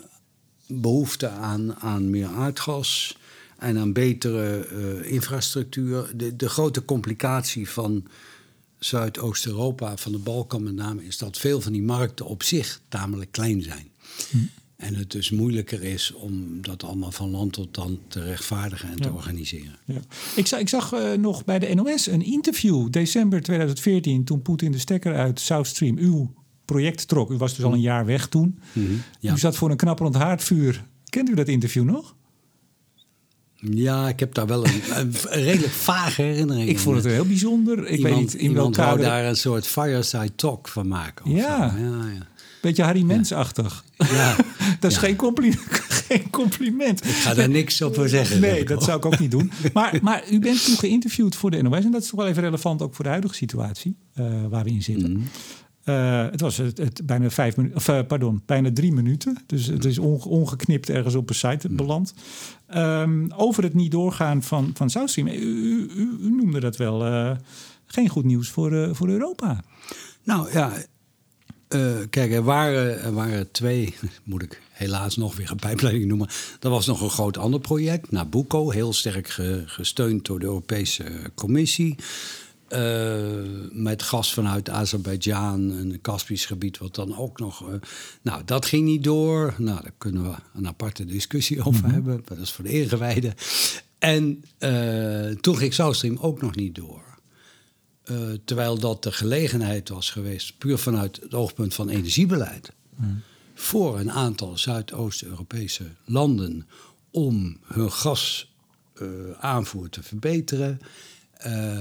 behoefte 0.66 1.28
aan, 1.28 1.74
aan 1.74 2.10
meer 2.10 2.26
aardgas 2.26 3.18
en 3.58 3.78
aan 3.78 3.92
betere 3.92 4.66
eh, 4.66 5.12
infrastructuur. 5.12 6.12
De, 6.16 6.36
de 6.36 6.48
grote 6.48 6.84
complicatie 6.84 7.68
van 7.70 8.06
Zuidoost-Europa, 8.78 9.96
van 9.96 10.12
de 10.12 10.18
Balkan 10.18 10.62
met 10.62 10.74
name, 10.74 11.04
is 11.04 11.18
dat 11.18 11.38
veel 11.38 11.60
van 11.60 11.72
die 11.72 11.82
markten 11.82 12.26
op 12.26 12.42
zich 12.42 12.80
tamelijk 12.88 13.32
klein 13.32 13.62
zijn. 13.62 13.88
En 14.80 14.94
het 14.94 15.10
dus 15.10 15.30
moeilijker 15.30 15.82
is 15.82 16.12
om 16.12 16.58
dat 16.62 16.82
allemaal 16.84 17.10
van 17.12 17.30
land 17.30 17.52
tot 17.52 17.76
land 17.76 17.98
te 18.08 18.22
rechtvaardigen 18.24 18.90
en 18.90 18.96
te 19.00 19.12
organiseren. 19.12 19.78
Ja. 19.84 20.00
Ik, 20.36 20.46
zag, 20.46 20.60
ik 20.60 20.68
zag 20.68 20.92
eh, 20.92 21.12
nog 21.12 21.44
bij 21.44 21.58
de 21.58 21.74
NOS 21.74 22.06
een 22.06 22.22
interview, 22.24 22.90
december 22.90 23.42
2014, 23.42 24.24
toen 24.24 24.42
Poetin 24.42 24.72
de 24.72 24.78
stekker 24.78 25.14
uit 25.14 25.40
South 25.40 25.66
Stream, 25.66 25.98
uw 25.98 26.32
project, 26.64 27.08
trok. 27.08 27.30
U 27.30 27.36
was 27.36 27.54
dus 27.56 27.64
al 27.64 27.72
een 27.72 27.80
jaar 27.80 28.06
weg 28.06 28.28
toen. 28.28 28.58
ja. 29.20 29.32
U 29.32 29.38
zat 29.38 29.56
voor 29.56 29.70
een 29.70 29.76
knapperend 29.76 30.14
haardvuur. 30.14 30.84
Kent 31.08 31.28
u 31.28 31.34
dat 31.34 31.48
interview 31.48 31.84
nog? 31.84 32.14
Ja, 33.54 34.08
ik 34.08 34.20
heb 34.20 34.34
daar 34.34 34.46
wel 34.46 34.66
een, 34.66 34.80
een 35.00 35.12
redelijk 35.30 35.72
vage 35.72 36.22
herinnering 36.22 36.68
Ik 36.68 36.78
vond 36.78 36.96
het 36.96 37.04
heel 37.04 37.26
bijzonder. 37.26 37.86
Ik 37.86 37.96
iemand, 37.96 38.14
weet 38.14 38.22
niet 38.22 38.34
in 38.34 38.54
welk 38.54 38.72
kader. 38.72 39.04
daar 39.04 39.24
een 39.24 39.36
soort 39.36 39.66
fireside 39.66 40.34
talk 40.34 40.68
van 40.68 40.88
maken. 40.88 41.24
of 41.24 41.32
Ja. 41.32 41.70
zo. 41.70 41.76
ja, 41.78 42.06
ja. 42.10 42.28
Beetje 42.60 42.82
Harry 42.82 43.02
Mens-achtig. 43.02 43.84
Ja. 43.96 44.36
dat 44.80 44.90
is 44.90 44.96
Ja. 44.96 45.02
geen, 45.02 45.16
compliment, 45.16 45.60
geen 46.08 46.30
compliment. 46.30 47.04
Ik 47.04 47.10
ga 47.10 47.34
daar 47.34 47.48
niks 47.48 47.82
over 47.82 48.08
zeggen. 48.08 48.40
Nee, 48.40 48.64
dat 48.64 48.82
zou 48.84 48.96
ik 48.98 49.04
ook 49.04 49.18
niet 49.18 49.30
doen. 49.30 49.52
Maar, 49.72 49.98
maar 50.02 50.22
u 50.30 50.38
bent 50.38 50.64
toen 50.64 50.76
geïnterviewd 50.76 51.36
voor 51.36 51.50
de 51.50 51.62
NOS. 51.62 51.84
En 51.84 51.90
dat 51.90 52.02
is 52.02 52.08
toch 52.08 52.18
wel 52.20 52.28
even 52.28 52.42
relevant 52.42 52.82
ook 52.82 52.94
voor 52.94 53.04
de 53.04 53.10
huidige 53.10 53.34
situatie 53.34 53.96
eh, 54.14 54.24
waar 54.48 54.64
we 54.64 54.70
in 54.70 54.82
zitten. 54.82 55.12
Mhm. 55.12 55.22
Eh, 55.84 56.24
het 56.30 56.40
was 56.40 56.56
het, 56.56 56.78
het 56.78 57.00
bijna 57.04 57.30
vijf 57.30 57.56
minuten, 57.56 57.76
of 57.76 57.88
eh, 57.88 57.98
pardon, 58.06 58.42
bijna 58.46 58.70
drie 58.72 58.92
minuten. 58.92 59.36
Dus 59.46 59.66
het 59.66 59.84
is 59.84 59.98
onge- 59.98 60.28
ongeknipt 60.28 60.90
ergens 60.90 61.14
op 61.14 61.28
een 61.28 61.34
site 61.34 61.66
Mhm. 61.66 61.76
beland. 61.76 62.14
Ehm, 62.66 63.26
over 63.36 63.62
het 63.62 63.74
niet 63.74 63.90
doorgaan 63.90 64.42
van, 64.42 64.70
van 64.74 64.90
South 64.90 65.10
Stream. 65.10 65.28
U, 65.28 65.32
u, 65.32 65.90
u- 65.96 66.16
u 66.20 66.30
noemde 66.30 66.60
dat 66.60 66.76
wel 66.76 67.36
geen 67.86 68.08
goed 68.08 68.24
nieuws 68.24 68.48
voor, 68.48 68.88
voor 68.96 69.08
Europa. 69.08 69.60
Nou 70.24 70.52
ja, 70.52 70.72
eh, 71.70 71.96
kijk, 72.10 72.32
er 72.32 72.42
waren, 72.42 73.00
er 73.02 73.12
waren 73.12 73.50
twee, 73.50 73.94
moet 74.24 74.42
ik 74.42 74.60
helaas 74.70 75.16
nog 75.16 75.36
weer 75.36 75.50
een 75.50 75.56
pijpleiding 75.56 76.06
noemen. 76.06 76.28
Er 76.60 76.70
was 76.70 76.86
nog 76.86 77.00
een 77.00 77.10
groot 77.10 77.36
ander 77.38 77.60
project, 77.60 78.10
Nabucco, 78.10 78.70
heel 78.70 78.92
sterk 78.92 79.28
ge- 79.28 79.62
gesteund 79.66 80.24
door 80.24 80.38
de 80.38 80.44
Europese 80.46 81.04
Commissie. 81.34 81.96
Eh, 82.68 83.26
met 83.70 84.02
gas 84.02 84.32
vanuit 84.34 84.70
Azerbeidzjan 84.70 85.72
en 85.72 85.90
het 85.90 86.00
Caspisch 86.00 86.46
gebied, 86.46 86.78
wat 86.78 86.94
dan 86.94 87.16
ook 87.16 87.38
nog. 87.38 87.68
eh, 87.70 87.74
nou, 88.22 88.42
dat 88.44 88.66
ging 88.66 88.84
niet 88.84 89.04
door. 89.04 89.54
Nou, 89.58 89.82
daar 89.82 89.92
kunnen 89.98 90.22
we 90.22 90.34
een 90.54 90.66
aparte 90.66 91.04
discussie 91.04 91.64
over 91.64 91.90
hebben. 91.92 92.14
maar 92.14 92.36
Dat 92.36 92.38
is 92.38 92.52
voor 92.52 92.64
de 92.64 92.70
ingewijden. 92.82 93.34
En 93.98 94.44
toen 95.40 95.56
ging 95.56 95.74
South 95.74 95.96
Stream 95.96 96.16
ook 96.20 96.42
nog 96.42 96.54
niet 96.54 96.74
door. 96.74 97.02
Eh, 98.10 98.16
terwijl 98.44 98.78
dat 98.78 99.02
de 99.02 99.12
gelegenheid 99.12 99.88
was 99.88 100.10
geweest, 100.10 100.58
puur 100.58 100.78
vanuit 100.78 101.20
het 101.22 101.34
oogpunt 101.34 101.74
van 101.74 101.88
energiebeleid, 101.88 102.72
voor 103.54 103.98
een 103.98 104.10
aantal 104.10 104.58
Zuidoost-Europese 104.58 105.84
landen 106.04 106.66
om 107.10 107.58
hun 107.64 107.92
gasaanvoer 107.92 109.88
te 109.88 110.02
verbeteren, 110.02 110.80
eh, 111.32 111.78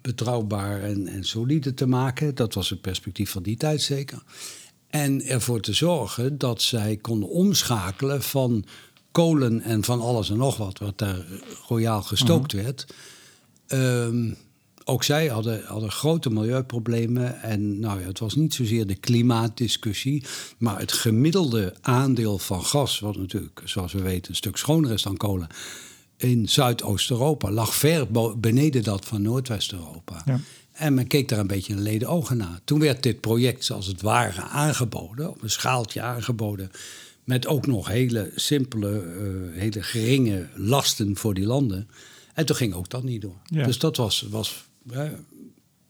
betrouwbaar 0.00 0.82
en, 0.82 1.06
en 1.06 1.24
solide 1.24 1.74
te 1.74 1.86
maken. 1.86 2.34
Dat 2.34 2.54
was 2.54 2.70
het 2.70 2.80
perspectief 2.80 3.30
van 3.30 3.42
die 3.42 3.56
tijd 3.56 3.82
zeker. 3.82 4.22
En 4.86 5.22
ervoor 5.24 5.60
te 5.60 5.72
zorgen 5.72 6.38
dat 6.38 6.62
zij 6.62 6.96
konden 6.96 7.28
omschakelen 7.28 8.22
van 8.22 8.64
kolen 9.10 9.60
en 9.60 9.84
van 9.84 10.00
alles 10.00 10.30
en 10.30 10.36
nog 10.36 10.56
wat, 10.56 10.78
wat 10.78 10.98
daar 10.98 11.24
royaal 11.68 12.02
gestookt 12.02 12.52
werd. 12.52 12.86
Ehm, 13.66 14.30
ook 14.84 15.04
zij 15.04 15.26
hadden, 15.26 15.62
hadden 15.64 15.90
grote 15.90 16.30
milieuproblemen. 16.30 17.42
En 17.42 17.80
nou 17.80 18.00
ja, 18.00 18.06
het 18.06 18.18
was 18.18 18.34
niet 18.34 18.54
zozeer 18.54 18.86
de 18.86 18.94
klimaatdiscussie, 18.94 20.24
maar 20.58 20.78
het 20.78 20.92
gemiddelde 20.92 21.74
aandeel 21.80 22.38
van 22.38 22.64
gas, 22.64 23.00
wat 23.00 23.16
natuurlijk, 23.16 23.62
zoals 23.64 23.92
we 23.92 24.02
weten, 24.02 24.30
een 24.30 24.36
stuk 24.36 24.56
schoner 24.56 24.92
is 24.92 25.02
dan 25.02 25.16
kolen, 25.16 25.48
in 26.16 26.48
Zuidoost-Europa 26.48 27.50
lag 27.50 27.74
ver 27.74 28.06
beneden 28.40 28.82
dat 28.82 29.04
van 29.04 29.22
Noordwest-Europa. 29.22 30.22
Ja. 30.24 30.40
En 30.72 30.94
men 30.94 31.06
keek 31.06 31.28
daar 31.28 31.38
een 31.38 31.46
beetje 31.46 31.72
een 31.72 31.82
leden 31.82 32.08
ogen 32.08 32.36
naar. 32.36 32.60
Toen 32.64 32.80
werd 32.80 33.02
dit 33.02 33.20
project 33.20 33.64
zoals 33.64 33.86
het 33.86 34.02
ware 34.02 34.42
aangeboden, 34.42 35.30
op 35.30 35.42
een 35.42 35.50
schaaltje 35.50 36.00
aangeboden. 36.00 36.70
Met 37.24 37.46
ook 37.46 37.66
nog 37.66 37.88
hele 37.88 38.30
simpele, 38.34 39.00
eh, 39.00 39.60
hele 39.60 39.82
geringe 39.82 40.48
lasten 40.54 41.16
voor 41.16 41.34
die 41.34 41.46
landen. 41.46 41.88
En 42.34 42.46
toen 42.46 42.56
ging 42.56 42.74
ook 42.74 42.90
dat 42.90 43.02
niet 43.02 43.22
door. 43.22 43.40
Ja. 43.44 43.64
Dus 43.64 43.78
dat 43.78 43.96
was, 43.96 44.26
was 44.30 44.64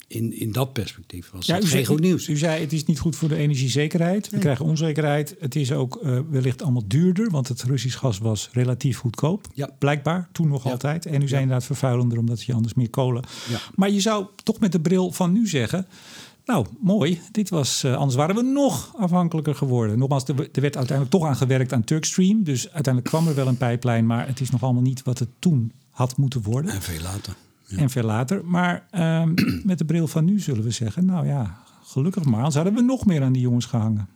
in, 0.07 0.39
in 0.41 0.53
dat 0.53 0.73
perspectief 0.73 1.31
was 1.31 1.47
Ja, 1.47 1.53
dat 1.55 1.63
geen 1.63 1.71
zei, 1.73 1.85
goed 1.85 2.01
nieuws. 2.01 2.29
U 2.29 2.37
zei 2.37 2.61
het 2.61 2.73
is 2.73 2.85
niet 2.85 2.99
goed 2.99 3.17
voor 3.17 3.29
de 3.29 3.37
energiezekerheid. 3.37 4.29
We 4.29 4.39
krijgen 4.39 4.65
onzekerheid. 4.65 5.37
Het 5.41 5.57
is 5.57 5.73
ook 5.73 5.97
eh, 5.97 6.19
wellicht 6.31 6.63
allemaal 6.63 6.83
duurder, 6.87 7.31
want 7.31 7.49
het 7.49 7.63
Russisch 7.63 7.99
gas 7.99 8.19
was 8.19 8.49
relatief 8.53 8.99
goedkoop. 8.99 9.47
Ja. 9.55 9.71
Blijkbaar, 9.79 10.29
toen 10.33 10.49
nog 10.49 10.65
Ja. 10.65 10.71
altijd. 10.71 11.07
En 11.07 11.23
u 11.23 11.29
zei 11.29 11.43
inderdaad 11.43 11.67
vervuilender 11.67 12.19
omdat 12.19 12.43
je 12.43 12.53
anders 12.53 12.75
meer 12.75 12.91
kolen. 12.91 13.25
Ja. 13.51 13.59
Maar 13.75 13.91
je 13.91 14.01
zou 14.01 14.27
toch 14.43 14.61
met 14.61 14.73
de 14.73 14.81
bril 14.81 15.13
van 15.13 15.33
nu 15.33 15.49
zeggen. 15.49 15.87
Nou, 16.45 16.67
mooi. 16.81 17.21
Dit 17.33 17.51
was, 17.51 17.85
eh, 17.85 17.95
anders 17.97 18.15
waren 18.17 18.35
we 18.35 18.43
nog 18.43 18.95
afhankelijker 18.97 19.55
geworden. 19.55 19.99
Nogmaals, 19.99 20.25
er, 20.25 20.35
er 20.39 20.61
werd 20.61 20.77
uiteindelijk 20.77 21.11
toch 21.11 21.25
aan 21.25 21.37
gewerkt 21.37 21.73
aan 21.73 21.85
Turkstream. 21.85 22.43
Dus 22.45 22.65
uiteindelijk 22.65 23.15
kwam 23.15 23.29
er 23.29 23.35
wel 23.35 23.47
een 23.47 23.57
pijplijn, 23.57 24.07
maar 24.07 24.27
het 24.27 24.41
is 24.41 24.51
nog 24.51 24.63
allemaal 24.63 24.83
niet 24.83 25.03
wat 25.03 25.19
het 25.19 25.29
toen 25.39 25.73
had 25.91 26.17
moeten 26.17 26.43
worden. 26.43 26.71
En 26.71 26.83
veel 26.83 27.03
later. 27.03 27.35
En 27.77 27.91
veel 27.91 28.03
later. 28.03 28.45
Maar 28.45 28.87
ehm, 28.91 29.35
met 29.65 29.79
de 29.79 29.85
bril 29.85 30.07
van 30.07 30.25
nu 30.25 30.41
zullen 30.41 30.65
we 30.65 30.71
zeggen... 30.71 31.05
nou 31.05 31.27
ja, 31.27 31.63
gelukkig 31.83 32.25
maar. 32.25 32.37
Anders 32.37 32.55
hadden 32.55 32.75
we 32.75 32.83
nog 32.83 33.07
meer 33.07 33.23
aan 33.23 33.33
die 33.33 33.43
jongens 33.43 33.67
gehangen. 33.67 34.09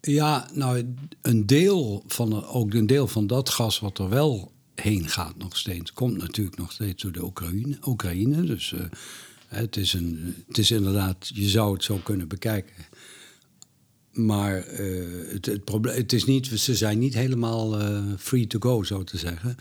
Ja, 0.00 0.48
nou, 0.52 0.94
een 1.22 1.46
deel 1.46 2.04
van, 2.06 2.44
ook 2.44 2.74
een 2.74 2.86
deel 2.86 3.06
van 3.06 3.26
dat 3.26 3.48
gas 3.48 3.78
wat 3.78 3.98
er 3.98 4.08
wel 4.08 4.52
heen 4.74 5.08
gaat 5.08 5.36
nog 5.36 5.56
steeds, 5.56 5.92
komt 5.92 6.16
natuurlijk 6.16 6.56
nog 6.56 6.72
steeds 6.72 7.02
door 7.02 7.12
de 7.12 7.24
Oekraïne. 7.24 7.78
Oekraïne 7.86 8.42
dus 8.42 8.72
eh, 8.72 8.80
het, 9.46 9.76
is 9.76 9.92
een, 9.92 10.34
het 10.46 10.58
is 10.58 10.70
inderdaad, 10.70 11.30
je 11.34 11.48
zou 11.48 11.72
het 11.72 11.84
zo 11.84 12.00
kunnen 12.02 12.28
bekijken. 12.28 12.74
Maar 14.12 14.56
eh, 14.56 15.32
het, 15.32 15.46
het, 15.46 15.64
probleem, 15.64 15.96
het 15.96 16.12
is 16.12 16.24
niet, 16.24 16.46
ze 16.46 16.74
zijn 16.74 16.98
niet 16.98 17.14
helemaal 17.14 17.80
eh, 17.80 18.02
free 18.18 18.46
to 18.46 18.58
go, 18.58 18.82
zo 18.82 19.04
te 19.04 19.18
zeggen. 19.18 19.56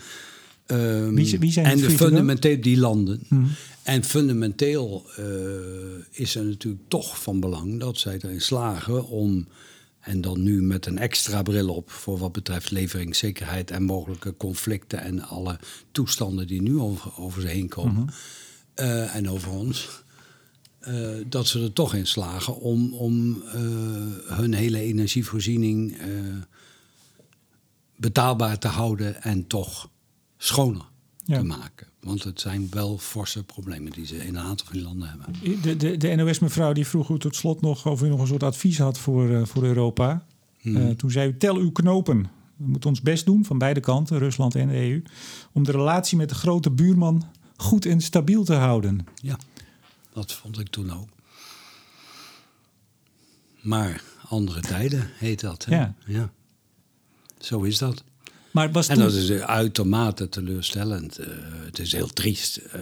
Ehm, 0.70 1.14
Wie- 1.14 1.40
wie 1.40 1.52
zijn 1.52 1.66
en 1.66 1.78
de 1.78 1.90
fundamenteel 1.90 2.62
die 2.62 2.78
landen. 2.78 3.22
Mhm. 3.30 3.46
En 3.84 4.04
fundamenteel 4.04 5.06
eh, 5.16 5.24
is 6.12 6.36
er 6.36 6.46
natuurlijk 6.46 6.84
toch 6.88 7.22
van 7.22 7.40
belang 7.40 7.80
dat 7.80 7.98
zij 7.98 8.20
erin 8.22 8.42
slagen 8.42 9.08
om, 9.08 9.48
en 10.00 10.22
dan 10.22 10.44
nu 10.44 10.62
met 10.62 10.86
een 10.86 10.98
extra 10.98 11.42
bril 11.42 11.70
op 11.70 11.92
voor 11.92 12.18
wat 12.18 12.32
betreft 12.32 12.72
leveringszekerheid 12.72 13.72
en 13.72 13.84
mogelijke 13.84 14.38
conflicten 14.38 15.00
en 15.02 15.22
alle 15.22 15.60
toestanden 15.92 16.48
die 16.48 16.62
nu 16.62 16.80
over, 16.80 17.12
over 17.18 17.42
ze 17.42 17.48
heen 17.48 17.68
komen 17.70 18.10
eh, 18.74 19.16
en 19.16 19.30
over 19.30 19.52
ons. 19.52 19.90
eh, 20.80 21.10
dat 21.28 21.48
ze 21.48 21.64
er 21.64 21.74
toch 21.74 21.94
in 21.96 22.08
slagen 22.08 22.56
om, 22.60 22.94
om 22.94 23.44
hun 24.28 24.54
hele 24.54 24.80
energievoorziening 24.80 25.98
betaalbaar 27.96 28.60
te 28.60 28.68
houden 28.68 29.22
en 29.24 29.48
toch 29.48 29.90
schoner 30.42 30.86
Ja. 31.26 31.38
te 31.38 31.44
maken. 31.44 31.88
Want 32.00 32.24
het 32.24 32.40
zijn 32.40 32.68
wel 32.70 32.98
forse 32.98 33.44
problemen 33.44 33.92
die 33.92 34.06
ze 34.06 34.16
in 34.16 34.36
een 34.36 34.44
aantal 34.44 34.66
van 34.66 34.76
die 34.76 34.84
landen 34.86 35.10
hebben. 35.10 35.62
De, 35.62 35.78
de, 35.78 35.98
de 35.98 36.16
NOS-mevrouw 36.16 36.74
die 36.74 36.88
vroeg 36.88 37.10
u 37.10 37.20
tot 37.20 37.36
slot 37.36 37.62
nog... 37.62 37.86
of 37.86 38.02
u 38.02 38.08
nog 38.08 38.20
een 38.20 38.28
soort 38.28 38.44
advies 38.44 38.78
had 38.78 38.98
voor, 39.00 39.30
eh, 39.30 39.46
voor 39.46 39.64
Europa. 39.64 40.26
Eh, 40.62 40.90
toen 40.90 41.12
zei 41.12 41.30
u, 41.30 41.38
tel 41.38 41.56
uw 41.56 41.72
knopen. 41.72 42.30
We 42.56 42.68
moeten 42.68 42.90
ons 42.90 43.02
best 43.02 43.26
doen, 43.26 43.46
van 43.46 43.58
beide 43.58 43.80
kanten, 43.80 44.18
Rusland 44.18 44.56
en 44.56 44.68
de 44.68 44.76
EU... 44.76 45.04
om 45.52 45.64
de 45.64 45.72
relatie 45.72 46.18
met 46.18 46.30
de 46.30 46.36
grote 46.36 46.72
buurman 46.72 47.24
goed 47.56 47.86
en 47.86 48.02
stabiel 48.02 48.44
te 48.44 48.54
houden. 48.54 49.06
Ja, 49.22 49.38
dat 50.14 50.34
vond 50.34 50.60
ik 50.60 50.68
toen 50.68 50.92
ook. 50.94 51.08
Maar 53.62 54.04
andere 54.28 54.62
tijden 54.62 55.10
heet 55.14 55.40
dat. 55.40 55.66
Hè? 55.66 55.76
Ja. 55.76 55.94
ja. 56.06 56.32
Zo 57.40 57.62
is 57.62 57.78
dat. 57.78 58.04
Maar 58.60 58.72
was 58.72 58.88
en 58.88 59.00
dat 59.00 59.14
is 59.14 59.32
uitermate 59.32 60.30
teleurstellend. 60.30 61.20
Uh, 61.20 61.28
het 61.66 61.80
is 61.80 61.92
heel 61.92 62.08
triest. 62.08 62.58
Uh, 62.58 62.82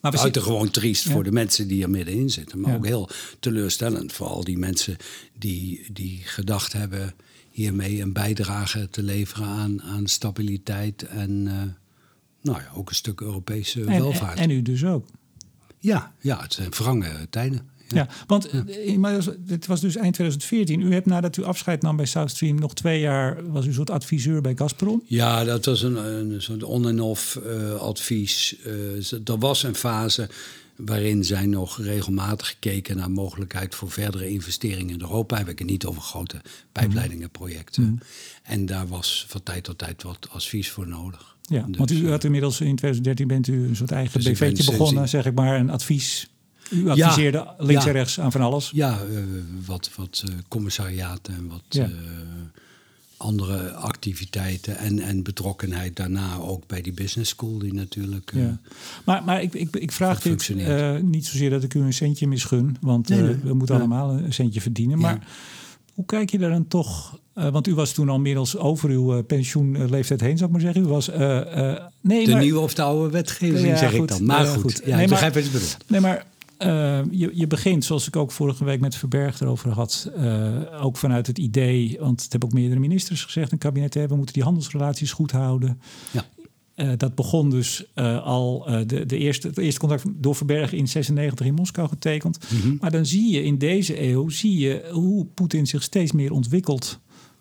maar 0.00 0.12
buitengewoon 0.12 0.70
triest 0.70 1.08
voor 1.08 1.24
de 1.24 1.32
mensen 1.32 1.68
die 1.68 1.82
er 1.82 1.90
middenin 1.90 2.30
zitten. 2.30 2.60
Maar 2.60 2.74
ook 2.74 2.86
heel 2.86 3.08
teleurstellend 3.38 4.12
voor 4.12 4.26
al 4.26 4.44
die 4.44 4.58
mensen 4.58 4.96
die, 5.38 5.86
die 5.92 6.20
gedacht 6.24 6.72
hebben 6.72 7.14
hiermee 7.50 8.00
een 8.00 8.12
bijdrage 8.12 8.88
te 8.90 9.02
leveren 9.02 9.46
aan, 9.46 9.82
aan 9.82 10.06
stabiliteit 10.06 11.02
en 11.02 11.30
uh, 11.30 11.52
nou 12.42 12.58
ja, 12.58 12.70
ook 12.74 12.88
een 12.88 12.94
stuk 12.94 13.20
Europese 13.20 13.84
welvaart. 13.84 14.38
En, 14.38 14.42
en, 14.42 14.50
u 14.50 14.62
dus 14.62 14.84
ook. 14.84 15.06
Ja, 15.78 16.14
ja 16.20 16.42
het 16.42 16.52
zijn 16.52 16.70
wrange 16.70 17.26
tijden. 17.30 17.70
Ja, 17.94 18.08
want 18.26 18.48
ja. 18.52 18.64
het 19.46 19.66
was 19.66 19.80
dus 19.80 19.96
eind 19.96 20.14
2014. 20.14 20.80
U 20.80 20.92
hebt 20.92 21.06
nadat 21.06 21.36
u 21.36 21.42
afscheid 21.42 21.82
nam 21.82 21.96
bij 21.96 22.06
South 22.06 22.30
Stream 22.30 22.58
nog 22.58 22.74
twee 22.74 23.00
jaar 23.00 23.50
was 23.50 23.66
u 23.66 23.72
soort 23.72 23.90
adviseur 23.90 24.40
bij 24.40 24.52
Gazprom. 24.56 25.02
Ja, 25.06 25.44
dat 25.44 25.64
was 25.64 25.82
een, 25.82 25.96
een 25.96 26.42
soort 26.42 26.62
on- 26.62 26.88
en 26.88 27.00
off 27.00 27.40
uh, 27.46 27.74
advies. 27.74 28.56
Uh, 28.66 29.28
er 29.28 29.38
was 29.38 29.62
een 29.62 29.74
fase 29.74 30.28
waarin 30.76 31.24
zij 31.24 31.46
nog 31.46 31.78
regelmatig 31.78 32.46
gekeken 32.46 32.96
naar 32.96 33.10
mogelijkheid 33.10 33.74
voor 33.74 33.90
verdere 33.90 34.28
investeringen 34.28 34.94
in 34.94 35.00
Europa. 35.00 35.36
Heb 35.36 35.48
ik 35.48 35.58
het 35.58 35.68
niet 35.68 35.84
over 35.84 36.02
grote 36.02 36.40
pijpleidingenprojecten. 36.72 37.82
Mm. 37.82 37.98
En 38.42 38.66
daar 38.66 38.88
was 38.88 39.24
van 39.28 39.42
tijd 39.42 39.64
tot 39.64 39.78
tijd 39.78 40.02
wat 40.02 40.28
advies 40.30 40.70
voor 40.70 40.88
nodig. 40.88 41.36
Ja, 41.42 41.62
dus, 41.62 41.76
want 41.76 41.90
u 41.90 42.10
had 42.10 42.24
inmiddels 42.24 42.60
in 42.60 42.76
2013 42.76 43.26
bent 43.26 43.46
u 43.46 43.68
een 43.68 43.76
soort 43.76 43.90
eigen 43.90 44.22
dus 44.22 44.38
BV'tje 44.38 44.70
begonnen, 44.70 45.08
zeg 45.08 45.26
ik 45.26 45.34
maar, 45.34 45.58
een 45.60 45.70
advies 45.70 46.28
u 46.70 46.88
adviseerde 46.88 47.46
links 47.58 47.86
en 47.86 47.92
rechts 47.92 48.20
aan 48.20 48.32
van 48.32 48.40
alles? 48.40 48.70
Ja, 48.74 48.98
uh, 49.10 49.18
wat, 49.66 49.90
wat 49.96 50.22
uh, 50.28 50.34
commissariaten 50.48 51.34
en 51.34 51.48
wat 51.48 51.62
ja. 51.68 51.86
uh, 51.86 51.94
andere 53.16 53.72
activiteiten. 53.72 54.76
En, 54.76 55.00
en 55.00 55.22
betrokkenheid 55.22 55.96
daarna 55.96 56.36
ook 56.36 56.66
bij 56.66 56.82
die 56.82 56.92
business 56.92 57.30
school, 57.30 57.58
die 57.58 57.74
natuurlijk. 57.74 58.30
ja. 58.34 58.58
Maar, 59.04 59.24
maar 59.24 59.42
ik, 59.42 59.54
ik, 59.54 59.76
ik 59.76 59.92
vraag 59.92 60.20
dit 60.20 60.54
niet 61.02 61.26
zozeer 61.26 61.50
dat 61.50 61.62
ik 61.62 61.74
u 61.74 61.80
een 61.80 61.92
centje 61.92 62.26
misgun, 62.26 62.76
want 62.80 63.08
nee, 63.08 63.20
nee. 63.20 63.36
we 63.42 63.54
moeten 63.54 63.74
allemaal 63.74 64.10
een 64.10 64.32
centje 64.32 64.60
verdienen. 64.60 64.98
Maar 64.98 65.26
hoe 65.94 66.04
kijk 66.04 66.30
je 66.30 66.38
daar 66.38 66.50
dan 66.50 66.68
toch? 66.68 67.18
want 67.34 67.66
u 67.66 67.74
was 67.74 67.92
toen 67.92 68.08
al 68.08 68.16
inmiddels 68.16 68.56
over 68.56 68.90
uw 68.90 69.22
pensioenleeftijd 69.22 70.20
heen, 70.20 70.36
zou 70.38 70.50
ik 70.50 70.56
maar 70.56 70.72
zeggen. 70.72 70.82
U 70.82 70.86
was. 70.86 71.08
nee, 72.00 72.26
de 72.26 72.34
nieuwe 72.34 72.60
of 72.60 72.74
de 72.74 72.82
oude 72.82 73.10
wetgeving, 73.10 73.78
zeg 73.78 73.90
goed, 73.90 74.00
ik 74.00 74.08
dan. 74.08 74.24
Maar 74.24 74.46
goed, 74.46 74.60
goed. 74.60 74.82
Ja, 74.84 74.96
nee, 74.96 75.08
begrijp 75.08 75.34
wat 75.34 75.44
je 75.44 75.50
bedoelt. 75.50 75.76
Nee, 75.86 76.00
maar 76.00 76.26
uh, 76.62 77.00
je, 77.10 77.30
je, 77.34 77.46
begint, 77.46 77.84
zoals 77.84 78.06
ik 78.06 78.16
ook 78.16 78.32
vorige 78.32 78.64
week 78.64 78.80
met 78.80 78.94
Verberg 78.94 79.40
erover 79.40 79.70
had, 79.70 80.10
uh, 80.16 80.84
ook 80.84 80.96
vanuit 80.96 81.26
het 81.26 81.38
idee, 81.38 81.96
want 82.00 82.22
het 82.22 82.30
hebben 82.30 82.48
ook 82.48 82.54
meerdere 82.54 82.80
ministers 82.80 83.24
gezegd 83.24 83.52
in 83.52 83.58
kabinet, 83.58 83.94
we 83.94 84.16
moeten 84.16 84.34
die 84.34 84.42
handelsrelaties 84.42 85.12
goed 85.12 85.30
houden. 85.30 85.80
Ja. 86.10 86.24
Uh, 86.76 86.92
dat 86.96 87.14
begon 87.14 87.50
dus 87.50 87.84
al 88.24 88.68
de, 88.86 89.06
de 89.06 89.18
eerste, 89.18 89.46
het 89.46 89.58
eerste 89.58 89.80
contact 89.80 90.04
door 90.14 90.34
Verberg 90.34 90.72
in 90.72 90.88
96 90.88 91.46
in 91.46 91.54
Moskou 91.54 91.88
getekend. 91.88 92.38
Mm 92.50 92.60
-hmm. 92.60 92.76
Maar 92.80 92.90
dan 92.90 93.06
zie 93.06 93.30
je 93.30 93.42
in 93.42 93.58
deze 93.58 94.02
eeuw 94.02 94.28
zie 94.28 94.58
je 94.58 94.88
hoe 94.92 95.26
Poetin 95.26 95.66
zich 95.66 95.82
steeds 95.82 96.12
meer 96.12 96.32
ontwikkelt 96.32 97.00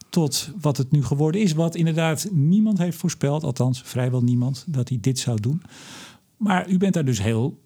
tot 0.09 0.51
wat 0.61 0.77
het 0.77 0.91
nu 0.91 1.03
geworden 1.03 1.41
is. 1.41 1.53
Wat 1.53 1.75
inderdaad 1.75 2.27
niemand 2.31 2.77
heeft 2.77 2.97
voorspeld, 2.97 3.43
althans 3.43 3.81
vrijwel 3.85 4.21
niemand, 4.21 4.63
dat 4.67 4.89
hij 4.89 4.97
dit 5.01 5.19
zou 5.19 5.39
doen. 5.39 5.61
Maar 6.37 6.69
u 6.69 6.77
bent 6.77 6.93
daar 6.93 7.05
dus 7.05 7.21
heel 7.21 7.57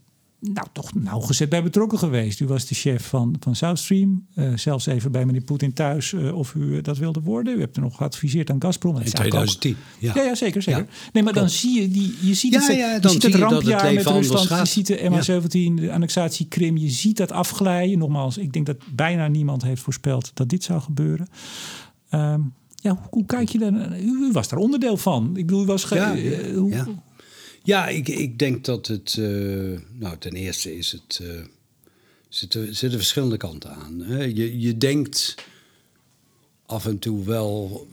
nou, 0.52 0.68
toch 0.72 0.94
nauwgezet 0.94 1.49
bij 1.49 1.64
betrokken 1.64 1.98
geweest. 1.98 2.40
U 2.40 2.48
was 2.48 2.65
de 2.65 2.76
chef 2.76 3.07
van, 3.07 3.36
van 3.40 3.56
South 3.56 3.80
Stream. 3.80 4.26
Uh, 4.36 4.57
zelfs 4.57 4.86
even 4.86 5.11
bij 5.11 5.26
meneer 5.26 5.41
Poetin 5.41 5.74
thuis 5.74 6.11
uh, 6.11 6.36
of 6.36 6.53
u 6.53 6.82
dat 6.82 6.98
wilde 6.98 7.22
worden. 7.22 7.57
U 7.57 7.60
hebt 7.60 7.76
er 7.76 7.82
nog 7.82 7.98
geadviseerd 7.98 8.49
aan 8.49 8.61
Gazprom. 8.61 8.98
In 8.98 9.11
2010, 9.11 9.76
ja. 9.99 10.11
ja. 10.15 10.24
Ja, 10.24 10.36
zeker. 10.36 10.61
zeker. 10.61 10.82
Ja, 10.82 10.88
nee, 11.14 11.24
maar 11.24 11.34
dan 11.34 11.49
zie 11.49 11.82
je, 11.82 11.90
die, 11.90 12.15
je 12.22 12.34
ziet 12.34 12.56
het, 12.56 12.65
ja, 12.65 12.99
je 13.02 13.10
ziet 13.10 13.24
het 13.24 13.36
rampjaar 13.36 13.86
het 13.86 13.94
met 13.94 14.06
Rusland. 14.06 14.49
Je 14.49 14.65
ziet 14.65 14.88
de 14.88 14.98
MH17, 14.98 15.82
de 15.82 15.91
annexatie 15.91 16.45
Krim. 16.48 16.78
Je 16.78 16.90
ziet 16.90 17.18
dat 17.18 17.32
afglijden. 17.32 17.98
Nogmaals, 17.98 18.38
ik 18.38 18.53
denk 18.53 18.65
dat 18.65 18.78
bijna 18.95 19.28
niemand 19.28 19.64
heeft 19.64 19.82
voorspeld 19.82 20.32
dat 20.34 20.49
dit 20.49 20.64
zou 20.64 20.82
gebeuren. 20.82 21.28
Um, 22.11 22.53
ja, 22.76 22.91
hoe, 22.91 23.07
hoe, 23.10 23.26
kijk 23.26 23.49
je 23.49 23.57
daar? 23.57 23.99
U, 23.99 24.28
u, 24.28 24.32
was 24.32 24.49
daar 24.49 24.60
onderdeel 24.60 24.98
van. 24.98 25.38
Ik 25.38 25.45
bedoel, 25.45 25.64
u 25.64 25.65
was... 25.65 25.84
Ge, 25.84 25.95
uh, 25.95 26.57
hoe, 26.57 26.86
ja, 27.64 27.88
ik, 27.88 28.07
ik 28.07 28.40
denk 28.40 28.65
dat 28.65 28.88
het. 28.88 29.15
Uh, 29.19 29.80
nou, 29.91 30.18
ten 30.18 30.34
eerste 30.34 30.77
is 30.77 30.91
het. 30.91 31.19
Uh, 31.22 31.45
zitten, 32.30 32.76
zitten 32.76 32.99
verschillende 32.99 33.38
kanten 33.38 33.76
aan. 33.76 33.99
Hè. 33.99 34.23
Je, 34.23 34.60
je 34.60 34.77
denkt 34.77 35.35
af 36.65 36.85
en 36.85 36.99
toe 36.99 37.26
wel. 37.26 37.88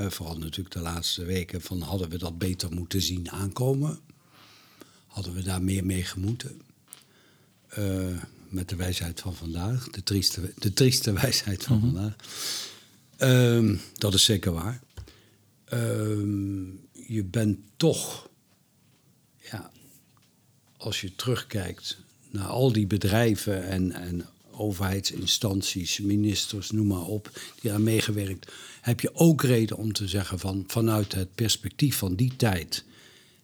Uh, 0.00 0.10
vooral 0.10 0.38
natuurlijk 0.38 0.74
de 0.74 0.80
laatste 0.80 1.24
weken. 1.24 1.60
van 1.60 1.80
hadden 1.80 2.08
we 2.08 2.18
dat 2.18 2.38
beter 2.38 2.72
moeten 2.72 3.02
zien 3.02 3.30
aankomen? 3.30 3.98
Hadden 5.06 5.34
we 5.34 5.42
daar 5.42 5.62
meer 5.62 5.84
mee 5.84 6.04
gemoeten? 6.04 6.60
met 8.50 8.68
de 8.68 8.76
wijsheid 8.76 9.20
van 9.20 9.34
vandaag. 9.34 9.88
De 9.88 10.02
trieste, 10.02 10.52
de 10.58 10.72
trieste 10.72 11.12
wijsheid 11.22 11.62
van 11.62 11.76
mm 11.76 11.82
-hmm. 11.82 11.92
vandaag. 11.92 12.16
Ehm, 13.16 13.76
dat 13.92 14.14
is 14.14 14.24
zeker 14.24 14.52
waar. 14.52 14.82
Ehm, 15.64 16.64
je 16.92 17.24
bent 17.24 17.58
toch 17.76 18.29
als 20.80 21.00
je 21.00 21.16
terugkijkt 21.16 21.98
naar 22.30 22.46
al 22.46 22.72
die 22.72 22.86
bedrijven 22.86 23.66
en, 23.66 23.92
en 23.92 24.26
overheidsinstanties, 24.50 25.98
ministers, 25.98 26.70
noem 26.70 26.86
maar 26.86 27.04
op, 27.06 27.40
die 27.60 27.72
aan 27.72 27.82
meegewerkt, 27.82 28.52
heb 28.80 29.00
je 29.00 29.14
ook 29.14 29.42
reden 29.42 29.76
om 29.76 29.92
te 29.92 30.08
zeggen 30.08 30.38
van 30.38 30.64
vanuit 30.66 31.12
het 31.12 31.34
perspectief 31.34 31.96
van 31.96 32.14
die 32.14 32.36
tijd 32.36 32.84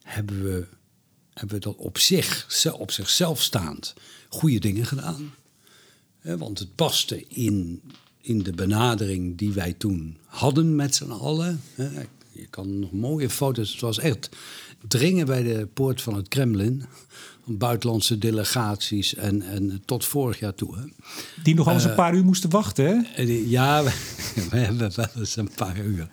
hebben 0.03 0.43
we, 0.43 0.67
hebben 1.33 1.55
we 1.55 1.61
dat 1.61 1.75
op, 1.75 1.97
zich, 1.97 2.47
op 2.73 2.91
zichzelf 2.91 3.41
staand 3.41 3.93
goede 4.29 4.59
dingen 4.59 4.85
gedaan. 4.85 5.33
Want 6.21 6.59
het 6.59 6.75
paste 6.75 7.27
in, 7.27 7.81
in 8.21 8.43
de 8.43 8.51
benadering 8.51 9.37
die 9.37 9.51
wij 9.51 9.73
toen 9.73 10.17
hadden 10.25 10.75
met 10.75 10.95
z'n 10.95 11.11
allen. 11.11 11.61
Je 12.31 12.47
kan 12.49 12.79
nog 12.79 12.91
mooie 12.91 13.29
foto's, 13.29 13.71
het 13.71 13.81
was 13.81 13.99
echt 13.99 14.29
dringen 14.87 15.25
bij 15.25 15.43
de 15.43 15.67
poort 15.73 16.01
van 16.01 16.15
het 16.15 16.27
Kremlin. 16.27 16.83
Buitenlandse 17.49 18.17
delegaties 18.17 19.15
en, 19.15 19.41
en 19.41 19.81
tot 19.85 20.05
vorig 20.05 20.39
jaar 20.39 20.55
toe. 20.55 20.77
Hè. 20.77 20.83
Die 21.43 21.55
nog 21.55 21.67
eens 21.67 21.83
uh, 21.83 21.89
een 21.89 21.95
paar 21.95 22.15
uur 22.15 22.23
moesten 22.23 22.49
wachten, 22.49 22.85
hè? 22.85 23.23
Uh, 23.23 23.49
ja, 23.49 23.83
we, 23.83 23.91
we, 24.49 24.57
hebben 24.57 24.91
wel 24.95 25.07
eens 25.15 25.35
een 25.35 25.49
paar 25.55 25.79
uur 25.79 26.09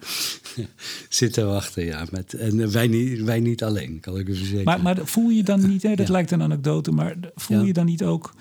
zitten 1.09 1.47
wachten, 1.47 1.85
ja. 1.85 2.05
Met, 2.11 2.35
en 2.35 2.73
wij 2.73 2.87
niet, 2.87 3.23
wij 3.23 3.41
niet 3.41 3.63
alleen, 3.63 4.01
kan 4.01 4.19
ik 4.19 4.29
u 4.29 4.37
verzekeren. 4.37 4.65
Maar, 4.65 4.83
maar 4.83 4.99
voel 5.03 5.29
je 5.29 5.43
dan 5.43 5.69
niet, 5.69 5.83
hè, 5.83 5.95
dat 5.95 6.07
ja. 6.07 6.13
lijkt 6.13 6.31
een 6.31 6.43
anekdote, 6.43 6.91
maar 6.91 7.17
voel 7.35 7.61
ja. 7.61 7.67
je 7.67 7.73
dan 7.73 7.87
niet 7.87 8.05
ook... 8.05 8.35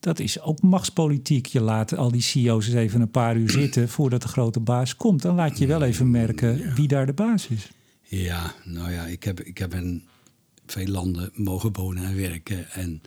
Dat 0.00 0.18
is 0.18 0.40
ook 0.40 0.62
machtspolitiek. 0.62 1.46
Je 1.46 1.60
laat 1.60 1.96
al 1.96 2.10
die 2.10 2.22
CEO's 2.22 2.66
eens 2.66 2.74
even 2.74 3.00
een 3.00 3.10
paar 3.10 3.36
uur 3.36 3.50
zitten 3.60 3.88
voordat 3.88 4.22
de 4.22 4.28
grote 4.28 4.60
baas 4.60 4.96
komt. 4.96 5.22
Dan 5.22 5.34
laat 5.34 5.58
je 5.58 5.66
wel 5.66 5.82
even 5.82 6.10
merken 6.10 6.74
wie 6.74 6.88
daar 6.88 7.06
de 7.06 7.12
baas 7.12 7.48
is. 7.48 7.70
Ja, 8.18 8.54
nou 8.64 8.92
ja, 8.92 9.06
ik 9.06 9.24
heb, 9.24 9.40
ik 9.40 9.58
heb 9.58 9.74
in 9.74 10.04
veel 10.66 10.86
landen 10.86 11.30
mogen 11.34 11.72
wonen 11.72 12.04
en 12.04 12.16
werken. 12.16 12.70
En 12.70 13.02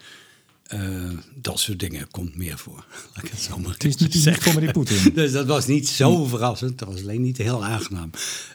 uh, 0.73 1.09
dat 1.35 1.59
soort 1.59 1.79
dingen 1.79 2.07
komt 2.11 2.35
meer 2.35 2.57
voor. 2.57 2.85
Laat 3.15 3.23
ik 3.23 3.31
het 3.31 3.39
zo 3.39 3.57
maar 3.57 3.71
het 3.71 3.83
is 3.83 3.95
niet 3.95 4.13
zeggen. 4.13 4.43
voor 4.43 4.53
meneer 4.53 4.71
Poetin. 4.71 5.13
dus 5.13 5.31
dat 5.31 5.45
was 5.45 5.65
niet 5.65 5.87
zo 5.87 6.25
verrassend. 6.25 6.79
Dat 6.79 6.87
was 6.87 7.01
alleen 7.01 7.21
niet 7.21 7.37
heel 7.37 7.65
aangenaam. 7.65 8.09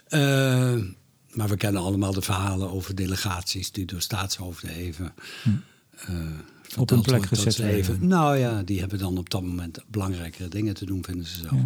Uh, 0.09 0.85
maar 1.33 1.49
we 1.49 1.57
kennen 1.57 1.81
allemaal 1.81 2.13
de 2.13 2.21
verhalen 2.21 2.71
over 2.71 2.95
delegaties 2.95 3.71
die 3.71 3.85
door 3.85 4.01
staatshoofden 4.01 4.69
even... 4.69 5.13
Hm. 5.43 5.49
Uh, 6.09 6.17
op 6.77 6.91
een 6.91 7.01
plek 7.01 7.25
gezet 7.25 7.57
leven. 7.57 8.07
Nou 8.07 8.37
ja, 8.37 8.63
die 8.63 8.79
hebben 8.79 8.99
dan 8.99 9.17
op 9.17 9.29
dat 9.29 9.43
moment 9.43 9.79
belangrijkere 9.87 10.47
dingen 10.47 10.73
te 10.73 10.85
doen, 10.85 11.03
vinden 11.03 11.25
ze 11.25 11.39
zelf. 11.39 11.51
Ja. 11.51 11.65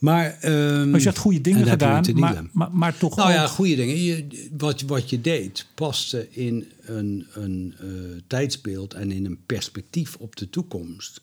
Maar, 0.00 0.38
um, 0.44 0.90
maar 0.90 1.00
je 1.00 1.06
hebt 1.06 1.18
goede 1.18 1.40
dingen 1.40 1.66
gedaan, 1.66 2.04
maar, 2.14 2.44
maar, 2.52 2.70
maar, 2.72 2.98
toch 2.98 3.16
Nou 3.16 3.28
ook... 3.28 3.34
ja, 3.34 3.46
goede 3.46 3.76
dingen. 3.76 4.02
Je, 4.02 4.48
wat, 4.56 4.80
wat 4.80 5.10
je 5.10 5.20
deed 5.20 5.66
paste 5.74 6.28
in 6.30 6.66
een, 6.80 7.26
een 7.32 7.74
uh, 7.82 7.90
tijdsbeeld 8.26 8.94
en 8.94 9.12
in 9.12 9.26
een 9.26 9.38
perspectief 9.46 10.16
op 10.16 10.36
de 10.36 10.50
toekomst. 10.50 11.20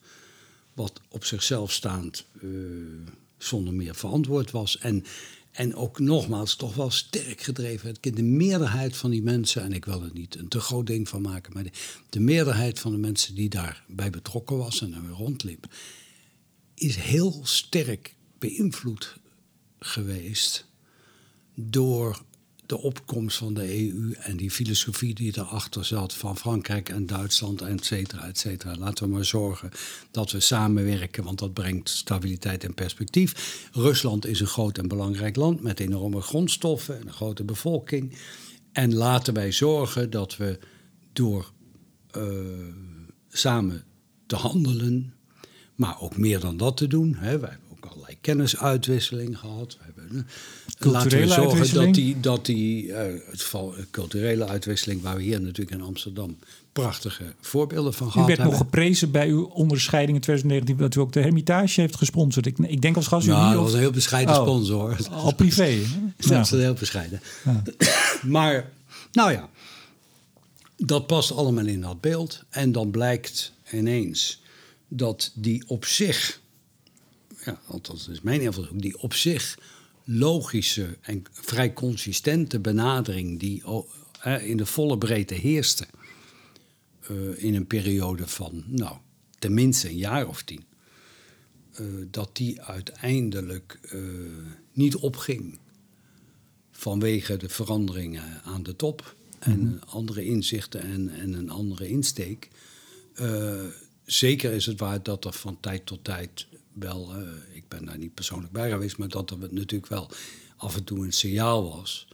Wat 0.73 1.01
op 1.09 1.25
zichzelf 1.25 1.71
staand 1.71 2.25
uh, 2.41 2.49
zonder 3.37 3.73
meer 3.73 3.95
verantwoord 3.95 4.51
was. 4.51 4.77
En, 4.77 5.03
en 5.51 5.75
ook 5.75 5.99
nogmaals 5.99 6.55
toch 6.55 6.75
wel 6.75 6.91
sterk 6.91 7.41
gedreven. 7.41 7.95
De 8.01 8.23
meerderheid 8.23 8.97
van 8.97 9.09
die 9.09 9.23
mensen, 9.23 9.63
en 9.63 9.73
ik 9.73 9.85
wil 9.85 10.03
er 10.03 10.11
niet 10.13 10.35
een 10.35 10.47
te 10.47 10.59
groot 10.59 10.87
ding 10.87 11.09
van 11.09 11.21
maken, 11.21 11.53
maar 11.53 11.63
de, 11.63 11.71
de 12.09 12.19
meerderheid 12.19 12.79
van 12.79 12.91
de 12.91 12.97
mensen 12.97 13.35
die 13.35 13.49
daarbij 13.49 14.09
betrokken 14.09 14.57
was 14.57 14.81
en 14.81 14.93
er 14.93 15.09
rondliep, 15.09 15.65
is 16.73 16.95
heel 16.95 17.39
sterk 17.43 18.15
beïnvloed 18.39 19.17
geweest 19.79 20.65
door 21.55 22.21
de 22.65 22.77
opkomst 22.77 23.37
van 23.37 23.53
de 23.53 23.89
EU 23.89 24.13
en 24.13 24.37
die 24.37 24.51
filosofie 24.51 25.13
die 25.13 25.37
erachter 25.37 25.85
zat 25.85 26.13
van 26.13 26.37
Frankrijk 26.37 26.89
en 26.89 27.05
Duitsland, 27.05 27.61
et 27.61 27.85
cetera, 27.85 28.27
et 28.27 28.37
cetera. 28.37 28.75
Laten 28.75 29.03
we 29.05 29.13
maar 29.13 29.25
zorgen 29.25 29.71
dat 30.11 30.31
we 30.31 30.39
samenwerken, 30.39 31.23
want 31.23 31.39
dat 31.39 31.53
brengt 31.53 31.89
stabiliteit 31.89 32.63
en 32.63 32.73
perspectief. 32.73 33.69
Rusland 33.71 34.25
is 34.25 34.39
een 34.39 34.47
groot 34.47 34.77
en 34.77 34.87
belangrijk 34.87 35.35
land 35.35 35.61
met 35.61 35.79
enorme 35.79 36.21
grondstoffen 36.21 36.99
en 36.99 37.07
een 37.07 37.13
grote 37.13 37.43
bevolking. 37.43 38.17
En 38.71 38.93
laten 38.93 39.33
wij 39.33 39.51
zorgen 39.51 40.09
dat 40.09 40.37
we 40.37 40.59
door 41.13 41.51
uh, 42.17 42.23
samen 43.29 43.83
te 44.25 44.35
handelen, 44.35 45.13
maar 45.75 46.01
ook 46.01 46.17
meer 46.17 46.39
dan 46.39 46.57
dat 46.57 46.77
te 46.77 46.87
doen. 46.87 47.15
Hè. 47.15 47.39
Wij 47.39 47.57
kennisuitwisseling 48.27 49.37
gehad. 49.39 49.77
We 49.79 49.83
hebben, 49.85 50.27
culturele 50.79 51.25
laten 51.27 51.43
we 51.47 51.51
zorgen 51.65 51.73
dat 51.85 51.93
die, 51.93 52.19
dat 52.19 52.45
die 52.45 52.83
uh, 52.85 52.97
het 53.31 53.41
geval, 53.41 53.73
culturele 53.91 54.45
uitwisseling, 54.47 55.01
waar 55.01 55.15
we 55.15 55.21
hier 55.23 55.41
natuurlijk 55.41 55.71
in 55.79 55.81
Amsterdam 55.85 56.37
prachtige 56.73 57.23
voorbeelden 57.41 57.93
van 57.93 58.07
U 58.07 58.11
gehad 58.11 58.27
werd 58.27 58.39
hebben. 58.39 58.57
nog 58.57 58.65
geprezen 58.67 59.11
bij 59.11 59.27
uw 59.29 59.43
onderscheiding 59.45 60.17
in 60.17 60.23
2019 60.23 60.77
dat 60.85 60.95
u 60.95 60.99
ook 60.99 61.13
de 61.13 61.19
Hermitage 61.21 61.81
heeft 61.81 61.95
gesponsord. 61.95 62.45
Ik, 62.45 62.57
ik 62.57 62.81
denk 62.81 62.95
als 62.95 63.07
gasunie. 63.07 63.37
Ja, 63.37 63.49
dat 63.49 63.57
of- 63.57 63.63
was 63.63 63.73
een 63.73 63.79
heel 63.79 63.91
bescheiden 63.91 64.35
Oh. 64.35 64.41
sponsor. 64.41 64.97
Al 65.11 65.35
privé. 65.35 65.63
hè? 65.63 65.81
Dat 66.17 66.29
Ja. 66.29 66.39
is 66.41 66.49
heel 66.49 66.73
bescheiden. 66.73 67.21
Ja. 67.45 67.63
Maar, 68.23 68.71
nou 69.11 69.31
ja, 69.31 69.49
dat 70.77 71.07
past 71.07 71.31
allemaal 71.31 71.65
in 71.65 71.81
dat 71.81 72.01
beeld. 72.01 72.43
En 72.49 72.71
dan 72.71 72.91
blijkt 72.91 73.53
ineens 73.71 74.41
dat 74.87 75.31
die 75.35 75.63
op 75.67 75.85
zich, 75.85 76.39
ja, 77.47 77.61
althans 77.67 78.05
dat 78.05 78.15
is 78.15 78.21
mijn 78.21 78.41
invloed, 78.41 78.81
die 78.81 79.01
op 79.01 79.13
zich 79.13 79.57
logische 80.03 80.97
en 81.01 81.23
vrij 81.31 81.73
consistente 81.73 82.59
benadering 82.59 83.39
die 83.39 83.63
in 84.41 84.57
de 84.57 84.65
volle 84.65 84.97
breedte 84.97 85.33
heerste 85.33 85.87
eh, 86.99 87.43
in 87.43 87.55
een 87.55 87.67
periode 87.67 88.27
van, 88.27 88.63
nou, 88.67 88.97
tenminste 89.39 89.89
een 89.89 89.97
jaar 89.97 90.27
of 90.27 90.43
tien, 90.43 90.63
eh, 91.73 91.85
dat 92.11 92.35
die 92.35 92.61
uiteindelijk 92.61 93.79
eh, 93.81 93.99
niet 94.73 94.95
opging 94.95 95.59
vanwege 96.71 97.37
de 97.37 97.49
veranderingen 97.49 98.43
aan 98.43 98.63
de 98.63 98.75
top 98.75 99.15
en 99.39 99.81
andere 99.85 100.25
inzichten 100.25 100.81
en, 100.81 101.09
en 101.09 101.33
een 101.33 101.49
andere 101.49 101.87
insteek. 101.87 102.49
Zeker 104.05 104.51
is 104.51 104.65
het 104.65 104.79
waar 104.79 105.03
dat 105.03 105.25
er 105.25 105.33
van 105.33 105.59
tijd 105.59 105.85
tot 105.85 106.03
tijd 106.03 106.47
wel, 106.79 107.13
ik 107.53 107.67
ben 107.67 107.85
daar 107.85 107.97
niet 107.97 108.13
persoonlijk 108.13 108.53
bij 108.53 108.69
geweest, 108.69 108.97
maar 108.97 109.07
dat 109.07 109.31
er 109.31 109.37
natuurlijk 109.39 109.87
wel 109.87 110.09
af 110.57 110.75
en 110.75 110.83
toe 110.83 111.05
een 111.05 111.13
signaal 111.13 111.69
was. 111.77 112.07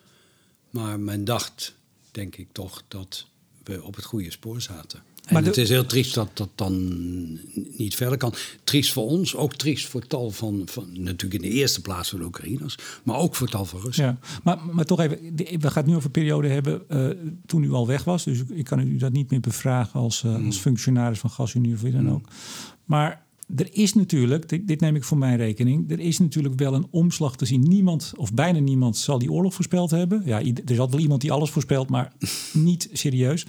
Maar 0.70 1.00
men 1.00 1.26
dacht, 1.26 1.76
denk 2.12 2.36
ik 2.36 2.48
toch, 2.52 2.84
dat 2.88 3.28
we 3.64 3.84
op 3.84 3.96
het 3.96 4.06
goede 4.06 4.32
spoor 4.32 4.62
zaten. 4.62 5.04
En 5.26 5.34
Maar 5.34 5.44
het 5.44 5.58
is 5.58 5.70
heel 5.70 5.86
triest 5.86 6.14
dat 6.14 6.30
dat 6.34 6.50
dan 6.56 6.74
niet 7.78 7.96
verder 7.96 8.18
kan. 8.18 8.34
Triest 8.64 8.94
voor 8.94 9.06
ons, 9.06 9.36
ook 9.36 9.54
triest 9.54 9.88
voor 9.88 10.08
tal 10.08 10.32
van, 10.32 10.62
van 10.66 11.04
natuurlijk 11.04 11.44
in 11.44 11.50
de 11.50 11.56
eerste 11.56 11.82
plaats 11.82 12.10
voor 12.10 12.20
de 12.20 12.26
Oekraïners, 12.26 12.78
maar 13.04 13.18
ook 13.18 13.36
voor 13.36 13.48
tal 13.50 13.66
van 13.66 13.82
Russen. 13.82 14.06
Ja, 14.06 14.18
maar, 14.44 14.60
maar 14.72 14.86
toch 14.86 15.00
even, 15.00 15.36
we 15.36 15.72
gaan 15.72 15.72
het 15.74 15.86
nu 15.86 15.94
over 15.94 16.06
een 16.06 16.12
periode 16.12 16.48
hebben 16.48 16.90
eh, 16.90 17.10
toen 17.46 17.64
u 17.64 17.72
al 17.72 17.88
weg 17.88 18.04
was. 18.04 18.24
Dus 18.24 18.44
ik 18.50 18.66
kan 18.66 18.80
u 18.80 18.98
dat 18.98 19.12
niet 19.12 19.30
meer 19.30 19.40
bevragen 19.40 20.00
als, 20.00 20.22
Hmm. 20.22 20.46
als 20.46 20.58
functionaris 20.58 21.20
van 21.20 21.30
GasUnie 21.30 21.74
of 21.74 21.82
wie 21.82 21.92
dan 21.92 22.12
ook. 22.12 22.28
Maar 22.86 23.26
er 23.56 23.68
is 23.72 23.94
natuurlijk, 23.94 24.50
dit, 24.50 24.68
dit 24.68 24.80
neem 24.80 24.96
ik 24.96 25.04
voor 25.04 25.18
mijn 25.18 25.38
rekening, 25.38 25.92
er 25.92 26.00
is 26.00 26.20
natuurlijk 26.20 26.56
wel 26.56 26.74
een 26.74 26.88
omslag 26.92 27.36
te 27.36 27.46
zien. 27.46 27.62
Niemand, 27.62 28.14
of 28.16 28.34
bijna 28.34 28.60
niemand, 28.60 28.98
zal 28.98 29.20
die 29.20 29.32
oorlog 29.32 29.54
voorspeld 29.54 29.92
hebben. 29.92 30.22
Ja, 30.26 30.42
er 30.66 30.76
zat 30.76 30.92
wel 30.92 31.00
iemand 31.00 31.22
die 31.22 31.32
alles 31.32 31.50
voorspelt, 31.50 31.90
maar 31.90 32.14
niet 32.54 32.90
serieus. 32.92 33.46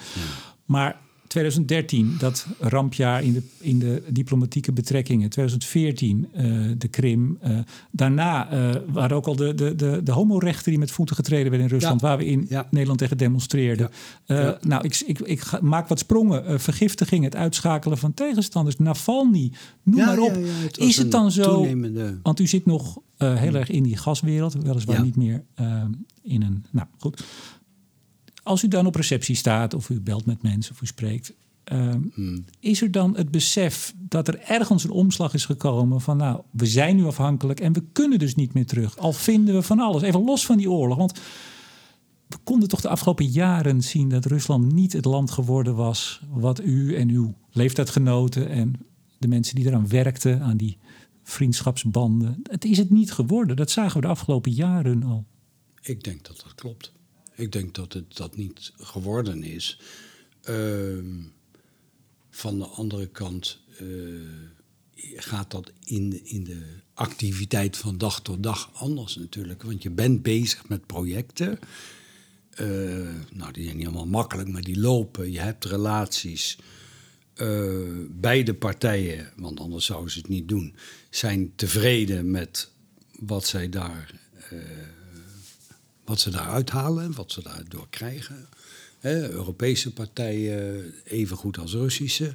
Maar 0.65 1.01
2013, 1.27 2.15
dat 2.19 2.47
rampjaar 2.61 3.23
in 3.23 3.33
de, 3.33 3.43
in 3.59 3.79
de 3.79 4.03
diplomatieke 4.09 4.73
betrekkingen. 4.73 5.29
2014, 5.31 6.29
eh, 6.33 6.45
de 6.79 6.89
Krim. 6.89 7.39
Eh, 7.41 7.59
daarna 7.91 8.51
eh, 8.51 8.81
waren 8.93 9.17
ook 9.17 9.27
al 9.27 9.37
de, 9.37 9.55
de, 9.55 9.75
de, 9.75 10.01
de 10.05 10.13
homorechten 10.13 10.71
die 10.71 10.79
met 10.81 10.91
voeten 10.91 11.17
getreden 11.17 11.51
werden 11.51 11.67
in 11.69 11.73
Rusland... 11.73 12.01
Ja. 12.01 12.07
waar 12.07 12.19
we 12.19 12.27
in 12.27 12.47
Ja. 12.49 12.67
Nederland 12.71 12.99
tegen 12.99 13.17
demonstreerden. 13.19 13.91
Ja. 14.27 14.59
Nou, 14.63 14.85
ik, 14.85 15.03
ik, 15.07 15.19
ik 15.21 15.41
ga- 15.41 15.59
maak 15.63 15.89
wat 15.89 15.99
sprongen. 15.99 16.61
Vergiftiging, 16.61 17.25
het 17.25 17.37
uitschakelen 17.37 17.99
van 17.99 18.15
tegenstanders. 18.15 18.77
Navalny, 18.79 19.53
noem 19.83 20.05
maar 20.05 20.19
op. 20.19 20.33
het 20.37 20.79
is 20.79 20.97
het 20.97 21.11
dan 21.11 21.31
zo... 21.33 21.43
toenemende- 21.55 22.19
Want 22.23 22.41
u 22.41 22.47
zit 22.47 22.67
nog 22.67 22.99
heel 23.17 23.55
erg 23.55 23.69
in 23.71 23.83
die 23.83 23.97
gaswereld. 23.97 24.53
Weliswaar 24.63 25.03
niet 25.03 25.17
meer 25.17 25.45
in 26.23 26.43
een... 26.43 26.65
Nou, 26.71 26.87
goed. 26.99 27.25
Als 28.45 28.63
u 28.63 28.69
dan 28.69 28.87
op 28.87 28.95
receptie 28.95 29.35
staat 29.35 29.75
of 29.75 29.89
u 29.89 30.01
belt 30.01 30.27
met 30.27 30.43
mensen 30.43 30.73
of 30.75 30.83
u 30.83 30.87
spreekt... 30.87 31.33
ehm, 31.65 32.01
Hmm. 32.15 32.45
is 32.61 32.83
er 32.83 32.91
dan 32.91 33.17
het 33.17 33.31
besef 33.31 33.95
dat 33.97 34.29
er 34.29 34.41
ergens 34.41 34.85
een 34.85 34.91
omslag 34.91 35.35
is 35.35 35.45
gekomen 35.45 36.01
van... 36.01 36.17
nou, 36.17 36.41
we 36.51 36.67
zijn 36.67 36.97
nu 36.97 37.05
afhankelijk 37.05 37.61
en 37.61 37.73
we 37.73 37.83
kunnen 37.93 38.19
dus 38.19 38.35
niet 38.35 38.55
meer 38.55 38.67
terug. 38.67 38.99
Al 38.99 39.13
vinden 39.13 39.55
we 39.55 39.63
van 39.63 39.79
alles. 39.79 40.03
Even 40.03 40.25
los 40.25 40.47
van 40.47 40.57
die 40.57 40.71
oorlog. 40.71 40.97
Want 40.99 41.21
we 42.27 42.37
konden 42.45 42.69
toch 42.69 42.81
de 42.81 42.89
afgelopen 42.89 43.27
jaren 43.27 43.83
zien 43.83 44.09
dat 44.09 44.25
Rusland 44.25 44.73
niet 44.73 44.93
het 44.93 45.05
land 45.05 45.31
geworden 45.31 45.75
was... 45.75 46.21
wat 46.31 46.61
u 46.61 46.97
en 46.97 47.09
uw 47.09 47.35
leeftijdgenoten 47.51 48.49
en 48.49 48.73
de 49.19 49.29
mensen 49.29 49.55
die 49.55 49.67
eraan 49.67 49.89
werkten... 49.89 50.41
aan 50.43 50.57
die 50.57 50.79
vriendschapsbanden. 51.23 52.41
Het 52.43 52.65
is 52.65 52.79
het 52.79 52.91
niet 52.91 53.13
geworden. 53.13 53.57
Dat 53.57 53.71
zagen 53.71 54.01
we 54.01 54.07
de 54.07 54.13
afgelopen 54.13 54.53
jaren 54.53 55.03
al. 55.03 55.25
Ik 55.83 56.05
denk 56.05 56.27
dat 56.27 56.41
dat 56.45 56.55
klopt. 56.55 56.93
Ik 57.35 57.53
denk 57.53 57.75
dat 57.75 57.93
het 57.93 58.17
dat 58.17 58.37
niet 58.37 58.73
geworden 58.77 59.43
is. 59.43 59.79
Ehm, 60.43 61.21
van 62.31 62.59
de 62.59 62.67
andere 62.67 63.07
kant 63.07 63.59
eh, 63.79 63.87
gaat 65.17 65.51
dat 65.51 65.73
in, 65.85 66.27
in 66.27 66.45
de 66.45 66.63
activiteit 66.95 67.77
van 67.77 67.99
dag 67.99 68.23
tot 68.23 68.43
dag 68.43 68.71
anders 68.75 69.17
natuurlijk. 69.17 69.63
Want 69.63 69.83
je 69.83 69.91
bent 69.91 70.23
bezig 70.23 70.69
met 70.69 70.87
projecten. 70.87 71.59
Eh, 72.51 72.67
nou, 73.33 73.53
die 73.53 73.65
zijn 73.65 73.77
niet 73.77 73.87
allemaal 73.87 74.07
makkelijk, 74.07 74.49
maar 74.49 74.63
die 74.63 74.81
lopen. 74.81 75.33
Je 75.33 75.41
hebt 75.41 75.65
relaties. 75.65 76.59
Eh, 77.35 77.79
beide 78.11 78.55
partijen, 78.55 79.33
want 79.37 79.61
anders 79.61 79.85
zouden 79.85 80.11
ze 80.11 80.19
het 80.19 80.29
niet 80.29 80.49
doen, 80.49 80.75
zijn 81.11 81.53
tevreden 81.57 82.31
met 82.31 82.71
wat 83.19 83.47
zij 83.47 83.69
daar 83.69 84.23
wat 86.05 86.21
ze 86.21 86.31
daar 86.31 86.49
uithalen, 86.49 87.15
wat 87.15 87.33
ze 87.33 87.43
daardoor 87.43 87.87
krijgen. 87.91 88.49
Europese 89.01 89.93
partijen, 89.93 90.95
even 91.05 91.37
goed 91.37 91.59
als 91.59 91.73
Russische. 91.73 92.35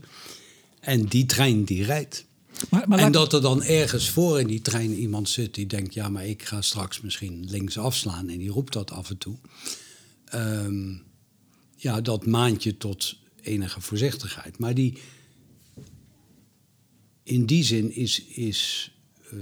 En 0.79 1.05
die 1.05 1.25
trein 1.25 1.63
die 1.63 1.83
rijdt. 1.83 2.25
Maar, 2.69 2.87
maar 2.87 2.99
en 2.99 3.11
dat 3.11 3.33
er 3.33 3.41
dan 3.41 3.63
ergens 3.63 4.09
voor 4.09 4.39
in 4.39 4.47
die 4.47 4.61
trein 4.61 4.93
iemand 4.93 5.29
zit 5.29 5.53
die 5.53 5.65
denkt... 5.65 5.93
ja, 5.93 6.09
maar 6.09 6.25
ik 6.25 6.43
ga 6.43 6.61
straks 6.61 7.01
misschien 7.01 7.45
links 7.49 7.77
afslaan 7.77 8.29
en 8.29 8.37
die 8.37 8.49
roept 8.49 8.73
dat 8.73 8.91
af 8.91 9.09
en 9.09 9.17
toe. 9.17 9.37
Ehm, 10.25 10.95
ja, 11.75 12.01
dat 12.01 12.25
maand 12.25 12.63
je 12.63 12.77
tot 12.77 13.17
enige 13.41 13.81
voorzichtigheid. 13.81 14.59
Maar 14.59 14.73
die, 14.73 14.97
in 17.23 17.45
die 17.45 17.63
zin 17.63 17.95
is, 17.95 18.23
is 18.23 18.91
eh, 19.31 19.37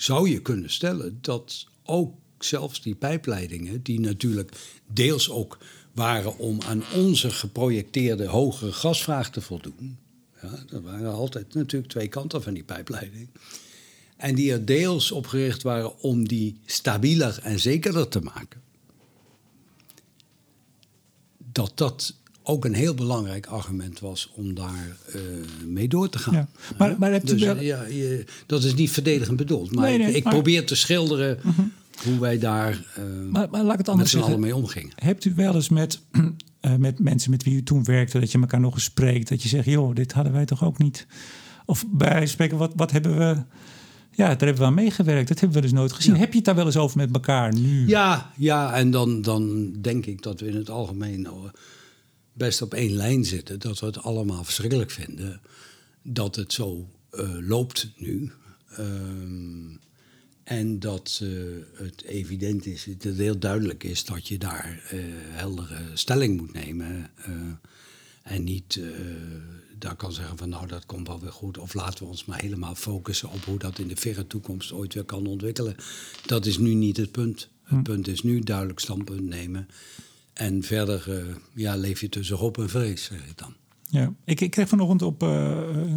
zou 0.00 0.30
je 0.30 0.42
kunnen 0.42 0.70
stellen 0.70 1.18
dat 1.20 1.66
ook 1.84 2.14
zelfs 2.38 2.82
die 2.82 2.94
pijpleidingen, 2.94 3.82
die 3.82 4.00
natuurlijk 4.00 4.52
deels 4.86 5.30
ook 5.30 5.58
waren 5.92 6.38
om 6.38 6.58
aan 6.62 6.82
onze 6.94 7.30
geprojecteerde 7.30 8.26
hogere 8.26 8.72
gasvraag 8.72 9.30
te 9.30 9.40
voldoen. 9.40 9.98
Ja, 10.42 10.64
er 10.72 10.82
waren 10.82 11.12
altijd 11.12 11.54
natuurlijk 11.54 11.90
twee 11.90 12.08
kanten 12.08 12.42
van 12.42 12.54
die 12.54 12.64
pijpleiding. 12.64 13.28
En 14.16 14.34
die 14.34 14.52
er 14.52 14.64
deels 14.64 15.12
op 15.12 15.26
gericht 15.26 15.62
waren 15.62 15.98
om 15.98 16.28
die 16.28 16.58
stabieler 16.64 17.38
en 17.42 17.60
zekerder 17.60 18.08
te 18.08 18.20
maken. 18.20 18.62
Dat 21.52 21.72
dat 21.74 22.14
ook 22.42 22.64
een 22.64 22.74
heel 22.74 22.94
belangrijk 22.94 23.46
argument 23.46 24.00
was 24.00 24.30
om 24.34 24.54
daar 24.54 24.96
eh, 25.12 25.20
mee 25.66 25.88
door 25.88 26.08
te 26.08 26.18
gaan. 26.18 26.34
Ja. 26.34 26.48
Maar- 26.78 26.96
maar 26.98 27.10
hebt 27.12 27.30
u 27.30 27.32
dus, 27.32 27.42
wel- 27.44 27.60
ja, 27.60 27.84
je, 27.84 28.24
dat 28.46 28.64
is 28.64 28.74
niet 28.74 28.90
verdedigend 28.90 29.36
bedoeld. 29.36 29.74
Maar 29.74 29.88
Nee, 29.88 29.98
nee, 29.98 30.08
ik, 30.08 30.16
ik 30.16 30.24
maar- 30.24 30.32
probeer 30.32 30.66
te 30.66 30.74
schilderen 30.74 31.38
hoe 32.04 32.18
wij 32.18 32.38
daar 32.38 32.70
eh, 32.94 33.02
maar, 33.30 33.48
maar 33.50 33.62
laat 33.62 33.62
ik 33.62 33.68
het 33.68 33.76
met 33.78 33.88
anders 33.88 34.10
z'n 34.10 34.16
zeggen. 34.16 34.34
allen 34.34 34.44
mee 34.46 34.56
omgingen. 34.56 34.92
Hebt 34.94 35.24
u 35.24 35.32
wel 35.34 35.54
eens 35.54 35.68
met, 35.68 36.00
eh, 36.60 36.74
met 36.76 36.98
mensen 36.98 37.30
met 37.30 37.42
wie 37.44 37.54
u 37.54 37.62
toen 37.62 37.84
werkte, 37.84 38.20
dat 38.20 38.32
je 38.32 38.38
elkaar 38.40 38.60
nog 38.60 38.74
eens 38.74 38.84
spreekt, 38.84 39.28
dat 39.28 39.42
je 39.42 39.48
zegt, 39.48 39.66
joh, 39.66 39.94
dit 39.94 40.12
hadden 40.12 40.32
wij 40.32 40.44
toch 40.44 40.64
ook 40.64 40.78
niet? 40.78 41.06
Of 41.66 41.84
bij 41.90 42.26
spreken, 42.26 42.56
wat, 42.56 42.72
wat 42.76 42.90
hebben 42.90 43.18
we, 43.18 43.24
ja, 44.10 44.26
daar 44.26 44.38
hebben 44.38 44.56
we 44.58 44.64
aan 44.64 44.74
meegewerkt, 44.74 45.28
dat 45.28 45.40
hebben 45.40 45.56
we 45.56 45.62
dus 45.62 45.72
nooit 45.72 45.92
gezien. 45.92 46.14
Ja. 46.14 46.18
Heb 46.20 46.30
je 46.30 46.36
het 46.36 46.44
daar 46.44 46.54
wel 46.54 46.66
eens 46.66 46.76
over 46.76 46.96
met 46.96 47.08
elkaar 47.12 47.54
nu? 47.54 47.86
Ja, 47.88 48.30
ja 48.36 48.74
en 48.74 48.90
dan, 48.90 49.22
dan 49.22 49.72
denk 49.80 50.06
ik 50.06 50.22
dat 50.22 50.40
we 50.40 50.46
in 50.46 50.56
het 50.56 50.70
algemeen 50.70 51.28
best 52.40 52.62
op 52.62 52.74
één 52.74 52.92
lijn 52.92 53.24
zitten. 53.24 53.58
Dat 53.60 53.80
we 53.80 53.86
het 53.86 53.98
allemaal 53.98 54.44
verschrikkelijk 54.44 54.90
vinden 54.90 55.40
dat 56.02 56.36
het 56.36 56.52
zo 56.52 56.88
eh, 57.10 57.36
loopt 57.40 57.90
nu. 57.96 58.32
Ehm, 58.76 59.78
En 60.44 60.78
dat 60.78 61.22
het 61.74 62.02
evident 62.02 62.66
is, 62.66 62.84
dat 62.84 63.02
het 63.02 63.16
heel 63.16 63.38
duidelijk 63.38 63.84
is 63.84 64.04
dat 64.04 64.28
je 64.28 64.38
daar 64.38 64.82
heldere 65.30 65.90
stelling 65.94 66.36
moet 66.36 66.52
nemen. 66.52 67.10
en 68.22 68.44
niet 68.44 68.80
daar 69.78 69.96
kan 69.96 70.12
zeggen 70.12 70.38
van 70.38 70.48
nou 70.48 70.66
dat 70.66 70.86
komt 70.86 71.06
wel 71.06 71.20
weer 71.20 71.32
goed. 71.32 71.58
Of 71.58 71.74
laten 71.74 72.04
we 72.04 72.10
ons 72.10 72.24
maar 72.24 72.40
helemaal 72.40 72.74
focussen 72.74 73.30
op 73.30 73.44
hoe 73.44 73.58
dat 73.58 73.78
in 73.78 73.88
de 73.88 73.96
verre 73.96 74.26
toekomst 74.26 74.72
ooit 74.72 74.94
weer 74.94 75.04
kan 75.04 75.26
ontwikkelen. 75.26 75.76
Dat 76.26 76.46
is 76.46 76.58
nu 76.58 76.74
niet 76.74 76.96
het 76.96 77.10
punt. 77.10 77.48
Het 77.62 77.76
hm. 77.76 77.82
punt 77.82 78.08
is 78.08 78.22
nu 78.22 78.40
duidelijk 78.40 78.78
standpunt 78.78 79.28
nemen. 79.28 79.68
En 80.40 80.62
verder 80.62 81.04
uh, 81.08 81.34
ja, 81.54 81.76
leef 81.76 82.00
je 82.00 82.08
tussen 82.08 82.36
hoop 82.36 82.58
en 82.58 82.68
vrees, 82.68 83.04
zeg 83.04 83.18
ik 83.18 83.38
dan. 83.38 83.54
Ja, 83.88 84.12
ik, 84.24 84.40
ik 84.40 84.50
kreeg 84.50 84.68
vanochtend 84.68 85.02
op 85.02 85.22
uh, 85.22 85.28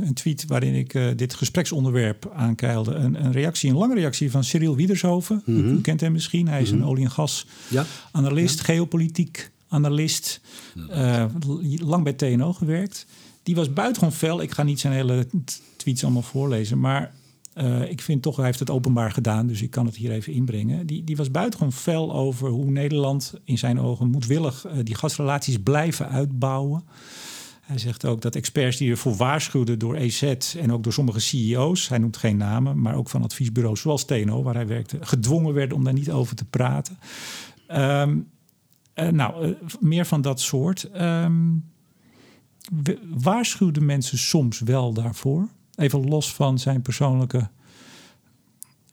een 0.01 0.13
tweet 0.13 0.45
waarin 0.47 0.73
ik 0.73 0.93
uh, 0.93 1.07
dit 1.15 1.33
gespreksonderwerp 1.33 2.31
aankeilde. 2.35 2.93
Een, 2.93 3.25
een, 3.25 3.31
reactie, 3.31 3.69
een 3.69 3.75
lange 3.75 3.95
reactie 3.95 4.31
van 4.31 4.43
Cyril 4.43 4.75
Wiedershoven. 4.75 5.41
Mm 5.45 5.55
-hmm. 5.55 5.75
U 5.75 5.81
kent 5.81 6.01
hem 6.01 6.11
misschien. 6.11 6.47
Hij 6.47 6.61
is 6.61 6.71
een 6.71 6.77
mhm. 6.77 6.87
olie- 6.87 7.03
en 7.03 7.11
gas-analyst, 7.11 8.57
ja. 8.57 8.63
geopolitiek 8.63 9.51
analist. 9.67 10.41
Lang 11.77 12.03
bij 12.03 12.13
TNO 12.13 12.53
gewerkt. 12.53 13.05
Die 13.43 13.55
was 13.55 13.73
buitengewoon 13.73 14.15
fel. 14.15 14.41
Ik 14.41 14.51
ga 14.51 14.63
niet 14.63 14.79
zijn 14.79 14.93
hele 14.93 15.27
tweets 15.77 16.03
allemaal 16.03 16.21
voorlezen. 16.21 16.79
Maar 16.79 17.13
uh, 17.57 17.89
ik 17.89 18.01
vind 18.01 18.21
toch, 18.21 18.35
hij 18.35 18.45
heeft 18.45 18.59
het 18.59 18.69
openbaar 18.69 19.11
gedaan, 19.11 19.47
dus 19.47 19.61
ik 19.61 19.71
kan 19.71 19.85
het 19.85 19.95
hier 19.95 20.11
even 20.11 20.33
inbrengen. 20.33 20.87
Die, 20.87 21.03
die 21.03 21.15
was 21.15 21.31
buitengewoon 21.31 21.73
fel 21.73 22.13
over 22.13 22.49
hoe 22.49 22.71
Nederland 22.71 23.33
in 23.43 23.57
zijn 23.57 23.79
ogen 23.79 24.09
moedwillig 24.09 24.65
uh, 24.65 24.71
die 24.83 24.95
gasrelaties 24.95 25.57
blijven 25.63 26.09
uitbouwen. 26.09 26.83
Hij 27.61 27.77
zegt 27.77 28.05
ook 28.05 28.21
dat 28.21 28.35
experts 28.35 28.77
die 28.77 28.91
ervoor 28.91 29.15
waarschuwden 29.15 29.79
door 29.79 29.95
EZ 29.95 30.23
en 30.59 30.71
ook 30.71 30.83
door 30.83 30.93
sommige 30.93 31.19
CEO's, 31.19 31.89
hij 31.89 31.97
noemt 31.97 32.17
geen 32.17 32.37
namen, 32.37 32.81
maar 32.81 32.95
ook 32.95 33.09
van 33.09 33.23
adviesbureaus 33.23 33.81
zoals 33.81 34.05
TNO, 34.05 34.43
waar 34.43 34.53
hij 34.53 34.67
werkte, 34.67 34.97
gedwongen 35.01 35.53
werden 35.53 35.77
om 35.77 35.83
daar 35.83 35.93
niet 35.93 36.11
over 36.11 36.35
te 36.35 36.45
praten. 36.45 36.97
Um, 37.71 38.27
uh, 38.95 39.07
nou, 39.07 39.55
meer 39.79 40.05
van 40.05 40.21
dat 40.21 40.41
soort. 40.41 40.89
Um, 41.01 41.71
waarschuwden 43.13 43.85
mensen 43.85 44.17
soms 44.17 44.59
wel 44.59 44.93
daarvoor? 44.93 45.47
Even 45.75 46.07
los 46.07 46.33
van 46.33 46.59
zijn 46.59 46.81
persoonlijke, 46.81 47.49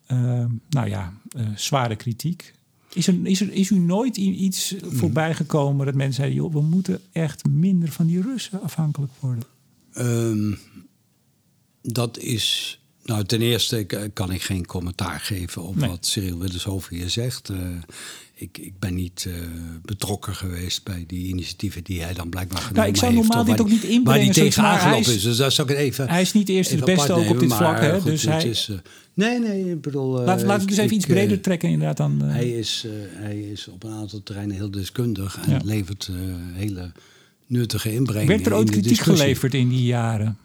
uh, 0.09 0.44
nou 0.69 0.89
ja, 0.89 1.15
uh, 1.36 1.47
zware 1.57 1.97
kritiek. 1.97 2.55
Is 2.93 3.07
er, 3.07 3.15
is, 3.23 3.40
er, 3.40 3.52
is 3.52 3.70
u 3.70 3.78
nooit 3.78 4.16
iets 4.16 4.74
hmm. 4.78 4.93
voorbij 4.93 5.35
gekomen 5.35 5.86
dat 5.86 5.94
mensen 5.94 6.15
zeiden: 6.15 6.36
joh, 6.36 6.52
we 6.52 6.61
moeten 6.61 7.01
echt 7.12 7.47
minder 7.48 7.93
van 7.93 8.07
die 8.07 8.23
Russen 8.23 8.62
afhankelijk 8.62 9.12
worden? 9.20 9.44
Um, 9.98 10.59
dat 11.82 12.19
is. 12.19 12.74
Nou, 13.05 13.24
ten 13.24 13.40
eerste 13.40 14.11
kan 14.12 14.32
ik 14.32 14.43
geen 14.43 14.66
commentaar 14.66 15.20
geven 15.20 15.62
op 15.62 15.77
wat 15.78 16.07
Cyril 16.07 16.39
Willershoven 16.39 16.97
hier 16.97 17.11
zegt. 17.11 17.48
Uh, 17.48 17.59
ik, 18.41 18.59
ik 18.59 18.79
ben 18.79 18.95
niet 18.95 19.25
uh, 19.29 19.35
betrokken 19.85 20.35
geweest 20.35 20.85
bij 20.85 21.05
die 21.07 21.27
initiatieven 21.27 21.85
die 21.85 22.03
hij 22.03 22.15
dan 22.15 22.29
blijkbaar 22.29 22.59
genomen 22.59 22.77
nou, 22.77 22.89
ik 22.89 22.97
zou 22.97 23.15
normaal 23.15 23.45
dit 23.45 23.61
ook 23.61 23.69
niet 23.69 23.83
inbrengen. 23.83 24.05
Waar 24.05 24.19
hij 24.19 24.31
tegen 24.31 24.62
aangelopen 24.62 25.12
is, 25.12 25.23
dus 25.23 25.37
daar 25.37 25.53
zou 25.53 25.73
ik 25.73 25.77
even 25.77 26.09
Hij 26.09 26.21
is 26.21 26.33
niet 26.33 26.49
eerst 26.49 26.71
de 26.71 26.85
beste 26.85 27.12
ook 27.12 27.29
op 27.29 27.39
dit 27.39 27.55
vlak. 27.55 27.81
Hè, 27.81 28.01
goed, 28.01 28.11
dus 28.11 28.23
hij, 28.23 28.45
is, 28.45 28.69
uh, 28.69 28.77
nee, 29.15 29.39
nee, 29.39 29.71
ik 29.71 29.81
bedoel... 29.81 30.23
Laat, 30.23 30.62
ik 30.62 30.69
dus 30.69 30.77
even 30.77 30.97
iets 30.97 31.07
breder 31.07 31.41
trekken 31.41 31.69
inderdaad 31.69 31.97
dan... 31.97 32.21
hij, 32.23 32.51
is, 32.51 32.87
hij 33.12 33.41
is 33.41 33.69
op 33.69 33.83
een 33.83 33.93
aantal 33.93 34.23
terreinen 34.23 34.57
heel 34.57 34.71
deskundig 34.71 35.39
en 35.47 35.51
ja. 35.51 35.61
levert 35.65 36.11
hele 36.53 36.93
nuttige 37.47 37.93
inbreng 37.93 38.29
Werd 38.29 38.47
er 38.47 38.55
ooit 38.55 38.71
kritiek 38.71 39.01
geleverd 39.01 39.55
in 39.55 39.69
die 39.69 39.85
jaren? 39.85 40.39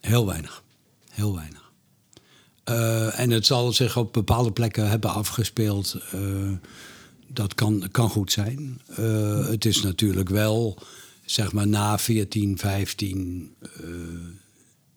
Heel 0.00 0.26
weinig. 0.26 0.62
Heel 1.10 1.34
weinig. 1.34 1.72
en 3.16 3.30
het 3.30 3.46
zal 3.46 3.72
zich 3.72 3.96
op 3.96 4.12
bepaalde 4.12 4.52
plekken 4.52 4.88
hebben 4.88 5.10
afgespeeld 5.10 5.96
dat 7.28 7.54
kan, 7.54 7.88
kan 7.90 8.10
goed 8.10 8.32
zijn. 8.32 8.80
Uh, 8.98 9.48
het 9.48 9.64
is 9.64 9.82
natuurlijk 9.82 10.28
wel, 10.28 10.78
zeg 11.24 11.52
maar, 11.52 11.68
na 11.68 11.98
14, 11.98 12.58
15 12.58 13.54
uh, 13.62 13.88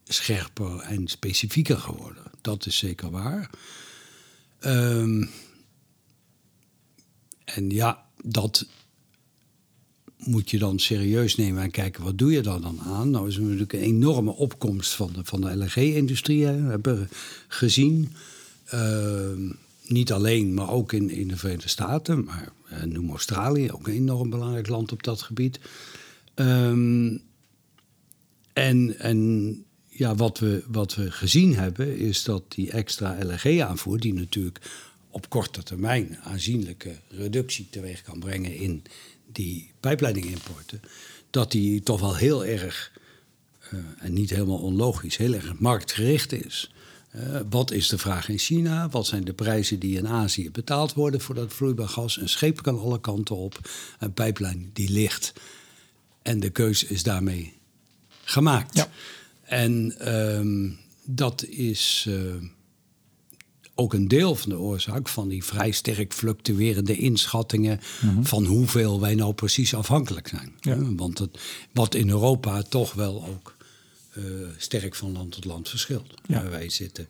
scherper 0.04 0.80
en 0.80 1.08
specifieker 1.08 1.78
geworden. 1.78 2.24
Dat 2.42 2.66
is 2.66 2.78
zeker 2.78 3.10
waar. 3.10 3.50
Um, 4.66 5.30
en 7.46 7.70
ja, 7.70 8.04
dat 8.24 8.66
moet 10.18 10.50
je 10.50 10.58
dan 10.58 10.80
serieus 10.80 11.36
nemen 11.36 11.64
en 11.64 11.72
kijken 11.72 12.04
wat 12.04 12.18
doe 12.18 12.32
je 12.32 12.42
daar 12.42 12.62
dan 12.62 12.80
aan. 12.82 13.10
Nou 13.10 13.28
is 13.28 13.36
er 13.36 13.42
natuurlijk 13.42 13.74
een 13.74 13.80
enorme 13.80 14.32
opkomst 14.32 14.94
van 14.94 15.14
de, 15.14 15.22
van 15.24 15.42
de 15.42 15.56
LNG-industrie, 15.56 16.46
hebben 16.46 17.00
we 17.00 17.08
gezien. 17.48 18.12
Uh, 18.74 19.52
niet 19.92 20.12
alleen, 20.12 20.54
maar 20.54 20.70
ook 20.70 20.94
in, 20.94 21.10
in 21.10 21.28
de 21.28 21.38
Verenigde 21.38 21.70
Staten. 21.70 22.24
Maar 22.24 22.52
uh, 22.72 22.84
noem 22.84 23.10
Australië, 23.10 23.72
ook 23.72 23.88
een 23.88 23.94
enorm 23.94 24.30
belangrijk 24.30 24.68
land 24.68 24.92
op 24.92 25.04
dat 25.04 25.22
gebied. 25.22 25.60
Um, 26.36 27.22
en, 28.54 29.00
en 29.00 29.64
ja, 29.88 30.16
wat 30.16 30.40
we, 30.40 30.64
wat 30.68 30.96
we 30.96 31.12
gezien 31.12 31.56
hebben, 31.56 31.98
is 31.98 32.24
dat 32.24 32.44
die 32.48 32.72
extra 32.72 33.18
LNG-aanvoer, 33.24 34.00
die 34.00 34.14
natuurlijk 34.14 34.60
op 35.10 35.30
korte 35.30 35.64
termijn 35.64 36.18
aanzienlijke 36.24 36.96
reductie 37.10 37.68
teweeg 37.70 38.02
kan 38.02 38.20
brengen 38.20 38.56
in 38.56 38.84
die 39.32 39.72
pijpleidingimporten, 39.80 40.82
dat 41.30 41.52
die 41.52 41.82
toch 41.82 42.00
wel 42.00 42.16
heel 42.16 42.46
erg, 42.46 42.92
uh, 43.74 43.80
en 44.00 44.14
niet 44.14 44.30
helemaal 44.30 44.58
onlogisch, 44.58 45.18
heel 45.18 45.34
erg 45.34 45.60
marktgericht 45.60 46.32
is. 46.32 46.72
Uh, 47.16 47.40
wat 47.50 47.72
is 47.72 47.88
de 47.88 47.98
vraag 47.98 48.30
in 48.30 48.38
China? 48.38 48.90
Wat 48.90 49.06
zijn 49.06 49.24
de 49.24 49.34
prijzen 49.34 49.80
die 49.80 49.98
in 49.98 50.08
Azië 50.08 50.52
betaald 50.52 50.94
worden 50.94 51.22
voor 51.22 51.36
dat 51.36 51.54
vloeibaar 51.54 51.88
gas? 51.88 52.18
Een 52.18 52.30
scheep 52.30 52.62
kan 52.62 52.80
alle 52.80 53.02
kanten 53.02 53.36
op. 53.36 53.70
Een 54.00 54.14
pijplijn 54.14 54.70
die 54.74 54.90
ligt. 54.90 55.34
En 56.22 56.40
de 56.40 56.50
keuze 56.50 56.88
is 56.88 57.04
daarmee 57.04 57.54
gemaakt. 58.24 58.76
Ja. 58.76 58.90
En 59.44 59.96
um, 60.14 60.78
dat 61.04 61.46
is 61.46 62.06
uh, 62.08 62.34
ook 63.76 63.94
een 63.94 64.08
deel 64.08 64.36
van 64.36 64.50
de 64.50 64.58
oorzaak 64.58 65.08
van 65.08 65.28
die 65.28 65.44
vrij 65.44 65.72
sterk 65.72 66.14
fluctuerende 66.14 66.98
inschattingen 66.98 67.80
mm 68.02 68.10
-hmm. 68.10 68.26
van 68.26 68.46
hoeveel 68.46 69.00
wij 69.00 69.16
nou 69.16 69.34
precies 69.34 69.74
afhankelijk 69.74 70.28
zijn. 70.28 70.54
Ja. 70.60 70.78
Want 70.96 71.18
het, 71.18 71.40
wat 71.74 71.96
in 71.96 72.10
Europa 72.10 72.62
toch 72.62 72.94
wel 72.94 73.26
ook 73.26 73.56
sterk 74.58 74.96
van 74.96 75.12
land 75.12 75.32
tot 75.32 75.46
land 75.46 75.70
verschilt. 75.70 76.14
Ja. 76.28 76.50
wij 76.50 76.70
zitten, 76.70 77.08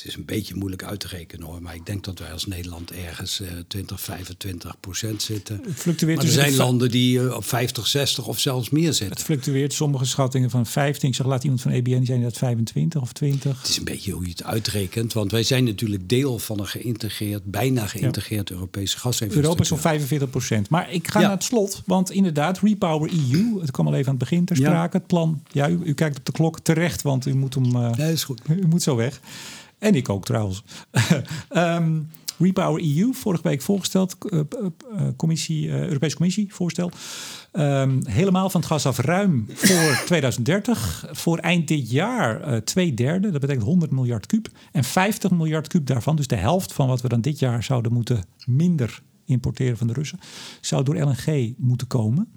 het 0.00 0.08
is 0.08 0.16
een 0.16 0.24
beetje 0.24 0.54
moeilijk 0.54 0.84
uit 0.84 1.00
te 1.00 1.08
rekenen 1.08 1.46
hoor, 1.46 1.62
maar 1.62 1.74
ik 1.74 1.86
denk 1.86 2.04
dat 2.04 2.18
wij 2.18 2.32
als 2.32 2.46
Nederland 2.46 2.92
ergens 2.92 3.40
uh, 3.40 3.48
20, 3.68 4.00
25 4.00 4.80
procent 4.80 5.22
zitten. 5.22 5.60
Het 5.64 5.74
fluctueert 5.74 6.16
maar 6.16 6.26
er 6.26 6.32
dus 6.32 6.40
zijn 6.42 6.56
landen 6.56 6.90
die 6.90 7.18
uh, 7.18 7.34
op 7.34 7.44
50, 7.44 7.86
60 7.86 8.26
of 8.26 8.38
zelfs 8.38 8.70
meer 8.70 8.92
zitten. 8.92 9.16
Het 9.16 9.22
fluctueert, 9.24 9.72
sommige 9.72 10.04
schattingen 10.04 10.50
van 10.50 10.66
15. 10.66 11.08
Ik 11.08 11.14
zag 11.14 11.26
laat 11.26 11.42
iemand 11.42 11.60
van 11.60 11.70
EBN, 11.70 11.96
die 11.96 12.06
zijn 12.06 12.22
dat 12.22 12.36
25 12.36 13.00
of 13.00 13.12
20. 13.12 13.58
Het 13.60 13.68
is 13.68 13.76
een 13.76 13.84
beetje 13.84 14.12
hoe 14.12 14.24
je 14.24 14.30
het 14.30 14.44
uitrekent, 14.44 15.12
want 15.12 15.30
wij 15.30 15.42
zijn 15.42 15.64
natuurlijk 15.64 16.08
deel 16.08 16.38
van 16.38 16.60
een 16.60 16.66
geïntegreerd, 16.66 17.44
bijna 17.44 17.86
geïntegreerd 17.86 18.48
ja. 18.48 18.54
Europese 18.54 18.98
gasinfrastructuur. 18.98 19.42
Europa 19.42 19.62
is 19.62 19.68
zo'n 19.68 19.78
45 19.78 20.30
procent. 20.30 20.68
Maar 20.68 20.92
ik 20.92 21.08
ga 21.08 21.20
ja. 21.20 21.26
naar 21.26 21.36
het 21.36 21.44
slot, 21.44 21.82
want 21.86 22.10
inderdaad, 22.10 22.58
Repower 22.58 23.10
EU, 23.10 23.60
het 23.60 23.70
kwam 23.70 23.86
al 23.86 23.94
even 23.94 24.06
aan 24.06 24.18
het 24.18 24.28
begin 24.28 24.44
ter 24.44 24.56
sprake. 24.56 24.96
Het 24.96 25.06
plan, 25.06 25.42
ja, 25.52 25.68
u, 25.68 25.80
u, 25.84 25.94
kijkt 25.94 26.18
op 26.18 26.24
de 26.24 26.32
klok 26.32 26.60
terecht, 26.60 27.02
want 27.02 27.26
u 27.26 27.34
moet 27.34 27.54
hem... 27.54 27.76
Uh, 27.76 27.90
nee, 27.90 28.12
is 28.12 28.24
goed. 28.24 28.40
U 28.48 28.66
moet 28.66 28.82
zo 28.82 28.96
weg. 28.96 29.20
En 29.80 29.94
ik 29.94 30.08
ook 30.08 30.24
trouwens. 30.24 30.62
um, 31.50 32.08
Repower 32.38 32.82
EU, 32.82 33.12
vorige 33.12 33.42
week 33.42 33.62
voorgesteld, 33.62 34.16
uh, 34.30 34.40
uh, 34.40 35.06
commissie, 35.16 35.66
uh, 35.66 35.86
Europese 35.86 36.16
Commissie 36.16 36.54
voorstel. 36.54 36.90
Um, 37.52 38.00
helemaal 38.06 38.50
van 38.50 38.60
het 38.60 38.70
gas 38.70 38.86
af 38.86 38.98
ruim 38.98 39.46
voor 39.54 40.02
2030. 40.06 41.08
Voor 41.10 41.38
eind 41.38 41.68
dit 41.68 41.90
jaar 41.90 42.62
twee 42.64 42.94
derde, 42.94 43.30
dat 43.30 43.40
betekent 43.40 43.64
100 43.64 43.90
miljard 43.90 44.26
kuub. 44.26 44.48
En 44.72 44.84
50 44.84 45.30
miljard 45.30 45.68
kuub 45.68 45.86
daarvan, 45.86 46.16
dus 46.16 46.26
de 46.26 46.36
helft 46.36 46.72
van 46.72 46.86
wat 46.86 47.00
we 47.00 47.08
dan 47.08 47.20
dit 47.20 47.38
jaar 47.38 47.62
zouden 47.62 47.92
moeten 47.92 48.24
minder 48.46 49.02
importeren 49.24 49.76
van 49.76 49.86
de 49.86 49.92
Russen, 49.92 50.18
zou 50.60 50.84
door 50.84 50.96
LNG 50.96 51.54
moeten 51.56 51.86
komen. 51.86 52.28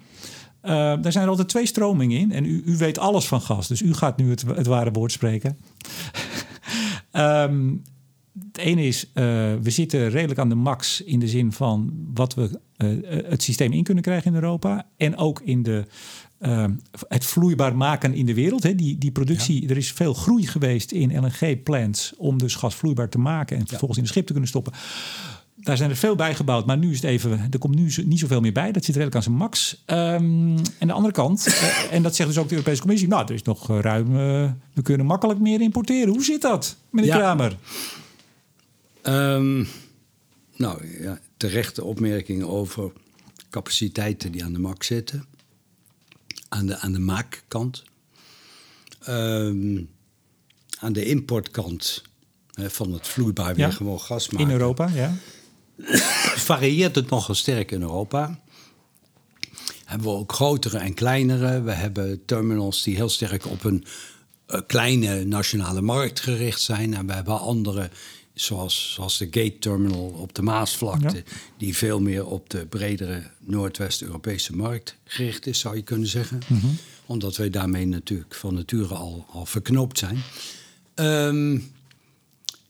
Uh, 0.64 0.72
daar 0.72 1.12
zijn 1.12 1.24
er 1.24 1.30
altijd 1.30 1.50
twee 1.50 1.66
stromingen 1.66 2.20
in. 2.20 2.32
En 2.32 2.46
u, 2.46 2.64
u, 2.66 2.78
weet 2.78 2.98
alles 2.98 3.28
van 3.28 3.42
gas, 3.42 3.68
dus 3.68 3.82
u 3.82 3.94
gaat 3.94 4.18
nu 4.18 4.30
het, 4.30 4.44
het 4.56 4.68
ware 4.68 4.92
woord 4.92 5.12
spreken. 5.12 5.58
Um, 7.16 7.82
het 8.48 8.58
ene 8.58 8.86
is, 8.86 9.06
uh, 9.06 9.14
we 9.62 9.70
zitten 9.70 10.10
redelijk 10.10 10.40
aan 10.40 10.50
de 10.50 10.56
max 10.56 11.02
in 11.02 11.20
de 11.20 11.28
zin 11.28 11.52
van 11.52 11.94
wat 12.14 12.34
we 12.34 12.60
uh, 12.78 13.30
het 13.30 13.44
systeem 13.44 13.72
in 13.72 13.84
kunnen 13.84 14.04
krijgen 14.04 14.28
in 14.28 14.36
Europa. 14.36 14.88
En 14.98 15.18
ook 15.18 15.42
in 15.42 15.64
de, 15.64 15.86
uh, 16.40 16.66
het 17.08 17.26
vloeibaar 17.26 17.76
maken 17.76 18.14
in 18.14 18.26
de 18.26 18.34
wereld. 18.34 18.64
Hè. 18.64 18.76
Die, 18.76 18.98
die 18.98 19.12
productie, 19.12 19.62
ja. 19.62 19.70
er 19.70 19.78
is 19.78 19.92
veel 19.92 20.14
groei 20.14 20.48
geweest 20.48 20.92
in 20.92 21.20
LNG-plants 21.20 22.14
om 22.18 22.38
dus 22.38 22.56
gas 22.56 22.76
vloeibaar 22.76 23.10
te 23.10 23.20
maken 23.20 23.58
en 23.58 23.68
vervolgens 23.68 24.00
in 24.00 24.06
de 24.06 24.10
schip 24.10 24.26
te 24.26 24.32
kunnen 24.32 24.50
stoppen. 24.50 24.74
Daar 25.64 25.78
zijn 25.78 25.90
er 25.90 25.96
veel 25.96 26.16
bij 26.16 26.36
gebouwd, 26.36 26.66
maar 26.66 26.78
nu 26.78 26.90
is 26.90 26.96
het 26.96 27.06
even. 27.06 27.48
Er 27.52 27.60
komt 27.60 27.76
nu 27.76 27.92
niet 28.06 28.20
zoveel 28.20 28.42
meer 28.42 28.52
bij. 28.52 28.72
Dat 28.72 28.84
zit 28.84 28.96
redelijk 28.96 29.16
aan 29.16 29.24
zijn 29.24 29.36
max. 29.36 29.84
Um, 29.88 30.58
en 30.80 30.88
de 30.88 30.94
andere 30.94 31.14
kant, 31.14 31.48
uh, 31.48 31.94
en 31.94 32.04
dat 32.04 32.16
zegt 32.16 32.30
dus 32.30 32.38
ook 32.38 32.48
de 32.48 32.56
Europese 32.56 32.82
Commissie. 32.82 33.08
Nou, 33.08 33.26
er 33.26 33.34
is 33.34 33.42
nog 33.42 33.68
ruim. 33.82 34.16
Uh, 34.16 34.52
we 34.74 34.82
kunnen 34.82 35.06
makkelijk 35.06 35.40
meer 35.40 35.62
importeren. 35.62 36.14
Hoe 36.14 36.24
zit 36.24 36.42
dat, 36.42 36.76
meneer 36.90 37.10
ja. 37.10 37.18
Kramer? 37.18 37.58
Um, 39.04 39.68
nou 40.56 41.02
ja, 41.02 41.20
terechte 41.38 41.84
opmerkingen 41.84 42.50
over 42.50 42.92
capaciteiten 43.50 44.32
die 44.32 44.44
aan 44.44 44.54
de 44.54 44.60
mak 44.60 44.84
zitten. 44.84 45.26
Aan 46.50 46.66
de, 46.66 46.78
aan 46.78 46.94
de 46.94 47.00
maakkant. 47.00 47.84
Um, 49.10 49.90
aan 50.80 50.94
de 50.94 51.06
importkant 51.06 52.04
van 52.56 52.94
het 52.94 53.08
vloeibaar 53.08 53.56
weer 53.56 53.72
gewoon 53.72 54.00
gas 54.00 54.30
maken. 54.30 54.48
In 54.48 54.54
Europa, 54.54 54.90
ja. 54.94 55.16
Varieert 56.50 56.96
het 56.96 57.10
nogal 57.10 57.36
sterk 57.36 57.72
in 57.72 57.82
Europa. 57.82 58.40
Hebben 59.86 60.08
we 60.08 60.14
ook 60.14 60.34
grotere 60.34 60.78
en 60.78 60.94
kleinere. 60.94 61.62
We 61.62 61.72
hebben 61.72 62.26
terminals 62.26 62.84
die 62.84 62.96
heel 62.96 63.10
sterk 63.10 63.46
op 63.46 63.64
een 63.64 63.86
uh, 64.48 64.60
kleine 64.68 65.24
nationale 65.24 65.82
markt 65.82 66.20
gericht 66.20 66.62
zijn. 66.62 66.94
En 66.94 67.08
we 67.08 67.14
hebben 67.14 67.40
andere 67.40 67.90
zoals, 68.34 68.94
zoals 68.94 69.18
de 69.18 69.26
Gate 69.26 69.60
Terminal 69.60 70.16
op 70.18 70.36
de 70.36 70.42
Maasvlakte, 70.42 71.24
die 71.58 71.78
veel 71.78 72.00
meer 72.00 72.26
op 72.26 72.50
de 72.50 72.66
bredere 72.66 73.24
Noordwest-Europese 73.40 74.56
markt 74.56 74.96
gericht 75.04 75.48
is, 75.48 75.60
zou 75.60 75.76
je 75.76 75.82
kunnen 75.82 76.08
zeggen. 76.08 76.40
Mhm. 76.48 76.68
Omdat 77.06 77.38
wij 77.38 77.50
daarmee 77.50 77.86
natuurlijk 77.86 78.36
van 78.36 78.54
nature 78.54 78.94
al, 78.94 79.26
al 79.32 79.46
verknoopt 79.46 79.98
zijn. 79.98 80.24
Um, 80.96 81.72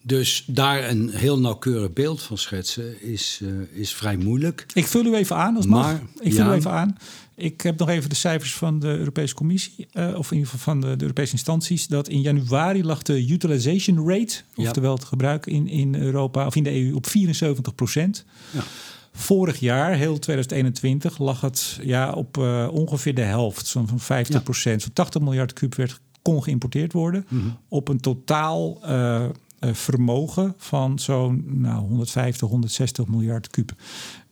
dus 0.06 0.44
daar 0.48 0.90
een 0.90 1.10
heel 1.10 1.40
nauwkeurig 1.40 1.94
beeld 1.94 2.22
van 2.22 2.38
schetsen 2.38 3.02
is, 3.02 3.40
uh, 3.44 3.50
is 3.72 3.94
vrij 3.94 4.18
moeilijk. 4.18 4.66
Ik 4.74 4.88
vul 4.88 5.06
u 5.06 5.16
even 5.16 5.36
aan 5.36 5.56
als 5.56 5.66
maar, 5.66 5.94
mag. 5.94 6.02
Ik 6.20 6.34
vul 6.34 6.46
u 6.46 6.52
even 6.52 6.72
aan. 6.72 6.98
Ik 7.36 7.62
heb 7.62 7.80
nog 7.80 7.90
even 7.90 8.10
de 8.10 8.16
cijfers 8.16 8.54
van 8.54 8.80
de 8.80 8.88
Europese 8.88 9.34
Commissie, 9.34 9.88
uh, 9.94 10.18
of 10.18 10.32
in 10.32 10.38
ieder 10.38 10.52
geval 10.52 10.74
van 10.74 10.82
de, 10.82 10.96
de, 10.96 11.02
Europese 11.02 11.32
instanties, 11.32 11.88
dat 11.88 12.08
in 12.08 12.22
januari 12.22 12.84
lag 12.84 13.02
de 13.02 13.28
utilization 13.28 14.10
rate, 14.10 14.42
oftewel 14.56 14.94
het 14.94 15.04
gebruik 15.04 15.46
in, 15.46 15.68
in 15.68 15.96
Europa 15.96 16.46
of 16.46 16.56
in 16.56 16.64
de 16.64 16.86
EU, 16.86 16.94
op 16.94 17.08
74 17.08 17.76
procent. 17.76 18.26
Ja. 18.52 18.64
Vorig 19.12 19.60
jaar, 19.60 19.94
heel 19.94 20.20
2021, 20.20 21.18
lag 21.18 21.42
het 21.42 21.80
ja, 21.82 22.12
op 22.12 22.38
uh, 22.38 22.68
ongeveer 22.72 23.16
de 23.16 23.22
helft, 23.22 23.68
zo'n 23.68 23.88
van 23.88 24.00
50 24.00 24.44
procent. 24.44 24.82
Zo'n 24.82 24.94
80 24.94 25.22
miljard 25.22 25.54
kub 25.54 25.76
werd, 25.76 26.00
kon 26.22 26.44
geïmporteerd 26.44 26.94
worden. 26.94 27.26
Mm 27.30 27.40
-hmm. 27.42 27.58
Op 27.68 27.88
een 27.88 28.00
totaal 28.00 28.80
uh, 28.86 29.26
vermogen 29.72 30.54
van 30.58 31.00
zo'n 31.00 31.44
nou, 31.48 31.80
150, 31.80 32.48
160 32.48 33.08
miljard 33.08 33.50
kub. 33.50 33.72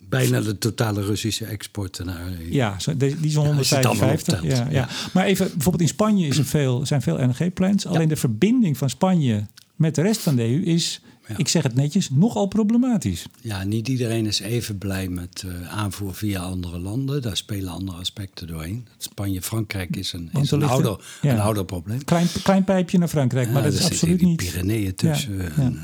Bijna 0.10 0.42
de 0.42 0.58
totale 0.58 1.02
Russische 1.02 1.46
export 1.46 2.04
naar. 2.04 2.32
Ja, 2.50 2.78
die 2.98 3.18
is 3.22 3.36
155. 3.36 4.44
Ja, 4.44 4.68
ja, 4.70 4.90
Maar 5.14 5.26
even, 5.26 5.46
bijvoorbeeld 5.46 5.82
in 5.82 5.88
Spanje 5.88 6.28
is 6.28 6.38
er 6.38 6.46
veel, 6.46 6.86
zijn 6.86 7.02
veel 7.02 7.22
LNG-plants. 7.22 7.86
Alleen 7.86 8.08
de 8.08 8.16
verbinding 8.16 8.78
van 8.78 8.90
Spanje 8.90 9.46
met 9.76 9.96
de 9.96 10.02
rest 10.02 10.22
van 10.22 10.36
de 10.36 10.42
EU 10.42 10.64
is 10.64 11.02
ik 11.38 11.48
zeg 11.48 11.64
het 11.64 11.76
netjes, 11.76 12.10
nogal 12.10 12.46
problematisch. 12.46 13.26
Ja, 13.42 13.64
niet 13.64 13.88
iedereen 13.88 14.26
is 14.26 14.40
even 14.40 14.78
blij 14.78 15.08
met 15.08 15.44
uh, 15.46 15.70
aanvoer 15.70 16.16
via 16.16 16.42
andere 16.42 16.80
landen. 16.80 17.22
Daar 17.22 17.38
spelen 17.38 17.72
andere 17.72 17.98
aspecten 17.98 18.48
doorheen. 18.48 18.88
Spanje-Frankrijk 18.98 19.96
is 19.96 20.14
een, 20.14 20.30
is 20.42 20.52
een, 20.52 20.64
ouder, 20.64 21.04
een 21.22 21.40
ouder 21.40 21.66
probleem. 21.66 22.04
Klein, 22.04 22.28
klein 22.44 22.64
pijpje 22.64 22.98
naar 22.98 23.08
Frankrijk, 23.08 23.52
maar 23.52 23.64
dat 23.64 23.74
is 23.74 23.86
absoluut 23.86 24.22
niet... 24.22 24.38
Pyreneeën 24.38 24.96
tussen. 24.96 25.56
En, 25.56 25.80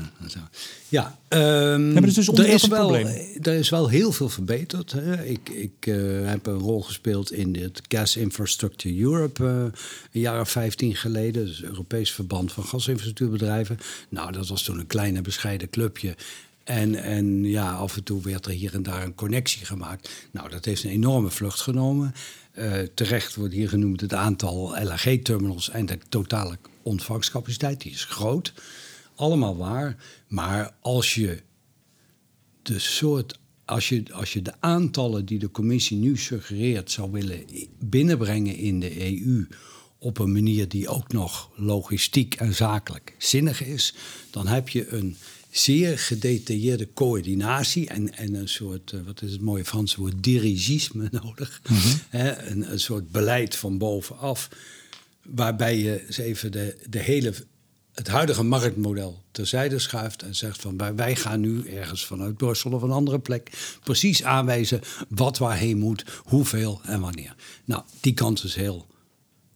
ja. 0.88 1.18
Um, 1.28 1.92
ja, 1.94 2.00
dus 2.00 2.28
er, 2.28 2.48
is 2.48 2.66
wel, 2.66 2.96
er 3.42 3.54
is 3.54 3.68
wel 3.68 3.88
heel 3.88 4.12
veel 4.12 4.28
verbeterd. 4.28 4.92
Hè. 4.92 5.24
Ik, 5.24 5.48
ik 5.48 5.86
uh, 5.86 6.28
heb 6.28 6.46
een 6.46 6.58
rol 6.58 6.82
gespeeld 6.82 7.32
in 7.32 7.56
het 7.56 7.80
Gas 7.88 8.16
Infrastructure 8.16 9.00
Europe 9.00 9.44
uh, 9.44 9.50
een 10.12 10.20
jaar 10.20 10.40
of 10.40 10.50
15 10.50 10.96
geleden. 10.96 11.46
Dus 11.46 11.56
het 11.56 11.66
Europees 11.66 12.12
Verband 12.12 12.52
van 12.52 12.64
Gasinfrastructuurbedrijven. 12.64 13.78
Nou, 14.08 14.32
dat 14.32 14.48
was 14.48 14.62
toen 14.62 14.78
een 14.78 14.86
kleine 14.86 15.20
bescheiden 15.20 15.70
clubje. 15.70 16.14
En, 16.64 16.94
en 16.94 17.44
ja, 17.44 17.72
af 17.72 17.96
en 17.96 18.02
toe 18.02 18.22
werd 18.22 18.46
er 18.46 18.52
hier 18.52 18.74
en 18.74 18.82
daar 18.82 19.04
een 19.04 19.14
connectie 19.14 19.64
gemaakt. 19.64 20.10
Nou, 20.30 20.50
dat 20.50 20.64
heeft 20.64 20.84
een 20.84 20.90
enorme 20.90 21.30
vlucht 21.30 21.60
genomen. 21.60 22.14
Uh, 22.58 22.72
terecht 22.94 23.34
wordt 23.34 23.54
hier 23.54 23.68
genoemd 23.68 24.00
het 24.00 24.14
aantal 24.14 24.76
LNG-terminals 24.82 25.70
en 25.70 25.86
de 25.86 25.98
totale 26.08 26.58
ontvangstcapaciteit. 26.82 27.80
Die 27.80 27.92
is 27.92 28.04
groot 28.04 28.52
allemaal 29.18 29.56
waar. 29.56 29.96
Maar 30.28 30.74
als 30.80 31.14
je 31.14 31.42
de 32.62 32.78
soort. 32.78 33.38
Als 33.64 33.88
je, 33.88 34.02
als 34.12 34.32
je 34.32 34.42
de 34.42 34.52
aantallen 34.60 35.24
die 35.24 35.38
de 35.38 35.50
commissie 35.50 35.96
nu 35.96 36.16
suggereert 36.16 36.90
zou 36.90 37.10
willen 37.10 37.44
binnenbrengen 37.78 38.56
in 38.56 38.80
de 38.80 39.22
EU 39.22 39.46
op 39.98 40.18
een 40.18 40.32
manier 40.32 40.68
die 40.68 40.88
ook 40.88 41.12
nog 41.12 41.50
logistiek 41.56 42.34
en 42.34 42.54
zakelijk 42.54 43.14
zinnig 43.18 43.64
is, 43.64 43.94
dan 44.30 44.46
heb 44.46 44.68
je 44.68 44.88
een 44.88 45.16
zeer 45.50 45.98
gedetailleerde 45.98 46.88
coördinatie 46.94 47.88
en, 47.88 48.14
en 48.16 48.34
een 48.34 48.48
soort, 48.48 48.92
eh, 48.92 49.00
wat 49.06 49.22
is 49.22 49.32
het 49.32 49.40
mooie 49.40 49.64
Franse 49.64 50.00
woord, 50.00 50.22
dirigisme 50.22 51.08
nodig. 51.22 51.60
Mhm. 51.68 52.22
een, 52.50 52.72
een 52.72 52.80
soort 52.80 53.10
beleid 53.10 53.56
van 53.56 53.78
bovenaf, 53.78 54.48
waarbij 55.22 55.78
je 55.78 56.06
eens 56.06 56.18
even 56.18 56.52
de, 56.52 56.76
de 56.88 56.98
hele 56.98 57.34
het 57.98 58.08
huidige 58.08 58.42
marktmodel 58.42 59.22
terzijde 59.30 59.78
schuift 59.78 60.22
en 60.22 60.34
zegt 60.34 60.60
van 60.60 60.96
wij 60.96 61.16
gaan 61.16 61.40
nu 61.40 61.66
ergens 61.66 62.06
vanuit 62.06 62.36
Brussel 62.36 62.72
of 62.72 62.82
een 62.82 62.90
andere 62.90 63.18
plek 63.18 63.76
precies 63.82 64.24
aanwijzen 64.24 64.80
wat 65.08 65.38
waarheen 65.38 65.78
moet, 65.78 66.04
hoeveel 66.24 66.80
en 66.84 67.00
wanneer. 67.00 67.34
Nou, 67.64 67.82
die 68.00 68.14
kans 68.14 68.44
is 68.44 68.54
heel 68.54 68.86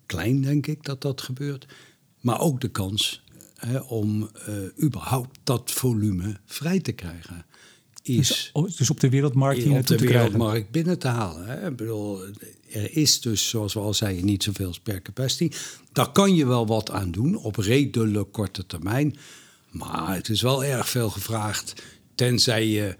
klein, 0.06 0.40
denk 0.40 0.66
ik, 0.66 0.84
dat 0.84 1.00
dat 1.00 1.20
gebeurt. 1.20 1.66
Maar 2.20 2.40
ook 2.40 2.60
de 2.60 2.68
kans 2.68 3.22
hè, 3.56 3.78
om 3.78 4.30
uh, 4.48 4.84
überhaupt 4.84 5.38
dat 5.44 5.70
volume 5.70 6.36
vrij 6.46 6.80
te 6.80 6.92
krijgen. 6.92 7.46
Is 8.02 8.28
dus, 8.28 8.50
oh, 8.52 8.70
dus 8.76 8.90
op 8.90 9.00
de 9.00 9.08
wereldmarkt 9.08 9.62
hier 9.62 9.78
op 9.78 9.86
de 9.86 9.96
wereldmarkt 9.96 10.70
binnen 10.70 10.98
te 10.98 11.08
halen. 11.08 11.46
Hè. 11.46 11.68
Ik 11.68 11.76
bedoel, 11.76 12.20
er 12.72 12.96
is 12.96 13.20
dus, 13.20 13.48
zoals 13.48 13.74
we 13.74 13.80
al 13.80 13.94
zeiden, 13.94 14.24
niet 14.24 14.42
zoveel 14.42 14.72
spare 14.72 15.02
capacity. 15.02 15.50
Daar 15.92 16.12
kan 16.12 16.34
je 16.34 16.46
wel 16.46 16.66
wat 16.66 16.90
aan 16.90 17.10
doen 17.10 17.36
op 17.36 17.56
redelijk 17.56 18.32
korte 18.32 18.66
termijn. 18.66 19.16
Maar 19.70 20.14
het 20.14 20.28
is 20.28 20.42
wel 20.42 20.64
erg 20.64 20.88
veel 20.88 21.10
gevraagd, 21.10 21.82
tenzij 22.14 22.66
je 22.66 22.96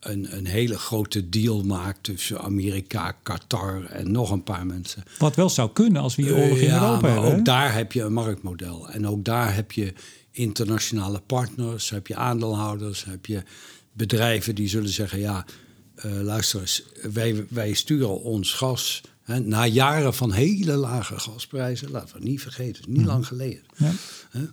een, 0.00 0.36
een 0.36 0.46
hele 0.46 0.78
grote 0.78 1.28
deal 1.28 1.62
maakt 1.62 2.02
tussen 2.02 2.40
Amerika, 2.40 3.12
Qatar 3.22 3.84
en 3.84 4.12
nog 4.12 4.30
een 4.30 4.42
paar 4.42 4.66
mensen. 4.66 5.02
Wat 5.18 5.36
wel 5.36 5.50
zou 5.50 5.70
kunnen 5.72 6.02
als 6.02 6.16
we 6.16 6.22
hier 6.22 6.36
oorlog 6.36 6.58
in 6.58 6.70
Europa 6.70 7.00
maar 7.00 7.12
hebben. 7.12 7.38
Ook 7.38 7.44
daar 7.44 7.74
heb 7.74 7.92
je 7.92 8.02
een 8.02 8.12
marktmodel. 8.12 8.88
En 8.88 9.06
ook 9.06 9.24
daar 9.24 9.54
heb 9.54 9.72
je 9.72 9.92
internationale 10.30 11.20
partners, 11.26 11.90
heb 11.90 12.06
je 12.06 12.16
aandeelhouders, 12.16 13.04
heb 13.04 13.26
je 13.26 13.42
bedrijven 13.98 14.54
die 14.54 14.68
zullen 14.68 14.90
zeggen: 14.90 15.18
ja, 15.18 15.44
uh, 16.04 16.20
luister 16.20 16.60
eens, 16.60 16.82
wij, 17.12 17.46
wij 17.48 17.72
sturen 17.72 18.22
ons 18.22 18.52
gas. 18.52 19.00
Hè, 19.22 19.40
na 19.40 19.66
jaren 19.66 20.14
van 20.14 20.32
hele 20.32 20.76
lage 20.76 21.18
gasprijzen, 21.18 21.90
laten 21.90 22.18
we 22.18 22.24
niet 22.24 22.40
vergeten, 22.40 22.84
niet 22.86 22.98
mhm. 22.98 23.06
lang 23.06 23.26
geleden. 23.26 23.62
Ja. 23.76 23.92
Hè, 24.30 24.46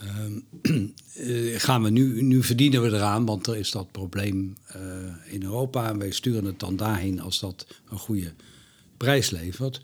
ehm, 0.00 0.38
eh, 1.14 1.60
gaan 1.60 1.82
we 1.82 1.90
nu, 1.90 2.22
nu 2.22 2.42
verdienen 2.42 2.82
we 2.82 2.88
eraan, 2.88 3.24
want 3.24 3.46
er 3.46 3.56
is 3.56 3.70
dat 3.70 3.92
probleem 3.92 4.56
uh, 4.76 4.82
in 5.32 5.42
Europa. 5.42 5.88
En 5.88 5.98
wij 5.98 6.10
sturen 6.10 6.44
het 6.44 6.60
dan 6.60 6.76
daarheen 6.76 7.20
als 7.20 7.40
dat 7.40 7.66
een 7.90 7.98
goede 7.98 8.32
prijs 8.96 9.30
levert. 9.30 9.80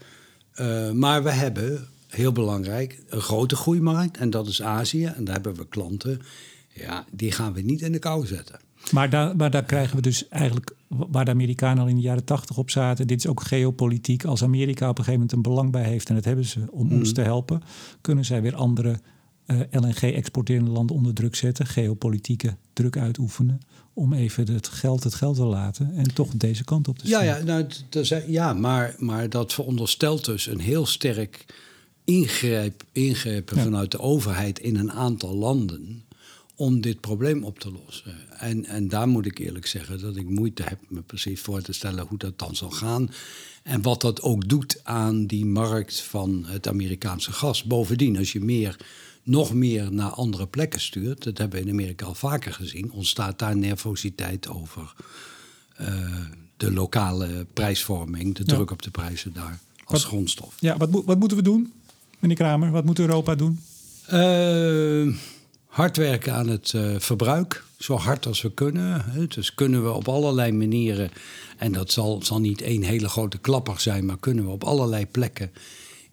maar 0.92 1.22
we 1.22 1.30
hebben, 1.30 1.88
heel 2.08 2.32
belangrijk, 2.32 3.02
een 3.08 3.20
grote 3.20 3.56
groeimarkt. 3.56 4.16
En 4.16 4.30
dat 4.30 4.46
is 4.46 4.62
Azië. 4.62 5.04
En 5.04 5.24
daar 5.24 5.34
hebben 5.34 5.54
we 5.54 5.68
klanten. 5.68 6.20
Ja, 6.74 7.06
die 7.10 7.32
gaan 7.32 7.52
we 7.52 7.60
niet 7.60 7.82
in 7.82 7.92
de 7.92 7.98
kou 7.98 8.26
zetten. 8.26 8.60
Maar 8.92 9.10
daar, 9.10 9.36
maar 9.36 9.50
daar 9.50 9.64
krijgen 9.64 9.96
we 9.96 10.02
dus 10.02 10.28
eigenlijk, 10.28 10.74
waar 10.88 11.24
de 11.24 11.30
Amerikanen 11.30 11.82
al 11.82 11.88
in 11.88 11.96
de 11.96 12.02
jaren 12.02 12.24
tachtig 12.24 12.56
op 12.56 12.70
zaten, 12.70 13.06
dit 13.06 13.18
is 13.18 13.26
ook 13.26 13.42
geopolitiek. 13.42 14.24
Als 14.24 14.42
Amerika 14.42 14.88
op 14.88 14.98
een 14.98 15.04
gegeven 15.04 15.12
moment 15.12 15.32
een 15.32 15.52
belang 15.52 15.70
bij 15.70 15.84
heeft, 15.84 16.08
en 16.08 16.14
dat 16.14 16.24
hebben 16.24 16.44
ze 16.44 16.60
om 16.70 16.92
ons 16.92 17.06
mhm. 17.06 17.14
te 17.14 17.20
helpen, 17.20 17.62
kunnen 18.00 18.24
zij 18.24 18.42
weer 18.42 18.54
andere 18.54 19.00
uh, 19.46 19.60
eh, 19.60 19.66
LNG-exporterende 19.70 20.70
landen 20.70 20.96
onder 20.96 21.14
druk 21.14 21.34
zetten, 21.34 21.66
geopolitieke 21.66 22.56
druk 22.72 22.96
uitoefenen, 22.96 23.60
om 23.92 24.12
even 24.12 24.52
het 24.52 24.68
geld 24.68 25.04
het 25.04 25.14
geld 25.14 25.36
te 25.36 25.44
laten 25.44 25.92
en 25.94 26.14
toch 26.14 26.30
deze 26.34 26.64
kant 26.64 26.88
op 26.88 26.98
te 26.98 27.06
sturen. 27.06 27.24
Ja, 27.24 27.36
ja, 27.36 27.44
nou, 27.44 28.22
ja 28.26 28.52
maar, 28.52 28.94
maar 28.98 29.28
dat 29.28 29.52
veronderstelt 29.52 30.24
dus 30.24 30.46
een 30.46 30.60
heel 30.60 30.86
sterk 30.86 31.44
ingreep, 32.04 32.84
ingrepen 32.92 33.58
vanuit 33.58 33.90
de 33.90 34.00
overheid 34.00 34.58
in 34.58 34.76
een 34.76 34.92
aantal 34.92 35.34
landen 35.34 36.03
om 36.56 36.80
dit 36.80 37.00
probleem 37.00 37.44
op 37.44 37.58
te 37.58 37.72
lossen. 37.72 38.14
En, 38.38 38.64
en 38.64 38.88
daar 38.88 39.08
moet 39.08 39.26
ik 39.26 39.38
eerlijk 39.38 39.66
zeggen 39.66 40.00
dat 40.00 40.16
ik 40.16 40.28
moeite 40.28 40.62
heb 40.62 40.78
me 40.88 41.00
precies 41.00 41.40
voor 41.40 41.62
te 41.62 41.72
stellen 41.72 42.06
hoe 42.06 42.18
dat 42.18 42.38
dan 42.38 42.56
zal 42.56 42.70
gaan. 42.70 43.10
En 43.62 43.82
wat 43.82 44.00
dat 44.00 44.22
ook 44.22 44.48
doet 44.48 44.80
aan 44.82 45.26
die 45.26 45.44
markt 45.44 46.00
van 46.00 46.44
het 46.46 46.68
Amerikaanse 46.68 47.32
gas. 47.32 47.64
Bovendien, 47.64 48.18
als 48.18 48.32
je 48.32 48.40
meer, 48.40 48.76
nog 49.22 49.54
meer 49.54 49.92
naar 49.92 50.10
andere 50.10 50.46
plekken 50.46 50.80
stuurt, 50.80 51.24
dat 51.24 51.38
hebben 51.38 51.58
we 51.58 51.64
in 51.64 51.72
Amerika 51.72 52.06
al 52.06 52.14
vaker 52.14 52.52
gezien, 52.52 52.92
ontstaat 52.92 53.38
daar 53.38 53.56
nervositeit 53.56 54.48
over 54.48 54.94
uh, 55.80 55.88
de 56.56 56.72
lokale 56.72 57.46
prijsvorming, 57.52 58.34
de 58.34 58.44
druk 58.44 58.70
op 58.70 58.82
de 58.82 58.90
prijzen 58.90 59.32
daar 59.32 59.58
als 59.84 60.02
wat, 60.02 60.10
grondstof. 60.10 60.54
Ja, 60.58 60.76
wat, 60.76 60.88
wat 61.04 61.18
moeten 61.18 61.36
we 61.36 61.42
doen, 61.42 61.72
meneer 62.18 62.36
Kramer? 62.36 62.70
Wat 62.70 62.84
moet 62.84 62.98
Europa 62.98 63.34
doen? 63.34 63.60
Uh, 64.12 65.16
hard 65.74 65.96
werken 65.96 66.34
aan 66.34 66.48
het 66.48 66.72
uh, 66.76 66.94
verbruik, 66.98 67.64
zo 67.78 67.96
hard 67.96 68.26
als 68.26 68.42
we 68.42 68.52
kunnen. 68.52 69.04
Hè. 69.04 69.26
Dus 69.26 69.54
kunnen 69.54 69.84
we 69.84 69.90
op 69.90 70.08
allerlei 70.08 70.52
manieren, 70.52 71.10
en 71.56 71.72
dat 71.72 71.90
zal, 71.90 72.20
zal 72.22 72.40
niet 72.40 72.62
één 72.62 72.82
hele 72.82 73.08
grote 73.08 73.38
klapper 73.38 73.80
zijn, 73.80 74.06
maar 74.06 74.18
kunnen 74.20 74.44
we 74.44 74.50
op 74.50 74.64
allerlei 74.64 75.06
plekken 75.06 75.52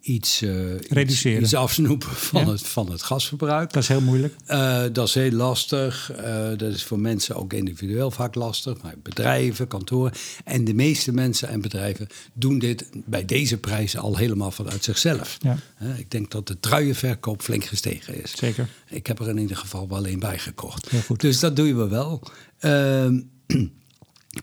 iets, 0.01 0.41
uh, 0.41 0.79
Reduceren. 0.79 1.41
Iets, 1.41 1.55
afsnoepen 1.55 2.09
van, 2.09 2.47
het, 2.47 2.67
van 2.67 2.91
het 2.91 3.03
gasverbruik. 3.03 3.73
Dat 3.73 3.83
is 3.83 3.89
heel 3.89 4.01
moeilijk. 4.01 4.35
Uh, 4.47 4.83
dat 4.91 5.07
is 5.07 5.13
heel 5.13 5.31
lastig. 5.31 6.11
Uh, 6.19 6.47
dat 6.57 6.73
is 6.73 6.83
voor 6.83 6.99
mensen 6.99 7.35
ook 7.35 7.53
individueel 7.53 8.11
vaak 8.11 8.35
lastig. 8.35 8.81
Maar 8.81 8.93
bedrijven, 9.03 9.67
kantoren. 9.67 10.13
En 10.43 10.65
de 10.65 10.73
meeste 10.73 11.11
mensen 11.11 11.47
en 11.47 11.61
bedrijven 11.61 12.07
doen 12.33 12.59
dit 12.59 12.85
bij 13.05 13.25
deze 13.25 13.57
prijzen 13.57 13.99
al 13.99 14.17
helemaal 14.17 14.51
vanuit 14.51 14.83
zichzelf. 14.83 15.37
Ja. 15.41 15.57
ik 15.97 16.11
denk 16.11 16.31
dat 16.31 16.47
de 16.47 16.59
truienverkoop 16.59 17.41
flink 17.41 17.63
gestegen 17.63 18.23
is. 18.23 18.31
Zeker. 18.31 18.69
Ik 18.87 19.07
heb 19.07 19.19
er 19.19 19.29
in 19.29 19.37
ieder 19.37 19.57
geval 19.57 19.87
wel 19.87 20.07
een 20.07 20.19
bij 20.19 20.39
gekocht. 20.39 20.89
Dus 21.17 21.39
dat 21.39 21.55
doen 21.55 21.77
we 21.77 21.87
wel. 21.87 22.21
Ehm, 22.59 23.19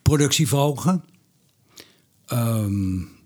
productie 0.03 0.49
verhogen. 0.49 1.05
Um, 2.33 3.18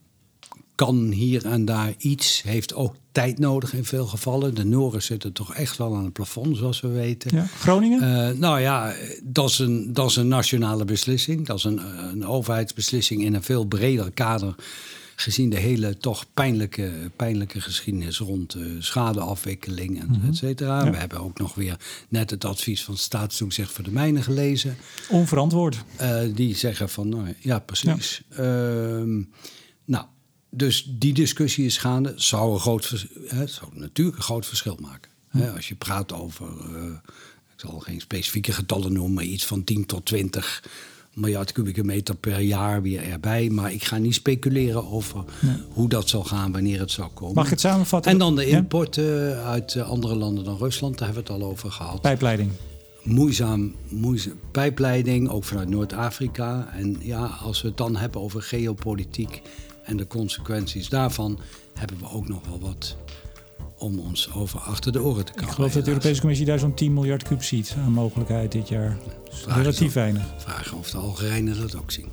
kan 0.74 1.10
hier 1.10 1.44
en 1.44 1.64
daar 1.64 1.94
iets, 1.98 2.42
heeft 2.42 2.74
ook 2.74 2.94
tijd 3.12 3.38
nodig 3.38 3.74
in 3.74 3.84
veel 3.84 4.06
gevallen. 4.06 4.54
De 4.54 4.64
Noren 4.64 5.02
zitten 5.02 5.32
toch 5.32 5.54
echt 5.54 5.76
wel 5.76 5.94
aan 5.94 6.04
het 6.04 6.12
plafond, 6.12 6.56
zoals 6.56 6.80
we 6.80 6.88
weten. 6.88 7.36
Ja, 7.36 7.44
Groningen? 7.44 8.02
Uh, 8.02 8.38
nou 8.38 8.60
ja, 8.60 8.94
dat 9.22 9.48
is, 9.48 9.58
een, 9.58 9.92
dat 9.92 10.10
is 10.10 10.16
een 10.16 10.28
nationale 10.28 10.84
beslissing. 10.84 11.46
Dat 11.46 11.56
is 11.56 11.64
een, 11.64 11.80
een 12.10 12.26
overheidsbeslissing 12.26 13.22
in 13.22 13.34
een 13.34 13.42
veel 13.42 13.64
breder 13.64 14.10
kader. 14.10 14.54
Gezien 15.16 15.50
de 15.50 15.58
hele 15.58 15.96
toch 15.96 16.26
pijnlijke, 16.34 16.92
pijnlijke 17.16 17.60
geschiedenis 17.60 18.18
rond 18.18 18.56
uh, 18.56 18.66
schadeafwikkeling 18.78 20.00
en 20.00 20.08
mm 20.08 20.28
et 20.28 20.36
cetera. 20.36 20.90
We 20.90 20.96
hebben 20.96 21.20
ook 21.20 21.38
nog 21.38 21.54
weer 21.54 21.76
net 22.08 22.30
het 22.30 22.44
advies 22.44 22.84
van 22.84 22.96
staatstoezicht 22.96 23.72
voor 23.72 23.84
de 23.84 23.90
mijnen 23.90 24.22
gelezen. 24.22 24.76
Onverantwoord. 25.08 25.84
Uh, 26.00 26.20
die 26.34 26.56
zeggen 26.56 26.88
van, 26.88 27.08
nou 27.08 27.34
ja, 27.38 27.58
precies. 27.58 28.22
Ja. 28.28 28.36
Ehm, 28.36 29.22
nou, 29.84 30.04
dus 30.54 30.86
die 30.98 31.12
discussie 31.12 31.64
is 31.64 31.76
gaande. 31.76 32.12
Zou, 32.16 32.52
een 32.52 32.60
groot, 32.60 33.06
hè, 33.26 33.46
zou 33.46 33.70
natuurlijk 33.74 34.16
een 34.16 34.22
groot 34.22 34.46
verschil 34.46 34.78
maken. 34.80 35.10
Hè, 35.28 35.50
als 35.50 35.68
je 35.68 35.74
praat 35.74 36.12
over, 36.12 36.46
uh, 36.46 36.84
ik 37.54 37.60
zal 37.60 37.78
geen 37.78 38.00
specifieke 38.00 38.52
getallen 38.52 38.92
noemen, 38.92 39.12
maar 39.12 39.24
iets 39.24 39.46
van 39.46 39.64
10 39.64 39.86
tot 39.86 40.06
20 40.06 40.62
miljard 41.14 41.52
kubieke 41.52 41.84
meter 41.84 42.14
per 42.14 42.40
jaar 42.40 42.82
weer 42.82 43.02
erbij. 43.02 43.50
Maar 43.50 43.72
ik 43.72 43.84
ga 43.84 43.98
niet 43.98 44.14
speculeren 44.14 44.90
over 44.90 45.24
hoe 45.72 45.88
dat 45.88 46.08
zal 46.08 46.24
gaan, 46.24 46.52
wanneer 46.52 46.80
het 46.80 46.90
zal 46.90 47.08
komen. 47.08 47.34
Mag 47.34 47.44
ik 47.44 47.50
het 47.50 47.60
samenvatten? 47.60 48.12
En 48.12 48.18
dan 48.18 48.36
de 48.36 48.46
importen 48.46 49.36
uit 49.44 49.74
eh, 49.74 49.88
andere 49.88 50.14
landen 50.14 50.44
dan 50.44 50.56
Rusland, 50.58 50.98
daar 50.98 51.08
hebben 51.08 51.26
we 51.26 51.32
het 51.32 51.42
al 51.42 51.48
over 51.48 51.70
gehad. 51.70 52.00
Pijpleiding. 52.00 52.50
Moeizaam, 53.02 53.74
moeizaam 53.88 54.40
pijpleiding, 54.50 55.28
ook 55.28 55.44
vanuit 55.44 55.68
Noord-Afrika. 55.68 56.68
En 56.76 56.96
ja, 57.00 57.24
als 57.24 57.62
we 57.62 57.68
het 57.68 57.76
dan 57.76 57.96
hebben 57.96 58.20
over 58.20 58.42
geopolitiek 58.42 59.42
en 59.84 59.96
de 59.96 60.06
consequenties 60.06 60.88
daarvan 60.88 61.38
hebben 61.74 61.98
we 61.98 62.10
ook 62.10 62.28
nog 62.28 62.46
wel 62.46 62.60
wat 62.60 62.96
om 63.78 63.98
ons 63.98 64.32
over 64.32 64.60
achter 64.60 64.92
de 64.92 65.02
oren 65.02 65.24
te 65.24 65.32
komen. 65.32 65.48
Ik 65.48 65.54
geloof 65.54 65.72
dat 65.72 65.84
de 65.84 65.90
Europese 65.90 66.20
Commissie 66.20 66.46
daar 66.46 66.58
zo'n 66.58 66.74
10 66.74 66.92
miljard 66.92 67.22
kub 67.22 67.42
ziet 67.42 67.74
aan 67.84 67.92
mogelijkheid 67.92 68.52
dit 68.52 68.68
jaar. 68.68 68.96
relatief 69.46 69.92
weinig. 69.92 70.24
Vragen 70.36 70.78
of 70.78 70.90
de 70.90 70.98
Algerijnen 70.98 71.60
dat 71.60 71.76
ook 71.76 71.90
zien. 71.90 72.08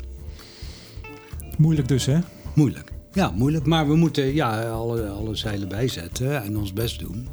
Moeilijk 1.58 1.88
dus, 1.88 2.06
hè? 2.06 2.20
Moeilijk. 2.56 2.92
Ja, 3.12 3.32
moeilijk. 3.32 3.66
Maar 3.66 3.88
we 3.88 3.96
moeten 3.96 4.34
ja, 4.34 4.70
alle, 4.70 5.10
alle 5.10 5.36
zeilen 5.36 5.68
bijzetten 5.68 6.44
en 6.44 6.58
ons 6.58 6.74
best 6.74 7.00
doen. 7.00 7.28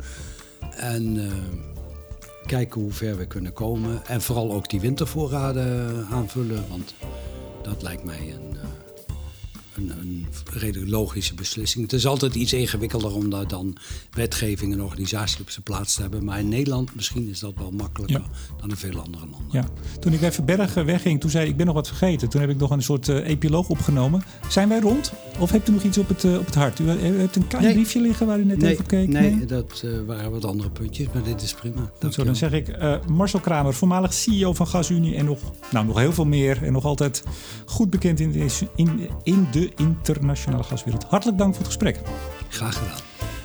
En 0.70 1.16
uh, 1.16 1.32
kijken 2.46 2.80
hoe 2.80 2.92
ver 2.92 3.16
we 3.16 3.26
kunnen 3.26 3.52
komen. 3.52 4.06
En 4.06 4.22
vooral 4.22 4.52
ook 4.52 4.70
die 4.70 4.80
wintervoorraden 4.80 6.06
aanvullen. 6.10 6.64
Want 6.68 6.94
dat 7.62 7.82
lijkt 7.82 8.04
mij 8.04 8.34
een... 8.34 8.54
Uh, 8.54 8.60
een, 9.76 9.90
een 10.00 10.26
redelijk 10.52 10.90
logische 10.90 11.34
beslissing. 11.34 11.84
Het 11.84 11.92
is 11.92 12.06
altijd 12.06 12.34
iets 12.34 12.52
ingewikkelder 12.52 13.14
om 13.14 13.30
daar 13.30 13.48
dan 13.48 13.76
wetgeving 14.10 14.72
en 14.72 14.82
organisatie 14.82 15.40
op 15.40 15.50
zijn 15.50 15.62
plaats 15.62 15.94
te 15.94 16.00
hebben. 16.00 16.24
Maar 16.24 16.38
in 16.38 16.48
Nederland 16.48 16.94
misschien 16.94 17.28
is 17.28 17.38
dat 17.38 17.52
wel 17.56 17.70
makkelijker 17.70 18.22
dan 18.60 18.70
in 18.70 18.76
veel 18.76 19.00
andere 19.00 19.26
landen. 19.30 19.50
Ja. 19.50 19.68
Toen 20.00 20.12
ik 20.12 20.22
even 20.22 20.44
bergen 20.44 20.86
wegging, 20.86 21.20
toen 21.20 21.30
zei 21.30 21.44
ik, 21.44 21.50
ik 21.50 21.56
ben 21.56 21.66
nog 21.66 21.74
wat 21.74 21.88
vergeten. 21.88 22.28
Toen 22.28 22.40
heb 22.40 22.50
ik 22.50 22.58
nog 22.58 22.70
een 22.70 22.82
soort 22.82 23.08
uh, 23.08 23.28
epiloog 23.28 23.68
opgenomen. 23.68 24.22
Zijn 24.48 24.68
wij 24.68 24.80
rond? 24.80 25.12
Of 25.38 25.50
hebt 25.50 25.68
u 25.68 25.72
nog 25.72 25.82
iets 25.82 25.98
op 25.98 26.08
het, 26.08 26.24
uh, 26.24 26.38
op 26.38 26.46
het 26.46 26.54
hart? 26.54 26.78
U 26.78 26.88
hebt 26.88 27.36
een 27.36 27.46
klein 27.46 27.72
briefje 27.72 28.00
liggen 28.00 28.26
waar 28.26 28.38
u 28.38 28.44
net 28.44 28.58
nee, 28.58 28.72
even 28.72 28.86
keek? 28.86 29.08
Nee, 29.08 29.30
nee? 29.30 29.46
dat 29.46 29.82
uh, 29.84 30.00
waren 30.06 30.30
wat 30.30 30.44
andere 30.44 30.70
puntjes, 30.70 31.06
maar 31.12 31.22
dit 31.22 31.42
is 31.42 31.54
prima. 31.54 31.90
Goed 32.00 32.14
zo, 32.14 32.24
dan 32.24 32.36
zeg 32.36 32.52
ik 32.52 32.76
Marcel 33.08 33.40
Kramer, 33.40 33.74
voormalig 33.74 34.12
CEO 34.12 34.52
van 34.52 34.66
GasUnie 34.66 35.14
en 35.14 35.24
nog, 35.24 35.38
nou, 35.70 35.86
nog 35.86 35.98
heel 35.98 36.12
veel 36.12 36.24
meer. 36.24 36.62
En 36.62 36.72
nog 36.72 36.84
altijd 36.84 37.22
goed 37.64 37.90
bekend 37.90 38.20
in 38.20 38.32
de, 38.32 38.46
in, 38.74 39.08
in 39.22 39.46
de 39.66 39.82
internationale 39.82 40.62
gaswereld. 40.62 41.04
Hartelijk 41.04 41.38
dank 41.38 41.54
voor 41.54 41.64
het 41.64 41.72
gesprek. 41.72 42.00
Graag 42.48 42.78
gedaan. 42.78 43.00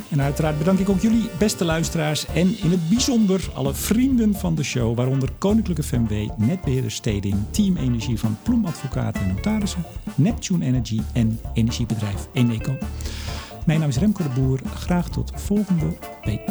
En 0.10 0.22
uiteraard 0.22 0.58
bedank 0.58 0.80
ik 0.80 0.90
ook 0.90 1.00
jullie, 1.02 1.30
beste 1.38 1.66
luisteraars. 1.66 2.26
En 2.26 2.58
in 2.64 2.72
het 2.72 2.90
bijzonder 2.90 3.50
alle 3.54 3.74
vrienden 3.74 4.34
van 4.34 4.56
de 4.56 4.64
show, 4.64 4.96
waaronder 4.96 5.30
Koninklijke 5.38 5.84
FMW, 5.84 6.12
Netbeheerder 6.38 6.92
Steding, 6.92 7.36
Team 7.52 7.78
Energie 7.78 8.20
van 8.20 8.38
Ploem 8.44 8.66
Advocaten 8.66 9.22
en 9.22 9.28
Notarissen, 9.28 9.86
Neptune 10.16 10.66
Energy 10.66 11.02
en 11.14 11.40
energiebedrijf 11.54 12.28
Eneco. 12.34 12.78
Mijn 13.66 13.80
naam 13.80 13.90
is 13.90 13.98
Remco 13.98 14.24
de 14.24 14.42
Boer. 14.42 14.60
Graag 14.76 15.10
tot 15.10 15.32
volgende 15.36 15.98
week. 16.24 16.42